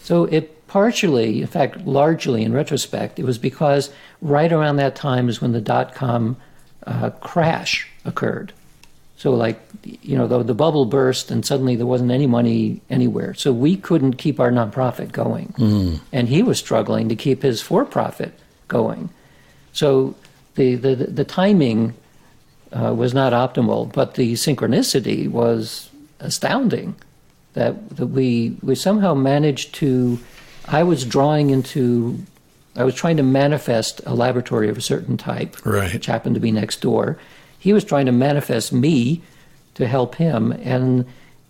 So 0.00 0.24
it 0.24 0.66
partially, 0.68 1.40
in 1.40 1.46
fact, 1.46 1.86
largely 1.86 2.42
in 2.44 2.52
retrospect, 2.52 3.18
it 3.18 3.24
was 3.24 3.38
because 3.38 3.90
right 4.20 4.52
around 4.52 4.76
that 4.76 4.94
time 4.94 5.28
is 5.28 5.40
when 5.40 5.52
the 5.52 5.60
dot 5.60 5.94
com 5.94 6.36
uh, 6.86 7.10
crash 7.10 7.88
occurred. 8.04 8.52
So, 9.16 9.32
like, 9.32 9.60
you 9.82 10.16
know, 10.16 10.28
the, 10.28 10.44
the 10.44 10.54
bubble 10.54 10.84
burst 10.84 11.32
and 11.32 11.44
suddenly 11.44 11.74
there 11.74 11.86
wasn't 11.86 12.12
any 12.12 12.28
money 12.28 12.80
anywhere. 12.88 13.34
So 13.34 13.52
we 13.52 13.76
couldn't 13.76 14.14
keep 14.14 14.38
our 14.38 14.52
nonprofit 14.52 15.10
going. 15.10 15.54
Mm. 15.58 16.00
And 16.12 16.28
he 16.28 16.42
was 16.42 16.58
struggling 16.58 17.08
to 17.08 17.16
keep 17.16 17.42
his 17.42 17.60
for 17.60 17.84
profit 17.84 18.32
going. 18.68 19.10
So 19.72 20.14
the, 20.54 20.76
the, 20.76 20.94
the 20.94 21.24
timing 21.24 21.94
uh, 22.72 22.94
was 22.94 23.14
not 23.14 23.32
optimal, 23.32 23.92
but 23.92 24.14
the 24.14 24.34
synchronicity 24.34 25.28
was 25.28 25.90
astounding 26.20 26.94
that, 27.54 27.96
that 27.96 28.08
we, 28.08 28.56
we 28.62 28.74
somehow 28.74 29.14
managed 29.14 29.74
to. 29.76 30.18
I 30.66 30.82
was 30.82 31.04
drawing 31.04 31.50
into, 31.50 32.18
I 32.76 32.84
was 32.84 32.94
trying 32.94 33.16
to 33.16 33.22
manifest 33.22 34.00
a 34.04 34.14
laboratory 34.14 34.68
of 34.68 34.76
a 34.76 34.82
certain 34.82 35.16
type, 35.16 35.56
right. 35.64 35.92
which 35.92 36.06
happened 36.06 36.34
to 36.34 36.40
be 36.40 36.52
next 36.52 36.80
door. 36.80 37.18
He 37.58 37.72
was 37.72 37.84
trying 37.84 38.06
to 38.06 38.12
manifest 38.12 38.72
me 38.72 39.22
to 39.74 39.86
help 39.86 40.16
him. 40.16 40.52
And 40.52 41.06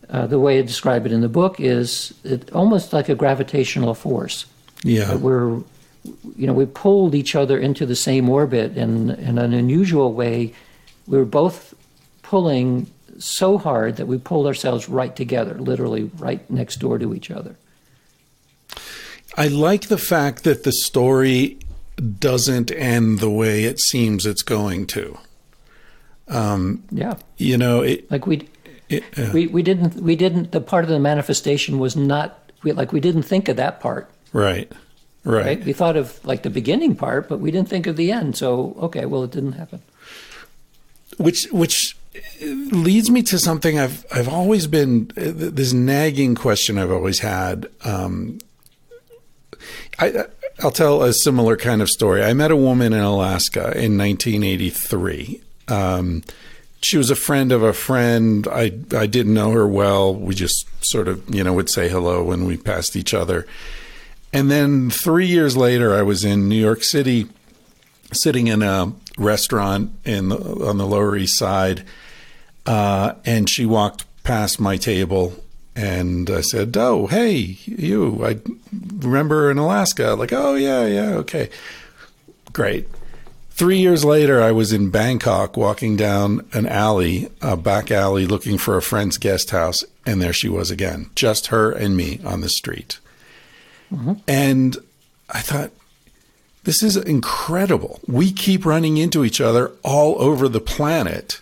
uh, 0.08 0.26
the 0.26 0.38
way 0.38 0.58
I 0.58 0.62
describe 0.62 1.04
it 1.04 1.12
in 1.12 1.20
the 1.20 1.28
book 1.28 1.58
is 1.58 2.14
it, 2.24 2.52
almost 2.52 2.92
like 2.92 3.08
a 3.08 3.14
gravitational 3.14 3.94
force. 3.94 4.46
Yeah. 4.84 5.16
We're 5.16 5.62
you 6.36 6.46
know, 6.46 6.52
we 6.52 6.66
pulled 6.66 7.14
each 7.14 7.34
other 7.34 7.58
into 7.58 7.86
the 7.86 7.96
same 7.96 8.28
orbit 8.28 8.76
in, 8.76 9.10
in 9.10 9.38
an 9.38 9.52
unusual 9.52 10.12
way. 10.12 10.54
We 11.08 11.18
were 11.18 11.24
both 11.24 11.74
pulling 12.22 12.90
so 13.18 13.58
hard 13.58 13.96
that 13.96 14.06
we 14.06 14.18
pulled 14.18 14.46
ourselves 14.46 14.88
right 14.88 15.14
together, 15.14 15.54
literally 15.54 16.04
right 16.18 16.48
next 16.50 16.76
door 16.76 16.98
to 16.98 17.14
each 17.14 17.30
other. 17.30 17.56
I 19.36 19.48
like 19.48 19.88
the 19.88 19.98
fact 19.98 20.44
that 20.44 20.64
the 20.64 20.72
story 20.72 21.58
doesn't 22.18 22.70
end 22.70 23.18
the 23.18 23.30
way 23.30 23.64
it 23.64 23.80
seems 23.80 24.26
it's 24.26 24.42
going 24.42 24.86
to. 24.88 25.18
Um, 26.28 26.84
yeah, 26.90 27.14
you 27.36 27.56
know, 27.56 27.82
it, 27.82 28.10
like 28.10 28.26
we, 28.26 28.48
it, 28.88 29.02
uh, 29.18 29.30
we 29.32 29.46
we 29.46 29.62
didn't 29.62 29.94
we 29.94 30.14
didn't 30.14 30.52
the 30.52 30.60
part 30.60 30.84
of 30.84 30.90
the 30.90 30.98
manifestation 30.98 31.78
was 31.78 31.96
not 31.96 32.52
we, 32.62 32.72
like 32.72 32.92
we 32.92 33.00
didn't 33.00 33.22
think 33.22 33.48
of 33.48 33.56
that 33.56 33.80
part. 33.80 34.10
Right. 34.32 34.70
Right. 35.24 35.44
right. 35.44 35.64
We 35.64 35.72
thought 35.72 35.96
of 35.96 36.24
like 36.24 36.42
the 36.42 36.50
beginning 36.50 36.96
part, 36.96 37.28
but 37.28 37.40
we 37.40 37.50
didn't 37.50 37.68
think 37.68 37.86
of 37.86 37.96
the 37.96 38.12
end. 38.12 38.36
So 38.36 38.76
okay, 38.80 39.06
well, 39.06 39.24
it 39.24 39.30
didn't 39.30 39.52
happen. 39.52 39.82
Which 41.18 41.46
which 41.50 41.96
leads 42.40 43.10
me 43.10 43.22
to 43.22 43.38
something 43.38 43.78
I've 43.78 44.06
I've 44.12 44.28
always 44.28 44.66
been 44.66 45.10
this 45.14 45.72
nagging 45.72 46.34
question 46.34 46.78
I've 46.78 46.90
always 46.90 47.20
had. 47.20 47.68
Um, 47.84 48.38
I 49.98 50.26
I'll 50.60 50.70
tell 50.70 51.02
a 51.02 51.12
similar 51.12 51.56
kind 51.56 51.82
of 51.82 51.88
story. 51.88 52.24
I 52.24 52.32
met 52.32 52.50
a 52.50 52.56
woman 52.56 52.92
in 52.92 53.00
Alaska 53.00 53.60
in 53.78 53.96
1983. 53.96 55.40
Um, 55.68 56.22
she 56.80 56.96
was 56.96 57.10
a 57.10 57.16
friend 57.16 57.52
of 57.52 57.62
a 57.62 57.72
friend. 57.72 58.46
I 58.48 58.72
I 58.96 59.06
didn't 59.06 59.34
know 59.34 59.50
her 59.52 59.66
well. 59.66 60.14
We 60.14 60.34
just 60.34 60.66
sort 60.80 61.08
of 61.08 61.22
you 61.32 61.42
know 61.44 61.52
would 61.52 61.70
say 61.70 61.88
hello 61.88 62.22
when 62.22 62.44
we 62.44 62.56
passed 62.56 62.96
each 62.96 63.14
other. 63.14 63.46
And 64.32 64.50
then 64.50 64.90
three 64.90 65.26
years 65.26 65.56
later, 65.56 65.94
I 65.94 66.02
was 66.02 66.24
in 66.24 66.48
New 66.48 66.60
York 66.60 66.84
City, 66.84 67.28
sitting 68.12 68.46
in 68.46 68.62
a 68.62 68.92
restaurant 69.18 69.92
in 70.04 70.28
the, 70.30 70.38
on 70.66 70.78
the 70.78 70.86
Lower 70.86 71.16
East 71.16 71.36
Side, 71.36 71.84
uh, 72.66 73.14
and 73.24 73.48
she 73.48 73.66
walked 73.66 74.04
past 74.22 74.60
my 74.60 74.76
table, 74.76 75.34
and 75.74 76.30
I 76.30 76.40
said, 76.40 76.76
"Oh, 76.76 77.06
hey, 77.06 77.58
you! 77.64 78.24
I 78.24 78.38
remember 78.98 79.50
in 79.50 79.58
Alaska." 79.58 80.14
Like, 80.14 80.32
"Oh 80.32 80.54
yeah, 80.54 80.86
yeah, 80.86 81.10
okay, 81.16 81.50
great." 82.52 82.88
Three 83.50 83.78
years 83.78 84.04
later, 84.04 84.40
I 84.40 84.52
was 84.52 84.72
in 84.72 84.90
Bangkok 84.90 85.56
walking 85.56 85.96
down 85.96 86.46
an 86.52 86.66
alley, 86.66 87.28
a 87.42 87.56
back 87.56 87.90
alley, 87.90 88.24
looking 88.24 88.56
for 88.56 88.76
a 88.76 88.82
friend's 88.82 89.18
guest 89.18 89.50
house, 89.50 89.82
and 90.06 90.22
there 90.22 90.32
she 90.32 90.48
was 90.48 90.70
again, 90.70 91.10
just 91.16 91.48
her 91.48 91.72
and 91.72 91.96
me 91.96 92.20
on 92.24 92.40
the 92.40 92.48
street. 92.48 93.00
Mm-hmm. 93.92 94.12
And 94.28 94.76
I 95.30 95.40
thought, 95.40 95.72
this 96.68 96.82
is 96.82 96.98
incredible. 96.98 97.98
We 98.06 98.30
keep 98.30 98.66
running 98.66 98.98
into 98.98 99.24
each 99.24 99.40
other 99.40 99.72
all 99.82 100.20
over 100.20 100.50
the 100.50 100.60
planet. 100.60 101.40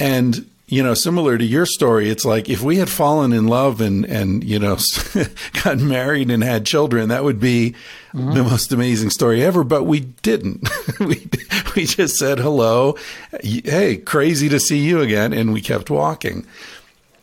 And, 0.00 0.48
you 0.66 0.82
know, 0.82 0.94
similar 0.94 1.36
to 1.36 1.44
your 1.44 1.66
story, 1.66 2.08
it's 2.08 2.24
like 2.24 2.48
if 2.48 2.62
we 2.62 2.78
had 2.78 2.88
fallen 2.88 3.34
in 3.34 3.46
love 3.46 3.82
and, 3.82 4.06
and 4.06 4.42
you 4.42 4.58
know, 4.58 4.78
got 5.62 5.76
married 5.80 6.30
and 6.30 6.42
had 6.42 6.64
children, 6.64 7.10
that 7.10 7.24
would 7.24 7.38
be 7.38 7.74
mm-hmm. 8.14 8.32
the 8.32 8.42
most 8.42 8.72
amazing 8.72 9.10
story 9.10 9.44
ever. 9.44 9.64
But 9.64 9.84
we 9.84 10.00
didn't. 10.00 10.66
we, 10.98 11.28
we 11.76 11.84
just 11.84 12.16
said 12.16 12.38
hello. 12.38 12.96
Hey, 13.42 13.98
crazy 13.98 14.48
to 14.48 14.58
see 14.58 14.78
you 14.78 15.02
again. 15.02 15.34
And 15.34 15.52
we 15.52 15.60
kept 15.60 15.90
walking. 15.90 16.46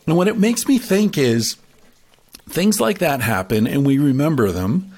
And 0.06 0.16
what 0.16 0.28
it 0.28 0.38
makes 0.38 0.68
me 0.68 0.78
think 0.78 1.18
is, 1.18 1.56
things 2.48 2.80
like 2.80 2.98
that 3.00 3.20
happen 3.20 3.66
and 3.66 3.84
we 3.84 3.98
remember 3.98 4.52
them, 4.52 4.95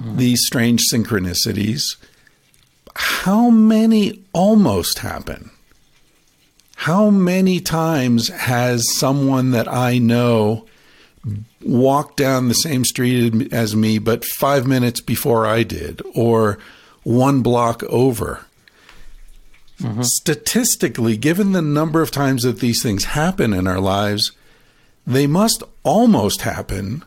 these 0.00 0.44
strange 0.46 0.82
synchronicities. 0.92 1.96
How 2.94 3.50
many 3.50 4.22
almost 4.32 5.00
happen? 5.00 5.50
How 6.76 7.10
many 7.10 7.60
times 7.60 8.28
has 8.28 8.96
someone 8.96 9.50
that 9.50 9.68
I 9.68 9.98
know 9.98 10.66
walked 11.62 12.16
down 12.16 12.48
the 12.48 12.54
same 12.54 12.84
street 12.84 13.52
as 13.52 13.76
me, 13.76 13.98
but 13.98 14.24
five 14.24 14.66
minutes 14.66 15.00
before 15.00 15.46
I 15.46 15.62
did, 15.62 16.00
or 16.14 16.58
one 17.02 17.42
block 17.42 17.82
over? 17.84 18.46
Mm-hmm. 19.78 20.02
Statistically, 20.02 21.16
given 21.16 21.52
the 21.52 21.62
number 21.62 22.00
of 22.00 22.10
times 22.10 22.42
that 22.42 22.60
these 22.60 22.82
things 22.82 23.04
happen 23.04 23.52
in 23.52 23.66
our 23.66 23.80
lives, 23.80 24.32
they 25.06 25.26
must 25.26 25.62
almost 25.82 26.42
happen 26.42 27.04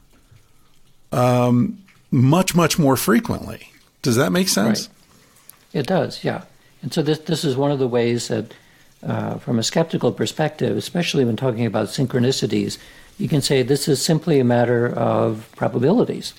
um, 1.11 1.82
much, 2.13 2.53
much 2.53 2.77
more 2.77 2.95
frequently. 2.95 3.69
Does 4.03 4.15
that 4.17 4.31
make 4.31 4.47
sense? 4.47 4.87
Right. 4.87 5.81
It 5.81 5.87
does, 5.87 6.23
yeah. 6.23 6.43
And 6.83 6.93
so 6.93 7.01
this 7.01 7.19
this 7.19 7.43
is 7.43 7.57
one 7.57 7.71
of 7.71 7.79
the 7.79 7.87
ways 7.87 8.27
that, 8.27 8.53
uh, 9.01 9.35
from 9.39 9.57
a 9.57 9.63
skeptical 9.63 10.11
perspective, 10.11 10.77
especially 10.77 11.25
when 11.25 11.35
talking 11.35 11.65
about 11.65 11.87
synchronicities, 11.87 12.77
you 13.17 13.27
can 13.27 13.41
say 13.41 13.63
this 13.63 13.87
is 13.87 14.01
simply 14.01 14.39
a 14.39 14.43
matter 14.43 14.87
of 14.87 15.49
probabilities. 15.55 16.33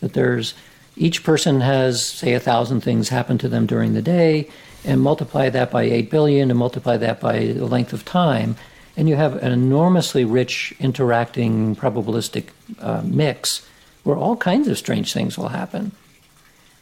That 0.00 0.14
there's 0.14 0.54
each 0.96 1.22
person 1.22 1.60
has, 1.60 2.04
say, 2.04 2.32
a 2.32 2.40
thousand 2.40 2.80
things 2.80 3.10
happen 3.10 3.36
to 3.38 3.48
them 3.48 3.66
during 3.66 3.92
the 3.92 4.02
day, 4.02 4.48
and 4.84 5.02
multiply 5.02 5.50
that 5.50 5.70
by 5.70 5.82
eight 5.82 6.10
billion, 6.10 6.50
and 6.50 6.58
multiply 6.58 6.96
that 6.96 7.20
by 7.20 7.52
the 7.52 7.66
length 7.66 7.92
of 7.92 8.06
time, 8.06 8.56
and 8.96 9.08
you 9.08 9.16
have 9.16 9.36
an 9.42 9.52
enormously 9.52 10.24
rich 10.24 10.72
interacting 10.80 11.76
probabilistic 11.76 12.46
uh, 12.80 13.02
mix 13.04 13.66
where 14.04 14.16
all 14.16 14.36
kinds 14.36 14.68
of 14.68 14.78
strange 14.78 15.12
things 15.12 15.36
will 15.36 15.48
happen. 15.48 15.92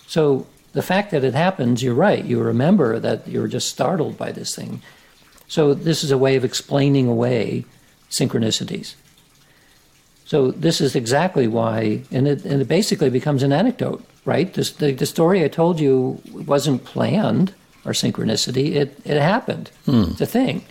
So 0.06 0.46
the 0.72 0.82
fact 0.82 1.10
that 1.10 1.24
it 1.24 1.34
happens, 1.34 1.82
you're 1.82 1.94
right. 1.94 2.24
You 2.24 2.40
remember 2.40 2.98
that 2.98 3.26
you're 3.26 3.48
just 3.48 3.68
startled 3.68 4.16
by 4.16 4.32
this 4.32 4.54
thing. 4.54 4.82
So 5.48 5.74
this 5.74 6.04
is 6.04 6.10
a 6.10 6.18
way 6.18 6.36
of 6.36 6.44
explaining 6.44 7.08
away 7.08 7.64
synchronicities. 8.10 8.94
So 10.24 10.50
this 10.50 10.80
is 10.80 10.94
exactly 10.94 11.48
why, 11.48 12.02
and 12.10 12.28
it, 12.28 12.44
and 12.44 12.60
it 12.60 12.68
basically 12.68 13.08
becomes 13.08 13.42
an 13.42 13.50
anecdote, 13.50 14.04
right? 14.26 14.52
This, 14.52 14.72
the, 14.72 14.92
the 14.92 15.06
story 15.06 15.42
I 15.42 15.48
told 15.48 15.80
you 15.80 16.20
wasn't 16.32 16.84
planned 16.84 17.54
or 17.86 17.92
synchronicity. 17.92 18.74
It, 18.74 19.00
it 19.06 19.18
happened. 19.18 19.70
Hmm. 19.86 20.04
It's 20.10 20.20
a 20.20 20.26
thing. 20.26 20.66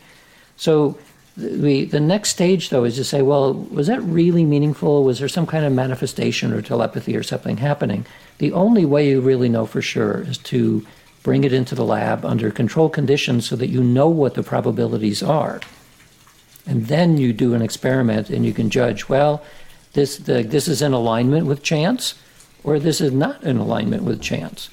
So 0.57 0.98
the, 1.38 1.86
the 1.86 2.00
next 2.00 2.30
stage, 2.30 2.70
though, 2.70 2.84
is 2.84 2.96
to 2.96 3.04
say, 3.04 3.22
well, 3.22 3.54
was 3.54 3.86
that 3.88 4.02
really 4.02 4.44
meaningful? 4.44 5.04
Was 5.04 5.20
there 5.20 5.28
some 5.28 5.46
kind 5.46 5.66
of 5.66 5.72
manifestation 5.72 6.52
or 6.52 6.64
telepathy 6.64 7.16
or 7.16 7.22
something 7.22 7.58
happening? 7.58 8.08
The 8.40 8.52
only 8.54 8.86
way 8.86 9.08
you 9.08 9.22
really 9.22 9.48
know 9.48 9.68
for 9.68 9.82
sure 9.82 10.22
is 10.22 10.40
to 10.40 10.86
bring 11.22 11.44
it 11.44 11.54
into 11.54 11.76
the 11.76 11.86
lab 11.86 12.26
under 12.26 12.50
controlled 12.50 12.94
conditions 12.94 13.48
so 13.48 13.56
that 13.56 13.68
you 13.68 13.84
know 13.84 14.10
what 14.10 14.34
the 14.34 14.42
probabilities 14.42 15.22
are. 15.22 15.62
And 16.66 16.88
then 16.88 17.18
you 17.18 17.34
do 17.34 17.54
an 17.54 17.62
experiment 17.62 18.32
and 18.32 18.44
you 18.44 18.54
can 18.54 18.72
judge, 18.72 19.08
well, 19.08 19.44
this, 19.94 20.18
the, 20.18 20.42
this 20.42 20.68
is 20.68 20.82
in 20.82 20.94
alignment 20.94 21.46
with 21.46 21.62
chance 21.62 22.16
or 22.64 22.80
this 22.80 23.00
is 23.00 23.12
not 23.12 23.44
in 23.44 23.58
alignment 23.58 24.04
with 24.04 24.22
chance. 24.22 24.70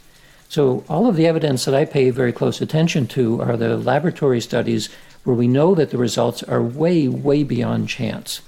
So, 0.48 0.84
all 0.88 1.08
of 1.08 1.16
the 1.16 1.26
evidence 1.26 1.64
that 1.64 1.74
I 1.74 1.84
pay 1.84 2.10
very 2.10 2.32
close 2.32 2.60
attention 2.60 3.06
to 3.08 3.40
are 3.42 3.56
the 3.56 3.76
laboratory 3.76 4.40
studies 4.40 4.88
where 5.24 5.36
we 5.36 5.48
know 5.48 5.74
that 5.74 5.90
the 5.90 5.98
results 5.98 6.42
are 6.42 6.62
way, 6.62 7.08
way 7.08 7.42
beyond 7.42 7.88
chance. 7.88 8.40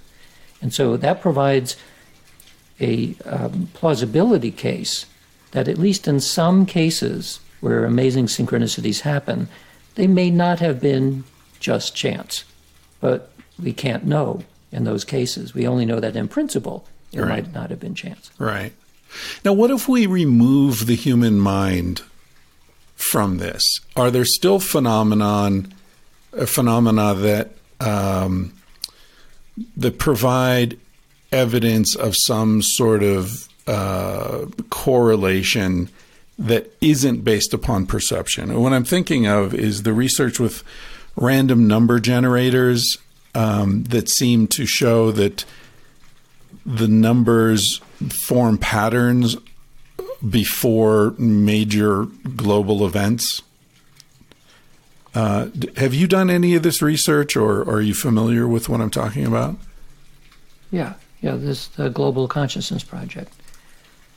And 0.62 0.72
so 0.72 0.96
that 0.96 1.20
provides 1.20 1.76
a 2.80 3.14
um, 3.24 3.68
plausibility 3.74 4.50
case 4.50 5.06
that 5.52 5.68
at 5.68 5.78
least 5.78 6.06
in 6.06 6.20
some 6.20 6.66
cases 6.66 7.40
where 7.60 7.84
amazing 7.84 8.26
synchronicities 8.26 9.00
happen, 9.00 9.48
they 9.94 10.06
may 10.06 10.30
not 10.30 10.60
have 10.60 10.80
been 10.80 11.24
just 11.58 11.96
chance. 11.96 12.44
But 13.00 13.30
we 13.60 13.72
can't 13.72 14.04
know 14.04 14.42
in 14.70 14.84
those 14.84 15.04
cases. 15.04 15.54
We 15.54 15.66
only 15.66 15.86
know 15.86 16.00
that 16.00 16.16
in 16.16 16.28
principle 16.28 16.86
it 17.12 17.20
right. 17.20 17.28
might 17.28 17.54
not 17.54 17.70
have 17.70 17.80
been 17.80 17.94
chance. 17.94 18.30
Right. 18.38 18.72
Now, 19.44 19.52
what 19.52 19.70
if 19.70 19.88
we 19.88 20.06
remove 20.06 20.86
the 20.86 20.96
human 20.96 21.40
mind 21.40 22.02
from 22.94 23.38
this? 23.38 23.80
Are 23.94 24.10
there 24.10 24.24
still 24.24 24.58
phenomenon, 24.58 25.72
phenomena 26.44 27.14
that 27.14 27.52
um, 27.80 28.52
that 29.76 29.98
provide 29.98 30.78
evidence 31.32 31.94
of 31.94 32.14
some 32.16 32.60
sort 32.62 33.02
of 33.02 33.48
uh, 33.66 34.46
correlation 34.70 35.88
that 36.38 36.70
isn't 36.80 37.24
based 37.24 37.54
upon 37.54 37.86
perception. 37.86 38.60
What 38.60 38.72
I'm 38.72 38.84
thinking 38.84 39.26
of 39.26 39.54
is 39.54 39.82
the 39.82 39.92
research 39.92 40.38
with 40.38 40.62
random 41.16 41.66
number 41.66 41.98
generators 41.98 42.98
um, 43.34 43.84
that 43.84 44.08
seem 44.08 44.46
to 44.48 44.66
show 44.66 45.10
that 45.12 45.44
the 46.64 46.88
numbers 46.88 47.80
form 48.10 48.58
patterns 48.58 49.36
before 50.28 51.14
major 51.18 52.04
global 52.34 52.86
events. 52.86 53.42
Uh, 55.16 55.48
have 55.78 55.94
you 55.94 56.06
done 56.06 56.28
any 56.28 56.54
of 56.54 56.62
this 56.62 56.82
research, 56.82 57.36
or, 57.36 57.62
or, 57.62 57.76
are 57.76 57.80
you 57.80 57.94
familiar 57.94 58.46
with 58.46 58.68
what 58.68 58.82
I'm 58.82 58.90
talking 58.90 59.26
about? 59.26 59.56
Yeah, 60.70 60.92
yeah, 61.22 61.36
this 61.36 61.68
the 61.68 61.88
Global 61.88 62.28
Consciousness 62.28 62.84
Project. 62.84 63.32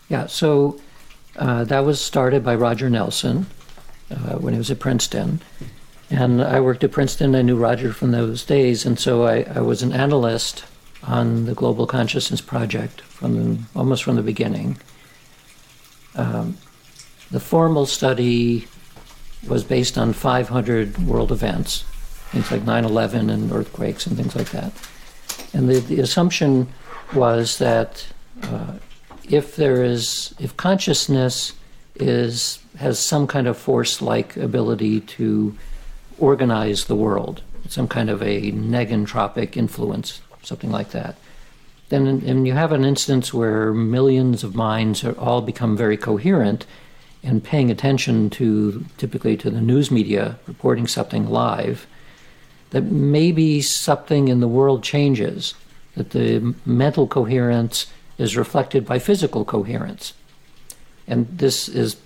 Yeah, 0.09 0.25
so 0.25 0.77
uh, 1.37 1.63
that 1.63 1.85
was 1.85 2.01
started 2.01 2.43
by 2.43 2.53
Roger 2.53 2.89
Nelson 2.89 3.45
uh, 4.11 4.35
when 4.39 4.53
he 4.53 4.57
was 4.57 4.69
at 4.71 4.79
Princeton. 4.79 5.39
And 6.09 6.43
I 6.43 6.59
worked 6.59 6.83
at 6.83 6.91
Princeton. 6.91 7.33
I 7.33 7.43
knew 7.43 7.55
Roger 7.55 7.93
from 7.93 8.11
those 8.11 8.43
days. 8.43 8.85
And 8.85 8.99
so 8.99 9.23
I, 9.23 9.43
I 9.43 9.61
was 9.61 9.81
an 9.81 9.93
analyst 9.93 10.65
on 11.03 11.45
the 11.45 11.53
Global 11.53 11.87
Consciousness 11.87 12.41
Project 12.41 12.99
from 13.01 13.67
almost 13.73 14.03
from 14.03 14.17
the 14.17 14.21
beginning. 14.21 14.77
Um, 16.15 16.57
the 17.31 17.39
formal 17.39 17.85
study 17.85 18.67
was 19.47 19.63
based 19.63 19.97
on 19.97 20.13
500 20.13 20.97
world 20.99 21.31
events, 21.31 21.83
things 22.31 22.51
like 22.51 22.63
9 22.63 22.85
11 22.85 23.29
and 23.29 23.51
earthquakes 23.51 24.05
and 24.05 24.17
things 24.17 24.35
like 24.35 24.49
that. 24.51 24.71
And 25.53 25.69
the, 25.69 25.79
the 25.79 25.99
assumption 25.99 26.67
was 27.13 27.57
that 27.57 28.07
uh, 28.43 28.73
if 29.27 29.55
there 29.55 29.83
is 29.83 30.33
if 30.39 30.55
consciousness 30.57 31.53
is 31.95 32.59
has 32.77 32.99
some 32.99 33.27
kind 33.27 33.47
of 33.47 33.57
force-like 33.57 34.37
ability 34.37 35.01
to 35.01 35.55
organize 36.17 36.85
the 36.85 36.95
world, 36.95 37.41
some 37.67 37.87
kind 37.87 38.09
of 38.09 38.21
a 38.21 38.51
negentropic 38.51 39.57
influence, 39.57 40.21
something 40.43 40.71
like 40.71 40.91
that. 40.91 41.15
Then, 41.89 42.07
and 42.07 42.47
you 42.47 42.53
have 42.53 42.71
an 42.71 42.85
instance 42.85 43.33
where 43.33 43.73
millions 43.73 44.43
of 44.43 44.55
minds 44.55 45.03
are 45.03 45.17
all 45.17 45.41
become 45.41 45.75
very 45.75 45.97
coherent 45.97 46.65
and 47.23 47.43
paying 47.43 47.69
attention 47.69 48.29
to 48.29 48.85
typically 48.97 49.35
to 49.37 49.49
the 49.49 49.61
news 49.61 49.91
media 49.91 50.37
reporting 50.47 50.87
something 50.87 51.29
live, 51.29 51.85
that 52.69 52.83
maybe 52.83 53.61
something 53.61 54.27
in 54.27 54.39
the 54.39 54.47
world 54.47 54.83
changes, 54.83 55.53
that 55.95 56.11
the 56.11 56.53
mental 56.65 57.07
coherence 57.07 57.87
is 58.17 58.37
reflected 58.37 58.85
by 58.85 58.99
physical 58.99 59.43
coherence. 59.43 60.13
And 61.07 61.27
this 61.27 61.67
is 61.67 61.97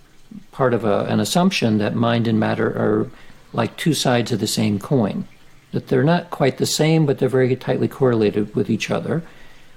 part 0.51 0.73
of 0.73 0.85
a, 0.85 1.05
an 1.05 1.19
assumption 1.19 1.77
that 1.77 1.95
mind 1.95 2.27
and 2.27 2.39
matter 2.39 2.67
are 2.67 3.11
like 3.51 3.77
two 3.77 3.93
sides 3.93 4.31
of 4.31 4.39
the 4.39 4.47
same 4.47 4.79
coin, 4.79 5.27
that 5.73 5.87
they're 5.87 6.03
not 6.03 6.31
quite 6.31 6.57
the 6.57 6.65
same, 6.65 7.05
but 7.05 7.19
they're 7.19 7.29
very 7.29 7.55
tightly 7.55 7.87
correlated 7.87 8.55
with 8.55 8.69
each 8.69 8.89
other, 8.89 9.21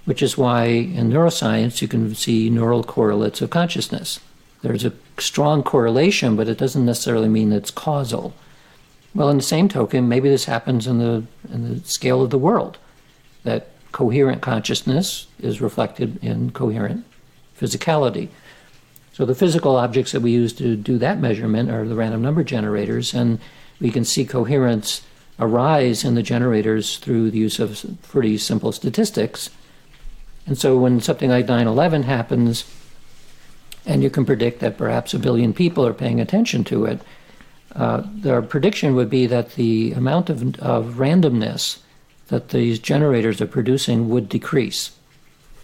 which 0.06 0.22
is 0.22 0.38
why 0.38 0.64
in 0.64 1.10
neuroscience 1.10 1.82
you 1.82 1.88
can 1.88 2.14
see 2.14 2.48
neural 2.48 2.84
correlates 2.84 3.42
of 3.42 3.50
consciousness. 3.50 4.20
There's 4.62 4.84
a 4.84 4.92
strong 5.18 5.62
correlation, 5.62 6.36
but 6.36 6.48
it 6.48 6.58
doesn't 6.58 6.84
necessarily 6.84 7.28
mean 7.28 7.52
it's 7.52 7.70
causal. 7.70 8.34
Well, 9.14 9.30
in 9.30 9.38
the 9.38 9.42
same 9.42 9.68
token, 9.68 10.08
maybe 10.08 10.28
this 10.28 10.44
happens 10.44 10.86
in 10.86 10.98
the, 10.98 11.24
in 11.52 11.68
the 11.68 11.80
scale 11.88 12.22
of 12.22 12.30
the 12.30 12.38
world, 12.38 12.78
that 13.44 13.68
coherent 13.92 14.42
consciousness 14.42 15.26
is 15.40 15.60
reflected 15.60 16.22
in 16.22 16.50
coherent 16.50 17.04
physicality. 17.58 18.28
So 19.12 19.24
the 19.24 19.34
physical 19.34 19.76
objects 19.76 20.12
that 20.12 20.20
we 20.20 20.32
use 20.32 20.52
to 20.54 20.76
do 20.76 20.98
that 20.98 21.18
measurement 21.18 21.70
are 21.70 21.86
the 21.86 21.94
random 21.94 22.20
number 22.20 22.44
generators, 22.44 23.14
and 23.14 23.38
we 23.80 23.90
can 23.90 24.04
see 24.04 24.26
coherence 24.26 25.02
arise 25.38 26.04
in 26.04 26.14
the 26.14 26.22
generators 26.22 26.98
through 26.98 27.30
the 27.30 27.38
use 27.38 27.58
of 27.58 27.84
pretty 28.02 28.36
simple 28.36 28.72
statistics. 28.72 29.48
And 30.46 30.58
so 30.58 30.76
when 30.76 31.00
something 31.00 31.30
like 31.30 31.48
9 31.48 31.66
11 31.66 32.02
happens, 32.02 32.70
and 33.86 34.02
you 34.02 34.10
can 34.10 34.26
predict 34.26 34.60
that 34.60 34.76
perhaps 34.76 35.14
a 35.14 35.18
billion 35.18 35.52
people 35.52 35.86
are 35.86 35.94
paying 35.94 36.20
attention 36.20 36.64
to 36.64 36.84
it, 36.84 37.00
uh, 37.74 38.02
their 38.06 38.42
prediction 38.42 38.94
would 38.94 39.08
be 39.08 39.26
that 39.26 39.54
the 39.54 39.92
amount 39.92 40.28
of, 40.28 40.58
of 40.60 40.94
randomness 40.94 41.78
that 42.28 42.48
these 42.48 42.78
generators 42.78 43.40
are 43.40 43.46
producing 43.46 44.08
would 44.08 44.28
decrease. 44.28 44.90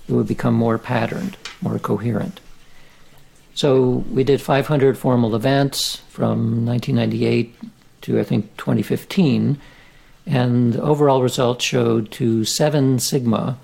It 0.08 0.12
would 0.12 0.28
become 0.28 0.54
more 0.54 0.78
patterned, 0.78 1.36
more 1.60 1.78
coherent. 1.78 2.40
So 3.54 4.04
we 4.10 4.24
did 4.24 4.40
500 4.40 4.96
formal 4.96 5.34
events 5.34 5.96
from 6.08 6.64
1998 6.64 7.54
to 8.02 8.20
I 8.20 8.24
think 8.24 8.56
2015, 8.56 9.58
and 10.26 10.76
overall 10.76 11.22
results 11.22 11.64
showed 11.64 12.10
to 12.12 12.44
seven 12.44 12.98
sigma, 12.98 13.58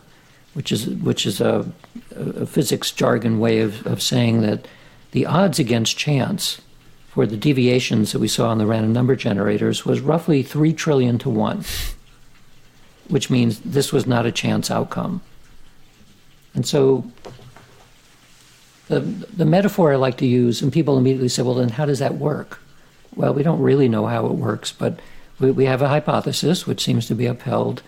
which 0.55 0.73
is 0.73 0.89
which 0.89 1.27
is 1.27 1.41
a, 1.41 1.71
a 2.15 2.47
physics 2.47 2.91
jargon 2.93 3.39
way 3.39 3.61
of, 3.61 3.87
of 3.87 4.03
saying 4.03 4.43
that 4.43 4.67
the 5.13 5.27
odds 5.27 5.59
against 5.59 5.97
chance 5.97 6.61
for 7.09 7.27
the 7.27 7.37
deviations 7.37 8.13
that 8.13 8.19
we 8.19 8.29
saw 8.29 8.53
in 8.53 8.59
the 8.59 8.67
random 8.67 8.93
number 8.93 9.17
generators 9.17 9.85
was 9.85 10.01
roughly 10.01 10.43
three 10.43 10.73
trillion 10.73 11.19
to 11.19 11.31
one 11.31 11.65
which 13.09 13.31
means 13.31 13.61
this 13.61 13.93
was 13.93 14.07
not 14.07 14.27
a 14.27 14.33
chance 14.33 14.71
outcome. 14.71 15.21
And 16.55 16.67
so 16.67 17.11
the, 18.89 19.01
the 19.01 19.45
metaphor 19.45 19.93
I 19.93 19.97
like 19.97 20.19
to 20.19 20.27
use, 20.27 20.63
and 20.63 20.73
people 20.73 20.99
immediately 20.99 21.29
say, 21.29 21.43
well, 21.43 21.55
then 21.55 21.71
how 21.71 21.87
does 21.87 21.99
that 21.99 22.15
work? 22.15 22.61
Well, 23.17 23.35
we 23.35 23.43
don't 23.43 23.61
really 23.61 23.89
know 23.89 24.07
how 24.07 24.27
it 24.27 24.33
works, 24.33 24.73
but 24.73 25.01
we, 25.41 25.51
we 25.51 25.65
have 25.65 25.83
a 25.83 25.89
hypothesis 25.89 26.67
which 26.67 26.85
seems 26.85 27.07
to 27.07 27.15
be 27.15 27.27
upheld. 27.27 27.83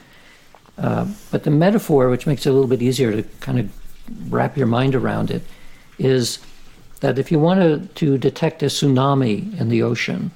Uh, 0.81 1.07
but 1.31 1.45
the 1.45 1.51
metaphor, 1.51 2.09
which 2.09 2.27
makes 2.27 2.47
it 2.47 2.49
a 2.49 2.53
little 2.53 2.69
bit 2.69 2.81
easier 2.81 3.13
to 3.13 3.23
kind 3.41 3.61
of 3.61 4.33
wrap 4.33 4.57
your 4.57 4.67
mind 4.67 4.95
around 4.95 5.31
it, 5.31 5.43
is 5.99 6.39
that 7.01 7.19
if 7.19 7.31
you 7.31 7.39
want 7.39 7.95
to, 7.95 8.19
detect 8.19 8.63
a 8.63 8.67
tsunami 8.67 9.59
in 9.61 9.69
the 9.69 9.83
ocean, 9.83 10.31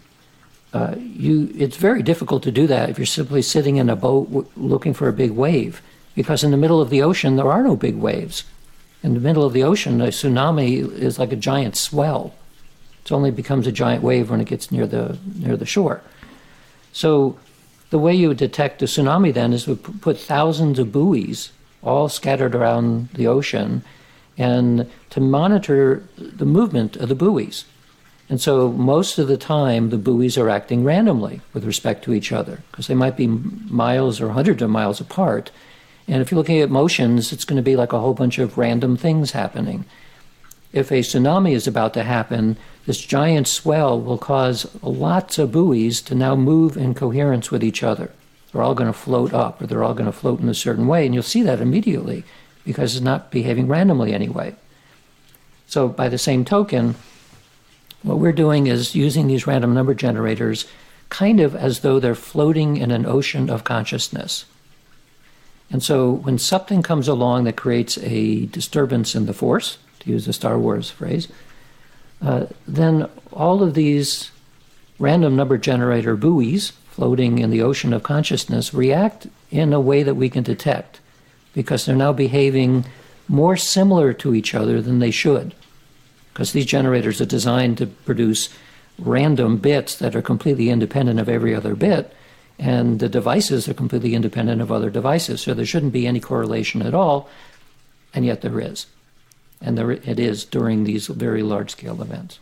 uh, 0.75 0.95
you, 0.99 1.51
it's 1.57 1.77
very 1.77 2.03
difficult 2.03 2.43
to 2.43 2.51
do 2.51 2.67
that 2.67 2.91
if 2.91 2.99
you're 2.99 3.07
simply 3.07 3.41
sitting 3.41 3.77
in 3.77 3.89
a 3.89 3.97
boat 3.97 4.27
w- 4.27 4.49
looking 4.57 4.93
for 4.93 5.09
a 5.09 5.13
big 5.13 5.31
wave, 5.31 5.81
because 6.15 6.45
in 6.45 6.51
the 6.51 6.57
middle 6.57 6.81
of 6.81 6.91
the 6.91 7.01
ocean 7.01 7.37
there 7.37 7.51
are 7.51 7.63
no 7.63 7.75
big 7.75 7.97
waves. 7.97 8.45
In 9.03 9.15
the 9.15 9.21
middle 9.21 9.45
of 9.45 9.53
the 9.53 9.63
ocean, 9.63 10.01
a 10.01 10.09
tsunami 10.09 10.91
is 10.93 11.19
like 11.19 11.33
a 11.33 11.37
giant 11.37 11.77
swell. 11.77 12.35
It 13.05 13.13
only 13.13 13.31
becomes 13.31 13.67
a 13.67 13.73
giant 13.73 14.03
wave 14.03 14.31
when 14.31 14.41
it 14.41 14.49
gets 14.49 14.73
near 14.73 14.87
the 14.87 15.19
near 15.37 15.57
the 15.57 15.67
shore. 15.67 16.03
So, 16.93 17.39
the 17.95 17.99
way 18.01 18.13
you 18.13 18.27
would 18.27 18.39
detect 18.39 18.83
a 18.83 18.87
tsunami 18.87 19.33
then 19.33 19.53
is 19.53 19.67
to 19.67 19.77
put 19.77 20.19
thousands 20.19 20.81
of 20.81 20.91
buoys 20.91 21.53
all 21.81 22.09
scattered 22.09 22.53
around 22.53 23.09
the 23.11 23.29
ocean, 23.29 23.85
and 24.37 24.91
to 25.11 25.21
monitor 25.21 26.03
the 26.19 26.45
movement 26.45 26.97
of 26.97 27.09
the 27.09 27.15
buoys. 27.15 27.67
And 28.29 28.41
so 28.41 28.73
most 28.73 29.17
of 29.17 29.29
the 29.29 29.37
time, 29.37 29.91
the 29.91 29.97
buoys 29.97 30.37
are 30.37 30.51
acting 30.51 30.83
randomly 30.83 31.41
with 31.53 31.65
respect 31.65 32.03
to 32.03 32.13
each 32.13 32.33
other 32.33 32.65
because 32.73 32.89
they 32.89 32.97
might 32.97 33.17
be 33.17 33.29
miles 33.29 34.21
or 34.21 34.31
hundreds 34.31 34.61
of 34.61 34.71
miles 34.71 35.01
apart. 35.01 35.53
And 36.09 36.21
if 36.21 36.33
you're 36.33 36.39
looking 36.39 36.61
at 36.61 36.71
motions, 36.71 37.33
it's 37.33 37.45
going 37.45 37.59
to 37.59 37.71
be 37.71 37.77
like 37.77 37.93
a 37.93 38.01
whole 38.01 38.15
bunch 38.15 38.41
of 38.41 38.59
random 38.59 38.97
things 38.97 39.31
happening. 39.31 39.85
If 40.75 40.91
a 40.91 41.01
tsunami 41.01 41.53
is 41.53 41.69
about 41.69 41.95
to 41.95 42.03
happen, 42.03 42.57
this 42.85 43.01
giant 43.01 43.47
swell 43.47 44.01
will 44.01 44.19
cause 44.19 44.67
lots 44.83 45.39
of 45.39 45.53
buoys 45.53 46.03
to 46.03 46.17
now 46.17 46.35
move 46.35 46.77
in 46.77 46.95
coherence 46.95 47.53
with 47.53 47.63
each 47.63 47.85
other. 47.85 48.11
They're 48.51 48.61
all 48.61 48.75
going 48.75 48.93
to 48.93 48.99
float 48.99 49.33
up 49.33 49.63
or 49.63 49.69
they're 49.69 49.85
all 49.85 49.95
going 49.95 50.11
to 50.11 50.13
float 50.13 50.41
in 50.41 50.49
a 50.49 50.55
certain 50.55 50.89
way. 50.89 51.07
And 51.07 51.15
you'll 51.15 51.23
see 51.23 51.43
that 51.43 51.61
immediately 51.61 52.25
because 52.65 52.97
it's 52.97 53.05
not 53.05 53.31
behaving 53.31 53.69
randomly 53.69 54.13
anyway. 54.13 54.57
So, 55.69 55.87
by 55.87 56.09
the 56.09 56.19
same 56.19 56.45
token, 56.45 56.97
what 58.03 58.19
we're 58.19 58.33
doing 58.33 58.67
is 58.67 58.97
using 58.97 59.29
these 59.29 59.47
random 59.47 59.75
number 59.75 59.95
generators 59.95 60.67
kind 61.09 61.39
of 61.39 61.55
as 61.55 61.81
though 61.81 62.01
they're 62.01 62.17
floating 62.17 62.79
in 62.79 62.91
an 62.91 63.07
ocean 63.07 63.49
of 63.49 63.63
consciousness. 63.63 64.45
And 65.71 65.85
so 65.85 66.11
when 66.11 66.39
something 66.39 66.83
comes 66.83 67.07
along 67.07 67.45
that 67.45 67.57
creates 67.57 67.97
a 67.99 68.47
disturbance 68.47 69.15
in 69.15 69.27
the 69.27 69.33
force, 69.33 69.79
to 70.05 70.11
use 70.11 70.27
the 70.27 70.33
Star 70.33 70.59
Wars 70.59 70.91
phrase, 70.91 71.29
uh, 72.23 72.47
then 72.67 73.09
all 73.33 73.63
of 73.63 73.75
these 73.75 74.31
random 74.99 75.37
number 75.37 75.59
generator 75.59 76.17
buoys 76.17 76.71
floating 76.91 77.39
in 77.39 77.51
the 77.51 77.63
ocean 77.63 77.93
of 77.93 78.03
consciousness 78.03 78.73
react 78.73 79.27
in 79.51 79.73
a 79.73 79.81
way 79.81 80.03
that 80.03 80.15
we 80.15 80.29
can 80.29 80.45
detect 80.45 81.01
because 81.55 81.85
they're 81.85 81.97
now 81.97 82.13
behaving 82.13 82.85
more 83.29 83.57
similar 83.57 84.13
to 84.13 84.35
each 84.35 84.55
other 84.55 84.81
than 84.81 84.99
they 84.99 85.11
should. 85.11 85.55
Because 86.33 86.53
these 86.53 86.67
generators 86.67 87.21
are 87.21 87.27
designed 87.27 87.79
to 87.79 87.87
produce 87.87 88.49
random 88.99 89.57
bits 89.57 89.97
that 89.97 90.15
are 90.15 90.23
completely 90.23 90.69
independent 90.69 91.19
of 91.19 91.29
every 91.29 91.55
other 91.55 91.75
bit, 91.75 92.13
and 92.59 93.01
the 93.01 93.09
devices 93.09 93.69
are 93.69 93.75
completely 93.75 94.15
independent 94.15 94.61
of 94.61 94.71
other 94.71 94.91
devices. 94.91 95.41
So 95.41 95.55
there 95.55 95.67
shouldn't 95.67 95.93
be 95.93 96.07
any 96.07 96.21
correlation 96.21 96.83
at 96.83 96.95
all, 96.95 97.29
and 98.13 98.25
yet 98.25 98.43
there 98.43 98.61
is. 98.61 98.87
And 99.65 99.77
there 99.79 99.91
it 99.91 100.21
is 100.21 100.45
during 100.45 100.85
these 100.85 101.07
very 101.07 101.43
large 101.43 101.71
scale 101.71 102.01
events. 102.03 102.39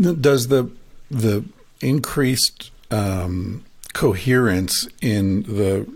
Does 0.00 0.48
the 0.48 0.70
the 1.10 1.44
increased 1.80 2.70
um, 2.90 3.64
coherence 3.92 4.88
in 5.00 5.42
the 5.42 5.86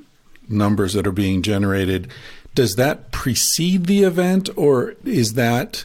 numbers 0.49 0.93
that 0.93 1.07
are 1.07 1.13
being 1.13 1.43
generated 1.43 2.09
does 2.57 2.77
that 2.77 3.13
precede 3.13 3.85
the 3.85 4.03
event 4.03 4.49
or 4.57 4.95
is 5.05 5.35
that 5.35 5.85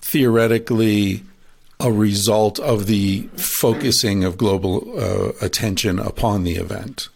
theoretically 0.00 1.22
a 1.78 1.92
result 1.92 2.58
of 2.58 2.86
the 2.86 3.28
focusing 3.36 4.24
of 4.24 4.38
global 4.38 4.98
uh, 4.98 5.32
attention 5.42 5.98
upon 5.98 6.42
the 6.42 6.56
event? 6.56 7.10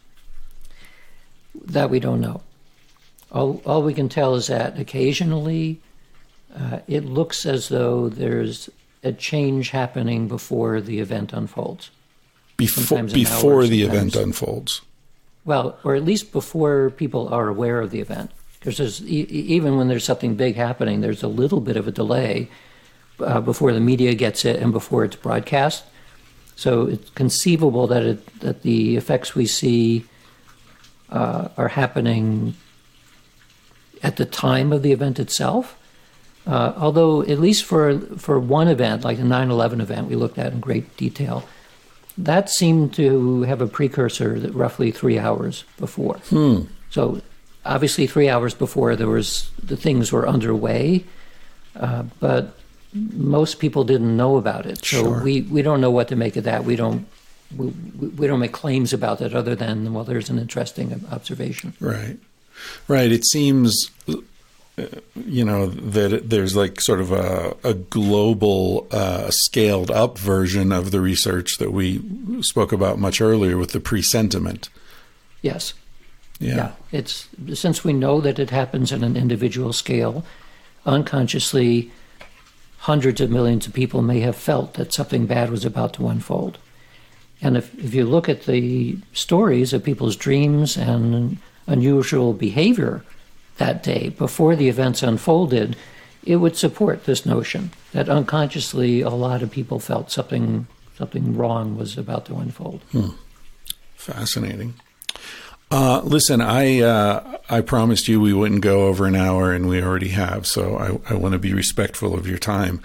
That 1.55 1.89
we 1.89 1.99
don't 1.99 2.21
know. 2.21 2.43
All, 3.33 3.63
all 3.65 3.83
we 3.83 3.95
can 3.95 4.11
tell 4.11 4.35
is 4.35 4.49
that 4.49 4.79
occasionally 4.79 5.81
uh, 6.55 6.79
it 6.87 7.05
looks 7.05 7.47
as 7.47 7.69
though 7.69 8.09
there's 8.09 8.71
a 9.03 9.13
change 9.13 9.71
happening 9.71 10.29
before 10.29 10.81
the 10.81 11.01
event 11.01 11.33
unfolds. 11.33 11.91
Before, 12.57 13.03
before 13.03 13.63
hour, 13.63 13.67
the 13.67 13.83
event 13.83 14.15
unfolds. 14.15 14.81
Well, 15.45 15.79
or 15.85 15.95
at 15.95 16.05
least 16.05 16.33
before 16.33 16.91
people 16.91 17.33
are 17.33 17.49
aware 17.49 17.81
of 17.81 17.91
the 17.91 18.01
event. 18.01 18.31
Because 18.61 19.03
e- 19.03 19.27
even 19.29 19.77
when 19.77 19.89
there's 19.89 20.05
something 20.05 20.37
big 20.37 20.55
happening, 20.55 21.01
there's 21.01 21.23
a 21.23 21.29
little 21.29 21.61
bit 21.61 21.77
of 21.77 21.87
a 21.87 21.93
delay 21.93 22.49
uh, 23.21 23.41
before 23.41 23.73
the 23.73 23.81
media 23.81 24.15
gets 24.15 24.45
it 24.45 24.57
and 24.63 24.73
before 24.73 25.05
it's 25.05 25.17
broadcast. 25.17 25.85
So 26.57 26.87
it's 26.87 27.11
conceivable 27.11 27.87
that 27.89 28.03
it, 28.03 28.41
that 28.41 28.63
the 28.63 28.97
effects 28.97 29.35
we 29.35 29.47
see 29.47 30.05
uh, 31.11 31.49
are 31.57 31.69
happening 31.69 32.55
at 34.03 34.17
the 34.17 34.25
time 34.25 34.73
of 34.73 34.83
the 34.83 34.93
event 34.93 35.19
itself. 35.19 35.77
Uh, 36.47 36.75
although, 36.77 37.23
at 37.23 37.41
least 37.41 37.65
for 37.65 37.99
for 38.19 38.39
one 38.39 38.69
event, 38.69 39.05
like 39.05 39.17
the 39.17 39.25
9/11 39.25 39.81
event, 39.81 40.09
we 40.09 40.17
looked 40.17 40.39
at 40.39 40.53
in 40.53 40.61
great 40.61 40.97
detail, 40.97 41.45
that 42.19 42.51
seemed 42.51 42.93
to 42.95 43.43
have 43.43 43.61
a 43.61 43.67
precursor 43.67 44.39
that 44.39 44.55
roughly 44.55 44.91
three 44.91 45.19
hours 45.19 45.65
before. 45.79 46.19
Hmm. 46.29 46.63
So, 46.91 47.23
obviously, 47.65 48.07
three 48.07 48.29
hours 48.29 48.55
before 48.55 48.95
there 48.95 49.09
was 49.09 49.51
the 49.63 49.77
things 49.77 50.13
were 50.13 50.29
underway, 50.29 51.05
uh, 51.77 52.05
but 52.21 52.57
most 52.95 53.59
people 53.59 53.85
didn't 53.85 54.17
know 54.17 54.37
about 54.37 54.67
it. 54.67 54.79
So 54.79 55.03
sure. 55.03 55.23
we, 55.23 55.43
we 55.43 55.63
don't 55.63 55.81
know 55.81 55.91
what 55.91 56.09
to 56.09 56.17
make 56.17 56.37
of 56.37 56.45
that. 56.45 56.65
We 56.65 56.77
don't 56.77 57.07
we, 57.57 57.69
we 57.69 58.27
don't 58.27 58.41
make 58.41 58.53
claims 58.53 58.93
about 58.93 59.21
it 59.21 59.35
other 59.35 59.55
than 59.55 59.93
well, 59.93 60.05
there's 60.05 60.31
an 60.31 60.39
interesting 60.39 61.05
observation. 61.11 61.75
Right, 61.81 62.19
right. 62.89 63.11
It 63.11 63.25
seems. 63.25 63.91
You 64.77 65.45
know 65.45 65.67
that 65.67 66.31
there's 66.31 66.57
like 66.57 66.81
sort 66.81 67.01
of 67.01 67.13
a, 67.13 67.57
a 67.63 67.75
global, 67.75 68.89
uh, 68.91 69.31
scaled 69.31 69.91
up 69.91 70.19
version 70.19 70.73
of 70.73 70.91
the 70.91 71.01
research 71.01 71.59
that 71.59 71.73
we 71.73 72.03
spoke 72.41 72.73
about 72.73 72.99
much 72.99 73.21
earlier 73.21 73.57
with 73.57 73.71
the 73.71 73.79
presentiment. 73.79 74.69
Yes. 75.43 75.75
Yeah. 76.41 76.57
yeah. 76.57 76.73
It's 76.91 77.29
since 77.55 77.85
we 77.85 77.93
know 77.93 78.21
that 78.21 78.41
it 78.41 78.51
happens 78.51 78.93
at 78.93 79.03
an 79.03 79.17
individual 79.17 79.73
scale, 79.73 80.25
unconsciously 80.85 81.93
hundreds 82.79 83.21
of 83.21 83.31
millions 83.31 83.67
of 83.67 83.73
people 83.73 84.03
may 84.03 84.21
have 84.21 84.37
felt 84.37 84.75
that 84.75 84.93
something 84.93 85.25
bad 85.25 85.51
was 85.51 85.65
about 85.65 85.95
to 85.95 86.09
unfold. 86.09 86.59
And 87.41 87.57
if, 87.57 87.75
if 87.79 87.95
you 87.95 88.05
look 88.05 88.29
at 88.29 88.45
the 88.45 88.99
stories 89.13 89.73
of 89.73 89.85
people's 89.85 90.17
dreams 90.17 90.77
and 90.77 91.39
unusual 91.67 92.33
behavior 92.33 93.05
that 93.59 93.83
day 93.83 94.11
before 94.11 94.57
the 94.57 94.69
events 94.69 95.03
unfolded, 95.03 95.77
it 96.25 96.37
would 96.37 96.57
support 96.57 97.05
this 97.05 97.27
notion 97.27 97.71
that 97.93 98.09
unconsciously 98.09 99.01
a 99.01 99.11
lot 99.11 99.43
of 99.43 99.51
people 99.51 99.79
felt 99.79 100.11
something 100.11 100.67
something 100.97 101.37
wrong 101.37 101.77
was 101.77 101.99
about 101.99 102.25
to 102.27 102.37
unfold. 102.37 102.81
Hmm. 102.93 103.09
Fascinating. 103.97 104.75
Uh, 105.71 106.01
listen, 106.05 106.41
I 106.41 106.81
uh, 106.81 107.39
I 107.51 107.61
promised 107.61 108.07
you 108.07 108.21
we 108.21 108.33
wouldn't 108.33 108.61
go 108.61 108.87
over 108.87 109.07
an 109.07 109.17
hour, 109.17 109.53
and 109.53 109.69
we 109.69 109.83
already 109.83 110.11
have. 110.11 110.47
So 110.47 110.77
I, 110.77 111.13
I 111.13 111.17
want 111.17 111.33
to 111.33 111.39
be 111.39 111.53
respectful 111.53 112.15
of 112.15 112.27
your 112.27 112.39
time. 112.39 112.81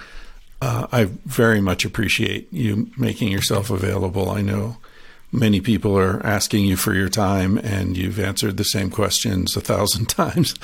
Uh, 0.61 0.87
I 0.91 1.05
very 1.25 1.61
much 1.61 1.85
appreciate 1.85 2.51
you 2.51 2.89
making 2.97 3.31
yourself 3.31 3.69
available. 3.69 4.29
I 4.29 4.41
know 4.41 4.77
many 5.31 5.61
people 5.61 5.97
are 5.97 6.25
asking 6.25 6.65
you 6.65 6.75
for 6.75 6.93
your 6.93 7.09
time, 7.09 7.57
and 7.59 7.97
you've 7.97 8.19
answered 8.19 8.57
the 8.57 8.63
same 8.63 8.89
questions 8.89 9.55
a 9.55 9.61
thousand 9.61 10.05
times. 10.09 10.55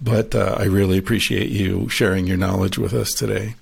But 0.00 0.34
uh, 0.34 0.56
I 0.58 0.64
really 0.64 0.98
appreciate 0.98 1.50
you 1.50 1.88
sharing 1.88 2.26
your 2.26 2.36
knowledge 2.36 2.78
with 2.78 2.94
us 2.94 3.12
today. 3.12 3.54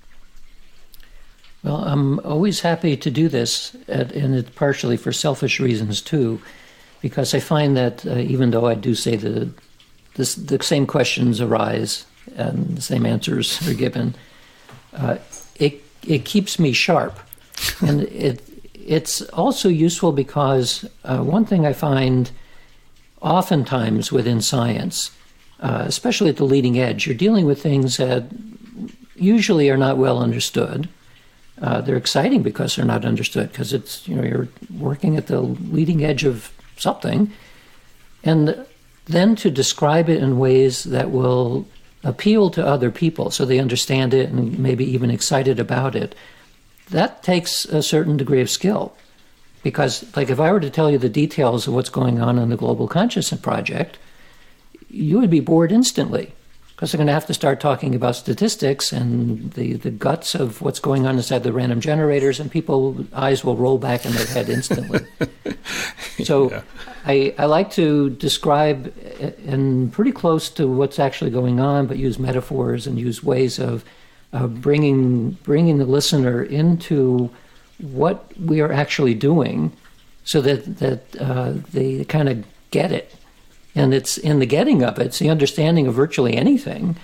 Well, 1.63 1.83
I'm 1.85 2.19
always 2.19 2.59
happy 2.59 2.97
to 2.97 3.09
do 3.09 3.29
this, 3.29 3.75
and 3.87 4.35
it's 4.35 4.49
partially 4.49 4.97
for 4.97 5.13
selfish 5.13 5.59
reasons 5.59 6.01
too 6.01 6.41
because 7.03 7.35
I 7.35 7.39
find 7.41 7.75
that 7.77 8.05
uh, 8.05 8.15
even 8.15 8.51
though 8.51 8.65
I 8.65 8.75
do 8.75 8.95
say 8.95 9.17
the 9.17 9.49
this, 10.15 10.35
the 10.35 10.61
same 10.63 10.87
questions 10.87 11.41
arise 11.41 12.05
and 12.35 12.77
the 12.77 12.81
same 12.81 13.05
answers 13.05 13.67
are 13.67 13.73
given, 13.73 14.15
uh, 14.93 15.17
it 15.55 15.83
it 16.07 16.25
keeps 16.25 16.57
me 16.57 16.71
sharp, 16.71 17.19
and 17.81 18.01
it 18.03 18.41
it's 18.87 19.21
also 19.29 19.69
useful 19.69 20.11
because 20.11 20.85
uh, 21.03 21.19
one 21.19 21.45
thing 21.45 21.65
I 21.65 21.73
find 21.73 22.31
oftentimes 23.21 24.11
within 24.11 24.41
science, 24.41 25.11
uh, 25.59 25.83
especially 25.85 26.29
at 26.29 26.37
the 26.37 26.43
leading 26.43 26.79
edge, 26.79 27.07
you're 27.07 27.15
dealing 27.15 27.45
with 27.45 27.61
things 27.61 27.97
that 27.97 28.25
usually 29.15 29.69
are 29.69 29.77
not 29.77 29.97
well 29.97 30.19
understood. 30.19 30.89
Uh, 31.61 31.81
they're 31.81 31.95
exciting 31.95 32.43
because 32.43 32.75
they're 32.75 32.85
not 32.85 33.05
understood 33.05 33.51
because 33.51 33.73
it's 33.73 34.07
you 34.07 34.15
know 34.15 34.23
you're 34.23 34.49
working 34.77 35.15
at 35.15 35.27
the 35.27 35.39
leading 35.39 36.03
edge 36.03 36.25
of 36.25 36.51
something, 36.77 37.31
and 38.23 38.65
then 39.05 39.35
to 39.35 39.49
describe 39.51 40.09
it 40.09 40.21
in 40.21 40.39
ways 40.39 40.83
that 40.85 41.11
will 41.11 41.65
appeal 42.03 42.49
to 42.49 42.65
other 42.65 42.91
people 42.91 43.31
so 43.31 43.45
they 43.45 43.59
understand 43.59 44.13
it 44.13 44.29
and 44.29 44.59
maybe 44.59 44.83
even 44.83 45.09
excited 45.09 45.59
about 45.59 45.95
it. 45.95 46.15
That 46.89 47.23
takes 47.23 47.65
a 47.65 47.81
certain 47.81 48.17
degree 48.17 48.41
of 48.41 48.49
skill. 48.49 48.93
Because, 49.63 50.05
like, 50.15 50.29
if 50.29 50.39
I 50.39 50.51
were 50.51 50.59
to 50.59 50.69
tell 50.69 50.91
you 50.91 50.97
the 50.97 51.07
details 51.07 51.67
of 51.67 51.73
what's 51.73 51.89
going 51.89 52.19
on 52.19 52.37
in 52.37 52.49
the 52.49 52.57
Global 52.57 52.87
Consciousness 52.87 53.39
Project, 53.39 53.97
you 54.89 55.19
would 55.19 55.29
be 55.29 55.39
bored 55.39 55.71
instantly 55.71 56.33
because 56.75 56.91
they're 56.91 56.97
going 56.97 57.07
to 57.07 57.13
have 57.13 57.27
to 57.27 57.33
start 57.33 57.61
talking 57.61 57.95
about 57.95 58.15
statistics 58.15 58.91
and 58.91 59.53
the, 59.53 59.75
the 59.75 59.89
guts 59.89 60.35
of 60.35 60.61
what's 60.61 60.81
going 60.81 61.05
on 61.05 61.15
inside 61.15 61.43
the 61.43 61.53
random 61.53 61.79
generators, 61.79 62.41
and 62.41 62.51
people's 62.51 63.05
eyes 63.13 63.41
will 63.41 63.55
roll 63.55 63.77
back 63.77 64.05
in 64.05 64.11
their 64.11 64.25
head 64.25 64.49
instantly. 64.49 64.99
so 66.25 66.51
yeah. 66.51 66.61
I, 67.05 67.35
I 67.37 67.45
like 67.45 67.71
to 67.71 68.09
describe 68.09 68.93
in 69.45 69.91
pretty 69.91 70.11
close 70.11 70.49
to 70.51 70.67
what's 70.67 70.99
actually 70.99 71.31
going 71.31 71.59
on, 71.59 71.87
but 71.87 71.97
use 71.97 72.19
metaphors 72.19 72.85
and 72.85 72.99
use 72.99 73.23
ways 73.23 73.59
of 73.59 73.85
uh, 74.33 74.47
bringing 74.47 75.31
bringing 75.43 75.77
the 75.77 75.85
listener 75.85 76.43
into 76.43 77.29
what 77.79 78.31
we 78.37 78.59
are 78.61 78.71
actually 78.71 79.13
doing, 79.13 79.71
so 80.23 80.41
that 80.41 80.77
that 80.79 81.15
uh, 81.19 81.53
they 81.71 82.03
kind 82.05 82.27
of 82.27 82.43
get 82.71 82.91
it 82.91 83.15
and 83.75 83.93
it's 83.93 84.17
in 84.17 84.39
the 84.39 84.45
getting 84.45 84.83
of 84.83 84.99
it, 84.99 85.07
it's 85.07 85.19
the 85.19 85.29
understanding 85.29 85.87
of 85.87 85.95
virtually 85.95 86.35
anything 86.35 86.95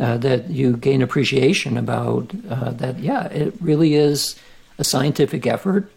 uh, 0.00 0.16
that 0.18 0.50
you 0.50 0.76
gain 0.76 1.02
appreciation 1.02 1.76
about 1.76 2.32
uh, 2.48 2.70
that, 2.70 2.98
yeah, 2.98 3.24
it 3.26 3.54
really 3.60 3.94
is 3.94 4.36
a 4.78 4.84
scientific 4.84 5.46
effort. 5.46 5.90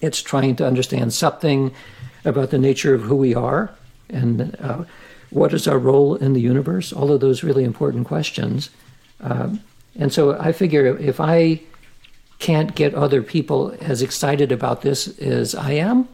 It's 0.00 0.20
trying 0.20 0.56
to 0.56 0.66
understand 0.66 1.14
something 1.14 1.74
about 2.24 2.50
the 2.50 2.58
nature 2.58 2.94
of 2.94 3.02
who 3.02 3.16
we 3.16 3.34
are 3.34 3.74
and 4.08 4.54
uh, 4.60 4.84
what 5.30 5.54
is 5.54 5.66
our 5.66 5.78
role 5.78 6.16
in 6.16 6.34
the 6.34 6.40
universe, 6.40 6.92
all 6.92 7.12
of 7.12 7.20
those 7.20 7.42
really 7.42 7.64
important 7.64 8.06
questions. 8.06 8.70
Um, 9.20 9.60
and 9.98 10.12
so 10.12 10.38
I 10.38 10.52
figure 10.52 10.96
if 10.98 11.20
I 11.20 11.60
can't 12.38 12.74
get 12.74 12.94
other 12.94 13.22
people 13.22 13.74
as 13.80 14.02
excited 14.02 14.52
about 14.52 14.82
this 14.82 15.08
as 15.18 15.54
I 15.54 15.72
am, 15.72 16.08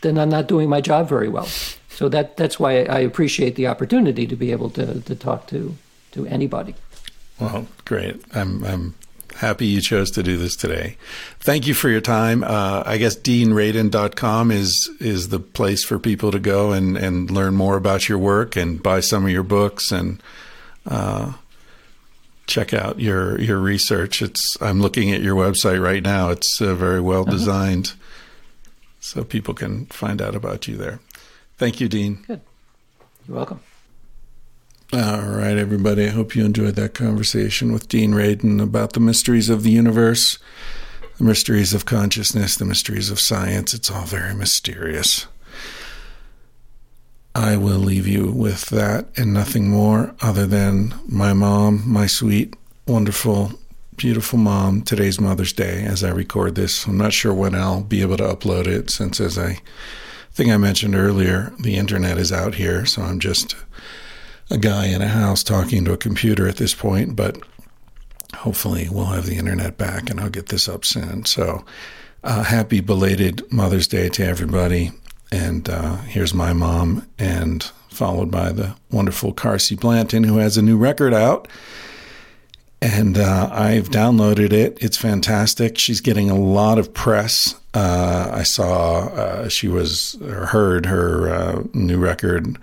then 0.00 0.18
I'm 0.18 0.30
not 0.30 0.46
doing 0.46 0.68
my 0.68 0.80
job 0.80 1.08
very 1.08 1.28
well. 1.28 1.46
So 1.88 2.08
that 2.10 2.36
that's 2.36 2.58
why 2.60 2.84
I 2.84 3.00
appreciate 3.00 3.56
the 3.56 3.66
opportunity 3.66 4.26
to 4.26 4.36
be 4.36 4.52
able 4.52 4.70
to, 4.70 5.00
to 5.00 5.14
talk 5.14 5.46
to 5.48 5.74
to 6.12 6.26
anybody. 6.26 6.74
Well, 7.40 7.66
great. 7.84 8.22
I'm 8.34 8.64
I'm 8.64 8.94
happy 9.36 9.66
you 9.66 9.80
chose 9.80 10.10
to 10.12 10.22
do 10.22 10.36
this 10.36 10.56
today. 10.56 10.96
Thank 11.40 11.66
you 11.66 11.74
for 11.74 11.88
your 11.88 12.00
time. 12.00 12.42
Uh, 12.42 12.82
I 12.86 12.96
guess 12.96 13.16
deanradin.com 13.16 14.50
is 14.50 14.90
is 15.00 15.28
the 15.28 15.40
place 15.40 15.84
for 15.84 15.98
people 15.98 16.30
to 16.32 16.38
go 16.38 16.72
and, 16.72 16.96
and 16.96 17.30
learn 17.30 17.54
more 17.54 17.76
about 17.76 18.08
your 18.08 18.18
work 18.18 18.56
and 18.56 18.82
buy 18.82 19.00
some 19.00 19.24
of 19.24 19.30
your 19.30 19.42
books 19.42 19.92
and 19.92 20.22
uh, 20.86 21.32
check 22.46 22.72
out 22.72 23.00
your 23.00 23.40
your 23.40 23.58
research. 23.58 24.22
It's 24.22 24.60
I'm 24.60 24.80
looking 24.80 25.10
at 25.12 25.22
your 25.22 25.36
website 25.36 25.82
right 25.82 26.02
now. 26.02 26.30
It's 26.30 26.60
uh, 26.60 26.74
very 26.74 27.00
well 27.00 27.22
uh-huh. 27.22 27.30
designed, 27.30 27.94
so 29.00 29.24
people 29.24 29.54
can 29.54 29.86
find 29.86 30.22
out 30.22 30.34
about 30.34 30.66
you 30.68 30.76
there. 30.76 31.00
Thank 31.58 31.80
you, 31.80 31.88
Dean. 31.88 32.24
Good. 32.26 32.40
You're 33.26 33.36
welcome. 33.36 33.60
All 34.92 35.22
right, 35.22 35.56
everybody. 35.56 36.06
I 36.06 36.10
hope 36.10 36.36
you 36.36 36.44
enjoyed 36.44 36.76
that 36.76 36.94
conversation 36.94 37.72
with 37.72 37.88
Dean 37.88 38.12
Radin 38.12 38.62
about 38.62 38.92
the 38.92 39.00
mysteries 39.00 39.48
of 39.48 39.64
the 39.64 39.70
universe, 39.70 40.38
the 41.18 41.24
mysteries 41.24 41.74
of 41.74 41.86
consciousness, 41.86 42.56
the 42.56 42.64
mysteries 42.64 43.10
of 43.10 43.18
science. 43.18 43.74
It's 43.74 43.90
all 43.90 44.04
very 44.04 44.32
mysterious. 44.32 45.26
I 47.36 47.58
will 47.58 47.78
leave 47.78 48.06
you 48.06 48.30
with 48.30 48.70
that 48.70 49.08
and 49.14 49.34
nothing 49.34 49.68
more 49.68 50.14
other 50.22 50.46
than 50.46 50.94
my 51.06 51.34
mom, 51.34 51.82
my 51.86 52.06
sweet, 52.06 52.56
wonderful, 52.86 53.52
beautiful 53.94 54.38
mom. 54.38 54.80
Today's 54.80 55.20
Mother's 55.20 55.52
Day 55.52 55.84
as 55.84 56.02
I 56.02 56.08
record 56.08 56.54
this. 56.54 56.86
I'm 56.86 56.96
not 56.96 57.12
sure 57.12 57.34
when 57.34 57.54
I'll 57.54 57.82
be 57.82 58.00
able 58.00 58.16
to 58.16 58.22
upload 58.22 58.66
it 58.66 58.88
since, 58.88 59.20
as 59.20 59.38
I 59.38 59.60
think 60.32 60.50
I 60.50 60.56
mentioned 60.56 60.94
earlier, 60.94 61.52
the 61.60 61.76
internet 61.76 62.16
is 62.16 62.32
out 62.32 62.54
here. 62.54 62.86
So 62.86 63.02
I'm 63.02 63.20
just 63.20 63.54
a 64.50 64.56
guy 64.56 64.86
in 64.86 65.02
a 65.02 65.08
house 65.08 65.42
talking 65.42 65.84
to 65.84 65.92
a 65.92 65.98
computer 65.98 66.48
at 66.48 66.56
this 66.56 66.74
point, 66.74 67.16
but 67.16 67.36
hopefully 68.34 68.88
we'll 68.90 69.04
have 69.04 69.26
the 69.26 69.36
internet 69.36 69.76
back 69.76 70.08
and 70.08 70.20
I'll 70.20 70.30
get 70.30 70.46
this 70.46 70.70
up 70.70 70.86
soon. 70.86 71.26
So, 71.26 71.66
uh, 72.24 72.44
happy 72.44 72.80
belated 72.80 73.42
Mother's 73.52 73.88
Day 73.88 74.08
to 74.08 74.24
everybody. 74.24 74.92
And 75.32 75.68
uh, 75.68 75.96
here's 75.96 76.34
my 76.34 76.52
mom, 76.52 77.06
and 77.18 77.62
followed 77.88 78.30
by 78.30 78.52
the 78.52 78.76
wonderful 78.90 79.32
Carsie 79.32 79.78
Blanton, 79.78 80.24
who 80.24 80.38
has 80.38 80.56
a 80.56 80.62
new 80.62 80.76
record 80.76 81.14
out. 81.14 81.48
And 82.82 83.16
uh, 83.18 83.48
I've 83.50 83.88
downloaded 83.88 84.52
it. 84.52 84.76
It's 84.80 84.96
fantastic. 84.96 85.78
She's 85.78 86.00
getting 86.00 86.30
a 86.30 86.36
lot 86.36 86.78
of 86.78 86.92
press. 86.92 87.54
Uh, 87.72 88.30
I 88.32 88.42
saw 88.42 89.06
uh, 89.08 89.48
she 89.48 89.66
was 89.66 90.16
heard 90.22 90.86
her 90.86 91.28
uh, 91.28 91.62
new 91.72 91.98
record 91.98 92.58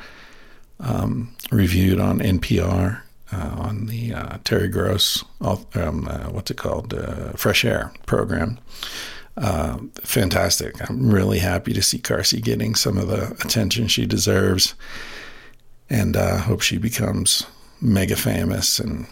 um, 0.80 1.36
reviewed 1.52 2.00
on 2.00 2.20
NPR 2.20 3.02
uh, 3.32 3.56
on 3.58 3.88
the 3.88 4.14
Terry 4.44 4.68
Gross, 4.68 5.24
um, 5.42 6.06
what's 6.32 6.52
it 6.52 6.58
called, 6.58 6.94
Fresh 7.36 7.66
Air 7.66 7.92
program. 8.06 8.60
Uh, 9.36 9.80
fantastic. 10.04 10.76
I'm 10.90 11.10
really 11.12 11.40
happy 11.40 11.74
to 11.74 11.82
see 11.82 11.98
Carsie 11.98 12.42
getting 12.42 12.76
some 12.76 12.98
of 12.98 13.08
the 13.08 13.32
attention 13.44 13.88
she 13.88 14.06
deserves, 14.06 14.76
and 15.90 16.16
uh, 16.16 16.38
hope 16.38 16.62
she 16.62 16.78
becomes 16.78 17.46
mega 17.82 18.16
famous 18.16 18.80
and, 18.80 19.08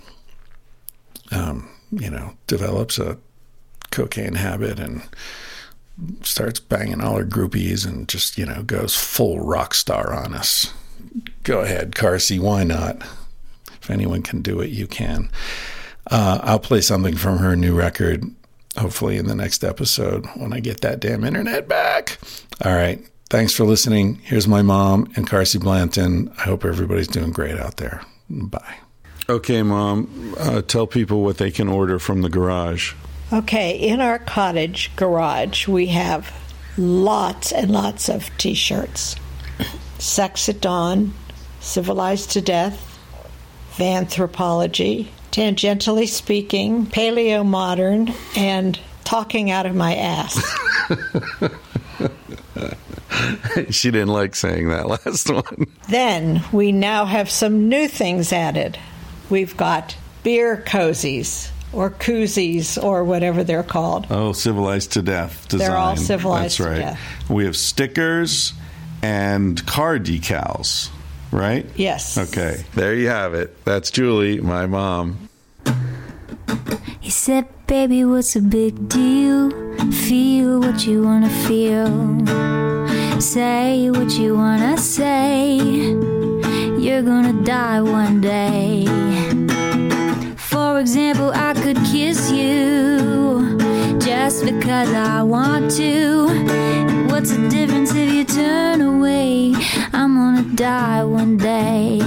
um, 1.32 1.68
you 1.92 2.10
know, 2.10 2.34
develops 2.48 3.00
a 3.00 3.18
cocaine 3.92 4.36
habit 4.36 4.80
and 4.80 5.02
starts 6.24 6.60
banging 6.60 7.02
all 7.02 7.18
her 7.18 7.26
groupies 7.26 7.86
and 7.86 8.08
just 8.08 8.38
you 8.38 8.46
know 8.46 8.64
goes 8.64 8.96
full 8.96 9.40
rock 9.40 9.74
star 9.74 10.14
on 10.14 10.34
us. 10.34 10.74
Go 11.44 11.62
ahead, 11.62 11.96
Carsie. 11.96 12.40
Why 12.40 12.64
not? 12.64 12.98
If 13.82 13.90
anyone 13.90 14.22
can 14.22 14.42
do 14.42 14.62
it, 14.62 14.70
you 14.70 14.88
can. 14.88 15.30
Uh, 16.10 16.40
I'll 16.44 16.60
play 16.60 16.82
something 16.82 17.16
from 17.16 17.40
her 17.40 17.56
new 17.56 17.76
record, 17.76 18.24
hopefully 18.78 19.18
in 19.18 19.28
the 19.28 19.36
next 19.36 19.64
episode 19.64 20.26
when 20.36 20.54
I 20.54 20.60
get 20.60 20.82
that 20.82 21.00
damn 21.00 21.24
internet 21.24 21.68
back. 21.68 22.18
All 22.64 22.74
right. 22.74 23.06
Thanks 23.30 23.54
for 23.54 23.64
listening. 23.64 24.16
Here's 24.24 24.48
my 24.48 24.62
mom 24.62 25.12
and 25.16 25.28
Carsie 25.28 25.60
Blanton. 25.60 26.34
I 26.38 26.42
hope 26.44 26.66
everybody's 26.66 27.08
doing 27.08 27.32
great 27.32 27.58
out 27.58 27.78
there. 27.78 28.02
Bye. 28.30 28.76
Okay, 29.30 29.64
mom. 29.64 30.36
Uh, 30.38 30.62
tell 30.62 30.86
people 30.88 31.24
what 31.24 31.38
they 31.38 31.52
can 31.52 31.70
order 31.70 32.00
from 32.00 32.22
the 32.22 32.30
garage. 32.30 32.94
Okay, 33.32 33.78
in 33.78 34.02
our 34.02 34.20
cottage 34.20 34.92
garage, 34.98 35.68
we 35.68 35.88
have 35.88 36.34
lots 36.78 37.54
and 37.54 37.72
lots 37.72 38.10
of 38.10 38.30
t 38.38 38.54
shirts. 38.54 39.16
Sex 40.00 40.50
at 40.50 40.60
Dawn, 40.60 41.14
Civilized 41.62 42.32
to 42.32 42.42
Death, 42.42 43.00
Vanthropology, 43.76 45.10
Tangentially 45.32 46.08
Speaking, 46.08 46.86
Paleo 46.86 47.46
Modern, 47.46 48.14
and 48.36 48.80
Talking 49.04 49.50
Out 49.50 49.66
of 49.66 49.76
My 49.76 49.96
Ass. 49.96 50.36
she 53.70 53.92
didn't 53.92 54.10
like 54.10 54.36
saying 54.36 54.70
that 54.70 54.88
last 54.88 55.30
one. 55.30 55.68
Then 55.90 56.44
we 56.52 56.72
now 56.72 57.06
have 57.06 57.30
some 57.30 57.70
new 57.70 57.88
things 57.88 58.34
added. 58.34 58.78
We've 59.30 59.56
got 59.56 59.96
beer 60.24 60.64
cozies 60.66 61.50
or 61.74 61.90
koozies 61.90 62.82
or 62.82 63.04
whatever 63.04 63.44
they're 63.44 63.64
called. 63.64 64.08
Oh, 64.10 64.34
civilized 64.34 64.94
to 64.94 65.02
death 65.02 65.48
design. 65.48 65.68
They're 65.68 65.78
all 65.78 65.96
civilized 65.96 66.60
That's 66.60 66.70
right. 66.70 66.76
to 66.76 66.82
death. 66.82 67.30
We 67.30 67.46
have 67.46 67.56
stickers 67.56 68.54
and 69.02 69.66
car 69.66 69.98
decals, 69.98 70.90
right? 71.32 71.66
Yes. 71.76 72.18
Okay, 72.18 72.64
there 72.76 72.94
you 72.96 73.08
have 73.08 73.34
it. 73.34 73.64
That's 73.66 73.92
Julie, 73.92 74.40
my 74.42 74.66
mom. 74.66 75.30
He 77.00 77.10
said, 77.10 77.48
Baby, 77.68 78.04
what's 78.04 78.36
a 78.36 78.42
big 78.42 78.90
deal? 78.90 79.50
Feel 79.92 80.60
what 80.60 80.86
you 80.86 81.04
wanna 81.04 81.30
feel. 81.48 81.88
Say 83.22 83.90
what 83.90 84.12
you 84.12 84.36
wanna 84.36 84.78
say. 84.78 85.56
You're 86.78 87.04
gonna 87.04 87.44
die 87.44 87.82
one 87.82 88.20
day. 88.22 88.86
For 90.36 90.80
example, 90.80 91.32
I 91.34 91.54
could 91.54 91.78
kiss 91.78 92.32
you 92.32 93.61
just 94.12 94.44
because 94.44 94.92
I 94.94 95.24
want 95.24 95.72
to. 95.78 96.28
What's 97.10 97.32
the 97.32 97.48
difference 97.48 97.96
if 97.96 98.14
you 98.14 98.26
turn 98.26 98.82
away? 98.82 99.54
I'm 99.94 100.16
gonna 100.20 100.44
die 100.54 101.04
one 101.06 101.38
day. 101.38 102.00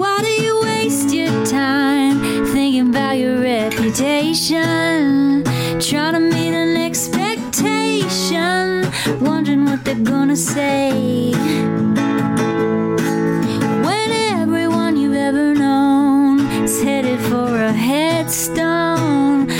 Why 0.00 0.16
do 0.26 0.32
you 0.44 0.54
waste 0.62 1.12
your 1.12 1.34
time 1.44 2.16
thinking 2.46 2.88
about 2.88 3.18
your 3.18 3.42
reputation? 3.42 5.44
Trying 5.88 6.14
to 6.18 6.22
meet 6.34 6.54
an 6.64 6.76
expectation, 6.88 8.90
wondering 9.20 9.66
what 9.66 9.84
they're 9.84 10.06
gonna 10.14 10.40
say. 10.54 11.32
When 13.86 14.08
everyone 14.40 14.96
you've 14.96 15.20
ever 15.28 15.52
known 15.54 16.40
is 16.64 16.82
headed 16.82 17.20
for 17.30 17.48
a 17.70 17.72
headstone, 17.72 19.59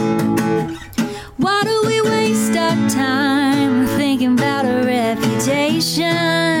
Waste 2.71 2.95
time 2.95 3.85
thinking 3.97 4.39
about 4.39 4.65
a 4.65 4.85
reputation? 4.85 6.60